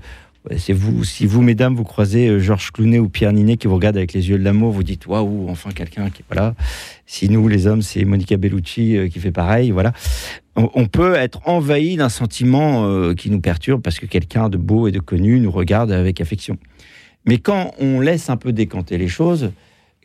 c'est 0.57 0.73
vous, 0.73 1.03
si 1.03 1.25
vous, 1.25 1.41
mesdames, 1.41 1.75
vous 1.75 1.83
croisez 1.83 2.27
euh, 2.27 2.39
Georges 2.39 2.71
Clounet 2.71 2.99
ou 2.99 3.09
Pierre 3.09 3.33
Ninet 3.33 3.57
qui 3.57 3.67
vous 3.67 3.75
regardent 3.75 3.97
avec 3.97 4.13
les 4.13 4.29
yeux 4.29 4.37
de 4.37 4.43
l'amour, 4.43 4.71
vous 4.71 4.83
dites 4.83 5.05
waouh, 5.05 5.49
enfin 5.49 5.71
quelqu'un 5.71 6.09
qui 6.09 6.23
voilà. 6.27 6.55
Si 7.05 7.29
nous, 7.29 7.47
les 7.47 7.67
hommes, 7.67 7.81
c'est 7.81 8.05
Monica 8.05 8.37
Bellucci 8.37 9.09
qui 9.11 9.19
fait 9.19 9.31
pareil, 9.31 9.71
voilà. 9.71 9.93
On, 10.55 10.87
peut 10.87 11.15
être 11.15 11.39
envahi 11.47 11.95
d'un 11.95 12.09
sentiment 12.09 13.13
qui 13.13 13.31
nous 13.31 13.39
perturbe 13.39 13.81
parce 13.81 13.97
que 13.97 14.05
quelqu'un 14.05 14.49
de 14.49 14.57
beau 14.57 14.89
et 14.89 14.91
de 14.91 14.99
connu 14.99 15.39
nous 15.39 15.51
regarde 15.51 15.89
avec 15.89 16.19
affection. 16.19 16.57
Mais 17.25 17.37
quand 17.37 17.73
on 17.79 18.01
laisse 18.01 18.29
un 18.29 18.37
peu 18.37 18.51
décanter 18.51 18.97
les 18.97 19.07
choses, 19.07 19.51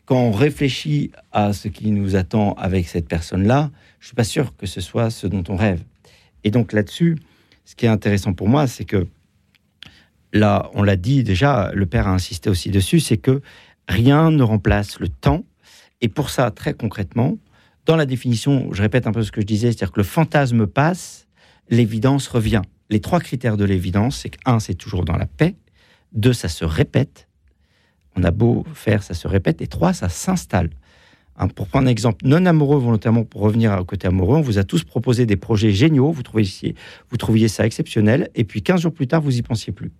quand 0.05 0.17
on 0.17 0.31
réfléchit 0.31 1.11
à 1.31 1.53
ce 1.53 1.67
qui 1.67 1.91
nous 1.91 2.15
attend 2.15 2.53
avec 2.53 2.87
cette 2.87 3.07
personne-là, 3.07 3.71
je 3.99 4.07
suis 4.07 4.15
pas 4.15 4.23
sûr 4.23 4.55
que 4.55 4.67
ce 4.67 4.81
soit 4.81 5.09
ce 5.09 5.27
dont 5.27 5.43
on 5.49 5.55
rêve. 5.55 5.81
Et 6.43 6.51
donc 6.51 6.73
là-dessus, 6.73 7.17
ce 7.65 7.75
qui 7.75 7.85
est 7.87 7.89
intéressant 7.89 8.33
pour 8.33 8.47
moi, 8.47 8.67
c'est 8.67 8.85
que 8.85 9.07
là, 10.35 10.69
on 10.73 10.83
l'a 10.83 10.95
dit 10.95 11.23
déjà, 11.23 11.71
le 11.73 11.85
père 11.85 12.07
a 12.07 12.11
insisté 12.11 12.49
aussi 12.49 12.69
dessus, 12.69 12.99
c'est 12.99 13.17
que 13.17 13.41
rien 13.87 14.29
ne 14.31 14.43
remplace 14.43 14.99
le 14.99 15.07
temps. 15.07 15.43
Et 16.01 16.09
pour 16.09 16.29
ça, 16.29 16.51
très 16.51 16.73
concrètement, 16.73 17.37
dans 17.85 17.95
la 17.95 18.05
définition, 18.05 18.69
je 18.73 18.81
répète 18.81 19.07
un 19.07 19.11
peu 19.11 19.23
ce 19.23 19.31
que 19.31 19.41
je 19.41 19.45
disais, 19.45 19.67
c'est-à-dire 19.67 19.91
que 19.91 19.99
le 19.99 20.05
fantasme 20.05 20.67
passe, 20.67 21.27
l'évidence 21.69 22.27
revient. 22.27 22.61
Les 22.89 22.99
trois 22.99 23.19
critères 23.19 23.57
de 23.57 23.65
l'évidence, 23.65 24.17
c'est 24.17 24.29
que 24.29 24.37
un, 24.45 24.59
c'est 24.59 24.75
toujours 24.75 25.05
dans 25.05 25.17
la 25.17 25.25
paix, 25.25 25.55
deux, 26.13 26.33
ça 26.33 26.49
se 26.49 26.65
répète, 26.65 27.27
on 28.15 28.23
a 28.23 28.31
beau 28.31 28.65
faire, 28.73 29.03
ça 29.03 29.13
se 29.13 29.27
répète, 29.27 29.61
et 29.61 29.67
trois, 29.67 29.93
ça 29.93 30.09
s'installe. 30.09 30.69
Hein, 31.37 31.47
pour 31.47 31.67
prendre 31.67 31.87
un 31.87 31.91
exemple 31.91 32.25
non 32.25 32.45
amoureux 32.45 32.77
volontairement, 32.77 33.23
pour 33.23 33.41
revenir 33.41 33.77
au 33.79 33.85
côté 33.85 34.07
amoureux, 34.07 34.37
on 34.37 34.41
vous 34.41 34.57
a 34.57 34.63
tous 34.63 34.83
proposé 34.83 35.25
des 35.25 35.35
projets 35.35 35.71
géniaux, 35.71 36.11
vous 36.11 36.23
trouviez, 36.23 37.47
ça 37.47 37.65
exceptionnel, 37.65 38.29
et 38.35 38.43
puis 38.43 38.61
15 38.61 38.81
jours 38.81 38.93
plus 38.93 39.07
tard, 39.07 39.21
vous 39.21 39.37
y 39.37 39.41
pensiez 39.41 39.73
plus. 39.73 39.91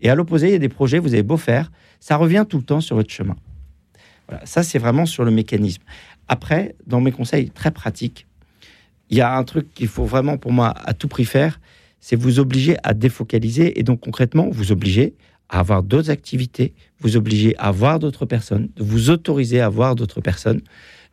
Et 0.00 0.10
à 0.10 0.14
l'opposé, 0.14 0.48
il 0.48 0.52
y 0.52 0.56
a 0.56 0.58
des 0.58 0.68
projets, 0.68 0.98
vous 0.98 1.14
avez 1.14 1.22
beau 1.22 1.36
faire, 1.36 1.70
ça 2.00 2.16
revient 2.16 2.44
tout 2.48 2.58
le 2.58 2.64
temps 2.64 2.80
sur 2.80 2.96
votre 2.96 3.10
chemin. 3.10 3.36
Voilà, 4.28 4.44
ça 4.46 4.62
c'est 4.62 4.78
vraiment 4.78 5.06
sur 5.06 5.24
le 5.24 5.30
mécanisme. 5.30 5.82
Après, 6.28 6.74
dans 6.86 7.00
mes 7.00 7.12
conseils 7.12 7.50
très 7.50 7.70
pratiques, 7.70 8.26
il 9.10 9.18
y 9.18 9.20
a 9.20 9.36
un 9.36 9.44
truc 9.44 9.72
qu'il 9.74 9.88
faut 9.88 10.04
vraiment 10.04 10.38
pour 10.38 10.52
moi 10.52 10.74
à 10.84 10.94
tout 10.94 11.08
prix 11.08 11.24
faire, 11.24 11.60
c'est 12.00 12.16
vous 12.16 12.40
obliger 12.40 12.76
à 12.82 12.94
défocaliser 12.94 13.78
et 13.78 13.82
donc 13.82 14.00
concrètement 14.00 14.48
vous 14.50 14.72
obliger 14.72 15.14
à 15.48 15.60
avoir 15.60 15.82
d'autres 15.82 16.10
activités, 16.10 16.74
vous 17.00 17.16
obliger 17.16 17.54
à 17.58 17.70
voir 17.70 17.98
d'autres 17.98 18.26
personnes, 18.26 18.70
vous 18.78 19.10
autoriser 19.10 19.60
à 19.60 19.68
voir 19.68 19.94
d'autres 19.94 20.20
personnes, 20.20 20.62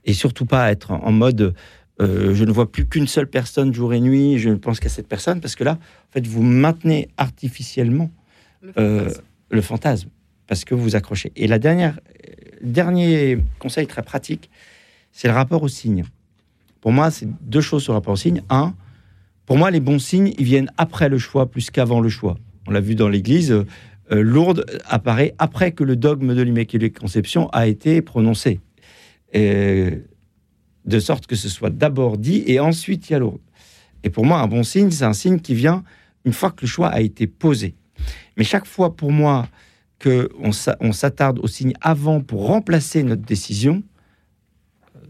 et 0.05 0.13
surtout 0.13 0.45
pas 0.45 0.71
être 0.71 0.91
en 0.91 1.11
mode 1.11 1.53
euh, 2.01 2.33
je 2.33 2.45
ne 2.45 2.51
vois 2.51 2.71
plus 2.71 2.87
qu'une 2.87 3.07
seule 3.07 3.27
personne 3.27 3.73
jour 3.73 3.93
et 3.93 3.99
nuit, 3.99 4.39
je 4.39 4.49
ne 4.49 4.55
pense 4.55 4.79
qu'à 4.79 4.89
cette 4.89 5.07
personne, 5.07 5.39
parce 5.39 5.55
que 5.55 5.63
là, 5.63 5.73
en 5.73 6.11
fait, 6.11 6.25
vous 6.25 6.41
maintenez 6.41 7.09
artificiellement 7.17 8.09
le 8.61 8.71
fantasme, 8.71 8.79
euh, 8.79 9.09
le 9.49 9.61
fantasme 9.61 10.09
parce 10.47 10.65
que 10.65 10.75
vous 10.75 10.83
vous 10.83 10.95
accrochez. 10.95 11.31
Et 11.35 11.47
la 11.47 11.59
dernière, 11.59 11.99
dernier 12.61 13.39
conseil 13.59 13.87
très 13.87 14.03
pratique, 14.03 14.49
c'est 15.11 15.27
le 15.27 15.33
rapport 15.33 15.63
aux 15.63 15.67
signes. 15.67 16.03
Pour 16.81 16.91
moi, 16.91 17.11
c'est 17.11 17.27
deux 17.41 17.61
choses 17.61 17.83
sur 17.83 17.93
le 17.93 17.97
rapport 17.97 18.13
aux 18.13 18.17
signes. 18.17 18.43
Un, 18.49 18.73
pour 19.45 19.57
moi, 19.57 19.71
les 19.71 19.79
bons 19.79 19.99
signes, 19.99 20.33
ils 20.37 20.45
viennent 20.45 20.71
après 20.77 21.09
le 21.09 21.17
choix 21.17 21.49
plus 21.49 21.69
qu'avant 21.69 22.01
le 22.01 22.09
choix. 22.09 22.37
On 22.67 22.71
l'a 22.71 22.81
vu 22.81 22.95
dans 22.95 23.07
l'Église, 23.07 23.51
euh, 23.51 23.65
Lourdes 24.09 24.65
apparaît 24.85 25.33
après 25.37 25.71
que 25.71 25.83
le 25.83 25.95
dogme 25.95 26.35
de 26.35 26.41
l'Immaculée 26.41 26.91
Conception 26.91 27.47
a 27.49 27.67
été 27.67 28.01
prononcé. 28.01 28.59
De 29.33 30.99
sorte 30.99 31.27
que 31.27 31.35
ce 31.35 31.47
soit 31.47 31.69
d'abord 31.69 32.17
dit 32.17 32.43
et 32.47 32.59
ensuite 32.59 33.09
il 33.09 33.13
y 33.13 33.15
a 33.15 33.19
Lourdes. 33.19 33.39
Et 34.03 34.09
pour 34.09 34.25
moi, 34.25 34.39
un 34.39 34.47
bon 34.47 34.63
signe, 34.63 34.91
c'est 34.91 35.05
un 35.05 35.13
signe 35.13 35.39
qui 35.39 35.53
vient 35.53 35.83
une 36.25 36.33
fois 36.33 36.51
que 36.51 36.61
le 36.61 36.67
choix 36.67 36.87
a 36.87 37.01
été 37.01 37.27
posé. 37.27 37.75
Mais 38.37 38.43
chaque 38.43 38.65
fois, 38.65 38.95
pour 38.95 39.11
moi, 39.11 39.47
qu'on 40.01 40.51
on 40.79 40.91
s'attarde 40.91 41.39
au 41.39 41.47
signe 41.47 41.73
avant 41.81 42.21
pour 42.21 42.47
remplacer 42.47 43.03
notre 43.03 43.21
décision, 43.21 43.83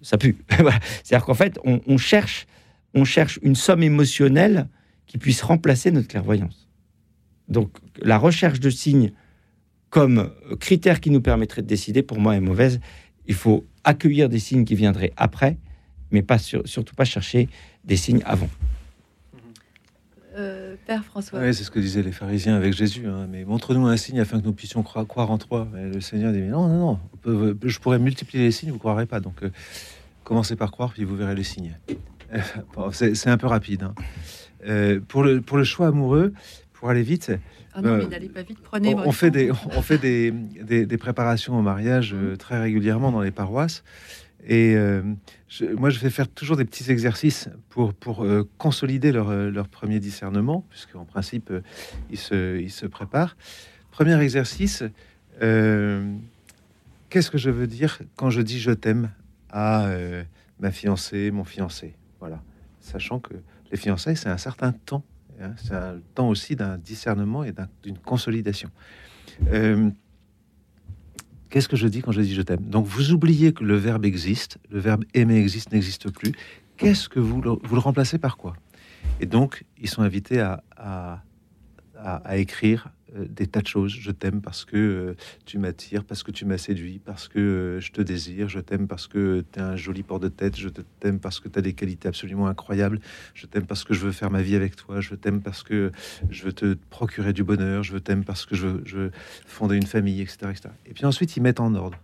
ça 0.02 0.18
pue. 0.18 0.38
C'est-à-dire 0.50 1.26
qu'en 1.26 1.34
fait, 1.34 1.60
on, 1.64 1.98
cherche, 1.98 2.48
on 2.94 3.06
cherche 3.06 3.40
une 3.42 3.56
somme 3.56 3.84
émotionnelle 3.84 4.68
qui 5.06 5.18
puisse 5.18 5.42
remplacer 5.42 5.92
notre 5.92 6.08
clairvoyance. 6.08 6.68
Donc 7.48 7.78
la 8.02 8.18
recherche 8.18 8.60
de 8.60 8.70
signes 8.70 9.12
comme 9.90 10.32
critère 10.60 11.02
qui 11.02 11.10
nous 11.10 11.22
permettrait 11.22 11.62
de 11.62 11.68
décider, 11.68 12.02
pour 12.02 12.20
moi, 12.20 12.36
est 12.36 12.42
mauvaise. 12.42 12.80
Il 13.28 13.36
faut 13.36 13.66
accueillir 13.84 14.30
des 14.30 14.40
signes 14.40 14.64
qui 14.64 14.74
viendraient 14.74 15.12
après, 15.18 15.58
mais 16.12 16.22
pas 16.22 16.38
sur, 16.38 16.66
surtout 16.66 16.96
pas 16.96 17.04
chercher 17.04 17.50
des 17.84 17.98
signes 17.98 18.22
avant. 18.26 18.50
Euh, 20.38 20.76
Père 20.86 21.04
François. 21.04 21.40
Oui, 21.40 21.54
c'est 21.54 21.64
ce 21.64 21.72
que 21.72 21.80
disaient 21.80 22.04
les 22.04 22.12
pharisiens 22.12 22.56
avec 22.56 22.74
Jésus. 22.74 23.08
Hein. 23.08 23.28
mais 23.30 23.44
montre-nous 23.44 23.86
un 23.88 23.98
signe 23.98 24.20
afin 24.20 24.40
que 24.40 24.46
nous 24.46 24.54
puissions 24.54 24.82
croire, 24.82 25.06
croire 25.06 25.30
en 25.30 25.38
toi. 25.38 25.68
Le 25.74 26.00
Seigneur 26.00 26.32
dit 26.32 26.40
non, 26.40 26.68
non, 26.68 26.80
non. 26.80 27.00
Peut, 27.22 27.58
je 27.64 27.80
pourrais 27.80 28.00
multiplier 28.00 28.46
les 28.46 28.52
signes, 28.52 28.70
vous 28.70 28.76
ne 28.76 28.80
croirez 28.80 29.06
pas. 29.06 29.20
Donc, 29.20 29.44
euh, 29.44 29.50
commencez 30.24 30.56
par 30.56 30.72
croire, 30.72 30.94
puis 30.94 31.04
vous 31.04 31.16
verrez 31.16 31.36
les 31.36 31.44
signes. 31.44 31.78
bon, 32.76 32.92
c'est 32.92 33.28
un 33.28 33.38
peu 33.38 33.48
rapide. 33.48 33.84
Hein. 33.84 33.96
Euh, 34.66 35.00
pour, 35.06 35.24
le, 35.24 35.42
pour 35.42 35.58
le 35.58 35.64
choix 35.66 35.88
amoureux, 35.88 36.34
pour 36.74 36.90
aller 36.90 37.04
vite. 37.04 37.32
Ah 37.74 37.82
non, 37.82 37.98
mais 37.98 38.08
n'allez 38.08 38.30
pas 38.30 38.42
vite, 38.42 38.60
prenez 38.62 38.96
on, 38.96 39.08
on 39.08 39.12
fait 39.12 39.32
des, 39.32 39.52
on 39.52 39.82
fait 39.82 39.98
des, 39.98 40.32
des, 40.32 40.86
des, 40.86 40.98
préparations 40.98 41.58
au 41.58 41.62
mariage 41.62 42.14
très 42.38 42.60
régulièrement 42.60 43.12
dans 43.12 43.22
les 43.22 43.32
paroisses. 43.32 43.84
Et 44.48 44.76
euh, 44.76 45.04
moi, 45.78 45.90
je 45.92 46.00
vais 46.00 46.10
faire 46.10 46.28
toujours 46.28 46.58
des 46.58 46.66
petits 46.66 46.90
exercices 46.92 47.50
pour, 47.70 47.94
pour 47.94 48.24
euh, 48.26 48.48
consolider 48.58 49.12
leur, 49.12 49.30
euh, 49.30 49.52
leur 49.52 49.68
premier 49.68 50.00
discernement, 50.00 50.66
puisqu'en 50.70 51.06
principe, 51.06 51.54
ils, 52.10 52.18
se, 52.18 52.60
ils 52.60 52.72
se 52.72 52.86
préparent. 52.88 53.38
Premier 53.92 54.20
exercice, 54.22 54.84
qu'est-ce 57.10 57.32
que 57.32 57.38
je 57.38 57.50
veux 57.50 57.68
dire 57.68 58.00
quand 58.16 58.30
je 58.30 58.42
dis 58.42 58.60
je 58.60 58.72
t'aime 58.72 59.12
à 59.50 59.90
ma 60.60 60.72
fiancée, 60.72 61.30
mon 61.32 61.44
fiancé? 61.44 61.94
Voilà. 62.20 62.42
Sachant 62.80 63.20
que 63.20 63.34
les 63.72 63.78
fiançailles, 63.78 64.16
c'est 64.18 64.30
un 64.30 64.38
certain 64.38 64.72
temps. 64.72 65.04
hein, 65.42 65.54
c'est 65.58 65.74
un 65.74 66.00
temps 66.16 66.30
aussi 66.30 66.56
d'un 66.56 66.78
discernement 66.78 67.44
et 67.44 67.52
d'un- 67.52 67.68
d'une 67.84 67.98
consolidation. 67.98 68.70
Qu'est-ce 71.52 71.68
que 71.68 71.76
je 71.76 71.88
dis 71.88 72.02
quand 72.02 72.14
je 72.14 72.22
dis 72.22 72.34
je 72.34 72.42
t'aime? 72.42 72.62
Donc 72.62 72.86
vous 72.88 73.12
oubliez 73.12 73.52
que 73.52 73.66
le 73.66 73.76
verbe 73.76 74.06
existe, 74.06 74.58
le 74.70 74.80
verbe 74.80 75.04
aimer 75.14 75.38
existe, 75.38 75.74
n'existe 75.74 76.10
plus. 76.10 76.32
Qu'est-ce 76.78 77.10
que 77.10 77.20
vous 77.20 77.42
le, 77.42 77.52
vous 77.62 77.76
le 77.76 77.82
remplacez 77.82 78.18
par 78.18 78.38
quoi? 78.38 78.56
Et 79.20 79.26
donc 79.26 79.66
ils 79.78 79.90
sont 79.90 80.02
invités 80.02 80.40
à, 80.40 80.64
à, 80.78 82.38
écrire 82.38 82.88
des 83.16 83.48
tas 83.48 83.62
de 83.62 83.68
choses. 83.68 83.92
Je 83.92 84.12
t'aime 84.12 84.42
parce 84.42 84.66
que 84.66 84.78
euh, 84.78 85.16
tu 85.46 85.58
m'attires, 85.58 86.04
parce 86.04 86.24
que 86.24 86.32
tu 86.32 86.46
m'as 86.46 86.58
séduit, 86.58 87.00
parce 87.00 87.28
que 87.28 87.40
euh, 87.40 87.80
je 87.80 87.92
te 87.92 88.02
désire. 88.02 88.50
Je 88.50 88.60
t'aime 88.60 88.88
parce 88.88 89.08
que 89.08 89.44
tu 89.52 89.60
as 89.60 89.68
un 89.68 89.76
joli 89.76 90.04
port 90.04 90.20
de 90.20 90.30
tête. 90.30 90.58
Je 90.58 90.70
t'aime 91.00 91.20
parce 91.20 91.40
que 91.40 91.48
tu 91.48 91.60
as 91.60 91.62
des 91.62 91.74
qualités 91.74 92.08
absolument 92.08 92.48
incroyables. 92.48 93.00
Je 93.34 93.46
t'aime 93.46 93.66
parce 93.66 93.84
que 93.84 93.94
je 93.94 94.02
veux 94.02 94.12
faire 94.12 94.32
ma 94.32 94.42
vie 94.42 94.56
avec 94.56 94.76
toi. 94.76 95.02
Je 95.02 95.16
t'aime 95.16 95.42
parce 95.42 95.64
que 95.64 95.92
je 96.30 96.44
veux 96.44 96.54
te 96.54 96.78
procurer 96.90 97.34
du 97.34 97.44
bonheur. 97.44 97.84
Je 97.84 97.98
t'aime 97.98 98.24
parce 98.24 98.46
que 98.46 98.56
je 98.56 98.68
veux, 98.68 98.82
je 98.86 98.98
veux 98.98 99.12
fonder 99.46 99.76
une 99.76 99.86
famille, 99.86 100.22
etc., 100.22 100.38
etc. 100.50 100.70
Et 100.86 100.94
puis 100.94 101.06
ensuite, 101.06 101.36
ils 101.36 101.42
mettent 101.42 101.60
en 101.60 101.74
ordre. 101.76 102.00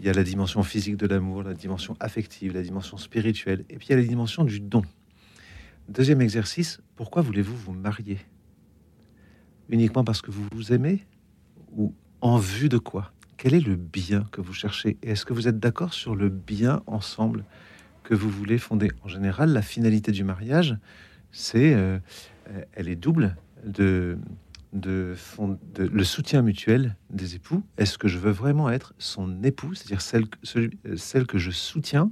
Il 0.00 0.06
y 0.06 0.08
a 0.08 0.12
la 0.12 0.24
dimension 0.24 0.62
physique 0.64 0.96
de 0.96 1.06
l'amour, 1.06 1.44
la 1.44 1.54
dimension 1.54 1.96
affective, 2.00 2.52
la 2.52 2.62
dimension 2.62 2.96
spirituelle, 2.96 3.64
et 3.70 3.76
puis 3.76 3.86
il 3.88 3.90
y 3.90 3.94
a 3.94 3.98
la 3.98 4.06
dimension 4.06 4.42
du 4.44 4.58
don. 4.58 4.82
Deuxième 5.88 6.20
exercice, 6.20 6.80
pourquoi 6.96 7.22
voulez-vous 7.22 7.56
vous 7.56 7.72
marier? 7.72 8.18
Uniquement 9.68 10.04
parce 10.04 10.22
que 10.22 10.30
vous 10.30 10.46
vous 10.52 10.72
aimez 10.72 11.04
Ou 11.76 11.94
en 12.20 12.38
vue 12.38 12.68
de 12.68 12.78
quoi? 12.78 13.12
Quel 13.36 13.54
est 13.54 13.60
le 13.60 13.76
bien 13.76 14.24
que 14.32 14.40
vous 14.40 14.52
cherchez? 14.54 14.96
Est-ce 15.02 15.24
que 15.24 15.32
vous 15.32 15.48
êtes 15.48 15.58
d'accord 15.58 15.92
sur 15.92 16.14
le 16.14 16.28
bien 16.28 16.82
ensemble 16.86 17.44
que 18.02 18.14
vous 18.14 18.30
voulez 18.30 18.58
fonder? 18.58 18.90
En 19.02 19.08
général, 19.08 19.52
la 19.52 19.62
finalité 19.62 20.12
du 20.12 20.24
mariage, 20.24 20.76
c'est, 21.32 21.74
euh, 21.74 21.98
euh, 22.50 22.62
elle 22.72 22.88
est 22.88 22.96
double 22.96 23.36
de, 23.64 24.18
le 24.72 26.04
soutien 26.04 26.42
mutuel 26.42 26.96
des 27.10 27.34
époux. 27.34 27.62
Est-ce 27.76 27.98
que 27.98 28.08
je 28.08 28.18
veux 28.18 28.30
vraiment 28.30 28.70
être 28.70 28.94
son 28.98 29.42
époux, 29.42 29.74
c'est-à-dire 29.74 30.00
celle, 30.00 30.24
celui- 30.42 30.78
euh, 30.86 30.96
celle 30.96 31.26
que 31.26 31.38
je 31.38 31.50
soutiens? 31.50 32.10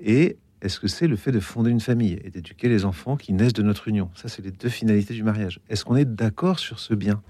Et 0.00 0.36
est-ce 0.62 0.78
que 0.78 0.86
c'est 0.86 1.08
le 1.08 1.16
fait 1.16 1.32
de 1.32 1.40
fonder 1.40 1.70
une 1.70 1.80
famille 1.80 2.20
et 2.24 2.30
d'éduquer 2.30 2.68
les 2.68 2.84
enfants 2.84 3.16
qui 3.16 3.32
naissent 3.32 3.52
de 3.52 3.64
notre 3.64 3.88
union? 3.88 4.10
Ça, 4.14 4.28
c'est 4.28 4.42
les 4.42 4.52
deux 4.52 4.68
finalités 4.68 5.12
du 5.12 5.24
mariage. 5.24 5.58
Est-ce 5.68 5.84
qu'on 5.84 5.96
est 5.96 6.04
d'accord 6.04 6.60
sur 6.60 6.78
ce 6.78 6.94
bien? 6.94 7.20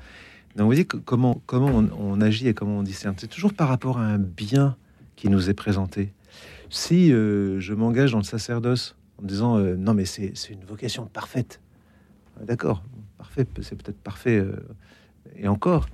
Donc, 0.54 0.64
vous 0.64 0.66
voyez 0.66 0.84
comment, 0.84 1.40
comment 1.46 1.82
on, 1.98 2.20
agit 2.20 2.46
et 2.46 2.52
comment 2.52 2.78
on 2.80 2.82
discerne. 2.82 3.14
C'est 3.16 3.28
toujours 3.28 3.54
par 3.54 3.68
rapport 3.68 3.98
à 3.98 4.04
un 4.04 4.18
bien 4.18 4.76
qui 5.16 5.30
nous 5.30 5.48
est 5.48 5.54
présenté. 5.54 6.12
Si 6.68 7.10
euh, 7.10 7.58
je 7.58 7.72
m'engage 7.72 8.12
dans 8.12 8.18
le 8.18 8.24
sacerdoce 8.24 8.96
en 9.16 9.24
disant 9.24 9.56
euh, 9.56 9.76
non, 9.76 9.94
mais 9.94 10.04
c'est 10.04 10.32
c'est 10.34 10.52
une 10.52 10.64
vocation 10.64 11.06
parfaite, 11.06 11.60
Ah, 12.38 12.44
d'accord, 12.44 12.82
parfait, 13.16 13.46
c'est 13.62 13.82
peut-être 13.82 14.00
parfait. 14.00 14.38
euh, 14.38 14.56
et 15.36 15.48
encore, 15.48 15.88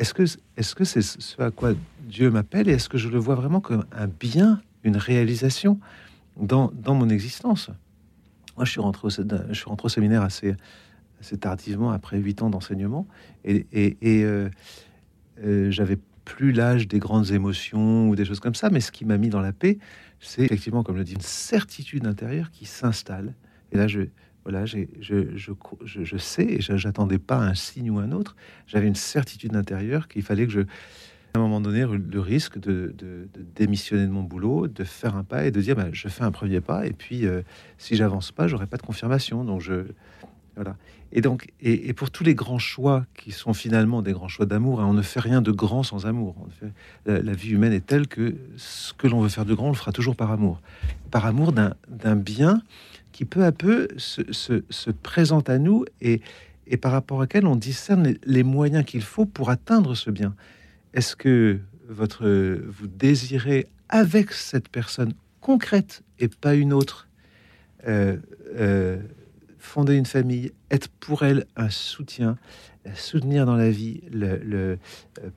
est-ce 0.00 0.12
que 0.12 0.24
est-ce 0.56 0.74
que 0.74 0.84
c'est 0.84 1.02
ce 1.02 1.40
à 1.40 1.52
quoi 1.52 1.74
Dieu 2.02 2.30
m'appelle 2.30 2.68
et 2.68 2.72
est-ce 2.72 2.88
que 2.88 2.98
je 2.98 3.08
le 3.08 3.18
vois 3.18 3.36
vraiment 3.36 3.60
comme 3.60 3.84
un 3.92 4.08
bien, 4.08 4.60
une 4.82 4.96
réalisation? 4.96 5.78
Dans, 6.40 6.72
mon 6.86 7.08
existence. 7.08 7.70
Moi, 8.56 8.64
je 8.64 8.70
suis 8.70 8.80
rentré 8.80 9.06
au, 9.06 9.88
séminaire 9.88 10.22
assez, 10.22 10.56
tardivement, 11.40 11.90
après 11.90 12.18
huit 12.18 12.42
ans 12.42 12.50
d'enseignement, 12.50 13.06
et, 13.44 13.66
euh, 14.04 14.48
euh, 15.44 15.70
j'avais 15.70 15.98
plus 16.24 16.52
l'âge 16.52 16.86
des 16.86 16.98
grandes 16.98 17.30
émotions 17.30 18.08
ou 18.08 18.16
des 18.16 18.24
choses 18.24 18.40
comme 18.40 18.54
ça, 18.54 18.70
mais 18.70 18.80
ce 18.80 18.92
qui 18.92 19.04
m'a 19.04 19.18
mis 19.18 19.30
dans 19.30 19.40
la 19.40 19.52
paix, 19.52 19.78
c'est 20.20 20.42
effectivement, 20.42 20.82
comme 20.82 20.96
je 20.98 21.02
dis, 21.02 21.14
une 21.14 21.20
certitude 21.20 22.06
intérieure 22.06 22.50
qui 22.50 22.66
s'installe. 22.66 23.34
Et 23.72 23.76
là, 23.76 23.88
je, 23.88 24.02
voilà, 24.44 24.66
je, 24.66 24.78
je, 25.00 25.24
je, 25.84 26.16
sais, 26.16 26.44
et 26.44 26.60
j'attendais 26.60 27.18
pas 27.18 27.38
un 27.38 27.54
signe 27.54 27.90
ou 27.90 27.98
un 27.98 28.12
autre, 28.12 28.36
j'avais 28.66 28.86
une 28.86 28.94
certitude 28.94 29.56
intérieure 29.56 30.08
qu'il 30.08 30.22
fallait 30.22 30.46
que 30.46 30.52
je, 30.52 30.60
à 31.34 31.38
un 31.38 31.40
moment 31.40 31.60
donné, 31.60 31.84
le 31.86 32.20
risque 32.20 32.58
de, 32.58 32.94
démissionner 33.54 34.06
de 34.06 34.10
mon 34.10 34.22
boulot, 34.22 34.66
de 34.66 34.84
faire 34.84 35.16
un 35.16 35.24
pas 35.24 35.44
et 35.46 35.50
de 35.50 35.60
dire, 35.60 35.76
bah, 35.76 35.86
je 35.92 36.08
fais 36.08 36.24
un 36.24 36.32
premier 36.32 36.60
pas, 36.60 36.86
et 36.86 36.92
puis 36.92 37.26
euh, 37.26 37.42
si 37.78 37.94
j'avance 37.96 38.32
pas, 38.32 38.48
j'aurai 38.48 38.66
pas 38.66 38.76
de 38.76 38.82
confirmation. 38.82 39.44
Donc 39.44 39.60
je, 39.60 39.84
voilà. 40.56 40.76
Et 41.12 41.20
donc, 41.20 41.48
et, 41.60 41.92
pour 41.92 42.10
tous 42.10 42.22
les 42.22 42.34
grands 42.34 42.58
choix 42.58 43.04
qui 43.14 43.32
sont 43.32 43.52
finalement 43.52 44.02
des 44.02 44.12
grands 44.12 44.28
choix 44.28 44.46
d'amour, 44.46 44.80
hein, 44.80 44.86
on 44.86 44.92
ne 44.92 45.02
fait 45.02 45.20
rien 45.20 45.42
de 45.42 45.50
grand 45.50 45.82
sans 45.82 46.06
amour. 46.06 46.36
La, 47.06 47.32
vie 47.32 47.50
humaine 47.50 47.72
est 47.72 47.84
telle 47.84 48.06
que 48.06 48.36
ce 48.56 48.92
que 48.92 49.08
l'on 49.08 49.20
veut 49.20 49.28
faire 49.28 49.44
de 49.44 49.54
grand, 49.54 49.66
on 49.66 49.70
le 49.70 49.76
fera 49.76 49.92
toujours 49.92 50.14
par 50.14 50.30
amour, 50.30 50.60
par 51.10 51.26
amour 51.26 51.52
d'un 51.52 52.16
bien 52.16 52.62
qui 53.12 53.24
peu 53.24 53.44
à 53.44 53.50
peu 53.50 53.88
se, 53.96 54.32
se- 54.32 54.62
se 54.70 54.90
présente 54.90 55.50
à 55.50 55.58
nous 55.58 55.84
et, 56.00 56.20
par 56.80 56.92
rapport 56.92 57.18
auquel 57.18 57.46
on 57.46 57.56
discerne 57.56 58.14
les 58.24 58.42
moyens 58.44 58.84
qu'il 58.84 59.02
faut 59.02 59.26
pour 59.26 59.50
atteindre 59.50 59.96
ce 59.96 60.10
bien. 60.10 60.34
Est-ce 60.94 61.16
que 61.16 61.58
votre 61.88 62.26
vous 62.68 62.86
désirez 62.86 63.66
avec 63.88 64.32
cette 64.32 64.68
personne 64.68 65.12
concrète 65.40 66.02
et 66.18 66.28
pas 66.28 66.54
une 66.54 66.72
autre 66.72 67.08
euh, 67.88 68.16
euh, 68.54 68.98
fonder 69.58 69.94
une 69.94 70.06
famille, 70.06 70.52
être 70.70 70.88
pour 70.88 71.22
elle 71.22 71.46
un 71.56 71.70
soutien, 71.70 72.36
soutenir 72.94 73.44
dans 73.46 73.56
la 73.56 73.70
vie, 73.70 74.00
euh, 74.14 74.76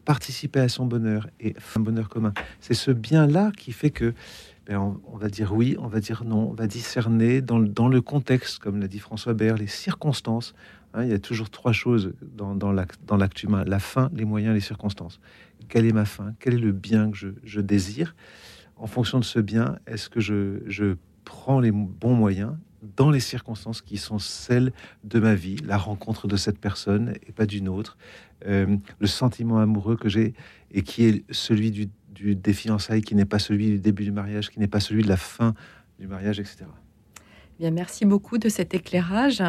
participer 0.05 0.59
à 0.59 0.69
son 0.69 0.85
bonheur 0.85 1.27
et 1.39 1.55
un 1.75 1.79
bonheur 1.79 2.09
commun? 2.09 2.33
C'est 2.59 2.73
ce 2.73 2.91
bien-là 2.91 3.51
qui 3.57 3.71
fait 3.71 3.91
que 3.91 4.13
ben, 4.65 4.97
on, 5.11 5.17
va 5.17 5.27
dire 5.27 5.53
oui, 5.53 5.75
on 5.79 5.87
va 5.87 5.99
dire 5.99 6.23
non, 6.23 6.49
on 6.51 6.53
va 6.53 6.67
discerner 6.67 7.41
dans, 7.41 7.59
le- 7.59 7.67
dans 7.67 7.89
le 7.89 7.99
contexte, 8.01 8.59
comme 8.59 8.79
l'a 8.79 8.87
dit 8.87 8.99
François 8.99 9.33
Baird, 9.33 9.59
les 9.59 9.67
circonstances. 9.67 10.53
Hein, 10.93 11.03
il 11.03 11.09
y 11.09 11.13
a 11.13 11.19
toujours 11.19 11.49
trois 11.49 11.73
choses 11.73 12.13
dans, 12.21 12.55
dans 12.55 12.71
l'acte 12.71 13.43
humain 13.43 13.63
la 13.65 13.79
fin, 13.79 14.09
les 14.13 14.25
moyens, 14.25 14.53
les 14.53 14.61
circonstances. 14.61 15.19
Quelle 15.69 15.85
est 15.85 15.93
ma 15.93 16.05
fin 16.05 16.33
Quel 16.39 16.55
est 16.55 16.59
le 16.59 16.71
bien 16.71 17.11
que 17.11 17.17
je, 17.43 17.59
désire 17.61 18.15
En 18.77 18.87
fonction 18.87 19.19
de 19.19 19.23
ce 19.23 19.39
bien, 19.39 19.77
est-ce 19.87 20.09
que 20.09 20.19
je, 20.19 20.59
je 20.67 20.95
prends 21.25 21.59
les 21.59 21.71
bons 21.71 22.15
moyens 22.15 22.55
dans 22.97 23.09
les 23.09 23.21
circonstances 23.21 23.81
qui 23.81 23.97
sont 23.97 24.19
celles 24.19 24.73
de 25.05 25.19
ma 25.19 25.35
vie, 25.35 25.55
la 25.65 25.77
rencontre 25.77 26.27
de 26.27 26.35
cette 26.35 26.59
personne 26.59 27.13
et 27.25 27.31
pas 27.31 27.45
d'une 27.45 27.69
autre, 27.69 27.97
euh, 28.45 28.75
le 28.99 29.07
sentiment 29.07 29.59
amoureux 29.59 29.95
que 29.95 30.09
j'ai 30.09 30.33
et 30.71 30.81
qui 30.81 31.05
est 31.05 31.23
celui 31.31 31.71
du, 31.71 31.87
du- 32.13 32.35
des 32.35 32.53
fiançailles, 32.53 33.01
qui 33.01 33.15
n'est 33.15 33.23
pas 33.25 33.39
celui 33.39 33.67
du 33.67 33.79
début 33.79 34.03
du 34.03 34.11
mariage, 34.11 34.49
qui 34.49 34.59
n'est 34.59 34.67
pas 34.67 34.81
celui 34.81 35.01
de 35.03 35.07
la 35.07 35.15
fin 35.17 35.53
du 35.97 36.07
mariage, 36.07 36.39
etc. 36.41 36.65
Merci 37.71 38.05
beaucoup 38.05 38.37
de 38.37 38.49
cet 38.49 38.73
éclairage. 38.73 39.41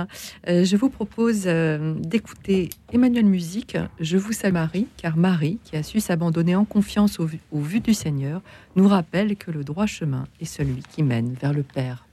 Euh, 0.48 0.64
je 0.64 0.76
vous 0.76 0.88
propose 0.88 1.44
euh, 1.46 1.94
d'écouter 1.98 2.70
Emmanuel 2.92 3.26
Musique, 3.26 3.76
Je 4.00 4.16
vous 4.16 4.32
salue 4.32 4.52
Marie, 4.52 4.86
car 4.96 5.16
Marie, 5.16 5.58
qui 5.64 5.76
a 5.76 5.82
su 5.82 6.00
s'abandonner 6.00 6.54
en 6.54 6.64
confiance 6.64 7.18
au 7.18 7.24
au 7.50 7.60
vu 7.60 7.80
du 7.80 7.94
Seigneur, 7.94 8.42
nous 8.76 8.86
rappelle 8.86 9.36
que 9.36 9.50
le 9.50 9.64
droit 9.64 9.86
chemin 9.86 10.24
est 10.40 10.44
celui 10.44 10.82
qui 10.90 11.02
mène 11.02 11.34
vers 11.40 11.52
le 11.52 11.62
Père. 11.62 12.06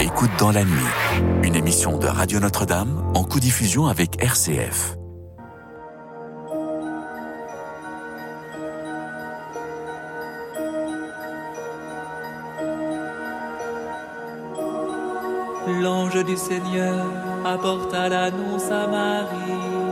Écoute 0.00 0.30
dans 0.38 0.50
la 0.50 0.64
nuit, 0.64 0.70
une 1.42 1.54
émission 1.54 1.98
de 1.98 2.06
Radio 2.06 2.40
Notre-Dame 2.40 3.02
en 3.14 3.24
co-diffusion 3.24 3.86
avec 3.86 4.22
RCF. 4.22 4.96
L'ange 15.66 16.22
du 16.24 16.36
Seigneur 16.36 17.06
apporta 17.44 18.08
l'annonce 18.08 18.70
à 18.70 18.86
Marie. 18.86 19.83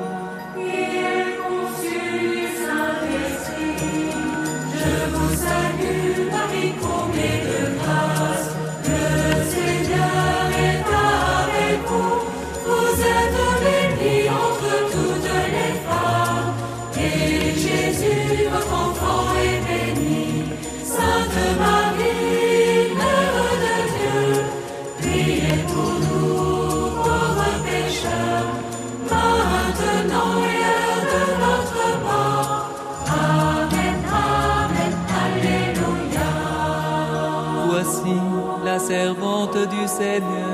Servante 38.92 39.56
du 39.70 39.88
Seigneur. 39.88 40.51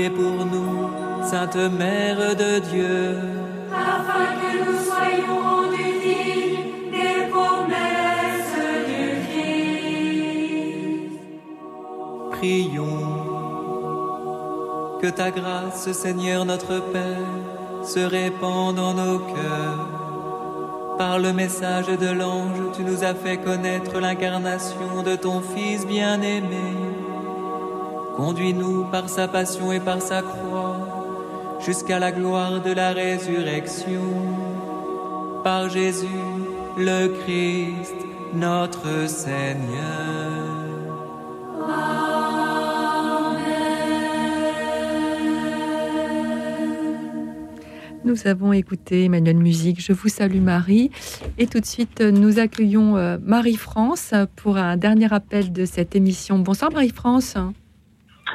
Priez 0.00 0.16
pour 0.16 0.46
nous, 0.46 0.88
Sainte 1.26 1.56
Mère 1.56 2.34
de 2.34 2.58
Dieu. 2.70 3.18
Afin 3.70 4.28
que 4.40 4.50
nous 4.64 4.78
soyons 4.90 5.38
rendus 5.42 5.94
dignes 6.02 6.90
des 6.90 7.28
promesses 7.30 8.56
du 8.88 9.02
Christ. 9.28 10.40
Prions. 12.30 13.02
Que 15.02 15.08
ta 15.08 15.30
grâce, 15.30 15.92
Seigneur 15.92 16.46
notre 16.46 16.80
Père, 16.92 17.84
se 17.84 18.00
répande 18.00 18.76
dans 18.76 18.94
nos 18.94 19.18
cœurs. 19.18 19.86
Par 20.96 21.18
le 21.18 21.34
message 21.34 21.88
de 21.88 22.08
l'ange, 22.08 22.72
tu 22.74 22.84
nous 22.84 23.04
as 23.04 23.14
fait 23.14 23.36
connaître 23.36 24.00
l'incarnation 24.00 25.02
de 25.04 25.14
ton 25.16 25.42
Fils 25.42 25.86
bien-aimé. 25.86 26.89
Conduis-nous 28.20 28.84
par 28.84 29.08
sa 29.08 29.28
passion 29.28 29.72
et 29.72 29.80
par 29.80 30.02
sa 30.02 30.20
croix 30.20 31.56
jusqu'à 31.64 31.98
la 31.98 32.12
gloire 32.12 32.62
de 32.62 32.70
la 32.70 32.92
résurrection. 32.92 34.02
Par 35.42 35.70
Jésus, 35.70 36.06
le 36.76 37.08
Christ, 37.22 37.94
notre 38.34 39.08
Seigneur. 39.08 40.20
Nous 48.04 48.26
avons 48.26 48.52
écouté 48.52 49.04
Emmanuel 49.04 49.38
Musique, 49.38 49.80
Je 49.80 49.94
vous 49.94 50.10
salue 50.10 50.42
Marie. 50.42 50.90
Et 51.38 51.46
tout 51.46 51.60
de 51.60 51.64
suite, 51.64 52.02
nous 52.02 52.38
accueillons 52.38 52.98
euh, 52.98 53.16
Marie-France 53.22 54.12
pour 54.36 54.58
un 54.58 54.76
dernier 54.76 55.10
appel 55.10 55.52
de 55.52 55.64
cette 55.64 55.96
émission. 55.96 56.38
Bonsoir 56.38 56.70
Marie-France. 56.70 57.38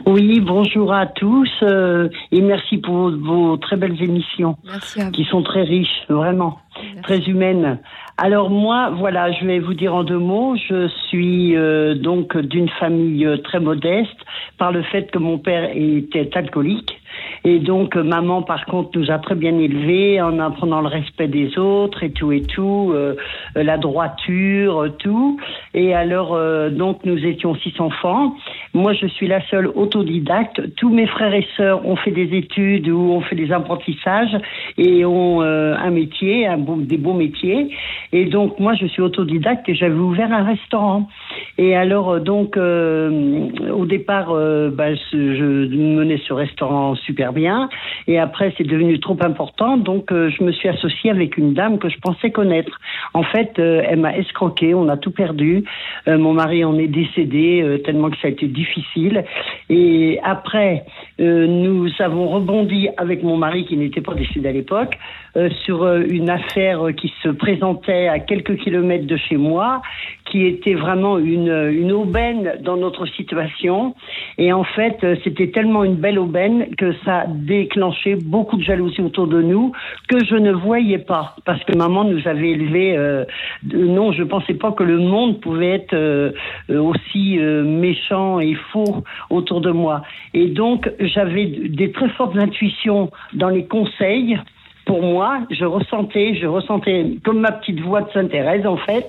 Oui, 0.05 0.41
bonjour 0.41 0.93
à 0.93 1.05
tous 1.05 1.49
euh, 1.63 2.09
et 2.31 2.41
merci 2.41 2.77
pour 2.77 2.93
vos, 2.93 3.17
vos 3.17 3.57
très 3.57 3.77
belles 3.77 4.01
émissions 4.01 4.57
Merci 4.65 5.01
à 5.01 5.05
vous. 5.05 5.11
qui 5.11 5.23
sont 5.25 5.41
très 5.41 5.63
riches, 5.63 6.03
vraiment, 6.09 6.59
très 7.03 7.19
humaines. 7.19 7.79
Alors 8.17 8.49
moi, 8.49 8.91
voilà, 8.91 9.31
je 9.31 9.45
vais 9.45 9.59
vous 9.59 9.73
dire 9.73 9.95
en 9.95 10.03
deux 10.03 10.19
mots, 10.19 10.55
je 10.57 10.87
suis 11.07 11.55
euh, 11.55 11.95
donc 11.95 12.37
d'une 12.37 12.69
famille 12.69 13.25
euh, 13.25 13.37
très 13.37 13.59
modeste 13.59 14.17
par 14.57 14.71
le 14.71 14.83
fait 14.83 15.09
que 15.11 15.17
mon 15.17 15.37
père 15.37 15.69
était 15.73 16.29
alcoolique. 16.35 16.99
Et 17.45 17.59
donc, 17.59 17.95
euh, 17.95 18.03
maman, 18.03 18.41
par 18.41 18.65
contre, 18.65 18.97
nous 18.97 19.11
a 19.11 19.19
très 19.19 19.35
bien 19.35 19.57
élevés 19.59 20.19
en 20.19 20.39
apprenant 20.39 20.81
le 20.81 20.87
respect 20.87 21.27
des 21.27 21.59
autres 21.59 22.03
et 22.03 22.09
tout 22.09 22.31
et 22.31 22.41
tout, 22.41 22.91
euh, 22.91 23.15
euh, 23.55 23.63
la 23.63 23.77
droiture, 23.77 24.87
tout. 24.97 25.39
Et 25.75 25.93
alors, 25.93 26.37
donc, 26.71 27.05
nous 27.05 27.23
étions 27.23 27.53
six 27.55 27.73
enfants. 27.79 28.35
Moi, 28.73 28.93
je 28.93 29.05
suis 29.07 29.27
la 29.27 29.41
seule 29.49 29.67
autodidacte. 29.67 30.75
Tous 30.75 30.89
mes 30.89 31.05
frères 31.05 31.33
et 31.33 31.47
sœurs 31.55 31.85
ont 31.85 31.95
fait 31.95 32.11
des 32.11 32.35
études 32.35 32.89
ou 32.89 33.11
ont 33.11 33.21
fait 33.21 33.35
des 33.35 33.51
apprentissages 33.51 34.35
et 34.77 35.05
ont 35.05 35.41
un 35.41 35.89
métier, 35.91 36.47
des 36.79 36.97
beaux 36.97 37.13
métiers. 37.13 37.69
Et 38.11 38.25
donc, 38.25 38.59
moi, 38.59 38.73
je 38.73 38.85
suis 38.87 39.01
autodidacte 39.01 39.67
et 39.69 39.75
j'avais 39.75 39.95
ouvert 39.95 40.31
un 40.31 40.43
restaurant. 40.43 41.09
Et 41.57 41.75
alors, 41.75 42.19
donc, 42.21 42.57
au 42.57 43.85
départ, 43.85 44.33
bah, 44.71 44.95
je 44.95 45.67
menais 45.75 46.19
ce 46.25 46.33
restaurant 46.33 46.95
super 47.05 47.33
bien. 47.33 47.69
Et 48.07 48.19
après, 48.19 48.53
c'est 48.57 48.63
devenu 48.63 48.99
trop 48.99 49.17
important. 49.21 49.77
Donc, 49.77 50.11
euh, 50.11 50.29
je 50.29 50.43
me 50.43 50.51
suis 50.51 50.69
associée 50.69 51.11
avec 51.11 51.37
une 51.37 51.53
dame 51.53 51.79
que 51.79 51.89
je 51.89 51.97
pensais 51.99 52.31
connaître. 52.31 52.79
En 53.13 53.23
fait, 53.23 53.59
euh, 53.59 53.83
elle 53.87 53.99
m'a 53.99 54.17
escroqué. 54.17 54.73
On 54.73 54.89
a 54.89 54.97
tout 54.97 55.11
perdu. 55.11 55.63
Euh, 56.07 56.17
mon 56.17 56.33
mari 56.33 56.63
en 56.65 56.77
est 56.77 56.87
décédé 56.87 57.61
euh, 57.61 57.77
tellement 57.79 58.09
que 58.09 58.17
ça 58.17 58.27
a 58.27 58.31
été 58.31 58.47
difficile. 58.47 59.23
Et 59.69 60.19
après, 60.23 60.85
euh, 61.19 61.47
nous 61.47 61.89
avons 61.99 62.27
rebondi 62.27 62.89
avec 62.97 63.23
mon 63.23 63.37
mari 63.37 63.65
qui 63.65 63.77
n'était 63.77 64.01
pas 64.01 64.13
décédé 64.13 64.49
à 64.49 64.51
l'époque 64.51 64.97
euh, 65.37 65.49
sur 65.63 65.83
euh, 65.83 66.03
une 66.07 66.29
affaire 66.29 66.87
euh, 66.87 66.91
qui 66.91 67.13
se 67.21 67.29
présentait 67.29 68.07
à 68.07 68.19
quelques 68.19 68.57
kilomètres 68.57 69.07
de 69.07 69.17
chez 69.17 69.37
moi, 69.37 69.81
qui 70.25 70.45
était 70.45 70.73
vraiment 70.73 71.17
une, 71.17 71.69
une 71.71 71.91
aubaine 71.91 72.53
dans 72.61 72.77
notre 72.77 73.05
situation. 73.05 73.95
Et 74.37 74.51
en 74.53 74.63
fait, 74.63 74.97
euh, 75.03 75.15
c'était 75.23 75.49
tellement 75.51 75.83
une 75.83 75.95
belle 75.95 76.19
aubaine 76.19 76.67
que 76.77 76.93
ça 77.03 77.21
a 77.21 77.27
déclenché 77.27 78.15
beaucoup 78.15 78.57
de 78.57 78.63
jalousie 78.63 79.01
autour 79.01 79.27
de 79.27 79.41
nous 79.41 79.71
que 80.07 80.23
je 80.25 80.35
ne 80.35 80.51
voyais 80.51 80.99
pas. 80.99 81.35
Parce 81.45 81.63
que 81.63 81.75
maman 81.75 82.03
nous 82.03 82.27
avait 82.27 82.51
élevés. 82.51 82.97
euh, 82.97 83.25
non, 83.73 84.11
je 84.11 84.23
pensais 84.23 84.53
pas 84.53 84.71
que 84.71 84.83
le 84.83 84.97
monde 84.97 85.41
pouvait 85.41 85.71
être 85.71 85.93
euh, 85.93 86.31
euh, 86.69 86.79
aussi 86.81 87.39
euh, 87.39 87.63
méchant 87.63 88.39
et 88.39 88.55
faux 88.71 89.03
autour 89.29 89.61
de 89.61 89.71
moi. 89.71 90.01
Et 90.33 90.47
donc, 90.47 90.91
j'avais 90.99 91.45
des 91.45 91.91
très 91.91 92.09
fortes 92.09 92.37
intuitions 92.37 93.11
dans 93.33 93.49
les 93.49 93.65
conseils 93.65 94.37
pour 94.85 95.01
moi, 95.01 95.39
je 95.49 95.65
ressentais, 95.65 96.35
je 96.35 96.45
ressentais 96.45 97.05
comme 97.23 97.39
ma 97.39 97.51
petite 97.51 97.79
voix 97.79 98.01
de 98.01 98.11
Sainte 98.11 98.29
Thérèse 98.29 98.65
en 98.67 98.77
fait, 98.77 99.07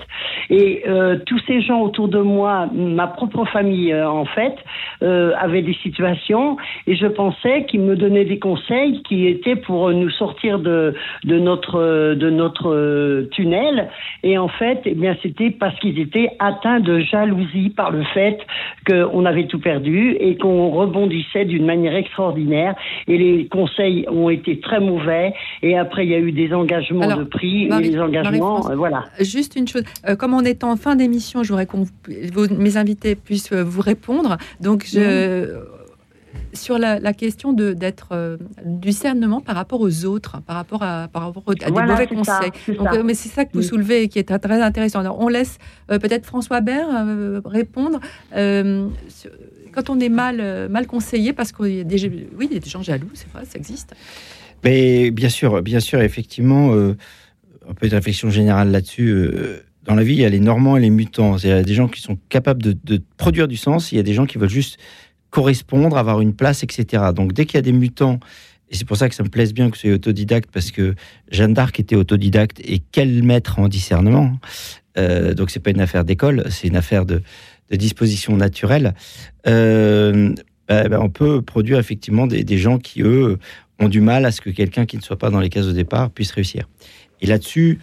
et 0.50 0.82
euh, 0.88 1.18
tous 1.26 1.38
ces 1.46 1.60
gens 1.60 1.82
autour 1.82 2.08
de 2.08 2.18
moi, 2.18 2.68
ma 2.74 3.06
propre 3.06 3.44
famille 3.44 3.92
euh, 3.92 4.08
en 4.08 4.24
fait, 4.24 4.54
euh, 5.02 5.32
avaient 5.38 5.62
des 5.62 5.74
situations, 5.82 6.56
et 6.86 6.96
je 6.96 7.06
pensais 7.06 7.66
qu'ils 7.66 7.80
me 7.80 7.94
donnaient 7.94 8.24
des 8.24 8.38
conseils 8.38 9.02
qui 9.02 9.26
étaient 9.26 9.56
pour 9.56 9.90
nous 9.90 10.10
sortir 10.10 10.58
de 10.58 10.94
de 11.24 11.38
notre 11.38 12.14
de 12.14 12.30
notre 12.30 12.72
euh, 12.72 13.28
tunnel, 13.32 13.90
et 14.22 14.38
en 14.38 14.48
fait, 14.48 14.80
eh 14.86 14.94
bien 14.94 15.14
c'était 15.22 15.50
parce 15.50 15.78
qu'ils 15.80 15.98
étaient 16.00 16.30
atteints 16.38 16.80
de 16.80 17.00
jalousie 17.00 17.70
par 17.70 17.90
le 17.90 18.02
fait 18.14 18.38
qu'on 18.86 19.26
avait 19.26 19.46
tout 19.46 19.60
perdu 19.60 20.16
et 20.18 20.36
qu'on 20.36 20.70
rebondissait 20.70 21.44
d'une 21.44 21.66
manière 21.66 21.94
extraordinaire, 21.94 22.74
et 23.08 23.18
les 23.18 23.46
conseils 23.46 24.06
ont 24.08 24.30
été 24.30 24.58
très 24.60 24.80
mauvais. 24.80 25.34
Après, 25.74 26.04
il 26.06 26.10
y 26.10 26.14
a 26.14 26.18
eu 26.18 26.32
des 26.32 26.52
engagements 26.52 27.02
Alors, 27.02 27.18
de 27.18 27.24
prix 27.24 27.66
Marie- 27.68 27.86
et 27.88 27.90
les 27.92 27.98
engagements, 28.00 28.70
euh, 28.70 28.76
voilà. 28.76 29.06
Juste 29.20 29.56
une 29.56 29.66
chose, 29.66 29.82
euh, 30.08 30.14
comme 30.16 30.34
on 30.34 30.42
est 30.42 30.62
en 30.64 30.76
fin 30.76 30.96
d'émission, 30.96 31.42
je 31.42 31.48
voudrais 31.48 31.66
que 31.66 32.54
mes 32.54 32.76
invités 32.76 33.14
puissent 33.14 33.52
euh, 33.52 33.64
vous 33.64 33.80
répondre. 33.80 34.36
Donc, 34.60 34.84
je, 34.86 35.58
sur 36.52 36.78
la, 36.78 36.98
la 37.00 37.12
question 37.12 37.52
de 37.52 37.72
d'être 37.72 38.08
euh, 38.12 38.36
du 38.64 38.88
discernement 38.88 39.40
par 39.40 39.56
rapport 39.56 39.80
aux 39.80 40.04
autres, 40.04 40.40
par 40.42 40.56
rapport 40.56 40.82
à, 40.82 41.08
par 41.08 41.22
rapport 41.26 41.42
à 41.48 41.54
des 41.54 41.70
mauvais 41.70 42.06
ça, 42.24 42.40
conseils. 42.46 42.76
Donc, 42.76 42.88
mais 43.04 43.14
c'est 43.14 43.28
ça 43.28 43.44
que 43.44 43.50
vous 43.54 43.62
soulevez 43.62 44.02
et 44.04 44.08
qui 44.08 44.18
est 44.18 44.38
très 44.38 44.62
intéressant. 44.62 45.00
Alors, 45.00 45.20
on 45.20 45.28
laisse 45.28 45.58
peut-être 45.88 46.24
François 46.26 46.60
Bert 46.60 46.88
répondre. 47.44 48.00
Sur- 48.32 49.30
quand 49.72 49.90
on 49.90 50.00
est 50.00 50.08
mal, 50.08 50.68
mal 50.70 50.86
conseillé, 50.86 51.34
parce 51.34 51.52
qu'il 51.52 51.74
y 51.74 51.80
a 51.80 51.84
des, 51.84 52.06
oui, 52.38 52.48
il 52.50 52.54
y 52.54 52.56
a 52.56 52.60
des 52.60 52.70
gens 52.70 52.82
jaloux, 52.82 53.10
c'est 53.12 53.30
vrai, 53.30 53.44
ça 53.44 53.58
existe. 53.58 53.94
Mais 54.64 55.10
bien 55.10 55.28
sûr, 55.28 55.62
bien 55.62 55.80
sûr, 55.80 56.00
effectivement, 56.00 56.72
un 57.68 57.74
peu 57.74 57.88
de 57.88 57.94
réflexion 57.94 58.30
générale 58.30 58.70
là-dessus. 58.70 59.08
euh, 59.10 59.62
dans 59.84 59.94
la 59.94 60.02
vie, 60.02 60.14
il 60.14 60.20
y 60.20 60.24
a 60.24 60.28
les 60.28 60.40
normants 60.40 60.76
et 60.76 60.80
les 60.80 60.90
mutants. 60.90 61.36
Il 61.38 61.48
y 61.48 61.52
a 61.52 61.62
des 61.62 61.74
gens 61.74 61.86
qui 61.86 62.00
sont 62.00 62.18
capables 62.28 62.60
de, 62.62 63.02
produire 63.16 63.46
du 63.46 63.56
sens, 63.56 63.92
il 63.92 63.96
y 63.96 63.98
a 63.98 64.02
des 64.02 64.14
gens 64.14 64.26
qui 64.26 64.36
veulent 64.36 64.48
juste 64.48 64.78
correspondre, 65.30 65.96
avoir 65.96 66.20
une 66.20 66.34
place, 66.34 66.64
etc. 66.64 67.04
Donc 67.14 67.32
dès 67.32 67.46
qu'il 67.46 67.54
y 67.54 67.58
a 67.58 67.62
des 67.62 67.72
mutants, 67.72 68.18
et 68.68 68.74
c'est 68.74 68.84
pour 68.84 68.96
ça 68.96 69.08
que 69.08 69.14
ça 69.14 69.22
me 69.22 69.28
plaise 69.28 69.54
bien 69.54 69.70
que 69.70 69.76
tu 69.76 69.86
sois 69.86 69.94
autodidacte, 69.94 70.50
parce 70.52 70.72
que 70.72 70.96
Jeanne 71.30 71.54
d'Arc 71.54 71.78
était 71.78 71.94
autodidacte, 71.94 72.58
et 72.64 72.80
quel 72.90 73.22
maître 73.22 73.60
en 73.60 73.68
discernement. 73.68 74.38
Euh, 74.98 75.34
donc 75.34 75.50
c'est 75.50 75.60
pas 75.60 75.70
une 75.70 75.80
affaire 75.80 76.04
d'école, 76.04 76.46
c'est 76.50 76.66
une 76.66 76.76
affaire 76.76 77.06
de, 77.06 77.22
de 77.70 77.76
disposition 77.76 78.36
naturelle. 78.36 78.94
Euh, 79.46 80.34
bah, 80.68 80.88
bah, 80.88 80.98
on 81.00 81.10
peut 81.10 81.42
produire 81.42 81.78
effectivement 81.78 82.26
des, 82.26 82.44
des 82.44 82.58
gens 82.58 82.78
qui, 82.78 83.02
eux, 83.02 83.38
ont 83.78 83.88
du 83.88 84.00
mal 84.00 84.24
à 84.24 84.32
ce 84.32 84.40
que 84.40 84.50
quelqu'un 84.50 84.86
qui 84.86 84.96
ne 84.96 85.02
soit 85.02 85.18
pas 85.18 85.30
dans 85.30 85.40
les 85.40 85.48
cases 85.48 85.66
de 85.66 85.72
départ 85.72 86.10
puisse 86.10 86.30
réussir. 86.32 86.68
Et 87.20 87.26
là-dessus, 87.26 87.78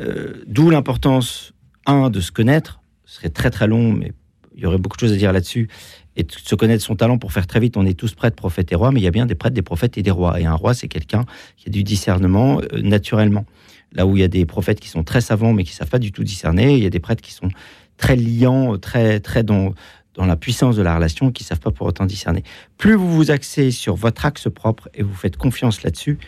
euh, 0.00 0.44
d'où 0.46 0.70
l'importance, 0.70 1.52
un, 1.86 2.10
de 2.10 2.20
se 2.20 2.32
connaître, 2.32 2.80
ce 3.04 3.16
serait 3.16 3.28
très 3.28 3.50
très 3.50 3.66
long, 3.66 3.92
mais 3.92 4.12
il 4.56 4.62
y 4.62 4.66
aurait 4.66 4.78
beaucoup 4.78 4.96
de 4.96 5.00
choses 5.00 5.12
à 5.12 5.16
dire 5.16 5.32
là-dessus, 5.32 5.68
et 6.16 6.22
de 6.22 6.32
se 6.32 6.54
connaître 6.54 6.82
son 6.82 6.94
talent 6.94 7.18
pour 7.18 7.32
faire 7.32 7.46
très 7.46 7.60
vite. 7.60 7.76
On 7.76 7.84
est 7.84 7.98
tous 7.98 8.14
prêtres, 8.14 8.36
prophètes 8.36 8.70
et 8.72 8.76
rois, 8.76 8.92
mais 8.92 9.00
il 9.00 9.02
y 9.02 9.08
a 9.08 9.10
bien 9.10 9.26
des 9.26 9.34
prêtres, 9.34 9.54
des 9.54 9.62
prophètes 9.62 9.98
et 9.98 10.02
des 10.02 10.12
rois. 10.12 10.40
Et 10.40 10.44
un 10.44 10.54
roi, 10.54 10.72
c'est 10.72 10.88
quelqu'un 10.88 11.24
qui 11.56 11.68
a 11.68 11.72
du 11.72 11.82
discernement 11.82 12.60
euh, 12.60 12.80
naturellement. 12.82 13.44
Là 13.92 14.06
où 14.06 14.16
il 14.16 14.20
y 14.20 14.24
a 14.24 14.28
des 14.28 14.46
prophètes 14.46 14.80
qui 14.80 14.88
sont 14.88 15.02
très 15.02 15.20
savants, 15.20 15.52
mais 15.52 15.64
qui 15.64 15.72
ne 15.72 15.76
savent 15.76 15.90
pas 15.90 15.98
du 15.98 16.12
tout 16.12 16.24
discerner, 16.24 16.76
il 16.76 16.82
y 16.82 16.86
a 16.86 16.90
des 16.90 17.00
prêtres 17.00 17.22
qui 17.22 17.32
sont 17.32 17.48
très 17.96 18.16
liants, 18.16 18.78
très, 18.78 19.20
très 19.20 19.42
dans, 19.42 19.72
dans 20.14 20.26
la 20.26 20.36
puissance 20.36 20.76
de 20.76 20.82
la 20.82 20.94
relation, 20.94 21.30
qui 21.30 21.42
ne 21.42 21.48
savent 21.48 21.60
pas 21.60 21.70
pour 21.70 21.86
autant 21.86 22.06
discerner. 22.06 22.42
Plus 22.78 22.94
vous 22.94 23.12
vous 23.12 23.30
axez 23.30 23.70
sur 23.70 23.96
votre 23.96 24.24
axe 24.26 24.48
propre 24.48 24.88
et 24.94 25.02
vous 25.02 25.14
faites 25.14 25.36
confiance 25.36 25.82
là-dessus, 25.82 26.18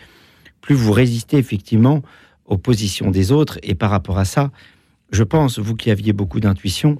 plus 0.60 0.74
vous 0.74 0.92
résistez 0.92 1.38
effectivement 1.38 2.02
aux 2.44 2.58
positions 2.58 3.10
des 3.10 3.32
autres. 3.32 3.58
Et 3.62 3.74
par 3.74 3.90
rapport 3.90 4.18
à 4.18 4.24
ça, 4.24 4.50
je 5.10 5.22
pense, 5.22 5.58
vous 5.58 5.74
qui 5.74 5.90
aviez 5.90 6.12
beaucoup 6.12 6.40
d'intuition, 6.40 6.98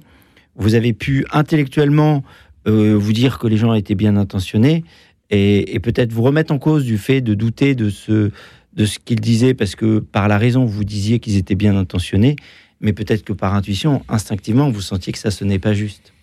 vous 0.55 0.75
avez 0.75 0.93
pu 0.93 1.25
intellectuellement 1.31 2.23
euh, 2.67 2.95
vous 2.97 3.13
dire 3.13 3.39
que 3.39 3.47
les 3.47 3.57
gens 3.57 3.73
étaient 3.73 3.95
bien 3.95 4.15
intentionnés 4.17 4.83
et, 5.29 5.79
peut-être 5.81 6.13
vous 6.13 6.23
remettre 6.23 6.53
en 6.53 6.57
cause 6.57 6.85
du 6.85 6.97
fait 6.97 7.21
de 7.21 7.33
douter 7.33 7.75
de 7.75 7.89
ce, 7.89 8.31
de 8.73 8.85
ce 8.85 8.99
qu'ils 8.99 9.19
disaient 9.19 9.53
parce 9.53 9.75
que 9.75 9.99
par 9.99 10.27
la 10.27 10.37
raison 10.37 10.65
vous 10.65 10.83
disiez 10.83 11.19
qu'ils 11.19 11.37
étaient 11.37 11.55
bien 11.55 11.75
intentionnés, 11.75 12.35
mais 12.79 12.93
peut-être 12.93 13.23
que 13.23 13.33
par 13.33 13.53
intuition, 13.53 14.03
instinctivement, 14.09 14.69
vous 14.69 14.81
sentiez 14.81 15.11
que 15.13 15.19
ça 15.19 15.31
ce 15.31 15.43
n'est 15.43 15.59
pas 15.59 15.73
juste. 15.73 16.13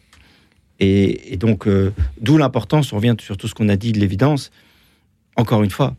Et, 0.80 1.36
donc, 1.36 1.66
euh, 1.66 1.92
d'où 2.20 2.36
l'importance, 2.36 2.92
on 2.92 2.96
revient 2.96 3.14
sur 3.20 3.36
tout 3.36 3.48
ce 3.48 3.54
qu'on 3.54 3.68
a 3.68 3.76
dit 3.76 3.92
de 3.92 4.00
l'évidence. 4.00 4.50
Encore 5.36 5.62
une 5.62 5.70
fois, 5.70 5.96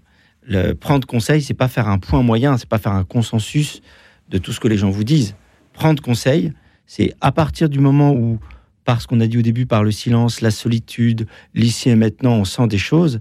prendre 0.80 1.07
conseil, 1.07 1.41
c'est 1.41 1.53
pas 1.53 1.68
faire 1.68 1.88
un 1.88 1.97
point 1.97 2.22
moyen, 2.22 2.57
c'est 2.57 2.69
pas 2.69 2.77
faire 2.77 2.91
un 2.91 3.03
consensus 3.03 3.81
de 4.30 4.38
tout 4.38 4.52
ce 4.52 4.60
que 4.60 4.68
les 4.68 4.77
gens 4.77 4.89
vous 4.89 5.03
disent. 5.03 5.35
Prendre 5.73 6.02
conseil, 6.02 6.53
c'est 6.85 7.14
à 7.22 7.31
partir 7.31 7.69
du 7.69 7.80
moment 7.80 8.11
où, 8.11 8.39
par 8.84 9.02
ce 9.02 9.07
qu'on 9.07 9.19
a 9.22 9.27
dit 9.27 9.38
au 9.38 9.41
début, 9.41 9.65
par 9.65 9.84
le 9.84 9.91
silence, 9.91 10.41
la 10.41 10.52
solitude, 10.52 11.27
l'ici 11.53 11.89
et 11.89 11.95
maintenant, 11.95 12.35
on 12.35 12.45
sent 12.45 12.68
des 12.68 12.77
choses, 12.77 13.19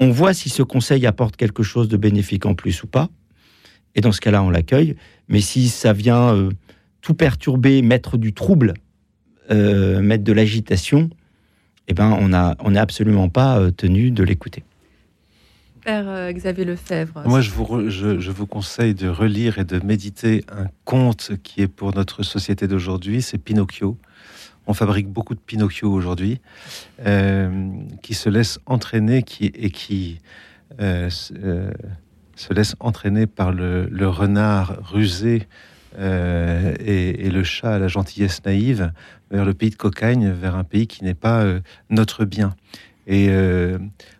on 0.00 0.10
voit 0.10 0.34
si 0.34 0.48
ce 0.48 0.62
conseil 0.62 1.06
apporte 1.06 1.36
quelque 1.36 1.62
chose 1.62 1.88
de 1.88 1.96
bénéfique 1.96 2.46
en 2.46 2.54
plus 2.54 2.82
ou 2.82 2.86
pas. 2.86 3.08
Et 3.94 4.00
dans 4.00 4.12
ce 4.12 4.20
cas-là, 4.20 4.42
on 4.42 4.50
l'accueille. 4.50 4.96
Mais 5.28 5.40
si 5.40 5.68
ça 5.68 5.92
vient 5.92 6.34
euh, 6.34 6.50
tout 7.02 7.14
perturber, 7.14 7.82
mettre 7.82 8.16
du 8.16 8.32
trouble, 8.32 8.74
euh, 9.52 10.00
mettre 10.00 10.24
de 10.24 10.32
l'agitation, 10.32 11.10
eh 11.88 11.94
ben, 11.94 12.16
on 12.20 12.32
a- 12.32 12.56
on 12.60 12.70
n'est 12.72 12.78
absolument 12.80 13.28
pas 13.28 13.58
euh, 13.58 13.70
tenu 13.70 14.10
de 14.10 14.22
l'écouter. 14.24 14.62
Père 15.84 16.04
euh, 16.08 16.32
Xavier 16.32 16.64
Lefebvre. 16.64 17.22
Moi, 17.26 17.40
je 17.40 17.50
vous, 17.50 17.64
re- 17.64 17.88
je, 17.88 18.20
je 18.20 18.30
vous 18.30 18.46
conseille 18.46 18.94
de 18.94 19.08
relire 19.08 19.58
et 19.58 19.64
de 19.64 19.84
méditer 19.84 20.44
un 20.56 20.66
conte 20.84 21.32
qui 21.42 21.60
est 21.62 21.66
pour 21.68 21.94
notre 21.94 22.22
société 22.22 22.68
d'aujourd'hui, 22.68 23.20
c'est 23.20 23.38
Pinocchio. 23.38 23.98
On 24.68 24.74
fabrique 24.74 25.08
beaucoup 25.08 25.34
de 25.34 25.40
Pinocchio 25.40 25.90
aujourd'hui, 25.92 26.40
euh, 27.04 27.50
qui 28.02 28.14
se 28.14 28.28
laisse 28.28 28.60
entraîner 28.66 29.24
qui, 29.24 29.46
et 29.46 29.70
qui 29.70 30.20
euh, 30.80 31.10
euh, 31.42 31.72
se 32.36 32.54
laisse 32.54 32.76
entraîner 32.78 33.26
par 33.26 33.50
le, 33.52 33.88
le 33.90 34.08
renard 34.08 34.76
rusé 34.84 35.48
euh, 35.98 36.74
et, 36.78 37.26
et 37.26 37.30
le 37.30 37.42
chat 37.42 37.74
à 37.74 37.78
la 37.80 37.88
gentillesse 37.88 38.40
naïve 38.46 38.92
vers 39.32 39.44
le 39.44 39.54
pays 39.54 39.70
de 39.70 39.76
Cocagne, 39.76 40.30
vers 40.30 40.54
un 40.54 40.64
pays 40.64 40.86
qui 40.86 41.02
n'est 41.04 41.14
pas 41.14 41.40
euh, 41.42 41.60
notre 41.90 42.24
bien. 42.24 42.54
Et 43.08 43.28
euh, 43.30 43.78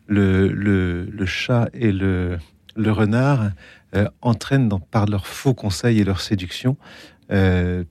le, 0.08 0.48
le- 0.48 1.26
chat 1.26 1.68
et 1.72 1.92
le, 1.92 2.38
le 2.74 2.90
renard 2.90 3.50
euh, 3.94 4.08
entraînent 4.22 4.68
dans- 4.68 4.80
par 4.80 5.06
leurs 5.06 5.26
faux 5.28 5.54
conseils 5.54 6.00
et 6.00 6.04
leur 6.04 6.20
séduction 6.20 6.76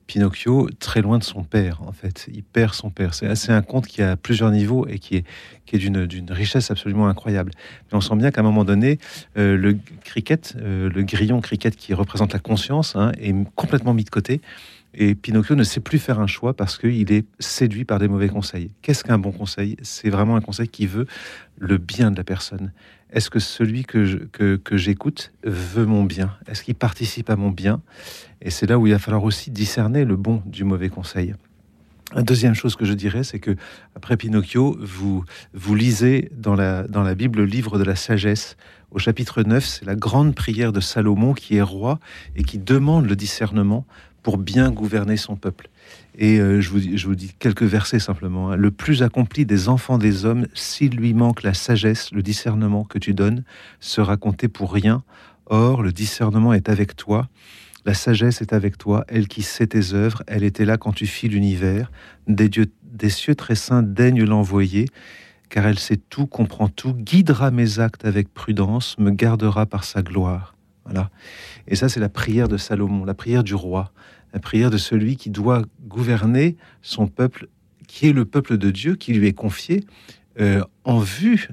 Pinocchio 0.06 0.68
très 0.78 1.02
loin 1.02 1.18
de 1.18 1.24
son 1.24 1.42
père, 1.42 1.82
en 1.82 1.90
fait. 1.90 2.28
Il 2.32 2.44
perd 2.44 2.74
son 2.74 2.90
père. 2.90 3.12
C'est 3.12 3.50
un 3.50 3.62
conte 3.62 3.88
qui 3.88 4.00
a 4.00 4.16
plusieurs 4.16 4.52
niveaux 4.52 4.86
et 4.86 5.00
qui 5.00 5.16
est, 5.16 5.24
qui 5.66 5.74
est 5.74 5.78
d'une 5.80 6.30
richesse 6.30 6.70
absolument 6.70 7.08
incroyable. 7.08 7.50
Mais 7.90 7.98
on 7.98 8.00
sent 8.00 8.14
bien 8.14 8.30
qu'à 8.30 8.42
un 8.42 8.44
moment 8.44 8.64
donné, 8.64 9.00
le 9.34 9.76
cricket, 10.04 10.54
le 10.62 11.02
grillon 11.02 11.40
cricket 11.40 11.74
qui 11.74 11.92
représente 11.92 12.32
la 12.32 12.38
conscience, 12.38 12.94
hein, 12.94 13.10
est 13.20 13.34
complètement 13.56 13.94
mis 13.94 14.04
de 14.04 14.10
côté. 14.10 14.40
Et 14.94 15.14
Pinocchio 15.14 15.54
ne 15.54 15.64
sait 15.64 15.80
plus 15.80 15.98
faire 15.98 16.20
un 16.20 16.26
choix 16.26 16.54
parce 16.54 16.76
qu'il 16.76 17.12
est 17.12 17.24
séduit 17.38 17.84
par 17.84 17.98
des 17.98 18.08
mauvais 18.08 18.28
conseils. 18.28 18.70
Qu'est-ce 18.82 19.04
qu'un 19.04 19.18
bon 19.18 19.32
conseil? 19.32 19.76
C'est 19.82 20.10
vraiment 20.10 20.36
un 20.36 20.40
conseil 20.40 20.68
qui 20.68 20.86
veut 20.86 21.06
le 21.58 21.78
bien 21.78 22.10
de 22.10 22.16
la 22.16 22.24
personne. 22.24 22.72
Est-ce 23.10 23.30
que 23.30 23.38
celui 23.38 23.84
que 23.84 24.28
que, 24.56 24.76
j'écoute 24.76 25.32
veut 25.44 25.86
mon 25.86 26.04
bien? 26.04 26.36
Est-ce 26.46 26.62
qu'il 26.62 26.74
participe 26.74 27.30
à 27.30 27.36
mon 27.36 27.50
bien? 27.50 27.80
Et 28.42 28.50
c'est 28.50 28.66
là 28.66 28.78
où 28.78 28.86
il 28.86 28.92
va 28.92 28.98
falloir 28.98 29.24
aussi 29.24 29.50
discerner 29.50 30.04
le 30.04 30.16
bon 30.16 30.42
du 30.46 30.64
mauvais 30.64 30.88
conseil. 30.88 31.34
La 32.14 32.22
deuxième 32.22 32.54
chose 32.54 32.76
que 32.76 32.84
je 32.84 32.92
dirais, 32.92 33.24
c'est 33.24 33.38
que 33.38 33.56
après 33.94 34.18
Pinocchio, 34.18 34.76
vous, 34.78 35.24
vous 35.54 35.74
lisez 35.74 36.30
dans 36.36 36.54
la, 36.54 36.86
dans 36.86 37.02
la 37.02 37.14
Bible 37.14 37.38
le 37.38 37.46
livre 37.46 37.78
de 37.78 37.84
la 37.84 37.96
sagesse. 37.96 38.58
Au 38.90 38.98
chapitre 38.98 39.42
9, 39.42 39.64
c'est 39.64 39.86
la 39.86 39.94
grande 39.94 40.34
prière 40.34 40.72
de 40.72 40.80
Salomon 40.80 41.32
qui 41.32 41.56
est 41.56 41.62
roi 41.62 41.98
et 42.36 42.42
qui 42.42 42.58
demande 42.58 43.06
le 43.06 43.16
discernement 43.16 43.86
pour 44.22 44.38
bien 44.38 44.70
gouverner 44.70 45.16
son 45.16 45.36
peuple. 45.36 45.68
Et 46.16 46.38
euh, 46.38 46.60
je, 46.60 46.70
vous, 46.70 47.14
dis- 47.14 47.34
quelques 47.38 47.62
versets 47.64 47.98
simplement. 47.98 48.50
hein. 48.50 48.56
Le 48.56 48.70
plus 48.70 49.02
accompli 49.02 49.44
des 49.46 49.68
enfants 49.68 49.98
des 49.98 50.24
hommes, 50.24 50.46
s'il 50.54 50.96
lui 50.96 51.14
manque 51.14 51.42
la 51.42 51.54
sagesse, 51.54 52.10
le 52.12 52.22
discernement 52.22 52.84
que 52.84 52.98
tu 52.98 53.14
donnes, 53.14 53.44
sera 53.80 54.16
compté 54.16 54.48
pour 54.48 54.72
rien. 54.72 55.02
Or, 55.46 55.82
le 55.82 55.92
discernement 55.92 56.52
est 56.52 56.68
avec 56.68 56.96
toi. 56.96 57.28
La 57.84 57.94
sagesse 57.94 58.40
est 58.42 58.52
avec 58.52 58.78
toi, 58.78 59.04
elle 59.08 59.26
qui 59.26 59.42
sait 59.42 59.66
tes 59.66 59.92
œuvres, 59.92 60.22
elle 60.28 60.44
était 60.44 60.64
là 60.64 60.76
quand 60.76 60.92
tu 60.92 61.06
fis 61.06 61.28
l'univers. 61.28 61.90
Des, 62.28 62.48
dieux, 62.48 62.70
des 62.84 63.10
cieux 63.10 63.34
très 63.34 63.56
saints 63.56 63.82
daignent 63.82 64.22
l'envoyer, 64.22 64.86
car 65.48 65.66
elle 65.66 65.80
sait 65.80 65.96
tout, 65.96 66.26
comprend 66.28 66.68
tout, 66.68 66.94
guidera 66.94 67.50
mes 67.50 67.80
actes 67.80 68.04
avec 68.04 68.32
prudence, 68.32 68.96
me 68.98 69.10
gardera 69.10 69.66
par 69.66 69.82
sa 69.82 70.02
gloire. 70.02 70.54
Voilà. 70.84 71.10
Et 71.68 71.76
ça, 71.76 71.88
c'est 71.88 72.00
la 72.00 72.08
prière 72.08 72.48
de 72.48 72.56
Salomon, 72.56 73.04
la 73.04 73.14
prière 73.14 73.44
du 73.44 73.54
roi, 73.54 73.92
la 74.32 74.40
prière 74.40 74.70
de 74.70 74.78
celui 74.78 75.16
qui 75.16 75.30
doit 75.30 75.62
gouverner 75.86 76.56
son 76.80 77.06
peuple, 77.06 77.48
qui 77.86 78.08
est 78.08 78.12
le 78.12 78.24
peuple 78.24 78.56
de 78.58 78.70
Dieu, 78.70 78.96
qui 78.96 79.12
lui 79.12 79.26
est 79.26 79.32
confié, 79.32 79.84
euh, 80.40 80.64
en 80.84 80.98
vue 80.98 81.48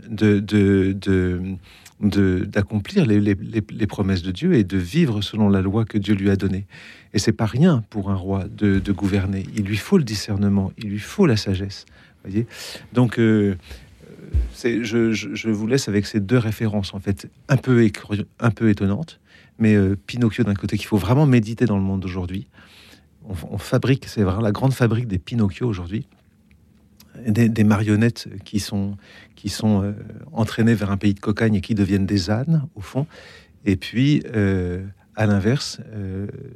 d'accomplir 2.00 3.06
les, 3.06 3.88
promesses 3.88 4.22
de 4.22 4.32
Dieu 4.32 4.54
et 4.54 4.64
de 4.64 4.78
vivre 4.78 5.22
selon 5.22 5.50
la 5.50 5.62
loi 5.62 5.84
que 5.84 5.98
Dieu 5.98 6.16
lui 6.16 6.30
a 6.30 6.38
donnée. 6.38 6.66
Et 7.14 7.20
c'est 7.20 7.34
pas 7.34 7.46
rien 7.46 7.84
pour 7.90 8.10
un 8.10 8.16
roi 8.16 8.46
de, 8.50 8.92
gouverner. 8.92 9.46
Il 9.56 9.66
lui 9.66 9.76
faut 9.76 9.98
le 9.98 10.06
discernement, 10.06 10.72
il 10.78 10.90
lui 10.90 11.00
faut 11.00 11.26
la 11.26 11.36
sagesse. 11.36 11.86
Voyez. 12.24 12.48
Donc, 12.94 13.20
euh, 13.20 13.58
je, 14.64 15.50
vous 15.50 15.68
laisse 15.68 15.90
avec 15.90 16.06
ces 16.06 16.22
deux 16.22 16.38
références 16.38 16.94
en 16.94 17.00
fait 17.00 17.30
un 17.50 17.58
peu 17.58 17.84
étonnantes, 18.70 19.19
mais 19.60 19.76
euh, 19.76 19.96
Pinocchio 19.96 20.44
d'un 20.44 20.56
côté 20.56 20.78
qu'il 20.78 20.88
faut 20.88 20.98
vraiment 20.98 21.26
méditer 21.26 21.66
dans 21.66 21.78
le 21.78 21.84
monde 21.84 22.02
d'aujourd'hui. 22.02 22.48
On, 23.52 23.58
fabrique, 23.60 24.06
c'est 24.08 24.24
vraiment 24.24 24.42
la 24.42 24.52
grande 24.52 24.74
fabrique 24.74 25.08
des 25.08 25.20
Pinocchio 25.20 25.68
aujourd'hui 25.68 26.08
des, 27.28 27.64
marionnettes 27.64 28.30
qui 28.46 28.60
sont, 28.60 28.96
qui 29.36 29.50
sont 29.50 29.84
euh, 29.84 29.92
entraînées 30.32 30.74
vers 30.74 30.90
un 30.90 30.98
pays 30.98 31.14
de 31.14 31.20
cocagne 31.20 31.56
et 31.56 31.62
qui 31.62 31.76
deviennent 31.76 32.06
des 32.06 32.30
ânes, 32.30 32.66
au 32.76 32.82
fond. 32.82 33.06
Et 33.66 33.76
puis, 33.76 34.24
euh, 34.34 34.86
à 35.16 35.26
l'inverse, 35.26 35.82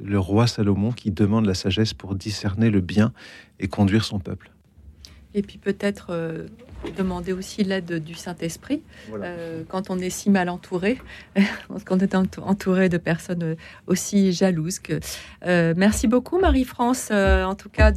le 0.02 0.18
roi 0.18 0.46
Salomon 0.46 0.90
qui 0.90 1.10
demande 1.10 1.44
la 1.44 1.52
sagesse 1.52 1.92
pour 1.92 2.14
discerner 2.14 2.70
le 2.70 2.80
bien 2.80 3.12
et 3.60 3.68
conduire 3.68 4.04
son 4.04 4.18
peuple. 4.18 4.50
Et 5.34 5.42
puis 5.42 5.58
peut-être 5.58 6.46
demander 6.96 7.32
aussi 7.32 7.64
l'aide 7.64 8.02
du 8.04 8.14
Saint-Esprit 8.14 8.82
euh, 9.12 9.62
quand 9.68 9.90
on 9.90 9.98
est 9.98 10.10
si 10.10 10.30
mal 10.30 10.48
entouré, 10.48 10.98
quand 11.84 11.96
on 11.96 11.98
est 11.98 12.14
entou- 12.14 12.40
entouré 12.42 12.88
de 12.88 12.98
personnes 12.98 13.56
aussi 13.86 14.32
jalouses. 14.32 14.78
Que... 14.78 15.00
Euh, 15.46 15.74
merci 15.76 16.06
beaucoup 16.08 16.38
Marie-France, 16.38 17.08
euh, 17.10 17.44
en 17.44 17.54
tout 17.54 17.68
cas, 17.68 17.92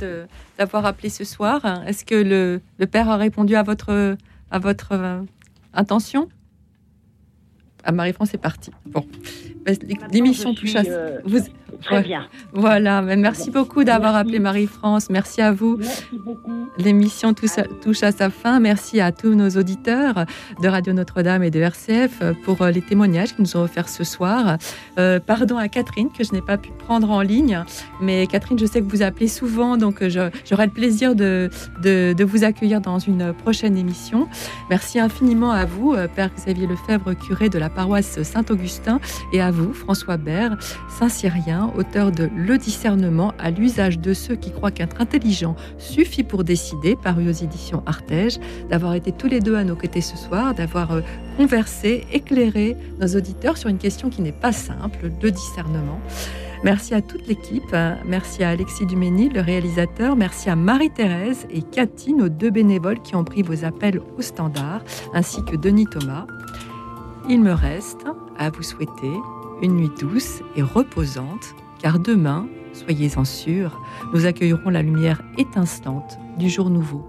d'avoir 0.57 0.85
appelé 0.85 1.09
ce 1.09 1.23
soir. 1.23 1.83
Est-ce 1.85 2.05
que 2.05 2.15
le, 2.15 2.61
le 2.79 2.87
Père 2.87 3.09
a 3.09 3.17
répondu 3.17 3.55
à 3.55 3.63
votre, 3.63 4.15
à 4.51 4.59
votre 4.59 5.23
intention? 5.73 6.29
Ah, 7.83 7.91
Marie-France 7.91 8.33
est 8.33 8.37
partie. 8.39 8.71
Bon, 8.85 9.05
l'émission 10.11 10.53
je 10.53 10.59
touche 10.61 10.75
à... 10.75 10.81
euh, 10.87 11.19
Vous... 11.25 11.39
très 11.81 11.97
Ouais. 11.97 12.03
bien. 12.03 12.25
Voilà, 12.53 13.01
mais 13.01 13.15
merci 13.17 13.51
beaucoup 13.51 13.83
d'avoir 13.83 14.15
appelé 14.15 14.39
Marie-France. 14.39 15.09
Merci 15.09 15.41
à 15.41 15.51
vous. 15.51 15.77
Merci 15.77 16.03
beaucoup. 16.25 16.67
L'émission 16.77 17.33
touche, 17.33 17.57
à- 17.57 17.63
touche 17.83 18.03
à 18.03 18.11
sa 18.11 18.29
fin. 18.29 18.59
Merci 18.59 18.99
à 18.99 19.11
tous 19.11 19.33
nos 19.35 19.49
auditeurs 19.49 20.25
de 20.61 20.67
Radio 20.67 20.93
Notre-Dame 20.93 21.43
et 21.43 21.51
de 21.51 21.59
RCF 21.59 22.23
pour 22.43 22.61
euh, 22.61 22.71
les 22.71 22.81
témoignages 22.81 23.35
qu'ils 23.35 23.43
nous 23.43 23.57
ont 23.57 23.63
offerts 23.63 23.89
ce 23.89 24.03
soir. 24.03 24.57
Euh, 24.97 25.19
pardon 25.19 25.57
à 25.57 25.67
Catherine 25.67 26.09
que 26.11 26.23
je 26.23 26.33
n'ai 26.33 26.41
pas 26.41 26.57
pu 26.57 26.69
prendre 26.77 27.09
en 27.11 27.21
ligne, 27.21 27.63
mais 28.01 28.25
Catherine, 28.27 28.57
je 28.57 28.65
sais 28.65 28.81
que 28.81 28.89
vous 28.89 29.01
appelez 29.01 29.27
souvent, 29.27 29.77
donc 29.77 30.01
euh, 30.01 30.09
j'aurai 30.49 30.65
le 30.65 30.71
plaisir 30.71 31.15
de, 31.15 31.49
de, 31.83 32.13
de 32.13 32.23
vous 32.23 32.43
accueillir 32.43 32.81
dans 32.81 32.99
une 32.99 33.33
prochaine 33.33 33.77
émission. 33.77 34.27
Merci 34.69 34.99
infiniment 34.99 35.51
à 35.51 35.65
vous, 35.65 35.95
Père 36.15 36.29
Xavier 36.35 36.67
Lefebvre, 36.67 37.13
curé 37.15 37.49
de 37.49 37.59
la 37.59 37.69
paroisse 37.69 38.21
Saint-Augustin, 38.23 38.99
et 39.33 39.41
à 39.41 39.51
vous, 39.51 39.56
François 39.73 40.17
Bert, 40.17 40.57
Saint-Cyrien, 40.89 41.71
auteur 41.77 42.11
de 42.11 42.29
Le 42.35 42.57
discernement 42.57 43.33
à 43.39 43.51
l'usage 43.51 43.99
de 43.99 44.13
ceux 44.13 44.35
qui 44.35 44.51
croient 44.51 44.71
qu'être 44.71 45.01
intelligent 45.01 45.55
suffit 45.77 46.23
pour 46.23 46.43
décider, 46.43 46.95
paru 46.95 47.29
aux 47.29 47.33
éditions 47.33 47.83
Artege, 47.85 48.39
d'avoir 48.69 48.93
été 48.93 49.11
tous 49.11 49.27
les 49.27 49.39
deux 49.39 49.55
à 49.55 49.63
nos 49.63 49.75
côtés 49.75 50.01
ce 50.01 50.17
soir, 50.17 50.53
d'avoir 50.53 50.91
euh, 50.91 51.01
conversé, 51.37 52.05
éclairé 52.11 52.75
nos 52.99 53.07
auditeurs 53.15 53.57
sur 53.57 53.69
une 53.69 53.77
question 53.77 54.09
qui 54.09 54.21
n'est 54.21 54.31
pas 54.31 54.51
simple, 54.51 55.11
le 55.21 55.31
discernement. 55.31 55.99
Merci 56.63 56.95
à 56.95 57.01
toute 57.01 57.27
l'équipe, 57.27 57.63
euh, 57.73 57.93
merci 58.05 58.43
à 58.43 58.49
Alexis 58.49 58.85
Duménil, 58.85 59.31
le 59.33 59.41
réalisateur, 59.41 60.15
merci 60.15 60.49
à 60.49 60.55
Marie-Thérèse 60.55 61.45
et 61.51 61.61
Cathy, 61.61 62.13
nos 62.13 62.29
deux 62.29 62.49
bénévoles 62.49 63.01
qui 63.01 63.15
ont 63.15 63.23
pris 63.23 63.43
vos 63.43 63.63
appels 63.63 64.01
au 64.17 64.21
standard, 64.21 64.81
ainsi 65.13 65.43
que 65.45 65.55
Denis 65.55 65.85
Thomas. 65.85 66.25
Il 67.29 67.41
me 67.41 67.53
reste 67.53 68.05
à 68.39 68.49
vous 68.49 68.63
souhaiter 68.63 69.11
une 69.61 69.75
nuit 69.75 69.91
douce 69.99 70.41
et 70.55 70.61
reposante, 70.61 71.55
car 71.79 71.99
demain, 71.99 72.47
soyez-en 72.73 73.25
sûrs, 73.25 73.81
nous 74.13 74.25
accueillerons 74.25 74.69
la 74.69 74.81
lumière 74.81 75.21
étincelante 75.37 76.19
du 76.37 76.49
jour 76.49 76.69
nouveau. 76.69 77.05